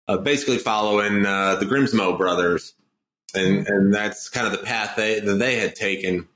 uh, 0.06 0.18
basically 0.18 0.58
following 0.58 1.24
uh, 1.24 1.56
the 1.56 1.66
Grimsmo 1.66 2.16
brothers, 2.16 2.74
and 3.34 3.66
and 3.66 3.94
that's 3.94 4.28
kind 4.28 4.46
of 4.46 4.52
the 4.52 4.64
path 4.64 4.96
they 4.96 5.20
that 5.20 5.34
they 5.34 5.56
had 5.56 5.74
taken. 5.74 6.28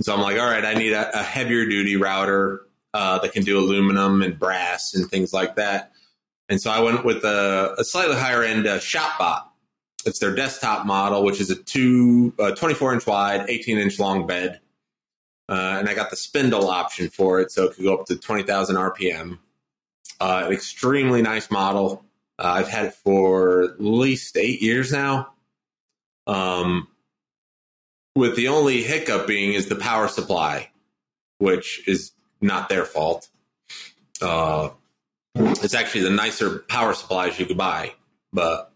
So 0.00 0.14
I'm 0.14 0.20
like, 0.20 0.38
all 0.38 0.46
right, 0.46 0.64
I 0.64 0.74
need 0.74 0.92
a, 0.92 1.18
a 1.18 1.22
heavier 1.22 1.64
duty 1.64 1.96
router 1.96 2.62
uh, 2.92 3.18
that 3.20 3.32
can 3.32 3.44
do 3.44 3.58
aluminum 3.58 4.22
and 4.22 4.38
brass 4.38 4.94
and 4.94 5.08
things 5.10 5.32
like 5.32 5.56
that. 5.56 5.92
And 6.48 6.60
so 6.60 6.70
I 6.70 6.80
went 6.80 7.04
with 7.04 7.24
a, 7.24 7.74
a 7.78 7.84
slightly 7.84 8.16
higher 8.16 8.42
end 8.42 8.66
uh, 8.66 8.78
ShopBot. 8.78 9.42
It's 10.04 10.18
their 10.18 10.34
desktop 10.34 10.86
model, 10.86 11.24
which 11.24 11.40
is 11.40 11.50
a 11.50 11.56
two, 11.56 12.32
uh, 12.38 12.52
24 12.52 12.94
inch 12.94 13.06
wide, 13.06 13.46
18 13.48 13.78
inch 13.78 13.98
long 13.98 14.26
bed. 14.26 14.60
Uh, 15.48 15.76
and 15.78 15.88
I 15.88 15.94
got 15.94 16.10
the 16.10 16.16
spindle 16.16 16.68
option 16.68 17.08
for 17.08 17.40
it, 17.40 17.50
so 17.50 17.64
it 17.64 17.74
could 17.74 17.84
go 17.84 17.96
up 17.96 18.06
to 18.06 18.16
20,000 18.16 18.76
RPM. 18.76 19.38
Uh, 20.20 20.44
an 20.46 20.52
extremely 20.52 21.22
nice 21.22 21.50
model. 21.50 22.04
Uh, 22.38 22.52
I've 22.54 22.68
had 22.68 22.86
it 22.86 22.94
for 22.94 23.62
at 23.62 23.80
least 23.80 24.36
eight 24.36 24.60
years 24.60 24.92
now. 24.92 25.34
Um, 26.26 26.88
with 28.16 28.34
the 28.34 28.48
only 28.48 28.82
hiccup 28.82 29.26
being 29.26 29.52
is 29.52 29.68
the 29.68 29.76
power 29.76 30.08
supply, 30.08 30.70
which 31.38 31.86
is 31.86 32.12
not 32.40 32.68
their 32.68 32.84
fault. 32.84 33.28
Uh, 34.20 34.70
it's 35.34 35.74
actually 35.74 36.00
the 36.02 36.10
nicer 36.10 36.60
power 36.60 36.94
supplies 36.94 37.38
you 37.38 37.46
could 37.46 37.58
buy, 37.58 37.92
but 38.32 38.72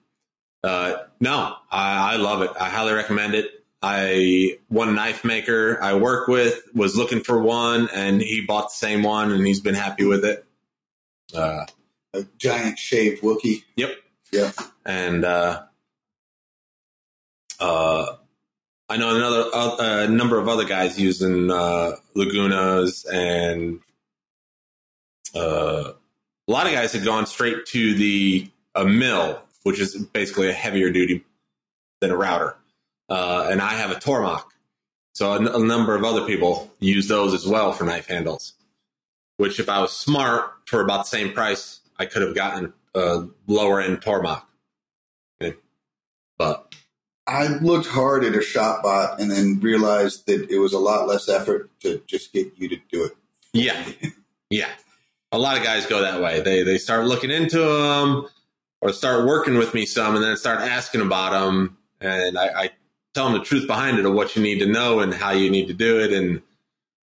uh, 0.62 0.94
no, 1.18 1.54
I, 1.70 2.14
I 2.14 2.16
love 2.16 2.42
it. 2.42 2.50
I 2.60 2.68
highly 2.68 2.92
recommend 2.92 3.34
it. 3.34 3.50
I 3.82 4.58
one 4.68 4.94
knife 4.94 5.24
maker 5.24 5.82
I 5.82 5.94
work 5.94 6.28
with 6.28 6.60
was 6.74 6.96
looking 6.96 7.20
for 7.20 7.40
one, 7.40 7.88
and 7.94 8.20
he 8.20 8.44
bought 8.46 8.68
the 8.68 8.74
same 8.74 9.02
one, 9.02 9.32
and 9.32 9.46
he's 9.46 9.60
been 9.60 9.74
happy 9.74 10.04
with 10.04 10.22
it. 10.24 10.44
Uh, 11.34 11.64
A 12.12 12.26
giant 12.36 12.78
shaved 12.78 13.22
Wookie. 13.22 13.64
Yep. 13.76 13.92
Yeah. 14.32 14.52
And 14.84 15.24
uh, 15.24 15.62
uh, 17.58 18.16
I 18.90 18.96
know 18.96 19.14
another 19.14 19.48
uh, 19.54 20.04
a 20.04 20.08
number 20.08 20.36
of 20.36 20.48
other 20.48 20.64
guys 20.64 20.98
using 20.98 21.48
uh, 21.48 21.92
Lagunas, 22.16 23.06
and 23.08 23.78
uh, 25.32 25.92
a 26.48 26.50
lot 26.50 26.66
of 26.66 26.72
guys 26.72 26.92
have 26.94 27.04
gone 27.04 27.26
straight 27.26 27.66
to 27.66 27.94
the 27.94 28.50
a 28.74 28.84
mill, 28.84 29.40
which 29.62 29.78
is 29.78 29.94
basically 29.96 30.48
a 30.48 30.52
heavier 30.52 30.90
duty 30.90 31.24
than 32.00 32.10
a 32.10 32.16
router. 32.16 32.56
Uh, 33.08 33.46
and 33.48 33.60
I 33.60 33.74
have 33.74 33.92
a 33.92 33.94
Tormach, 33.94 34.42
so 35.12 35.34
a, 35.34 35.36
n- 35.36 35.46
a 35.46 35.58
number 35.60 35.94
of 35.94 36.02
other 36.02 36.26
people 36.26 36.72
use 36.80 37.06
those 37.06 37.32
as 37.32 37.46
well 37.46 37.72
for 37.72 37.84
knife 37.84 38.08
handles. 38.08 38.54
Which, 39.36 39.60
if 39.60 39.68
I 39.68 39.80
was 39.80 39.92
smart, 39.92 40.50
for 40.66 40.80
about 40.80 41.04
the 41.04 41.16
same 41.16 41.32
price, 41.32 41.78
I 41.96 42.06
could 42.06 42.22
have 42.22 42.34
gotten 42.34 42.72
a 42.96 43.26
lower 43.46 43.80
end 43.80 44.00
Tormach. 44.00 44.42
Okay. 45.40 45.56
But 46.38 46.74
I 47.30 47.46
looked 47.46 47.86
hard 47.86 48.24
at 48.24 48.34
a 48.34 48.42
shop 48.42 48.82
bot 48.82 49.20
and 49.20 49.30
then 49.30 49.60
realized 49.60 50.26
that 50.26 50.50
it 50.50 50.58
was 50.58 50.72
a 50.72 50.78
lot 50.78 51.06
less 51.06 51.28
effort 51.28 51.70
to 51.80 52.02
just 52.06 52.32
get 52.32 52.52
you 52.56 52.68
to 52.70 52.76
do 52.90 53.04
it. 53.04 53.12
yeah, 53.52 53.84
yeah, 54.50 54.70
a 55.30 55.38
lot 55.38 55.56
of 55.56 55.62
guys 55.62 55.86
go 55.86 56.02
that 56.02 56.20
way. 56.20 56.40
They 56.40 56.64
they 56.64 56.78
start 56.78 57.06
looking 57.06 57.30
into 57.30 57.58
them 57.58 58.26
or 58.80 58.92
start 58.92 59.26
working 59.26 59.56
with 59.56 59.74
me 59.74 59.86
some, 59.86 60.16
and 60.16 60.24
then 60.24 60.36
start 60.36 60.60
asking 60.60 61.02
about 61.02 61.30
them, 61.32 61.76
and 62.00 62.36
I, 62.36 62.46
I 62.62 62.70
tell 63.14 63.30
them 63.30 63.38
the 63.38 63.44
truth 63.44 63.66
behind 63.66 63.98
it 63.98 64.06
of 64.06 64.12
what 64.12 64.34
you 64.34 64.42
need 64.42 64.58
to 64.58 64.66
know 64.66 65.00
and 65.00 65.14
how 65.14 65.30
you 65.30 65.50
need 65.50 65.68
to 65.68 65.74
do 65.74 66.00
it, 66.00 66.12
and 66.12 66.42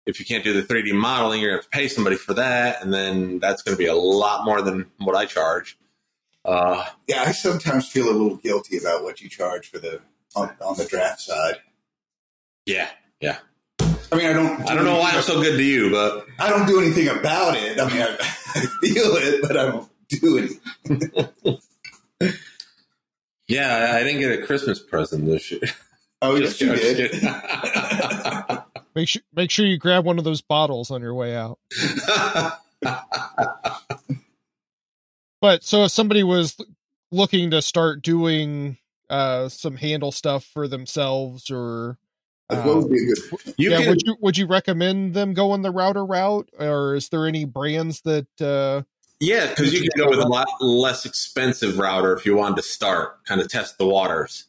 if 0.06 0.20
you 0.20 0.26
can't 0.26 0.44
do 0.44 0.52
the 0.52 0.62
3D 0.62 0.94
modeling, 0.94 1.40
you're 1.40 1.50
gonna 1.50 1.62
have 1.62 1.70
to 1.70 1.70
pay 1.70 1.88
somebody 1.88 2.16
for 2.16 2.34
that, 2.34 2.82
and 2.82 2.92
then 2.92 3.38
that's 3.38 3.62
going 3.62 3.76
to 3.76 3.78
be 3.78 3.86
a 3.86 3.94
lot 3.94 4.44
more 4.44 4.60
than 4.62 4.86
what 4.98 5.16
I 5.16 5.26
charge. 5.26 5.78
Uh, 6.44 6.84
Yeah, 7.08 7.22
I 7.22 7.32
sometimes 7.32 7.88
feel 7.88 8.08
a 8.10 8.12
little 8.12 8.36
guilty 8.36 8.76
about 8.76 9.02
what 9.02 9.20
you 9.20 9.28
charge 9.30 9.70
for 9.70 9.78
the 9.78 10.02
on, 10.36 10.50
on 10.60 10.76
the 10.76 10.84
draft 10.84 11.20
side. 11.20 11.56
yeah, 12.66 12.88
yeah. 13.20 13.38
I 13.80 14.16
mean, 14.16 14.26
I 14.26 14.32
don't. 14.32 14.70
I 14.70 14.74
don't 14.74 14.84
know 14.84 14.98
why 15.00 15.10
I'm 15.12 15.22
so 15.22 15.40
good 15.42 15.56
to 15.56 15.62
you, 15.64 15.90
but 15.90 16.26
I 16.38 16.48
don't 16.48 16.66
do 16.66 16.78
anything 16.80 17.08
about 17.08 17.56
it. 17.56 17.80
I 17.80 17.88
mean, 17.88 18.00
I, 18.02 18.14
I 18.54 18.60
feel 18.80 19.16
it, 19.16 19.42
but 19.42 19.56
I 19.56 19.66
don't 19.66 19.88
do 20.08 20.38
anything. 20.38 21.58
yeah, 23.48 23.92
I 23.94 24.04
didn't 24.04 24.20
get 24.20 24.38
a 24.40 24.46
Christmas 24.46 24.78
present 24.80 25.26
this 25.26 25.50
year. 25.50 25.60
Oh, 26.22 26.38
Just 26.38 26.60
yes, 26.60 26.80
you 26.80 26.94
kidding. 26.94 27.20
did. 27.20 28.62
Make 28.94 29.08
sure 29.08 29.22
make 29.34 29.50
sure 29.50 29.66
you 29.66 29.76
grab 29.76 30.04
one 30.04 30.18
of 30.18 30.24
those 30.24 30.40
bottles 30.40 30.92
on 30.92 31.02
your 31.02 31.14
way 31.14 31.34
out. 31.34 31.58
But 35.40 35.64
so 35.64 35.84
if 35.84 35.90
somebody 35.90 36.22
was 36.22 36.56
looking 37.10 37.50
to 37.50 37.60
start 37.60 38.02
doing 38.02 38.78
uh 39.10 39.48
some 39.48 39.76
handle 39.76 40.12
stuff 40.12 40.44
for 40.44 40.68
themselves 40.68 41.50
or 41.50 41.98
Like, 42.50 42.64
what 42.64 42.76
would 42.76 42.84
um, 42.84 42.90
be 42.90 43.06
good? 43.06 43.18
you 43.58 43.70
yeah, 43.70 43.78
can 43.78 43.88
would 43.88 44.02
you 44.02 44.16
would 44.20 44.38
you 44.38 44.46
recommend 44.46 45.14
them 45.14 45.34
going 45.34 45.62
the 45.62 45.70
router 45.70 46.04
route 46.04 46.48
or 46.58 46.94
is 46.94 47.08
there 47.08 47.26
any 47.26 47.44
brands 47.44 48.00
that 48.02 48.28
uh 48.40 48.82
Yeah, 49.20 49.48
because 49.48 49.72
you 49.72 49.88
can 49.88 50.04
go 50.04 50.10
with 50.10 50.20
a 50.20 50.28
lot 50.28 50.48
less 50.60 51.06
expensive 51.06 51.78
router 51.78 52.12
if 52.14 52.26
you 52.26 52.36
wanted 52.36 52.56
to 52.56 52.62
start, 52.62 53.24
kind 53.24 53.40
of 53.40 53.48
test 53.48 53.78
the 53.78 53.86
waters. 53.86 54.44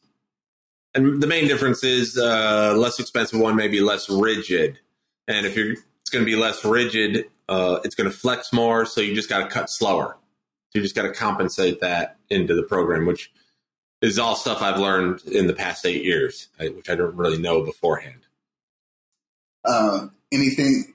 And 0.93 1.21
the 1.21 1.27
main 1.27 1.47
difference 1.47 1.83
is 1.83 2.17
uh, 2.17 2.73
less 2.77 2.99
expensive 2.99 3.39
one 3.39 3.55
may 3.55 3.67
be 3.67 3.81
less 3.81 4.09
rigid, 4.09 4.79
and 5.27 5.45
if 5.45 5.55
you're 5.55 5.73
it's 5.73 6.09
going 6.09 6.23
to 6.23 6.29
be 6.29 6.35
less 6.37 6.63
rigid, 6.63 7.25
uh, 7.49 7.79
it's 7.83 7.95
going 7.95 8.09
to 8.09 8.15
flex 8.15 8.53
more, 8.53 8.85
so 8.85 9.01
you 9.01 9.13
just 9.15 9.27
got 9.27 9.39
to 9.39 9.47
cut 9.47 9.69
slower 9.69 10.17
So 10.71 10.79
you 10.79 10.81
just 10.81 10.95
got 10.95 11.01
to 11.03 11.11
compensate 11.11 11.81
that 11.81 12.17
into 12.29 12.55
the 12.55 12.63
program, 12.63 13.05
which 13.05 13.31
is 14.01 14.19
all 14.19 14.35
stuff 14.35 14.61
I've 14.61 14.79
learned 14.79 15.21
in 15.23 15.47
the 15.47 15.53
past 15.53 15.85
eight 15.85 16.03
years, 16.03 16.49
which 16.59 16.89
I 16.89 16.95
don't 16.95 17.15
really 17.15 17.37
know 17.37 17.63
beforehand. 17.63 18.21
Uh, 19.63 20.07
anything, 20.31 20.93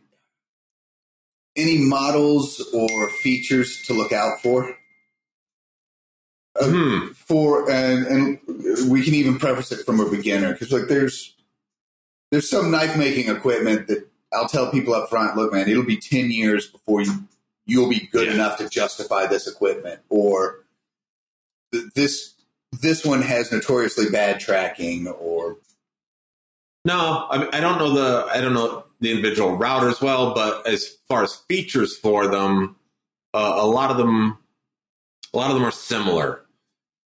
any 1.57 1.79
models 1.79 2.61
or 2.73 3.09
features 3.23 3.83
to 3.87 3.95
look 3.95 4.13
out 4.13 4.41
for? 4.41 4.77
Uh, 6.61 6.67
Hmm. 6.69 7.09
For 7.13 7.71
and 7.71 8.07
and 8.07 8.91
we 8.91 9.03
can 9.03 9.15
even 9.15 9.39
preface 9.39 9.71
it 9.73 9.85
from 9.87 10.01
a 10.01 10.11
beginner 10.11 10.53
because 10.53 10.73
like 10.73 10.89
there's 10.89 11.35
there's 12.31 12.51
some 12.51 12.71
knife 12.73 12.97
making 12.97 13.29
equipment 13.35 13.87
that 13.87 14.07
I'll 14.33 14.49
tell 14.49 14.71
people 14.71 14.93
up 14.95 15.09
front. 15.09 15.37
Look, 15.37 15.53
man, 15.53 15.69
it'll 15.69 15.85
be 15.85 15.97
ten 15.97 16.31
years 16.31 16.67
before 16.67 17.03
you 17.03 17.25
you'll 17.67 17.89
be 17.89 18.09
good 18.13 18.27
Yeah. 18.27 18.35
enough 18.35 18.59
to 18.59 18.69
justify 18.69 19.27
this 19.27 19.47
equipment, 19.47 20.01
or 20.09 20.65
th- 21.73 21.85
this 21.95 22.35
this 22.73 23.05
one 23.05 23.23
has 23.23 23.51
notoriously 23.51 24.09
bad 24.11 24.41
tracking, 24.41 25.09
or 25.09 25.59
No, 26.85 27.27
I, 27.29 27.39
mean, 27.39 27.49
I 27.53 27.61
don't 27.61 27.79
know 27.79 27.93
the 27.93 28.27
I 28.31 28.41
don't 28.41 28.55
know 28.55 28.85
the 29.01 29.11
individual 29.11 29.59
routers 29.59 30.01
well, 30.01 30.35
but 30.35 30.67
as 30.67 30.97
far 31.09 31.23
as 31.23 31.35
features 31.49 31.97
for 31.97 32.29
them, 32.29 32.77
uh, 33.35 33.55
a 33.57 33.67
lot 33.67 33.91
of 33.91 33.97
them, 33.97 34.39
a 35.33 35.37
lot 35.37 35.51
of 35.51 35.57
them 35.57 35.65
are 35.65 35.71
similar. 35.71 36.43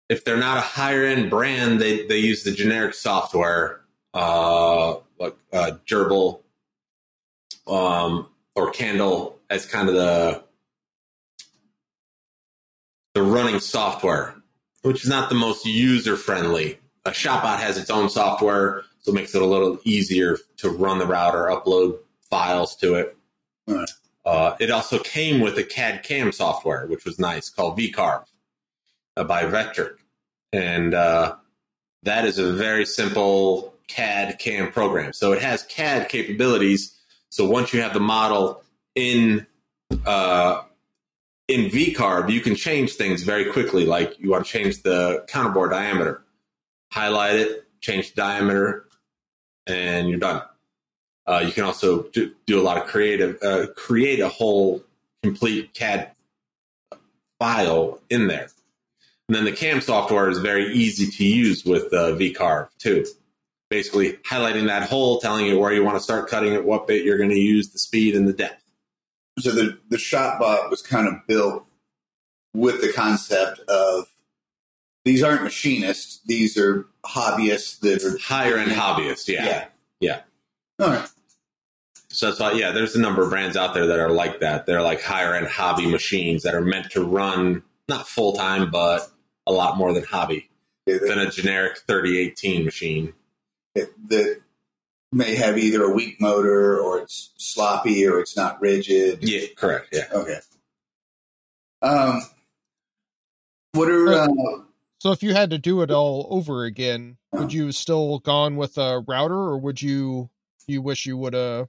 If 0.09 0.23
they're 0.23 0.38
not 0.38 0.57
a 0.57 0.61
higher 0.61 1.03
end 1.03 1.29
brand, 1.29 1.81
they 1.81 2.05
they 2.05 2.19
use 2.19 2.43
the 2.43 2.51
generic 2.51 2.93
software, 2.93 3.81
uh, 4.13 4.95
like 5.19 5.35
uh, 5.51 5.71
Grbl, 5.85 6.41
um, 7.67 8.27
or 8.55 8.71
Candle 8.71 9.39
as 9.49 9.65
kind 9.65 9.89
of 9.89 9.95
the 9.95 10.43
the 13.13 13.23
running 13.23 13.59
software, 13.59 14.35
which 14.88 15.03
is 15.03 15.09
not 15.09 15.30
the 15.30 15.35
most 15.35 15.65
user 15.65 16.15
friendly. 16.15 16.80
A 17.05 17.11
Shopbot 17.11 17.59
has 17.59 17.77
its 17.77 17.89
own 17.89 18.09
software, 18.09 18.84
so 19.01 19.11
it 19.11 19.15
makes 19.15 19.35
it 19.35 19.41
a 19.41 19.45
little 19.45 19.80
easier 19.84 20.38
to 20.57 20.69
run 20.69 20.97
the 20.99 21.05
router, 21.05 21.45
upload 21.45 21.99
files 22.30 22.76
to 22.77 22.95
it. 22.95 23.18
Right. 23.68 23.89
Uh, 24.26 24.55
it 24.59 24.72
also 24.72 24.99
came 24.99 25.39
with 25.39 25.57
a 25.57 25.64
CAD 25.64 26.03
CAM 26.03 26.31
software, 26.31 26.85
which 26.88 27.05
was 27.05 27.19
nice, 27.19 27.49
called 27.49 27.77
VCarve 27.77 28.26
uh, 29.15 29.23
by 29.23 29.43
Vectric. 29.43 29.95
And 30.51 30.93
uh, 30.93 31.35
that 32.03 32.26
is 32.26 32.38
a 32.38 32.51
very 32.53 32.85
simple 32.85 33.73
CAD 33.88 34.39
CAM 34.39 34.72
program. 34.72 35.14
So 35.14 35.31
it 35.31 35.41
has 35.41 35.64
CAD 35.64 36.09
capabilities. 36.09 36.97
So 37.30 37.47
once 37.47 37.73
you 37.73 37.81
have 37.81 37.93
the 37.93 37.99
model 37.99 38.64
in 38.95 39.47
uh, 40.05 40.64
in 41.47 41.69
VCarve, 41.69 42.29
you 42.29 42.41
can 42.41 42.55
change 42.55 42.93
things 42.93 43.23
very 43.23 43.51
quickly. 43.51 43.85
Like 43.85 44.19
you 44.19 44.29
want 44.29 44.45
to 44.45 44.51
change 44.51 44.83
the 44.83 45.25
counterbore 45.29 45.69
diameter, 45.69 46.23
highlight 46.91 47.35
it, 47.35 47.65
change 47.79 48.13
the 48.13 48.21
diameter, 48.21 48.87
and 49.65 50.09
you're 50.09 50.19
done. 50.19 50.41
Uh, 51.25 51.43
you 51.45 51.51
can 51.51 51.63
also 51.63 52.03
do, 52.03 52.33
do 52.45 52.59
a 52.59 52.63
lot 52.63 52.77
of 52.77 52.85
creative, 52.87 53.37
uh, 53.43 53.67
create 53.75 54.19
a 54.19 54.29
whole 54.29 54.81
complete 55.23 55.73
CAD 55.73 56.11
file 57.39 57.99
in 58.09 58.27
there. 58.27 58.47
And 59.27 59.35
then 59.35 59.43
the 59.43 59.51
CAM 59.51 59.81
software 59.81 60.29
is 60.29 60.39
very 60.39 60.73
easy 60.73 61.11
to 61.11 61.25
use 61.25 61.65
with 61.65 61.93
uh, 61.93 62.13
VCarve 62.13 62.69
too. 62.77 63.05
Basically, 63.69 64.13
highlighting 64.13 64.67
that 64.67 64.89
hole, 64.89 65.19
telling 65.19 65.45
you 65.45 65.59
where 65.59 65.73
you 65.73 65.83
want 65.83 65.97
to 65.97 66.03
start 66.03 66.29
cutting 66.29 66.53
it, 66.53 66.63
what 66.63 66.87
bit 66.87 67.03
you're 67.03 67.17
going 67.17 67.29
to 67.29 67.35
use, 67.35 67.69
the 67.71 67.79
speed 67.79 68.15
and 68.15 68.25
the 68.25 68.31
depth. 68.31 68.63
So 69.39 69.51
the 69.51 69.77
the 69.89 69.97
ShopBot 69.97 70.69
was 70.69 70.81
kind 70.81 71.07
of 71.07 71.26
built 71.27 71.65
with 72.53 72.81
the 72.81 72.91
concept 72.91 73.59
of 73.69 74.05
these 75.05 75.23
aren't 75.23 75.43
machinists; 75.43 76.22
these 76.26 76.57
are 76.57 76.85
hobbyists 77.05 77.80
that 77.81 78.03
are 78.03 78.18
Higher 78.18 78.57
end 78.57 78.72
hobbyists. 78.72 79.27
yeah. 79.27 79.45
Yeah. 79.45 79.68
yeah. 79.99 80.22
All 80.85 80.91
right. 80.91 81.07
So 82.09 82.27
that's 82.27 82.39
why, 82.39 82.53
yeah, 82.53 82.72
there's 82.72 82.95
a 82.95 82.99
number 82.99 83.22
of 83.23 83.30
brands 83.30 83.55
out 83.57 83.73
there 83.73 83.85
that 83.88 83.99
are 83.99 84.09
like 84.09 84.39
that. 84.39 84.65
They're 84.65 84.81
like 84.81 85.01
higher 85.01 85.35
end 85.35 85.47
hobby 85.47 85.85
machines 85.85 86.43
that 86.43 86.55
are 86.55 86.61
meant 86.61 86.89
to 86.91 87.03
run 87.03 87.64
not 87.89 88.07
full 88.07 88.34
time, 88.34 88.72
but 88.72 89.07
a 89.45 89.51
lot 89.51 89.77
more 89.77 89.93
than 89.93 90.03
hobby 90.03 90.49
Yeah, 90.88 90.97
than 91.01 91.19
a 91.19 91.30
generic 91.30 91.77
3018 91.88 92.65
machine. 92.65 93.14
that 93.76 94.41
may 95.11 95.35
have 95.35 95.57
either 95.57 95.84
a 95.84 95.91
weak 95.93 96.19
motor 96.19 96.79
or 96.79 96.99
it's 96.99 97.31
sloppy 97.38 98.05
or 98.05 98.19
it's 98.19 98.35
not 98.35 98.61
rigid. 98.61 99.19
Yeah, 99.21 99.47
correct. 99.55 99.89
Yeah. 99.91 100.05
Okay. 100.11 100.39
Um, 101.81 102.21
what 103.73 103.89
are 103.89 104.13
uh, 104.13 104.27
So 104.99 105.11
if 105.11 105.21
you 105.23 105.34
had 105.34 105.51
to 105.51 105.57
do 105.57 105.81
it 105.81 105.91
all 105.91 106.27
over 106.31 106.65
again, 106.65 107.17
would 107.31 107.53
you 107.53 107.71
still 107.71 108.19
gone 108.19 108.55
with 108.55 108.77
a 108.77 109.03
router, 109.07 109.35
or 109.35 109.57
would 109.59 109.81
you 109.81 110.29
you 110.67 110.81
wish 110.81 111.05
you 111.05 111.15
would 111.17 111.34
have 111.34 111.67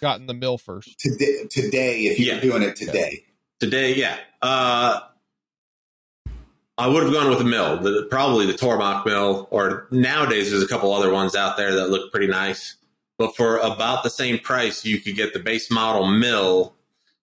gotten 0.00 0.26
the 0.26 0.34
mill 0.34 0.58
first? 0.58 0.98
today? 0.98 1.44
Today, 1.50 2.00
if 2.06 2.18
you 2.18 2.26
Yeah. 2.26 2.40
doing 2.40 2.62
it 2.62 2.76
today, 2.76 3.24
Today, 3.58 3.94
yeah. 3.94 4.18
Uh, 4.42 5.00
I 6.78 6.88
would 6.88 7.04
have 7.04 7.12
gone 7.12 7.30
with 7.30 7.40
a 7.40 7.44
mill, 7.44 7.78
the, 7.78 8.06
probably 8.10 8.46
the 8.46 8.52
Tormach 8.52 9.06
mill, 9.06 9.48
or 9.50 9.86
nowadays 9.90 10.50
there's 10.50 10.62
a 10.62 10.68
couple 10.68 10.92
other 10.92 11.10
ones 11.10 11.34
out 11.34 11.56
there 11.56 11.74
that 11.74 11.88
look 11.88 12.10
pretty 12.10 12.26
nice. 12.26 12.76
But 13.18 13.34
for 13.34 13.56
about 13.56 14.02
the 14.02 14.10
same 14.10 14.38
price, 14.38 14.84
you 14.84 15.00
could 15.00 15.16
get 15.16 15.32
the 15.32 15.38
base 15.38 15.70
model 15.70 16.06
mill, 16.06 16.74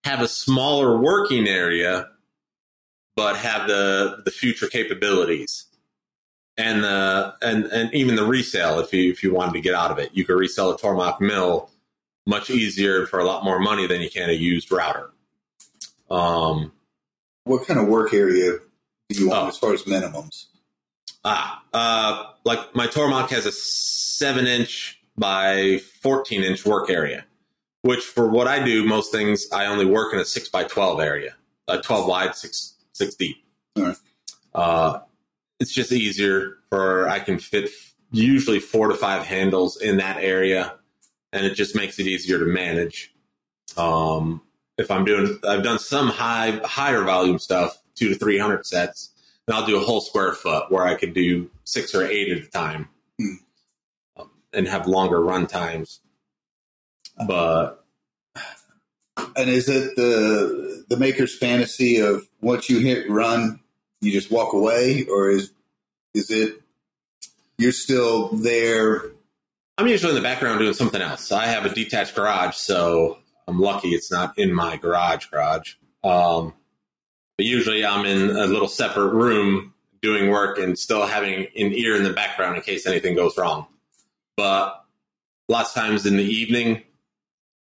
have 0.03 0.21
a 0.21 0.27
smaller 0.27 0.97
working 0.97 1.47
area, 1.47 2.09
but 3.15 3.38
have 3.38 3.67
the 3.67 4.23
the 4.25 4.31
future 4.31 4.67
capabilities, 4.67 5.65
and 6.57 6.84
the 6.84 7.35
and 7.43 7.65
and 7.65 7.93
even 7.93 8.15
the 8.15 8.25
resale 8.25 8.80
if 8.80 8.91
you 8.91 9.11
if 9.11 9.21
you 9.21 9.31
wanted 9.31 9.53
to 9.53 9.61
get 9.61 9.75
out 9.75 9.91
of 9.91 9.99
it, 9.99 10.09
you 10.13 10.25
could 10.25 10.35
resell 10.35 10.71
a 10.71 10.77
Tormach 10.80 11.21
mill 11.21 11.69
much 12.25 12.49
easier 12.49 13.05
for 13.05 13.19
a 13.19 13.25
lot 13.25 13.43
more 13.43 13.59
money 13.59 13.85
than 13.85 14.01
you 14.01 14.09
can 14.09 14.30
a 14.30 14.34
used 14.34 14.71
router. 14.71 15.11
Um, 16.09 16.71
what 17.43 17.67
kind 17.67 17.80
of 17.80 17.88
work 17.88 18.13
area 18.13 18.59
you 19.19 19.30
want 19.30 19.45
Oh. 19.45 19.48
as 19.49 19.57
far 19.57 19.73
as 19.73 19.84
minimums? 19.84 20.45
ah, 21.26 21.64
uh, 21.73 22.31
like 22.44 22.76
my 22.76 22.85
Tormach 22.88 23.30
has 23.30 23.45
a 23.45 23.52
seven 23.52 24.45
inch 24.45 24.99
by 25.18 25.80
14 26.02 26.44
inch 26.44 26.65
work 26.65 26.90
area, 26.90 27.26
which 27.81 28.02
for 28.03 28.27
what 28.27 28.48
I 28.48 28.64
do, 28.64 28.84
most 28.84 29.11
things 29.11 29.48
I 29.52 29.65
only 29.68 29.85
work 29.85 30.14
in 30.14 30.19
a 30.19 30.26
six 30.26 30.49
by 30.49 30.64
12 30.65 30.99
area, 30.99 31.35
uh, 31.68 31.77
12 31.81 32.07
wide, 32.07 32.35
six, 32.35 32.76
six 32.91 33.15
deep. 33.15 33.38
Right. 33.77 33.95
Uh, 34.53 34.99
it's 35.60 35.73
just 35.73 35.91
easier 35.94 36.57
for, 36.69 37.07
I 37.07 37.19
can 37.19 37.40
fit 37.40 37.69
usually 38.11 38.60
four 38.60 38.90
to 38.90 38.95
five 38.95 39.26
handles 39.26 39.77
in 39.81 39.98
that 39.98 40.18
area 40.18 40.76
and 41.31 41.45
it 41.45 41.56
just 41.56 41.76
makes 41.76 41.99
it 41.99 42.06
easier 42.07 42.38
to 42.40 42.45
manage. 42.45 43.14
Um, 43.77 44.41
if 44.77 44.91
I'm 44.91 45.06
doing, 45.06 45.40
I've 45.48 45.64
done 45.64 45.80
some 45.80 46.10
high, 46.10 46.60
higher 46.65 47.03
volume 47.03 47.40
stuff, 47.40 47.77
two 47.95 48.09
to 48.09 48.15
300 48.15 48.65
sets, 48.65 49.09
And 49.47 49.55
I'll 49.55 49.65
do 49.65 49.77
a 49.77 49.83
whole 49.83 50.01
square 50.01 50.33
foot 50.33 50.71
where 50.71 50.83
I 50.85 50.95
could 50.95 51.13
do 51.13 51.49
six 51.65 51.93
or 51.93 52.05
eight 52.05 52.31
at 52.31 52.43
a 52.43 52.47
time 52.47 52.87
Hmm. 53.19 53.33
um, 54.17 54.31
and 54.53 54.67
have 54.67 54.87
longer 54.87 55.21
run 55.23 55.47
times. 55.47 55.99
But 57.27 57.83
And 59.35 59.49
is 59.49 59.69
it 59.69 59.95
the 59.95 60.85
the 60.89 60.97
maker's 60.97 61.37
fantasy 61.37 61.97
of 61.99 62.27
once 62.41 62.69
you 62.69 62.79
hit 62.79 63.09
run, 63.09 63.59
you 64.01 64.11
just 64.11 64.31
walk 64.31 64.53
away, 64.53 65.05
or 65.05 65.29
is 65.29 65.51
is 66.13 66.29
it 66.31 66.61
you're 67.57 67.71
still 67.71 68.29
there? 68.29 69.11
I'm 69.77 69.87
usually 69.87 70.11
in 70.11 70.15
the 70.15 70.21
background 70.27 70.59
doing 70.59 70.73
something 70.73 71.01
else. 71.01 71.31
I 71.31 71.45
have 71.47 71.65
a 71.65 71.69
detached 71.73 72.15
garage, 72.15 72.55
so 72.55 73.19
I'm 73.47 73.59
lucky 73.59 73.89
it's 73.89 74.11
not 74.11 74.37
in 74.37 74.53
my 74.53 74.77
garage 74.77 75.27
garage. 75.27 75.73
Um, 76.03 76.53
but 77.38 77.45
usually 77.45 77.85
I'm 77.85 78.05
in 78.05 78.30
a 78.30 78.45
little 78.45 78.68
separate 78.68 79.14
room 79.14 79.73
doing 80.01 80.30
work 80.30 80.60
and 80.60 80.77
still 80.77 81.05
having 81.05 81.45
an 81.45 81.73
ear 81.73 81.95
in 81.95 82.03
the 82.03 82.14
background 82.14 82.57
in 82.57 82.61
case 82.61 82.85
anything 82.85 83.15
goes 83.15 83.38
wrong. 83.38 83.68
But 84.35 84.84
lots 85.47 85.76
of 85.76 85.81
times 85.81 86.05
in 86.05 86.18
the 86.18 86.23
evening, 86.23 86.84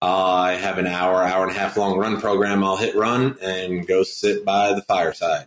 I 0.01 0.53
have 0.53 0.79
an 0.79 0.87
hour, 0.87 1.23
hour 1.23 1.43
and 1.47 1.55
a 1.55 1.59
half 1.59 1.77
long 1.77 1.99
run 1.99 2.21
program. 2.21 2.65
I'll 2.65 2.77
hit 2.77 2.95
run 2.95 3.37
and 3.43 3.87
go 3.87 4.03
sit 4.03 4.45
by 4.45 4.73
the 4.73 4.83
fireside. 4.83 5.47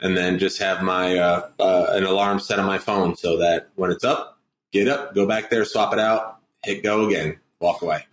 And 0.00 0.16
then 0.16 0.38
just 0.38 0.58
have 0.58 0.82
my 0.82 1.16
uh, 1.16 1.48
uh, 1.58 1.86
an 1.90 2.04
alarm 2.04 2.40
set 2.40 2.58
on 2.58 2.66
my 2.66 2.78
phone 2.78 3.16
so 3.16 3.38
that 3.38 3.68
when 3.76 3.90
it's 3.90 4.04
up, 4.04 4.38
get 4.72 4.88
up, 4.88 5.14
go 5.14 5.26
back 5.26 5.50
there, 5.50 5.64
swap 5.64 5.92
it 5.92 6.00
out, 6.00 6.40
hit 6.64 6.82
go 6.82 7.06
again, 7.06 7.38
walk 7.60 7.82
away. 7.82 8.06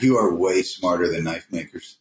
You 0.00 0.16
are 0.18 0.32
way 0.32 0.62
smarter 0.62 1.10
than 1.10 1.24
knife 1.24 1.48
makers. 1.50 1.96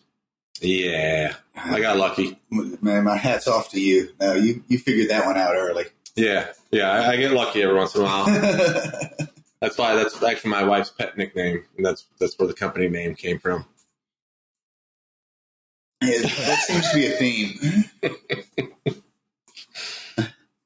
Yeah, 0.62 1.36
I 1.56 1.80
got 1.82 1.98
lucky. 1.98 2.40
Man, 2.50 3.04
my 3.04 3.18
hat's 3.18 3.48
off 3.48 3.70
to 3.72 3.80
you. 3.82 4.10
No, 4.20 4.34
you 4.36 4.64
you 4.68 4.78
figured 4.80 5.10
that 5.10 5.26
one 5.26 5.38
out 5.38 5.56
early. 5.56 5.86
Yeah, 6.16 6.48
yeah, 6.72 6.92
I, 6.92 7.12
I 7.12 7.16
get 7.18 7.32
lucky 7.32 7.62
every 7.64 7.76
once 7.76 7.96
in 7.96 8.02
a 8.02 8.04
while. 8.06 8.26
That's 9.62 9.78
why 9.78 9.96
that's 9.96 10.22
actually 10.22 10.52
my 10.52 10.66
wife's 10.66 10.90
pet 10.90 11.18
nickname, 11.18 11.64
and 11.78 11.86
that's 11.86 12.06
that's 12.20 12.38
where 12.38 12.50
the 12.50 12.54
company 12.54 12.90
name 12.90 13.16
came 13.16 13.40
from. 13.40 13.66
It- 16.02 16.24
that 16.24 16.60
seems 16.60 16.90
to 16.92 16.96
be 16.98 17.08
a 17.08 17.12
theme. 17.12 17.86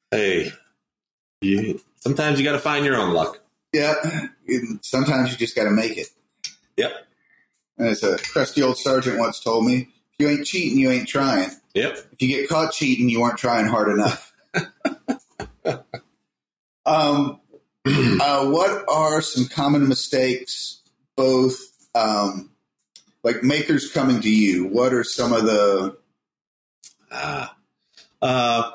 Hey, 0.10 0.52
you, 1.42 1.82
sometimes 1.98 2.40
you 2.40 2.46
got 2.46 2.54
to 2.54 2.60
find 2.60 2.86
your 2.86 2.96
own 2.96 3.14
luck. 3.14 3.40
Yeah, 3.74 3.94
sometimes 4.82 5.32
you 5.32 5.38
just 5.38 5.54
got 5.56 5.66
to 5.66 5.70
make 5.70 5.98
it. 5.98 6.08
Yep. 6.78 7.07
As 7.80 8.04
a 8.04 8.18
crusty 8.18 8.62
old 8.64 8.78
sergeant 8.78 9.20
once 9.20 9.40
told 9.40 9.66
me, 9.66 9.90
if 10.14 10.20
you 10.20 10.30
ain't 10.30 10.46
cheating, 10.46 10.80
you 10.80 10.90
ain't 10.90 11.08
trying. 11.08 11.50
Yep. 11.74 11.98
If 12.14 12.22
you 12.22 12.28
get 12.28 12.50
caught 12.50 12.72
cheating, 12.74 13.10
you 13.10 13.22
weren't 13.22 13.38
trying 13.38 13.68
hard 13.68 13.90
enough. 13.90 14.34
um, 16.86 17.40
uh, 17.86 18.50
what 18.50 18.84
are 18.90 19.22
some 19.22 19.46
common 19.46 19.88
mistakes, 19.88 20.82
both 21.16 21.60
um, 21.94 22.50
like 23.24 23.44
makers 23.44 23.92
coming 23.92 24.22
to 24.22 24.30
you? 24.30 24.66
What 24.68 24.94
are 24.94 25.04
some 25.04 25.34
of 25.34 25.44
the 25.44 25.98
Ah. 27.12 27.56
Uh, 28.22 28.72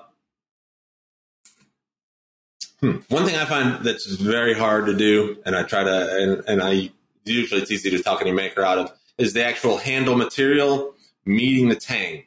hmm. 2.80 2.96
One 3.08 3.26
thing 3.26 3.36
I 3.36 3.44
find 3.44 3.84
that's 3.84 4.06
very 4.06 4.54
hard 4.54 4.86
to 4.86 4.94
do, 4.94 5.38
and 5.44 5.56
I 5.56 5.62
try 5.64 5.84
to, 5.84 6.16
and, 6.16 6.44
and 6.48 6.62
I 6.62 6.90
usually 7.24 7.62
it's 7.62 7.70
easy 7.70 7.90
to 7.90 8.02
talk 8.02 8.20
any 8.20 8.32
maker 8.32 8.62
out 8.62 8.78
of, 8.78 8.92
is 9.18 9.32
the 9.32 9.44
actual 9.44 9.78
handle 9.78 10.16
material 10.16 10.94
meeting 11.24 11.68
the 11.68 11.76
tang. 11.76 12.24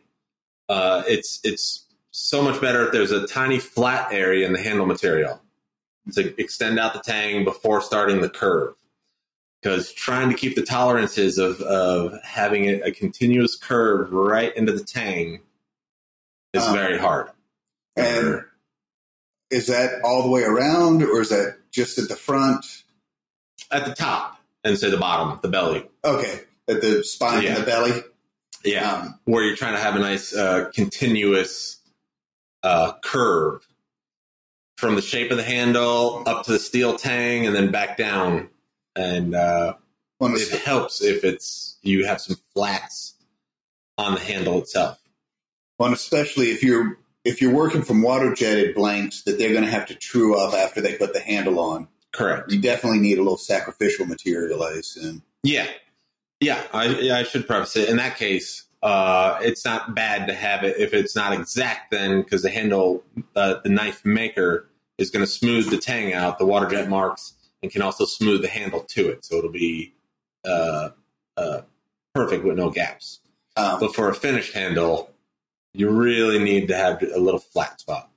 Uh, 0.69 1.03
it's 1.07 1.39
it's 1.43 1.85
so 2.11 2.41
much 2.41 2.61
better 2.61 2.85
if 2.85 2.91
there's 2.91 3.11
a 3.11 3.27
tiny 3.27 3.59
flat 3.59 4.11
area 4.13 4.45
in 4.47 4.53
the 4.53 4.61
handle 4.61 4.85
material 4.85 5.41
to 6.13 6.39
extend 6.39 6.79
out 6.79 6.93
the 6.93 6.99
tang 6.99 7.43
before 7.43 7.81
starting 7.81 8.21
the 8.21 8.29
curve. 8.29 8.73
Because 9.61 9.91
trying 9.91 10.29
to 10.29 10.35
keep 10.35 10.55
the 10.55 10.61
tolerances 10.61 11.39
of, 11.39 11.59
of 11.61 12.13
having 12.23 12.65
a, 12.65 12.81
a 12.81 12.91
continuous 12.91 13.55
curve 13.55 14.11
right 14.11 14.55
into 14.55 14.71
the 14.71 14.83
tang 14.83 15.41
is 16.53 16.63
Um, 16.63 16.73
very 16.75 16.99
hard. 16.99 17.31
and 17.95 18.43
is 19.49 19.67
that 19.67 20.01
all 20.03 20.23
the 20.23 20.29
way 20.29 20.43
around, 20.43 21.03
or 21.03 21.21
is 21.21 21.29
that 21.29 21.57
just 21.71 21.97
at 21.97 22.07
the 22.07 22.15
front? 22.15 22.65
At 23.71 23.85
the 23.85 23.93
top 23.95 24.34
and 24.65 24.77
say 24.77 24.89
the 24.89 24.97
bottom, 24.97 25.39
the 25.41 25.47
belly. 25.47 25.87
Okay, 26.03 26.41
at 26.67 26.81
the 26.81 27.03
spine 27.05 27.43
Yeah. 27.43 27.49
and 27.55 27.57
the 27.61 27.65
belly. 27.65 28.01
Yeah. 28.65 28.91
Um, 28.91 29.19
Where 29.25 29.43
you're 29.43 29.55
trying 29.55 29.75
to 29.75 29.79
have 29.79 29.95
a 29.95 29.99
nice 29.99 30.35
uh, 30.35 30.69
continuous 30.73 31.77
uh, 32.63 32.93
curve 33.03 33.65
from 34.77 34.95
the 34.95 35.01
shape 35.01 35.31
of 35.31 35.37
the 35.37 35.43
handle 35.43 36.23
up 36.25 36.43
to 36.45 36.51
the 36.51 36.59
steel 36.59 36.97
tang 36.97 37.45
and 37.45 37.55
then 37.55 37.71
back 37.71 37.95
down. 37.95 38.49
And 38.95 39.35
uh, 39.35 39.75
it 40.19 40.61
helps 40.61 41.01
if 41.01 41.23
it's 41.23 41.77
you 41.83 42.05
have 42.07 42.19
some 42.19 42.37
flats 42.53 43.13
on 43.97 44.15
the 44.15 44.19
handle 44.19 44.57
itself. 44.59 44.99
Well, 45.77 45.87
and 45.87 45.95
especially 45.95 46.47
if 46.51 46.63
you're 46.63 46.97
if 47.23 47.41
you're 47.41 47.53
working 47.53 47.81
from 47.83 48.01
water 48.01 48.33
jetted 48.33 48.73
blanks 48.75 49.21
that 49.23 49.37
they're 49.37 49.51
going 49.51 49.63
to 49.65 49.69
have 49.71 49.85
to 49.87 49.95
true 49.95 50.39
up 50.39 50.53
after 50.53 50.81
they 50.81 50.95
put 50.95 51.13
the 51.13 51.19
handle 51.19 51.59
on. 51.59 51.87
Correct. 52.15 52.51
You 52.51 52.59
definitely 52.59 52.99
need 52.99 53.17
a 53.17 53.21
little 53.21 53.37
sacrificial 53.37 54.05
material, 54.05 54.63
I 54.63 54.71
assume. 54.71 55.21
Yeah, 55.43 55.67
yeah. 56.39 56.63
I, 56.73 57.11
I 57.11 57.23
should 57.23 57.45
preface 57.45 57.75
it. 57.75 57.89
In 57.89 57.97
that 57.97 58.15
case, 58.17 58.63
uh, 58.81 59.37
it's 59.41 59.65
not 59.65 59.93
bad 59.95 60.27
to 60.27 60.33
have 60.33 60.63
it 60.63 60.77
if 60.77 60.93
it's 60.93 61.15
not 61.15 61.33
exact. 61.33 61.91
Then 61.91 62.21
because 62.21 62.41
the 62.43 62.49
handle, 62.49 63.03
uh, 63.35 63.55
the 63.63 63.69
knife 63.69 64.05
maker 64.05 64.69
is 64.97 65.09
going 65.11 65.25
to 65.25 65.31
smooth 65.31 65.69
the 65.69 65.77
tang 65.77 66.13
out, 66.13 66.39
the 66.39 66.45
water 66.45 66.67
jet 66.67 66.87
marks, 66.87 67.33
and 67.61 67.69
can 67.71 67.81
also 67.81 68.05
smooth 68.05 68.41
the 68.41 68.47
handle 68.47 68.81
to 68.81 69.09
it, 69.09 69.25
so 69.25 69.35
it'll 69.35 69.51
be 69.51 69.93
uh, 70.45 70.89
uh, 71.35 71.61
perfect 72.13 72.45
with 72.45 72.55
no 72.55 72.69
gaps. 72.69 73.19
Um, 73.57 73.79
But 73.81 73.93
for 73.93 74.09
a 74.09 74.15
finished 74.15 74.53
handle, 74.53 75.11
you 75.73 75.89
really 75.89 76.39
need 76.39 76.69
to 76.69 76.77
have 76.77 77.01
a 77.03 77.19
little 77.19 77.41
flat 77.41 77.81
spot. 77.81 78.09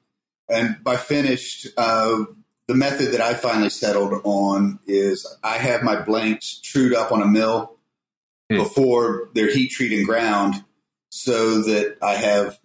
and 0.49 0.77
by 0.85 0.97
finished, 0.97 1.67
uh, 1.77 2.25
the 2.69 2.75
method 2.75 3.13
that 3.13 3.21
I 3.21 3.35
finally 3.35 3.71
settled 3.71 4.21
on 4.25 4.79
is 4.87 5.27
I 5.43 5.57
have 5.59 5.83
my 5.83 6.01
blanks 6.01 6.61
trued 6.63 6.95
up 6.95 7.11
on 7.13 7.23
a 7.23 7.27
mill 7.27 7.75
Hmm. 8.51 8.57
before 8.59 9.29
they're 9.35 9.53
heat 9.53 9.69
treated 9.69 9.99
and 9.99 10.07
ground, 10.09 10.65
so 11.11 11.61
that 11.63 11.99
I 12.01 12.15
have 12.15 12.59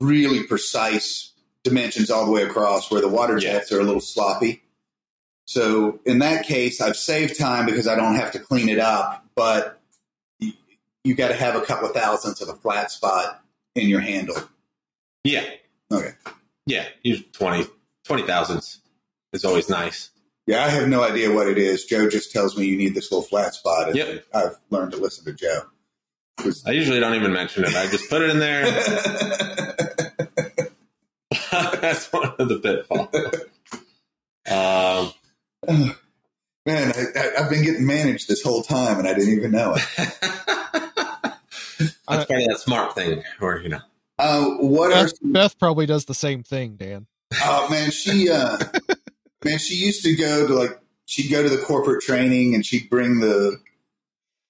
really 0.00 0.42
precise 0.44 1.32
dimensions 1.62 2.10
all 2.10 2.24
the 2.26 2.32
way 2.32 2.42
across. 2.42 2.90
Where 2.90 3.00
the 3.00 3.08
water 3.08 3.34
Yeah. 3.34 3.52
jets 3.52 3.70
are 3.70 3.80
a 3.80 3.84
little 3.84 4.00
sloppy. 4.00 4.62
So 5.46 6.00
in 6.04 6.18
that 6.20 6.46
case, 6.46 6.80
I've 6.80 6.96
saved 6.96 7.38
time 7.38 7.66
because 7.66 7.86
I 7.86 7.94
don't 7.96 8.14
have 8.16 8.32
to 8.32 8.38
clean 8.40 8.68
it 8.68 8.78
up, 8.80 9.24
but 9.36 9.80
you, 10.40 10.52
you 11.04 11.14
got 11.14 11.28
to 11.28 11.34
have 11.34 11.54
a 11.54 11.60
couple 11.60 11.86
of 11.88 11.94
thousandths 11.94 12.40
of 12.40 12.48
a 12.48 12.54
flat 12.56 12.90
spot 12.90 13.42
in 13.76 13.88
your 13.88 14.00
handle. 14.00 14.36
Yeah, 15.22 15.44
Okay. 15.92 16.14
yeah. 16.66 16.88
Use 17.04 17.22
20, 17.32 17.68
20 18.04 18.22
thousandths 18.24 18.79
is 19.32 19.44
always 19.44 19.68
nice. 19.68 20.10
Yeah, 20.46 20.64
I 20.64 20.68
have 20.68 20.88
no 20.88 21.02
idea 21.02 21.32
what 21.32 21.46
it 21.48 21.58
is. 21.58 21.84
Joe 21.84 22.08
just 22.08 22.32
tells 22.32 22.56
me 22.56 22.66
you 22.66 22.76
need 22.76 22.94
this 22.94 23.10
little 23.12 23.26
flat 23.26 23.54
spot. 23.54 23.88
And 23.88 23.96
Yep. 23.96 24.24
I've 24.34 24.56
learned 24.70 24.92
to 24.92 24.98
listen 24.98 25.24
to 25.26 25.32
Joe. 25.32 25.62
I 26.66 26.70
usually 26.70 27.00
don't 27.00 27.14
even 27.14 27.32
mention 27.32 27.64
it. 27.64 27.74
I 27.76 27.86
just 27.86 28.08
put 28.08 28.22
it 28.22 28.30
in 28.30 28.38
there. 28.38 28.64
That's 31.80 32.10
one 32.12 32.32
of 32.38 32.48
the 32.48 32.58
pitfalls. 32.58 33.08
Um, 35.68 35.68
Man, 36.66 36.92
I, 36.94 37.18
I, 37.18 37.30
I've 37.42 37.50
been 37.50 37.64
getting 37.64 37.86
managed 37.86 38.28
this 38.28 38.42
whole 38.42 38.62
time 38.62 38.98
and 38.98 39.08
I 39.08 39.14
didn't 39.14 39.34
even 39.34 39.50
know 39.50 39.74
it. 39.76 39.82
Uh, 39.98 40.06
that's 42.08 42.26
part 42.26 42.40
of 42.42 42.46
that 42.48 42.60
smart 42.60 42.94
thing, 42.94 43.22
or 43.40 43.60
you 43.60 43.70
know, 43.70 43.80
Uh, 44.18 44.44
what 44.58 44.92
are 44.92 45.04
Beth, 45.04 45.12
Beth 45.22 45.58
probably 45.58 45.86
does 45.86 46.04
the 46.04 46.14
same 46.14 46.42
thing, 46.42 46.76
Dan. 46.76 47.06
Oh 47.42 47.66
man, 47.70 47.90
she 47.90 48.28
uh 48.28 48.58
man, 49.44 49.58
she 49.58 49.74
used 49.74 50.02
to 50.04 50.14
go 50.14 50.46
to 50.46 50.54
like 50.54 50.78
she'd 51.06 51.30
go 51.30 51.42
to 51.42 51.48
the 51.48 51.62
corporate 51.62 52.02
training 52.02 52.54
and 52.54 52.64
she'd 52.64 52.88
bring 52.90 53.20
the 53.20 53.58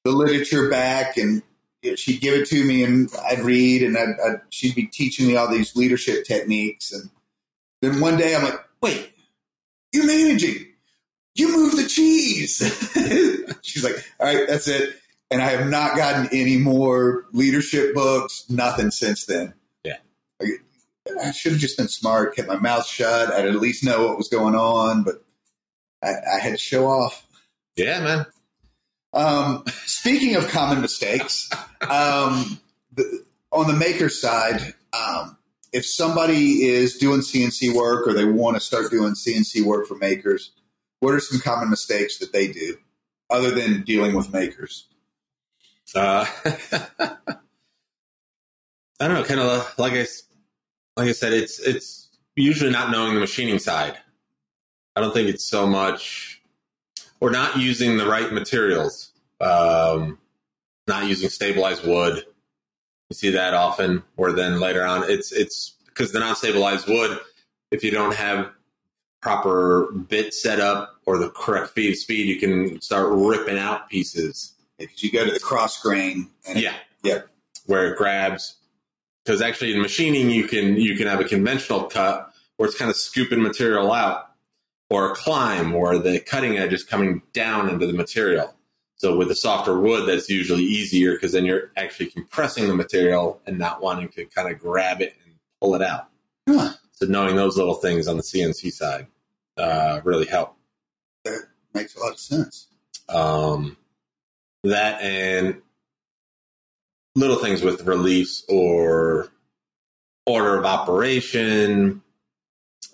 the 0.04 0.10
literature 0.10 0.68
back 0.68 1.16
and 1.16 1.42
you 1.82 1.90
know, 1.90 1.96
she'd 1.96 2.20
give 2.20 2.34
it 2.34 2.48
to 2.48 2.64
me 2.64 2.82
and 2.84 3.10
I'd 3.26 3.40
read 3.40 3.82
and 3.82 3.96
I'd, 3.96 4.16
I'd, 4.24 4.40
she'd 4.50 4.74
be 4.74 4.86
teaching 4.86 5.26
me 5.26 5.36
all 5.36 5.50
these 5.50 5.76
leadership 5.76 6.24
techniques 6.24 6.92
and 6.92 7.10
then 7.82 8.00
one 8.00 8.18
day 8.18 8.34
I'm 8.34 8.44
like, 8.44 8.60
wait, 8.82 9.12
you're 9.92 10.06
managing. 10.06 10.66
You 11.34 11.56
move 11.56 11.76
the 11.76 11.86
cheese. 11.86 12.58
She's 13.62 13.84
like, 13.84 14.04
all 14.18 14.26
right, 14.26 14.46
that's 14.46 14.68
it. 14.68 14.96
And 15.30 15.40
I 15.40 15.46
have 15.46 15.68
not 15.68 15.96
gotten 15.96 16.28
any 16.32 16.58
more 16.58 17.26
leadership 17.32 17.94
books, 17.94 18.44
nothing 18.50 18.90
since 18.90 19.24
then. 19.24 19.54
Yeah. 19.84 19.96
I 21.22 21.32
should 21.32 21.52
have 21.52 21.60
just 21.60 21.76
been 21.76 21.88
smart, 21.88 22.36
kept 22.36 22.48
my 22.48 22.56
mouth 22.56 22.86
shut. 22.86 23.32
I'd 23.32 23.46
at 23.46 23.54
least 23.56 23.84
know 23.84 24.06
what 24.06 24.18
was 24.18 24.28
going 24.28 24.54
on, 24.54 25.02
but 25.02 25.24
I, 26.02 26.12
I 26.36 26.38
had 26.40 26.52
to 26.52 26.58
show 26.58 26.86
off. 26.86 27.26
yeah, 27.76 28.00
man. 28.00 28.26
Um, 29.12 29.64
speaking 29.86 30.36
of 30.36 30.48
common 30.48 30.80
mistakes, 30.80 31.50
um, 31.82 32.60
the, 32.92 33.24
on 33.50 33.66
the 33.66 33.72
maker 33.72 34.08
side, 34.08 34.74
um, 34.92 35.36
if 35.72 35.86
somebody 35.86 36.68
is 36.68 36.96
doing 36.96 37.20
CNC 37.20 37.74
work 37.74 38.06
or 38.06 38.12
they 38.12 38.24
want 38.24 38.56
to 38.56 38.60
start 38.60 38.90
doing 38.90 39.14
CNC 39.14 39.64
work 39.64 39.86
for 39.86 39.96
makers, 39.96 40.52
what 41.00 41.14
are 41.14 41.20
some 41.20 41.40
common 41.40 41.70
mistakes 41.70 42.18
that 42.18 42.32
they 42.32 42.48
do 42.48 42.76
other 43.30 43.50
than 43.50 43.82
dealing 43.82 44.14
with 44.14 44.32
makers? 44.32 44.86
Uh, 45.94 46.26
I 49.00 49.08
don't 49.08 49.14
know, 49.14 49.24
kind 49.24 49.40
of 49.40 49.78
like 49.78 49.94
I 49.94 50.04
like 50.96 51.08
I 51.08 51.12
said, 51.12 51.32
it's 51.32 51.58
it's 51.60 52.08
usually 52.36 52.70
not 52.70 52.90
knowing 52.90 53.14
the 53.14 53.20
machining 53.20 53.58
side. 53.58 53.96
I 54.96 55.00
don't 55.00 55.14
think 55.14 55.28
it's 55.28 55.44
so 55.44 55.66
much 55.66 56.42
or 57.20 57.30
not 57.30 57.58
using 57.58 57.96
the 57.96 58.06
right 58.06 58.32
materials, 58.32 59.12
um, 59.40 60.18
not 60.86 61.06
using 61.06 61.28
stabilized 61.28 61.86
wood. 61.86 62.24
You 63.08 63.14
see 63.14 63.30
that 63.30 63.54
often, 63.54 64.02
or 64.16 64.32
then 64.32 64.60
later 64.60 64.84
on, 64.84 65.08
it's 65.10 65.32
it's 65.32 65.74
because 65.86 66.12
the 66.12 66.20
non-stabilized 66.20 66.88
wood. 66.88 67.18
If 67.70 67.84
you 67.84 67.90
don't 67.90 68.14
have 68.14 68.50
proper 69.20 69.92
bit 69.92 70.34
set 70.34 70.60
up 70.60 70.96
or 71.06 71.18
the 71.18 71.30
correct 71.30 71.70
feed 71.70 71.94
speed, 71.94 72.26
you 72.26 72.38
can 72.38 72.80
start 72.80 73.08
ripping 73.10 73.58
out 73.58 73.88
pieces. 73.88 74.54
Because 74.78 75.02
you 75.02 75.12
go 75.12 75.24
to 75.24 75.30
the 75.30 75.40
cross 75.40 75.80
grain 75.80 76.30
and 76.48 76.58
Yeah. 76.58 76.74
Yeah. 77.02 77.22
Where 77.66 77.92
it 77.92 77.98
grabs. 77.98 78.56
Because 79.30 79.42
actually 79.42 79.72
in 79.72 79.80
machining 79.80 80.28
you 80.28 80.48
can 80.48 80.74
you 80.74 80.96
can 80.96 81.06
have 81.06 81.20
a 81.20 81.24
conventional 81.24 81.84
cut 81.84 82.32
where 82.56 82.68
it's 82.68 82.76
kind 82.76 82.90
of 82.90 82.96
scooping 82.96 83.40
material 83.40 83.92
out. 83.92 84.26
Or 84.88 85.12
a 85.12 85.14
climb 85.14 85.70
where 85.70 86.00
the 86.00 86.18
cutting 86.18 86.58
edge 86.58 86.72
is 86.72 86.82
coming 86.82 87.22
down 87.32 87.68
into 87.68 87.86
the 87.86 87.92
material. 87.92 88.52
So 88.96 89.16
with 89.16 89.28
the 89.28 89.36
softer 89.36 89.78
wood 89.78 90.08
that's 90.08 90.28
usually 90.28 90.64
easier 90.64 91.12
because 91.12 91.30
then 91.30 91.44
you're 91.44 91.70
actually 91.76 92.06
compressing 92.06 92.66
the 92.66 92.74
material 92.74 93.40
and 93.46 93.56
not 93.56 93.80
wanting 93.80 94.08
to 94.08 94.24
kind 94.24 94.52
of 94.52 94.58
grab 94.58 95.00
it 95.00 95.14
and 95.24 95.36
pull 95.60 95.76
it 95.76 95.82
out. 95.82 96.08
Huh. 96.48 96.72
So 96.90 97.06
knowing 97.06 97.36
those 97.36 97.56
little 97.56 97.74
things 97.74 98.08
on 98.08 98.16
the 98.16 98.24
CNC 98.24 98.72
side 98.72 99.06
uh, 99.56 100.00
really 100.02 100.26
help. 100.26 100.56
That 101.22 101.44
makes 101.72 101.94
a 101.94 102.00
lot 102.00 102.14
of 102.14 102.18
sense. 102.18 102.66
Um, 103.08 103.76
that 104.64 105.00
and 105.02 105.62
little 107.14 107.36
things 107.36 107.62
with 107.62 107.86
reliefs 107.86 108.44
or 108.48 109.28
order 110.26 110.56
of 110.56 110.64
operation. 110.64 112.02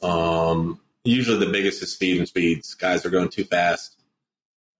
Um, 0.02 0.80
usually 1.04 1.38
the 1.38 1.52
biggest 1.52 1.82
is 1.82 1.92
speed 1.92 2.18
and 2.18 2.28
speeds. 2.28 2.74
Guys 2.74 3.04
are 3.04 3.10
going 3.10 3.28
too 3.28 3.44
fast 3.44 3.96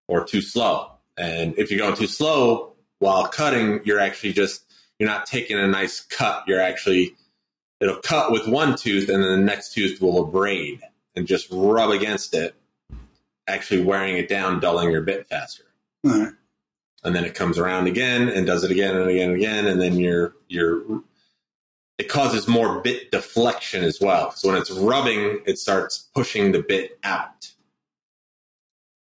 or 0.09 0.25
too 0.25 0.41
slow. 0.41 0.93
And 1.17 1.55
if 1.59 1.71
you're 1.71 1.81
going 1.81 1.97
too 1.97 2.07
slow 2.07 2.75
while 2.99 3.29
cutting, 3.29 3.81
you're 3.85 4.01
actually 4.01 4.33
just 4.33 4.63
you're 4.99 5.09
not 5.09 5.27
taking 5.27 5.59
a 5.59 5.67
nice 5.67 6.01
cut. 6.01 6.45
You're 6.47 6.61
actually 6.61 7.15
it'll 7.81 8.01
cut 8.01 8.33
with 8.33 8.49
one 8.49 8.77
tooth 8.77 9.09
and 9.09 9.23
then 9.23 9.31
the 9.31 9.45
next 9.45 9.75
tooth 9.75 10.01
will 10.01 10.25
abrade 10.25 10.81
and 11.15 11.27
just 11.27 11.49
rub 11.51 11.91
against 11.91 12.35
it, 12.35 12.55
actually 13.47 13.83
wearing 13.83 14.17
it 14.17 14.29
down, 14.29 14.61
dulling 14.61 14.91
your 14.91 15.03
bit 15.03 15.27
faster. 15.29 15.65
All 16.05 16.19
right. 16.19 16.33
And 17.05 17.15
then 17.15 17.25
it 17.25 17.35
comes 17.35 17.59
around 17.59 17.87
again 17.87 18.29
and 18.29 18.47
does 18.47 18.65
it 18.65 18.71
again 18.71 18.97
and 18.97 19.09
again 19.09 19.31
and 19.31 19.37
again, 19.37 19.67
and 19.67 19.81
then 19.81 19.99
you're 19.99 20.35
you're 20.49 20.83
it 21.99 22.09
causes 22.09 22.47
more 22.47 22.81
bit 22.83 23.11
deflection 23.11 23.83
as 23.83 24.01
well. 24.01 24.31
So 24.33 24.49
when 24.49 24.59
it's 24.59 24.71
rubbing, 24.71 25.41
it 25.47 25.59
starts 25.59 26.09
pushing 26.15 26.53
the 26.53 26.63
bit 26.63 26.99
out, 27.05 27.53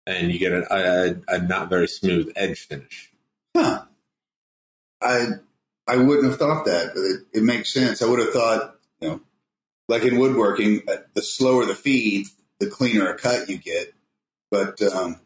and 0.08 0.32
you 0.32 0.40
get 0.40 0.54
a, 0.54 0.74
a, 0.74 1.36
a 1.36 1.40
not 1.40 1.70
very 1.70 1.88
smooth 1.88 2.32
edge 2.36 2.60
finish. 2.60 3.12
Huh. 3.56 3.84
I 5.02 5.28
I 5.88 5.98
wouldn't 5.98 6.30
have 6.30 6.38
thought 6.38 6.66
that, 6.66 6.92
but 6.94 7.02
it, 7.02 7.40
it 7.40 7.44
makes 7.44 7.74
sense. 7.74 8.02
I 8.02 8.08
would 8.08 8.20
have 8.20 8.32
thought, 8.32 8.76
you 9.02 9.08
know, 9.08 9.22
like 9.88 10.04
in 10.04 10.20
woodworking, 10.20 10.84
uh, 10.88 10.98
the 11.16 11.22
slower 11.22 11.66
the 11.66 11.76
feed, 11.76 12.28
the 12.60 12.68
cleaner 12.68 13.10
a 13.10 13.18
cut 13.18 13.50
you 13.50 13.58
get. 13.58 13.94
But 14.52 14.82
um, 14.82 15.20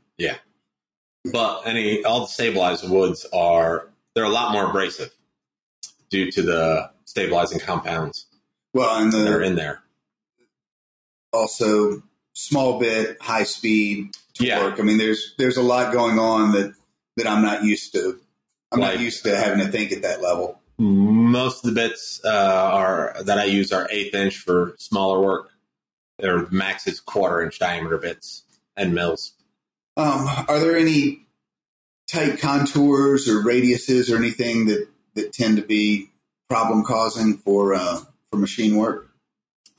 But 1.31 1.61
any 1.65 2.03
all 2.03 2.21
the 2.21 2.27
stabilized 2.27 2.87
woods 2.89 3.25
are 3.33 3.89
they're 4.13 4.23
a 4.25 4.29
lot 4.29 4.51
more 4.51 4.69
abrasive 4.69 5.11
due 6.09 6.31
to 6.31 6.41
the 6.41 6.91
stabilizing 7.05 7.59
compounds 7.59 8.25
well, 8.73 9.01
and 9.01 9.11
that 9.13 9.27
are 9.27 9.41
in 9.41 9.55
there. 9.55 9.81
also 11.31 12.03
small 12.33 12.79
bit, 12.79 13.17
high 13.21 13.43
speed 13.43 14.15
Yeah. 14.39 14.59
torque. 14.59 14.79
I 14.79 14.83
mean, 14.83 14.97
there's 14.97 15.33
there's 15.37 15.57
a 15.57 15.61
lot 15.63 15.93
going 15.93 16.19
on 16.19 16.51
that 16.53 16.73
that 17.17 17.27
I'm 17.27 17.41
not 17.43 17.63
used 17.63 17.93
to. 17.93 18.19
I'm 18.71 18.79
Like- 18.79 18.95
not 18.95 19.03
used 19.03 19.23
to 19.23 19.35
having 19.35 19.63
to 19.65 19.71
think 19.71 19.91
at 19.91 20.01
that 20.01 20.21
level. 20.21 20.59
Most 20.79 21.63
of 21.63 21.69
the 21.73 21.79
bits 21.79 22.19
uh, 22.25 22.29
are 22.29 23.15
that 23.23 23.37
I 23.37 23.45
use 23.45 23.71
are 23.71 23.87
eighth 23.91 24.15
inch 24.15 24.39
for 24.39 24.75
smaller 24.79 25.21
work. 25.21 25.51
Their 26.19 26.47
max 26.49 26.87
is 26.87 26.99
quarter 26.99 27.41
inch 27.43 27.59
diameter 27.59 27.97
bits 27.97 28.43
and 28.75 28.93
mills. 28.95 29.32
Um, 29.95 30.27
are 30.47 30.59
there 30.59 30.75
any 30.77 31.25
tight 32.07 32.39
contours 32.39 33.27
or 33.27 33.43
radiuses 33.43 34.11
or 34.11 34.17
anything 34.17 34.65
that, 34.65 34.87
that 35.15 35.33
tend 35.33 35.57
to 35.57 35.63
be 35.63 36.09
problem 36.49 36.83
causing 36.83 37.37
for 37.37 37.73
uh, 37.73 37.99
for 38.31 38.37
machine 38.37 38.75
work? 38.75 39.09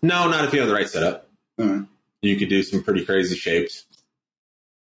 No, 0.03 0.29
not 0.29 0.45
if 0.45 0.53
you 0.53 0.61
have 0.61 0.69
the 0.69 0.75
right 0.75 0.89
setup. 0.89 1.29
Right. 1.59 1.83
You 2.23 2.37
could 2.37 2.49
do 2.49 2.63
some 2.63 2.83
pretty 2.83 3.05
crazy 3.05 3.37
shapes, 3.37 3.85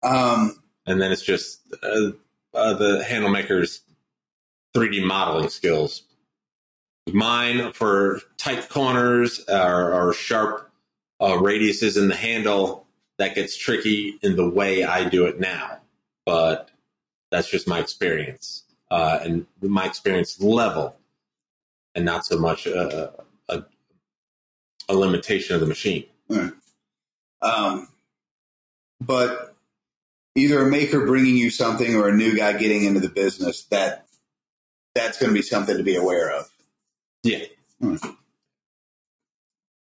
Um, 0.02 0.58
and 0.86 1.00
then 1.00 1.10
it's 1.12 1.22
just 1.22 1.60
uh, 1.82 2.10
uh, 2.54 2.74
the 2.74 3.04
handle 3.04 3.30
maker's 3.30 3.80
3D 4.74 5.04
modeling 5.04 5.48
skills. 5.48 6.02
Mine 7.12 7.72
for 7.72 8.20
tight 8.36 8.68
corners 8.68 9.44
or, 9.48 9.92
or 9.92 10.12
sharp 10.12 10.70
uh, 11.18 11.32
radiuses 11.32 11.96
in 11.96 12.08
the 12.08 12.14
handle 12.14 12.86
that 13.20 13.34
gets 13.34 13.54
tricky 13.54 14.18
in 14.22 14.34
the 14.34 14.48
way 14.48 14.82
I 14.82 15.06
do 15.06 15.26
it 15.26 15.38
now, 15.38 15.80
but 16.24 16.70
that's 17.30 17.50
just 17.50 17.68
my 17.68 17.78
experience 17.78 18.64
uh, 18.90 19.20
and 19.22 19.46
my 19.60 19.84
experience 19.84 20.40
level, 20.40 20.96
and 21.94 22.06
not 22.06 22.24
so 22.24 22.38
much 22.38 22.66
a, 22.66 23.12
a, 23.50 23.62
a 24.88 24.94
limitation 24.94 25.54
of 25.54 25.60
the 25.60 25.66
machine. 25.66 26.06
um, 27.42 27.88
but 29.02 29.54
either 30.34 30.66
a 30.66 30.70
maker 30.70 31.04
bringing 31.04 31.36
you 31.36 31.50
something 31.50 31.94
or 31.94 32.08
a 32.08 32.16
new 32.16 32.34
guy 32.34 32.54
getting 32.54 32.84
into 32.84 33.00
the 33.00 33.10
business 33.10 33.64
that 33.64 34.06
that's 34.94 35.18
going 35.18 35.28
to 35.28 35.34
be 35.34 35.42
something 35.42 35.76
to 35.76 35.82
be 35.82 35.94
aware 35.94 36.30
of. 36.30 36.48
Yeah. 37.22 37.44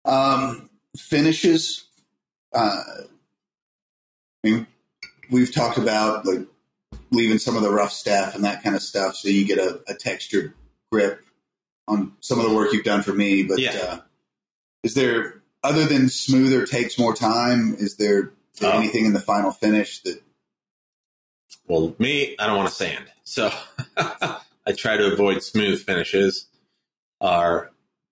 Um, 0.03 0.71
finishes. 0.97 1.85
Uh, 2.51 2.81
mean, 4.43 4.67
we've 5.29 5.53
talked 5.53 5.77
about 5.77 6.25
like 6.25 6.47
leaving 7.11 7.39
some 7.39 7.55
of 7.55 7.63
the 7.63 7.71
rough 7.71 7.91
stuff 7.91 8.35
and 8.35 8.43
that 8.43 8.63
kind 8.63 8.75
of 8.75 8.81
stuff, 8.81 9.15
so 9.15 9.27
you 9.29 9.45
get 9.45 9.57
a, 9.57 9.81
a 9.87 9.93
textured 9.93 10.53
grip 10.91 11.21
on 11.87 12.13
some 12.19 12.39
of 12.39 12.49
the 12.49 12.55
work 12.55 12.71
you've 12.73 12.83
done 12.85 13.01
for 13.01 13.13
me. 13.13 13.43
But 13.43 13.59
Yeah. 13.59 13.71
uh, 13.71 13.99
is 14.83 14.93
there 14.93 15.41
other 15.63 15.85
than 15.85 16.09
smoother 16.09 16.65
takes 16.65 16.97
more 16.99 17.15
time? 17.15 17.75
Is 17.77 17.95
there 17.97 18.31
Oh. 18.61 18.71
anything 18.71 19.05
in 19.05 19.13
the 19.13 19.21
final 19.21 19.51
finish 19.51 20.01
that? 20.03 20.21
Well, 21.67 21.95
me, 21.97 22.35
I 22.39 22.45
don't 22.47 22.57
want 22.57 22.67
to 22.69 22.75
sand. 22.75 23.05
So 23.23 23.51
I 23.97 24.71
try 24.75 24.97
to 24.97 25.13
avoid 25.13 25.43
smooth 25.43 25.81
finishes 25.83 26.47
Are 27.21 27.71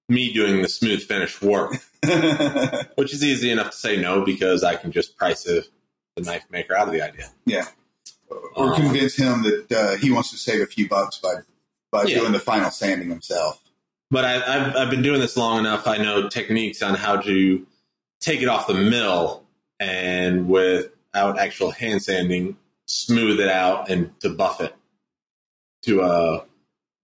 me 0.09 0.31
doing 0.33 0.61
the 0.61 0.69
smooth 0.69 1.01
finish 1.03 1.41
work, 1.41 1.73
which 2.95 3.13
is 3.13 3.23
easy 3.23 3.51
enough 3.51 3.71
to 3.71 3.77
say 3.77 3.97
no 3.99 4.23
because 4.23 4.63
I 4.63 4.75
can 4.75 4.91
just 4.91 5.17
price 5.17 5.45
a, 5.47 5.63
the 6.17 6.23
knife 6.23 6.45
maker 6.49 6.75
out 6.75 6.87
of 6.87 6.93
the 6.93 7.01
idea. 7.01 7.29
yeah, 7.45 7.65
or 8.55 8.73
Um, 8.73 8.75
convince 8.75 9.15
him 9.15 9.43
that 9.43 9.71
uh, 9.71 9.95
he 9.97 10.11
wants 10.11 10.31
to 10.31 10.37
save 10.37 10.61
a 10.61 10.65
few 10.65 10.87
bucks 10.89 11.17
by 11.19 11.35
by 11.91 12.03
Yeah. 12.03 12.19
doing 12.19 12.33
the 12.33 12.39
final 12.39 12.69
sanding 12.69 13.09
himself. 13.09 13.61
But 14.11 14.25
I, 14.25 14.35
I've, 14.35 14.75
I've 14.75 14.89
been 14.89 15.01
doing 15.01 15.21
this 15.21 15.37
long 15.37 15.59
enough. 15.59 15.87
I 15.87 15.97
know 15.97 16.27
techniques 16.27 16.81
on 16.81 16.95
how 16.95 17.17
to 17.21 17.65
take 18.19 18.41
it 18.41 18.47
off 18.49 18.67
the 18.67 18.73
mill 18.73 19.43
and 19.79 20.49
without 20.49 21.39
actual 21.39 21.71
hand 21.71 22.01
sanding, 22.03 22.57
smooth 22.87 23.39
it 23.39 23.47
out 23.49 23.89
and 23.89 24.17
to 24.21 24.29
buff 24.29 24.59
it 24.59 24.75
to 25.83 26.01
a 26.01 26.45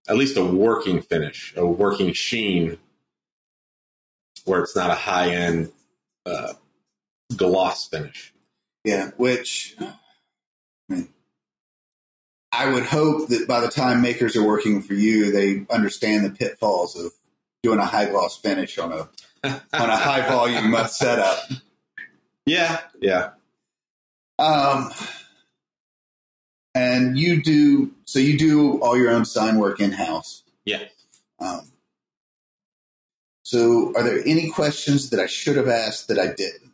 at 0.10 0.18
least 0.18 0.35
a 0.35 0.44
working 0.44 1.02
finish, 1.02 1.53
a 1.56 1.65
working 1.65 2.11
sheen, 2.11 2.77
where 4.44 4.61
it's 4.61 4.76
not 4.76 4.90
a 4.90 4.95
high 4.95 5.30
end 5.30 5.72
uh, 6.26 6.53
gloss 7.38 7.88
finish. 7.88 8.32
Yeah, 8.84 9.11
which 9.18 9.76
I 9.80 9.93
mean, 10.89 11.10
I 12.51 12.72
would 12.72 12.84
hope 12.84 13.30
that 13.30 13.47
by 13.47 13.61
the 13.61 13.69
time 13.69 14.01
makers 14.01 14.35
are 14.35 14.43
working 14.43 14.81
for 14.81 14.93
you, 14.93 15.31
they 15.31 15.65
understand 15.73 16.26
the 16.26 16.30
pitfalls 16.30 16.95
of 16.97 17.14
doing 17.61 17.80
a 17.80 17.85
high 17.85 18.05
gloss 18.05 18.38
finish 18.38 18.77
on 18.77 18.91
a 18.91 19.10
on 19.73 19.89
a 19.89 19.97
high 19.97 20.27
volume 20.27 20.76
setup. 20.88 21.39
Yeah, 22.45 22.81
yeah. 22.99 23.31
Um, 24.38 24.91
and 26.76 27.18
you 27.18 27.41
do 27.41 27.93
so 28.05 28.19
you 28.19 28.38
do 28.38 28.80
all 28.81 28.97
your 28.97 29.11
own 29.11 29.26
sign 29.26 29.57
work 29.57 29.80
in 29.80 29.91
house. 29.91 30.43
Yeah. 30.65 30.84
Um, 31.39 31.72
so, 33.43 33.93
are 33.95 34.03
there 34.03 34.22
any 34.26 34.49
questions 34.49 35.10
that 35.10 35.19
I 35.19 35.27
should 35.27 35.57
have 35.57 35.68
asked 35.68 36.07
that 36.07 36.18
I 36.18 36.27
didn't? 36.27 36.72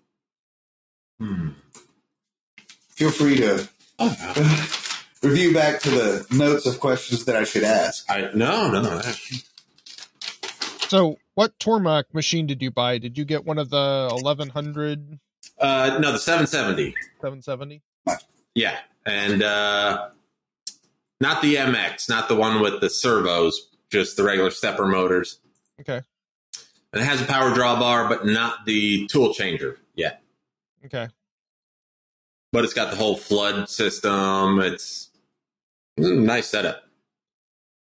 Hmm. 1.20 1.50
Feel 3.00 3.12
free 3.12 3.38
to 3.38 3.66
review 5.24 5.54
back 5.54 5.80
to 5.80 5.90
the 5.90 6.28
notes 6.32 6.66
of 6.66 6.82
questions 6.82 7.24
that 7.24 7.36
I 7.38 7.46
should 7.46 7.64
ask. 7.64 8.04
I 8.12 8.30
no, 8.34 8.70
no, 8.70 8.82
no. 8.82 9.00
So, 10.90 11.18
what 11.34 11.58
Tormach 11.60 12.14
machine 12.14 12.46
did 12.46 12.62
you 12.62 12.72
buy? 12.72 12.98
Did 12.98 13.18
you 13.18 13.24
get 13.24 13.46
one 13.46 13.58
of 13.58 13.70
the 13.70 14.10
1100 14.12 15.18
Uh, 15.58 15.98
no, 16.02 16.12
the 16.12 16.20
770. 16.20 16.94
770? 17.22 17.82
Yeah, 18.54 18.78
and 19.06 19.44
uh, 19.44 20.10
not 21.22 21.42
the 21.42 21.56
MX, 21.56 22.10
not 22.10 22.28
the 22.28 22.36
one 22.36 22.60
with 22.60 22.82
the 22.82 22.90
servos, 22.90 23.70
just 23.90 24.18
the 24.18 24.26
regular 24.26 24.52
stepper 24.52 24.86
motors. 24.86 25.40
Okay. 25.80 26.02
And 26.92 27.02
it 27.02 27.06
has 27.06 27.22
a 27.22 27.26
power 27.26 27.54
draw 27.54 27.80
bar, 27.80 28.10
but 28.10 28.26
not 28.26 28.66
the 28.66 29.08
tool 29.08 29.34
changer 29.34 29.78
yet. 29.96 30.22
Okay. 30.84 31.08
But 32.52 32.64
it's 32.64 32.74
got 32.74 32.90
the 32.90 32.98
whole 32.98 33.16
flood 33.16 33.70
system. 33.70 34.60
It's 34.60 35.10
a 35.98 36.02
nice 36.02 36.48
setup. 36.48 36.84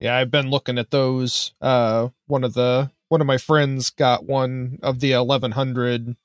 Yeah, 0.00 0.16
I've 0.16 0.30
been 0.30 0.50
looking 0.50 0.78
at 0.78 0.90
those. 0.90 1.52
Uh, 1.60 2.08
one 2.26 2.42
of 2.42 2.54
the 2.54 2.90
one 3.08 3.20
of 3.20 3.26
my 3.26 3.38
friends 3.38 3.90
got 3.90 4.24
one 4.24 4.78
of 4.82 5.00
the 5.00 5.14
1100 5.14 6.16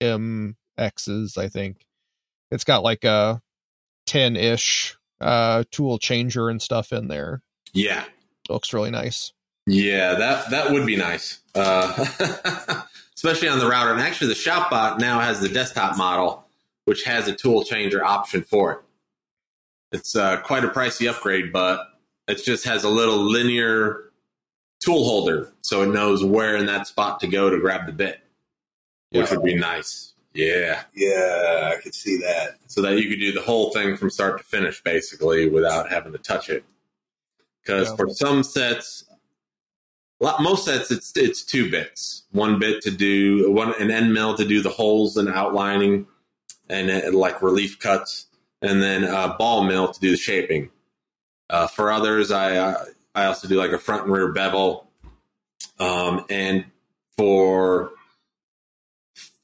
MXs. 0.00 1.38
I 1.38 1.48
think 1.48 1.86
it's 2.50 2.64
got 2.64 2.82
like 2.82 3.04
a 3.04 3.42
10 4.06 4.36
ish 4.36 4.96
uh 5.20 5.64
tool 5.70 5.98
changer 5.98 6.48
and 6.50 6.60
stuff 6.62 6.92
in 6.92 7.08
there. 7.08 7.42
Yeah, 7.72 8.04
looks 8.48 8.72
really 8.72 8.90
nice. 8.90 9.32
yeah, 9.66 10.14
that 10.14 10.50
that 10.50 10.70
would 10.70 10.86
be 10.86 10.96
nice, 10.96 11.40
uh, 11.54 11.92
especially 13.16 13.48
on 13.48 13.58
the 13.58 13.66
router. 13.68 13.92
And 13.92 14.00
actually, 14.00 14.28
the 14.28 14.34
ShopBot 14.34 14.98
now 15.00 15.18
has 15.20 15.40
the 15.40 15.48
desktop 15.48 15.96
model, 15.96 16.43
which 16.84 17.04
has 17.04 17.28
a 17.28 17.34
tool 17.34 17.64
changer 17.64 18.04
option 18.04 18.42
for 18.42 18.72
it. 18.72 18.78
It's 19.92 20.16
uh, 20.16 20.38
quite 20.38 20.64
a 20.64 20.68
pricey 20.68 21.08
upgrade, 21.08 21.52
but 21.52 21.90
It 22.26 22.42
just 22.42 22.64
has 22.64 22.84
a 22.84 22.88
little 22.88 23.18
linear 23.18 24.10
tool 24.82 25.04
holder, 25.04 25.52
so 25.60 25.82
it 25.82 25.88
knows 25.88 26.24
where 26.24 26.56
in 26.56 26.64
that 26.66 26.86
spot 26.86 27.20
to 27.20 27.26
go 27.26 27.50
to 27.50 27.58
grab 27.58 27.84
the 27.84 27.92
bit, 27.92 28.20
which 29.10 29.28
Yeah. 29.30 29.36
would 29.36 29.44
be 29.44 29.54
nice. 29.54 30.14
Yeah, 30.32 30.84
Yeah, 30.94 31.72
I 31.76 31.80
could 31.82 31.94
see 31.94 32.16
that. 32.22 32.56
so 32.66 32.80
that 32.80 32.96
you 32.98 33.10
could 33.10 33.20
do 33.20 33.30
the 33.32 33.42
whole 33.42 33.72
thing 33.72 33.96
from 33.98 34.08
start 34.08 34.38
to 34.38 34.44
finish, 34.44 34.82
basically, 34.82 35.48
without 35.50 35.90
having 35.90 36.12
to 36.12 36.18
touch 36.18 36.48
it. 36.48 36.64
Because 37.62 37.90
Yeah. 37.90 37.96
for 37.96 38.08
some 38.14 38.42
sets, 38.42 39.04
most 40.40 40.64
sets, 40.64 40.90
it's 40.90 41.12
it's 41.16 41.42
two 41.44 41.70
bits. 41.70 42.24
One 42.32 42.58
bit 42.58 42.82
to 42.84 42.90
do 42.90 43.50
one 43.52 43.74
an 43.74 43.90
end 43.90 44.14
mill 44.14 44.34
to 44.38 44.46
do 44.46 44.62
the 44.62 44.70
holes 44.70 45.18
and 45.18 45.28
outlining, 45.28 46.06
and 46.68 46.90
uh, 46.90 47.16
like 47.16 47.42
relief 47.42 47.78
cuts, 47.78 48.26
and 48.62 48.82
then 48.82 49.04
a 49.04 49.34
ball 49.38 49.64
mill 49.64 49.92
to 49.92 50.00
do 50.00 50.10
the 50.10 50.16
shaping. 50.16 50.70
Uh, 51.50 51.66
for 51.66 51.92
others, 51.92 52.30
I 52.30 52.56
uh, 52.56 52.84
I 53.14 53.26
also 53.26 53.48
do 53.48 53.56
like 53.56 53.72
a 53.72 53.78
front 53.78 54.04
and 54.04 54.12
rear 54.12 54.32
bevel, 54.32 54.90
um, 55.78 56.24
and 56.30 56.64
for 57.16 57.92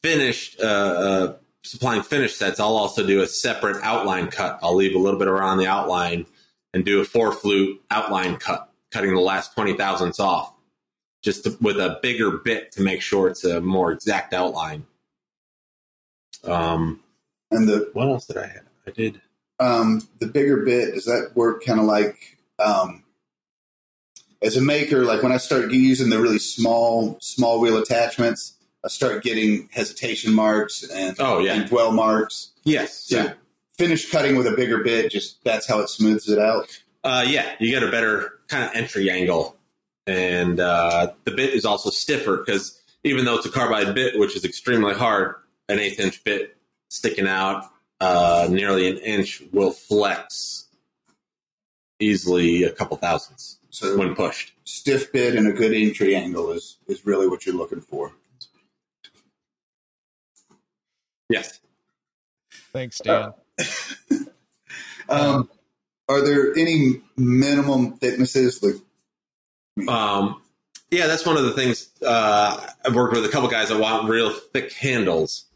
finished 0.03 0.59
uh, 0.61 0.65
uh, 0.65 1.37
supplying 1.63 2.03
finished 2.03 2.39
sets, 2.39 2.59
I'll 2.59 2.77
also 2.77 3.07
do 3.07 3.21
a 3.21 3.27
separate 3.27 3.77
outline 3.83 4.29
cut. 4.29 4.59
I'll 4.63 4.75
leave 4.75 4.95
a 4.95 4.99
little 4.99 5.19
bit 5.19 5.29
around 5.29 5.59
the 5.59 5.67
outline 5.67 6.27
and 6.73 6.85
do 6.85 7.01
a 7.01 7.05
four 7.05 7.33
flute 7.33 7.81
outline 7.91 8.37
cut, 8.37 8.73
cutting 8.91 9.15
the 9.15 9.21
last 9.21 9.55
twenty 9.55 9.75
thousandths 9.75 10.19
off, 10.21 10.55
just 11.23 11.45
to, 11.45 11.57
with 11.61 11.77
a 11.77 11.99
bigger 12.03 12.39
bit 12.39 12.73
to 12.73 12.81
make 12.81 13.03
sure 13.03 13.29
it's 13.29 13.45
a 13.45 13.61
more 13.61 13.93
exact 13.93 14.33
outline. 14.33 14.87
Um, 16.45 17.01
And 17.51 17.69
the 17.69 17.91
what 17.93 18.09
else 18.09 18.27
did 18.27 18.37
I 18.37 18.47
have? 18.47 18.65
I 18.87 18.91
did. 18.91 19.21
um, 19.59 20.09
the 20.21 20.27
bigger 20.27 20.59
bit 20.59 20.95
does 20.95 21.05
that 21.05 21.33
work 21.35 21.65
kind 21.65 21.81
of 21.81 21.87
like 21.87 22.39
um, 22.59 23.05
as 24.43 24.57
a 24.57 24.61
maker? 24.63 25.05
Like 25.05 25.23
when 25.23 25.33
I 25.33 25.37
start 25.37 25.71
using 25.71 26.11
the 26.11 26.21
really 26.21 26.39
small 26.39 27.19
small 27.21 27.61
wheel 27.61 27.77
attachments, 27.77 28.55
I 28.85 28.89
start 28.89 29.23
getting 29.23 29.69
hesitation 29.73 30.33
marks 30.33 30.83
and 30.89 31.17
Oh, 31.19 31.39
yeah. 31.41 31.55
and 31.55 31.69
dwell 31.69 31.93
marks. 31.93 32.53
Yes. 32.65 32.95
So 33.05 33.17
yeah. 33.17 33.33
finish 33.77 34.11
cutting 34.11 34.37
with 34.37 34.47
a 34.47 34.53
bigger 34.53 34.83
bit, 34.83 35.11
just 35.11 35.43
that's 35.45 35.67
how 35.67 35.81
it 35.81 35.89
smooths 35.89 36.29
it 36.29 36.39
out. 36.39 36.69
Uh, 37.03 37.25
yeah, 37.27 37.55
you 37.59 37.71
get 37.71 37.83
a 37.83 37.91
better 37.91 38.35
kind 38.49 38.65
of 38.65 38.71
entry 38.75 39.11
angle, 39.11 39.57
and 40.07 40.61
uh, 40.61 41.13
the 41.25 41.31
bit 41.31 41.55
is 41.55 41.65
also 41.65 41.89
stiffer 41.91 42.37
because 42.37 42.79
even 43.05 43.25
though 43.25 43.37
it's 43.37 43.47
a 43.47 43.51
carbide 43.51 43.95
bit, 43.95 44.19
which 44.19 44.37
is 44.37 44.45
extremely 44.45 44.93
hard, 44.95 45.35
an 45.71 45.79
eighth 45.79 45.99
inch 45.99 46.23
bit 46.25 46.57
sticking 46.91 47.27
out 47.27 47.71
uh, 48.01 48.47
nearly 48.51 48.89
an 48.89 48.99
inch 48.99 49.43
will 49.53 49.71
flex 49.73 50.67
easily 51.99 52.65
a 52.65 52.71
couple 52.71 52.97
thousandths 52.97 53.59
So 53.71 53.97
when 53.97 54.15
pushed. 54.15 54.53
stiff 54.65 55.13
bit 55.13 55.35
and 55.35 55.47
a 55.47 55.53
good 55.53 55.73
entry 55.73 56.15
angle 56.17 56.51
is 56.53 56.77
is 56.89 57.07
really 57.07 57.27
what 57.29 57.47
you're 57.47 57.55
looking 57.55 57.81
for. 57.81 58.13
Yes. 61.29 61.61
Thanks, 62.73 62.99
Dan. 62.99 63.33
Um, 65.09 65.51
are 66.09 66.25
there 66.25 66.57
any 66.57 67.01
minimum 67.17 67.95
thicknesses 67.95 68.63
like 68.63 68.77
Um, 69.89 70.41
yeah, 70.93 71.09
that's 71.09 71.27
one 71.27 71.37
of 71.37 71.43
the 71.43 71.51
things. 71.53 71.89
Uh, 72.01 72.65
I've 72.87 72.95
worked 72.95 73.13
with 73.15 73.25
a 73.25 73.29
couple 73.29 73.49
guys 73.49 73.71
that 73.71 73.81
want 73.81 74.09
real 74.09 74.31
thick 74.31 74.73
handles, 74.73 75.47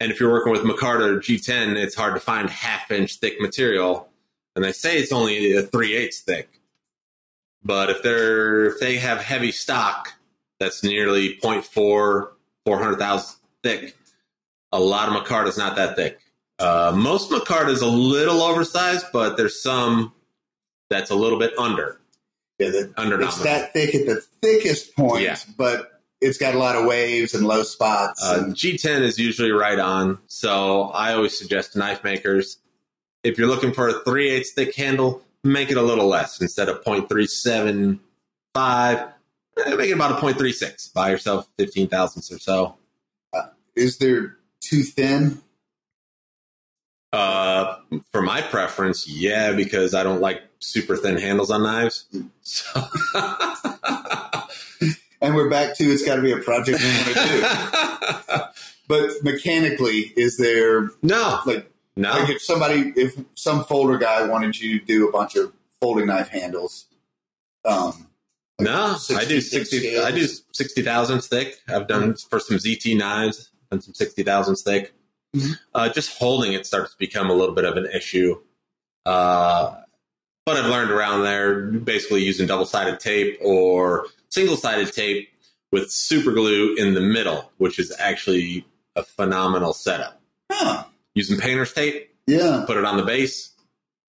and 0.00 0.10
if 0.10 0.18
you're 0.18 0.30
working 0.32 0.52
with 0.52 0.62
Micarta 0.62 1.02
or 1.06 1.18
G10, 1.20 1.76
it's 1.76 1.94
hard 1.94 2.14
to 2.14 2.20
find 2.20 2.48
half 2.50 2.90
inch 2.90 3.16
thick 3.16 3.40
material. 3.40 4.08
And 4.56 4.64
they 4.64 4.72
say 4.72 4.98
it's 4.98 5.12
only 5.12 5.54
a 5.54 5.62
three 5.62 5.94
eighths 5.94 6.20
thick, 6.20 6.48
but 7.62 7.90
if 7.90 8.02
they're 8.02 8.64
if 8.66 8.80
they 8.80 8.96
have 8.96 9.20
heavy 9.20 9.52
stock 9.52 10.14
that's 10.58 10.82
nearly 10.82 11.36
0.4, 11.36 12.28
400,000 12.66 13.36
thick, 13.62 13.96
a 14.72 14.80
lot 14.80 15.08
of 15.08 15.14
Micarta's 15.14 15.56
not 15.56 15.76
that 15.76 15.96
thick. 15.96 16.20
Uh, 16.58 16.92
most 16.94 17.32
is 17.32 17.80
a 17.80 17.86
little 17.86 18.42
oversized, 18.42 19.06
but 19.12 19.36
there's 19.36 19.62
some 19.62 20.12
that's 20.90 21.10
a 21.10 21.14
little 21.14 21.38
bit 21.38 21.56
under 21.58 21.98
yeah, 22.58 22.68
the, 22.68 22.92
under 22.98 23.20
it's 23.22 23.38
that 23.42 23.72
thick 23.72 23.94
at 23.94 24.04
the 24.06 24.22
thickest 24.42 24.94
point, 24.94 25.22
Yeah. 25.22 25.36
but 25.56 25.99
it's 26.20 26.38
got 26.38 26.54
a 26.54 26.58
lot 26.58 26.76
of 26.76 26.84
waves 26.86 27.34
and 27.34 27.46
low 27.46 27.62
spots. 27.62 28.22
Uh, 28.22 28.42
and, 28.44 28.54
G10 28.54 29.00
is 29.02 29.18
usually 29.18 29.50
right 29.52 29.78
on, 29.78 30.18
so 30.26 30.84
I 30.90 31.14
always 31.14 31.38
suggest 31.38 31.76
knife 31.76 32.04
makers. 32.04 32.58
If 33.22 33.38
you're 33.38 33.48
looking 33.48 33.72
for 33.72 33.88
a 33.88 34.00
3 34.04 34.30
8 34.30 34.46
thick 34.54 34.74
handle, 34.76 35.22
make 35.42 35.70
it 35.70 35.76
a 35.76 35.82
little 35.82 36.06
less. 36.06 36.40
Instead 36.40 36.68
of 36.68 36.82
0.375, 36.84 37.98
eh, 38.56 39.74
make 39.74 39.90
it 39.90 39.94
about 39.94 40.12
a 40.12 40.14
0.36. 40.14 40.92
Buy 40.92 41.10
yourself 41.10 41.48
15 41.58 41.88
thousandths 41.88 42.32
or 42.32 42.38
so. 42.38 42.76
is 43.74 43.98
there 43.98 44.36
too 44.60 44.82
thin? 44.82 45.40
Uh, 47.12 47.76
for 48.12 48.22
my 48.22 48.40
preference, 48.40 49.08
yeah, 49.08 49.52
because 49.52 49.94
I 49.94 50.04
don't 50.04 50.20
like 50.20 50.42
super 50.60 50.96
thin 50.96 51.16
handles 51.16 51.50
on 51.50 51.64
knives. 51.64 52.04
So. 52.42 52.82
And 55.20 55.34
we're 55.34 55.50
back 55.50 55.76
to 55.76 55.84
it's 55.84 56.04
got 56.04 56.16
to 56.16 56.22
be 56.22 56.32
a 56.32 56.38
project 56.38 56.80
we 56.80 56.86
want 56.86 57.06
to 57.06 58.26
do. 58.28 58.36
But 58.88 59.22
mechanically, 59.22 60.12
is 60.16 60.36
there 60.36 60.90
no, 61.00 61.38
like 61.46 61.70
no. 61.94 62.10
like 62.10 62.28
if 62.28 62.42
somebody 62.42 62.92
if 62.96 63.14
some 63.36 63.62
folder 63.62 63.98
guy 63.98 64.26
wanted 64.26 64.58
you 64.58 64.80
to 64.80 64.84
do 64.84 65.08
a 65.08 65.12
bunch 65.12 65.36
of 65.36 65.52
folding 65.80 66.06
knife 66.08 66.26
handles? 66.26 66.86
Um, 67.64 68.08
like 68.58 68.66
No, 68.66 68.96
I 69.16 69.24
do 69.26 69.40
60 69.40 69.40
sixty. 69.40 69.96
I 69.96 70.10
do 70.10 70.26
sixty 70.50 70.82
thousandths 70.82 71.28
thick. 71.28 71.60
I've 71.68 71.86
done 71.86 72.16
for 72.16 72.40
some 72.40 72.56
ZT 72.56 72.98
knives, 72.98 73.50
done 73.70 73.80
some 73.80 73.94
sixty 73.94 74.24
thousandths 74.24 74.62
thick. 74.64 74.92
Mhm. 75.36 75.52
Uh, 75.72 75.88
just 75.90 76.18
holding 76.18 76.52
it 76.52 76.66
starts 76.66 76.90
to 76.90 76.98
become 76.98 77.30
a 77.30 77.34
little 77.34 77.54
bit 77.54 77.64
of 77.64 77.76
an 77.76 77.86
issue. 77.94 78.40
Uh, 79.06 79.76
but 80.44 80.56
I've 80.56 80.66
learned 80.66 80.90
around 80.90 81.22
there, 81.22 81.60
basically 81.62 82.24
using 82.24 82.48
double 82.48 82.66
sided 82.66 82.98
tape 82.98 83.38
or 83.40 84.06
single 84.30 84.56
sided 84.56 84.92
tape 84.92 85.28
with 85.72 85.90
super 85.90 86.32
glue 86.32 86.74
in 86.76 86.94
the 86.94 87.00
middle, 87.00 87.50
which 87.58 87.78
is 87.78 87.94
actually 87.98 88.66
a 88.96 89.02
phenomenal 89.02 89.72
setup. 89.72 90.20
Huh. 90.50 90.84
Using 91.14 91.38
painter's 91.38 91.72
tape, 91.72 92.14
Yeah. 92.26 92.64
put 92.66 92.76
it 92.76 92.84
on 92.84 92.96
the 92.96 93.02
base, 93.04 93.50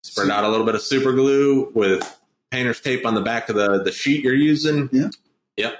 spread 0.04 0.30
out 0.30 0.44
a 0.44 0.50
little 0.50 0.66
bit 0.66 0.76
of 0.76 0.82
super 0.82 1.12
glue 1.14 1.72
with 1.74 2.18
painter's 2.52 2.80
tape 2.80 3.06
on 3.06 3.16
the 3.16 3.22
back 3.22 3.50
of 3.50 3.56
the, 3.56 3.84
the 3.84 3.92
sheet 3.92 4.24
you're 4.24 4.34
using. 4.34 4.90
Yeah. 4.92 5.10
Yep. 5.58 5.74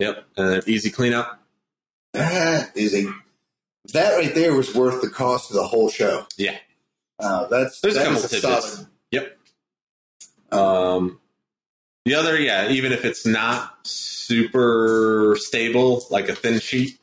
Yep. 0.00 0.24
Uh, 0.36 0.60
easy 0.66 0.90
cleanup. 0.90 1.40
That 2.12 2.76
is 2.76 2.94
a 2.94 3.12
that 3.92 4.16
right 4.16 4.34
there 4.34 4.52
was 4.54 4.74
worth 4.74 5.00
the 5.00 5.08
cost 5.10 5.50
of 5.50 5.56
the 5.56 5.66
whole 5.66 5.88
show. 5.88 6.26
Yeah. 6.36 6.56
Uh, 7.20 7.46
that's 7.46 7.80
There's 7.80 7.96
a 7.96 8.02
couple 8.02 8.16
is 8.18 8.24
a 8.24 8.28
tidbits. 8.28 8.72
solid. 8.74 8.86
Yep. 9.12 9.38
Um, 10.52 11.20
the 12.06 12.14
other, 12.14 12.38
yeah, 12.38 12.68
even 12.70 12.92
if 12.92 13.04
it's 13.04 13.26
not 13.26 13.84
super 13.84 15.36
stable, 15.40 16.06
like 16.08 16.28
a 16.28 16.36
thin 16.36 16.60
sheet, 16.60 17.00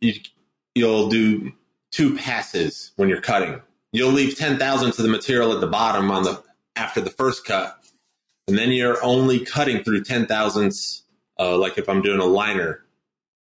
you, 0.00 0.14
you'll 0.74 1.10
do 1.10 1.52
two 1.90 2.16
passes 2.16 2.92
when 2.96 3.10
you're 3.10 3.20
cutting. 3.20 3.60
You'll 3.92 4.12
leave 4.12 4.38
ten 4.38 4.58
thousandths 4.58 4.98
of 4.98 5.02
the 5.04 5.10
material 5.10 5.52
at 5.52 5.60
the 5.60 5.66
bottom 5.66 6.10
on 6.10 6.22
the 6.22 6.42
after 6.76 7.02
the 7.02 7.10
first 7.10 7.44
cut, 7.44 7.78
and 8.48 8.56
then 8.56 8.70
you're 8.70 9.04
only 9.04 9.44
cutting 9.44 9.84
through 9.84 10.04
ten 10.04 10.26
thousandths. 10.26 11.02
Uh, 11.38 11.58
like 11.58 11.76
if 11.76 11.90
I'm 11.90 12.00
doing 12.00 12.20
a 12.20 12.24
liner 12.24 12.86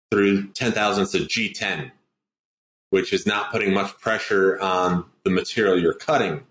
through 0.09 0.47
ten 0.53 0.71
thousandths 0.71 1.13
of 1.13 1.27
G10, 1.27 1.91
which 2.89 3.13
is 3.13 3.27
not 3.27 3.51
putting 3.51 3.71
much 3.71 3.95
pressure 3.99 4.59
on 4.59 5.05
the 5.23 5.29
material 5.29 5.79
you're 5.79 5.93
cutting, 5.93 6.41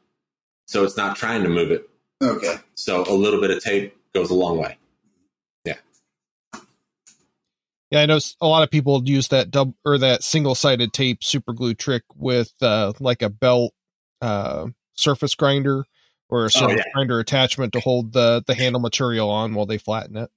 so 0.67 0.85
it's 0.85 0.97
not 0.97 1.17
trying 1.17 1.43
to 1.43 1.49
move 1.49 1.73
it. 1.73 1.91
Okay. 2.23 2.57
So 2.75 3.05
a 3.09 3.15
little 3.15 3.41
bit 3.41 3.51
of 3.51 3.63
tape 3.63 3.97
goes 4.15 4.31
a 4.31 4.35
long 4.35 4.59
way. 4.59 4.79
Yeah, 5.65 5.77
Yeah, 7.91 8.01
I 8.01 8.07
know 8.07 8.19
a 8.41 8.47
lot 8.47 8.63
of 8.63 8.71
people 8.71 9.03
use 9.05 9.29
that 9.29 9.51
dub 9.51 9.75
or 9.85 9.99
that 9.99 10.23
single 10.23 10.55
sided 10.55 10.93
tape 10.93 11.23
super 11.23 11.53
glue 11.53 11.75
trick 11.75 12.03
with 12.17 12.53
uh, 12.63 12.93
like 13.01 13.23
a 13.23 13.29
belt 13.29 13.73
uh, 14.21 14.67
surface 14.95 15.35
grinder 15.35 15.85
or 16.29 16.47
a 16.47 16.51
surface 16.51 16.83
yeah. 16.85 16.93
grinder 16.93 17.19
attachment 17.19 17.73
to 17.75 17.81
hold 17.81 18.13
the 18.13 18.43
the 18.47 18.55
handle 18.55 18.81
material 18.81 19.31
on 19.31 19.55
while 19.55 19.67
they 19.67 19.79
flatten 19.79 20.17
it. 20.17 20.31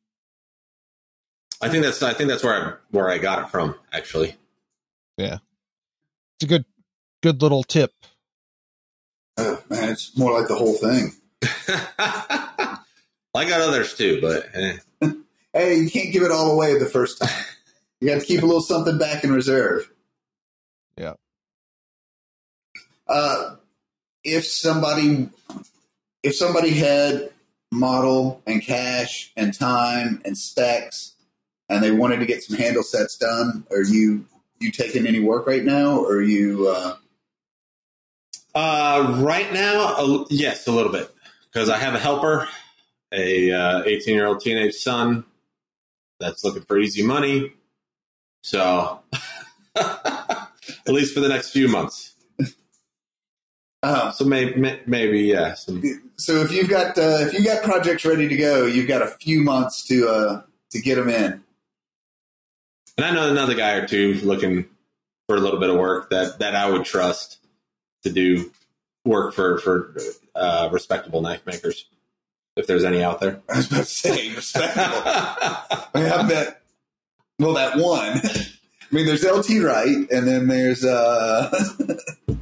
I 1.61 1.69
think 1.69 1.83
that's 1.83 2.01
I 2.03 2.13
think 2.13 2.29
that's 2.29 2.43
where 2.43 2.53
I 2.53 2.73
where 2.91 3.09
I 3.09 3.17
got 3.17 3.39
it 3.39 3.49
from 3.49 3.75
actually. 3.91 4.35
Yeah, 5.17 5.37
it's 6.35 6.43
a 6.43 6.47
good 6.47 6.65
good 7.23 7.41
little 7.41 7.63
tip. 7.63 7.93
Oh, 9.37 9.61
man, 9.69 9.89
it's 9.89 10.17
more 10.17 10.37
like 10.37 10.47
the 10.47 10.55
whole 10.55 10.73
thing. 10.73 11.13
I 12.03 12.79
got 13.33 13.61
others 13.61 13.95
too, 13.95 14.19
but 14.21 14.49
eh. 14.53 14.77
Hey, 15.53 15.75
you 15.75 15.89
can't 15.89 16.11
give 16.11 16.23
it 16.23 16.31
all 16.31 16.51
away 16.51 16.77
the 16.77 16.85
first 16.85 17.19
time. 17.21 17.29
You 17.99 18.09
got 18.09 18.21
to 18.21 18.25
keep 18.25 18.43
a 18.43 18.45
little 18.45 18.61
something 18.61 18.97
back 18.97 19.23
in 19.23 19.31
reserve. 19.31 19.89
Yeah. 20.97 21.13
Uh, 23.07 23.55
if 24.23 24.45
somebody, 24.45 25.29
if 26.21 26.35
somebody 26.35 26.71
had 26.71 27.31
model 27.71 28.41
and 28.45 28.61
cash 28.61 29.31
and 29.35 29.53
time 29.53 30.21
and 30.25 30.37
specs 30.37 31.13
and 31.69 31.83
they 31.83 31.91
wanted 31.91 32.19
to 32.19 32.25
get 32.25 32.43
some 32.43 32.57
handle 32.57 32.83
sets 32.83 33.17
done, 33.17 33.65
are 33.71 33.83
you 33.83 34.25
you 34.59 34.71
taking 34.71 35.05
any 35.07 35.19
work 35.19 35.45
right 35.47 35.63
now 35.63 35.97
or 35.99 36.17
are 36.17 36.21
you 36.21 36.67
uh 36.67 36.95
Uh, 38.55 39.15
right 39.19 39.53
now, 39.53 39.95
a, 39.97 40.25
yes, 40.29 40.65
a 40.67 40.71
little 40.71 40.91
bit, 40.91 41.13
because 41.51 41.69
I 41.69 41.77
have 41.77 41.93
a 41.95 41.99
helper, 41.99 42.47
a 43.11 43.51
uh, 43.51 43.83
18 43.85 44.15
year 44.15 44.27
old 44.27 44.41
teenage 44.41 44.75
son 44.75 45.25
that's 46.19 46.43
looking 46.43 46.63
for 46.63 46.77
easy 46.77 47.03
money. 47.03 47.53
So, 48.43 49.01
at 49.75 50.47
least 50.87 51.13
for 51.13 51.19
the 51.19 51.29
next 51.29 51.49
few 51.51 51.67
months. 51.67 52.13
uh 53.83 54.11
So 54.11 54.25
maybe, 54.25 54.79
maybe 54.85 55.19
yeah. 55.21 55.53
Some, 55.53 55.83
so 56.17 56.41
if 56.41 56.51
you've 56.51 56.69
got 56.69 56.97
uh, 56.97 57.19
if 57.21 57.33
you 57.33 57.43
got 57.43 57.63
projects 57.63 58.05
ready 58.05 58.27
to 58.27 58.35
go, 58.37 58.65
you've 58.65 58.87
got 58.87 59.01
a 59.01 59.07
few 59.07 59.41
months 59.41 59.83
to 59.87 60.07
uh 60.07 60.41
to 60.71 60.81
get 60.81 60.95
them 60.95 61.09
in. 61.09 61.43
and 62.97 63.05
I 63.05 63.11
know 63.11 63.29
another 63.29 63.53
guy 63.55 63.73
or 63.73 63.87
two 63.87 64.15
looking 64.23 64.65
for 65.27 65.35
a 65.35 65.39
little 65.39 65.59
bit 65.59 65.69
of 65.69 65.77
work 65.77 66.09
that 66.09 66.39
that 66.39 66.55
I 66.55 66.69
would 66.69 66.85
trust 66.85 67.37
to 68.03 68.11
do 68.11 68.51
work 69.05 69.33
for 69.33 69.59
for 69.59 69.95
uh, 70.37 70.69
respectable 70.71 71.21
knife 71.21 71.45
makers, 71.45 71.85
if 72.55 72.67
there's 72.67 72.83
any 72.83 73.03
out 73.03 73.19
there. 73.19 73.41
I 73.49 73.57
was 73.57 73.67
about 73.67 73.79
to 73.79 73.85
say 73.85 74.33
respectable. 74.35 75.01
I 75.03 75.89
mean, 75.95 76.05
I 76.05 76.27
bet. 76.27 76.61
Well, 77.39 77.53
that 77.53 77.77
one. 77.77 78.21
I 78.23 78.95
mean, 78.95 79.05
there's 79.05 79.23
LT 79.23 79.61
Wright, 79.63 80.09
and 80.11 80.27
then 80.27 80.47
there's 80.47 80.83
uh, 80.85 81.51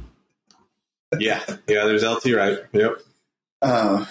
yeah, 1.18 1.42
yeah. 1.66 1.84
There's 1.84 2.04
LT 2.04 2.26
Wright. 2.34 2.58
Yep. 2.72 2.92
uh 3.62 4.04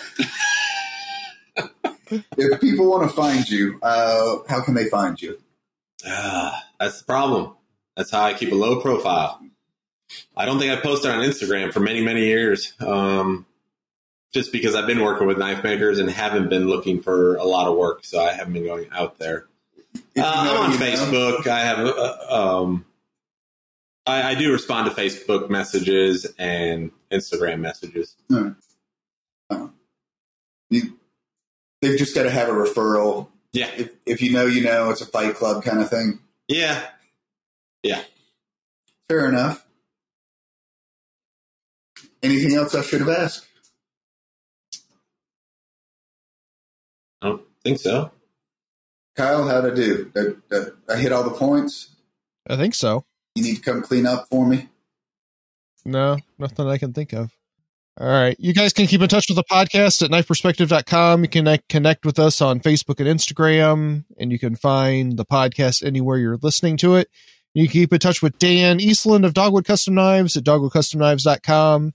if 2.38 2.62
people 2.62 2.90
want 2.90 3.10
to 3.10 3.16
find 3.16 3.48
you, 3.50 3.80
uh, 3.82 4.38
how 4.48 4.62
can 4.62 4.74
they 4.74 4.90
find 4.90 5.22
you? 5.22 5.40
Ah, 6.06 6.68
that's 6.80 7.00
the 7.00 7.06
problem. 7.06 7.54
That's 7.96 8.12
how 8.12 8.24
I 8.24 8.34
keep 8.34 8.52
a 8.52 8.56
low 8.56 8.82
profile. 8.82 9.42
I 10.38 10.46
don't 10.46 10.60
think 10.60 10.72
I 10.72 10.82
posted 10.82 11.12
on 11.12 11.24
Instagram 11.24 11.74
for 11.74 11.80
many, 11.80 12.02
many 12.02 12.26
years. 12.26 12.74
Um, 12.80 13.46
just 14.36 14.52
because 14.52 14.76
I've 14.76 14.86
been 14.86 15.02
working 15.02 15.28
with 15.28 15.38
knife 15.38 15.64
makers 15.64 15.98
and 15.98 16.10
haven't 16.10 16.50
been 16.50 16.68
looking 16.68 17.02
for 17.02 17.38
a 17.38 17.46
lot 17.46 17.68
of 17.68 17.78
work, 17.78 18.04
so 18.04 18.22
I 18.22 18.34
haven't 18.34 18.52
been 18.52 18.66
going 18.66 18.88
out 18.92 19.18
there. 19.18 19.48
Uh, 19.96 20.22
I'm 20.26 20.58
on 20.58 20.72
you 20.74 20.78
know. 20.78 20.86
Facebook. 20.86 21.48
I 21.48 21.62
have, 21.62 21.80
uh, 21.80 22.18
um, 22.30 22.86
I, 24.06 24.32
I 24.32 24.36
do 24.36 24.52
respond 24.52 24.94
to 24.94 25.02
Facebook 25.02 25.50
messages 25.50 26.28
and 26.38 26.92
Instagram 27.10 27.62
messages. 27.62 28.18
You, 30.70 31.00
they've 31.82 31.98
just 31.98 32.14
got 32.14 32.24
to 32.24 32.30
have 32.30 32.50
a 32.50 32.52
referral. 32.52 33.30
Yeah, 33.54 33.70
If, 33.78 33.92
if 34.06 34.22
you 34.22 34.34
know, 34.34 34.48
you 34.48 34.66
know, 34.66 34.90
it's 34.90 35.00
a 35.00 35.06
fight 35.06 35.36
club 35.36 35.64
kind 35.64 35.80
of 35.80 35.90
thing. 35.90 36.20
Yeah. 36.50 36.86
Yeah. 37.84 38.02
Fair 39.08 39.30
enough. 39.30 39.66
Anything 42.22 42.56
else 42.56 42.76
I 42.76 42.82
should 42.82 43.00
have 43.00 43.08
asked? 43.10 43.48
I 47.22 47.30
don't 47.30 47.42
think 47.64 47.80
so. 47.80 48.12
Kyle, 49.16 49.48
how'd 49.48 49.72
I 49.72 49.74
do? 49.74 50.12
Did, 50.14 50.48
did 50.50 50.68
I 50.90 50.98
hit 50.98 51.12
all 51.12 51.24
the 51.24 51.32
points? 51.32 51.96
I 52.48 52.58
think 52.58 52.76
so. 52.76 53.06
You 53.36 53.44
need 53.44 53.56
to 53.56 53.62
come 53.62 53.82
clean 53.82 54.06
up 54.06 54.28
for 54.30 54.46
me. 54.46 54.70
No, 55.86 56.18
nothing 56.38 56.68
I 56.68 56.78
can 56.78 56.94
think 56.94 57.14
of. 57.14 57.32
All 57.98 58.08
right. 58.08 58.36
You 58.40 58.54
guys 58.54 58.74
can 58.74 58.88
keep 58.88 59.02
in 59.02 59.08
touch 59.08 59.28
with 59.30 59.38
the 59.38 59.44
podcast 59.50 60.04
at 60.04 60.12
knifeperspective.com. 60.12 61.24
You 61.24 61.30
can 61.30 61.44
connect, 61.46 61.70
connect 61.70 62.06
with 62.06 62.20
us 62.20 62.42
on 62.42 62.60
Facebook 62.60 63.00
and 63.00 63.08
Instagram, 63.08 64.04
and 64.20 64.34
you 64.34 64.40
can 64.40 64.58
find 64.58 65.18
the 65.18 65.26
podcast 65.26 65.86
anywhere 65.86 66.18
you're 66.18 66.38
listening 66.42 66.76
to 66.78 66.96
it. 66.96 67.08
You 67.54 67.68
can 67.68 67.72
keep 67.72 67.94
in 67.94 68.00
touch 68.00 68.22
with 68.22 68.38
Dan 68.38 68.82
Eastland 68.82 69.24
of 69.24 69.34
Dogwood 69.34 69.64
Custom 69.64 69.94
Knives 69.94 70.36
at 70.36 70.44
dogwoodcustomknives.com 70.44 71.94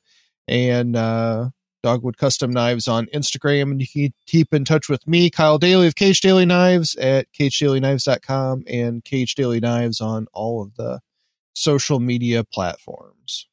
and 0.48 0.96
uh, 0.96 1.50
Dogwood 1.82 2.16
Custom 2.16 2.50
Knives 2.50 2.86
on 2.88 3.06
Instagram. 3.06 3.70
And 3.70 3.80
you 3.80 3.86
can 3.86 4.12
keep 4.26 4.52
in 4.52 4.64
touch 4.64 4.88
with 4.88 5.06
me, 5.06 5.30
Kyle 5.30 5.58
Daly 5.58 5.86
of 5.86 5.94
KH 5.94 6.20
Daly 6.22 6.44
Knives 6.46 6.94
at 6.96 7.26
khdalyknives.com 7.38 8.64
and 8.66 9.04
KH 9.04 9.34
Daly 9.36 9.60
Knives 9.60 10.00
on 10.00 10.26
all 10.32 10.62
of 10.62 10.74
the 10.76 11.00
social 11.54 12.00
media 12.00 12.44
platforms. 12.44 13.46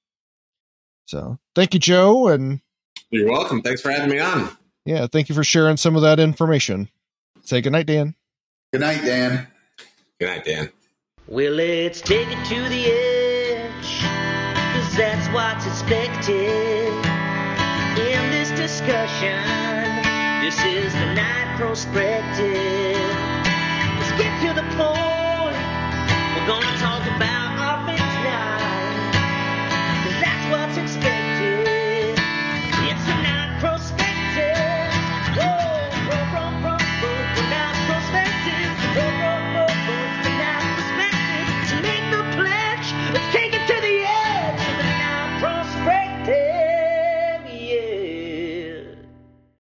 So 1.06 1.40
thank 1.56 1.74
you, 1.74 1.80
Joe. 1.80 2.28
And 2.28 2.62
You're 3.10 3.30
welcome. 3.32 3.62
Thanks 3.62 3.82
for 3.82 3.92
having 3.92 4.10
me 4.10 4.20
on. 4.20 4.50
yeah, 4.86 5.08
thank 5.08 5.30
you 5.30 5.36
for 5.36 5.44
sharing 5.44 5.78
some 5.78 5.96
of 5.96 6.02
that 6.02 6.20
information. 6.20 6.90
Say 7.44 7.62
goodnight, 7.62 7.86
Dan. 7.88 8.16
Good 8.74 8.82
night, 8.82 9.02
Dan. 9.04 9.48
Good 10.20 10.28
night, 10.28 10.46
Dan. 10.46 10.70
Well, 11.28 11.54
let's 11.54 12.02
take 12.02 12.28
it 12.30 12.46
to 12.46 12.70
the 12.70 12.86
edge, 12.92 14.02
cause 14.02 14.98
that's 14.98 15.28
what's 15.34 15.66
expected 15.66 16.36
in 16.36 16.66
this 16.66 16.77
discussion. 18.68 19.40
This 20.44 20.60
is 20.66 20.92
the 20.92 21.14
Knife 21.14 21.58
Perspective. 21.58 23.00
Let's 23.96 24.12
get 24.20 24.34
to 24.44 24.50
the 24.60 24.68
point. 24.76 25.56
We're 26.36 26.48
gonna 26.52 26.78
talk 26.78 26.97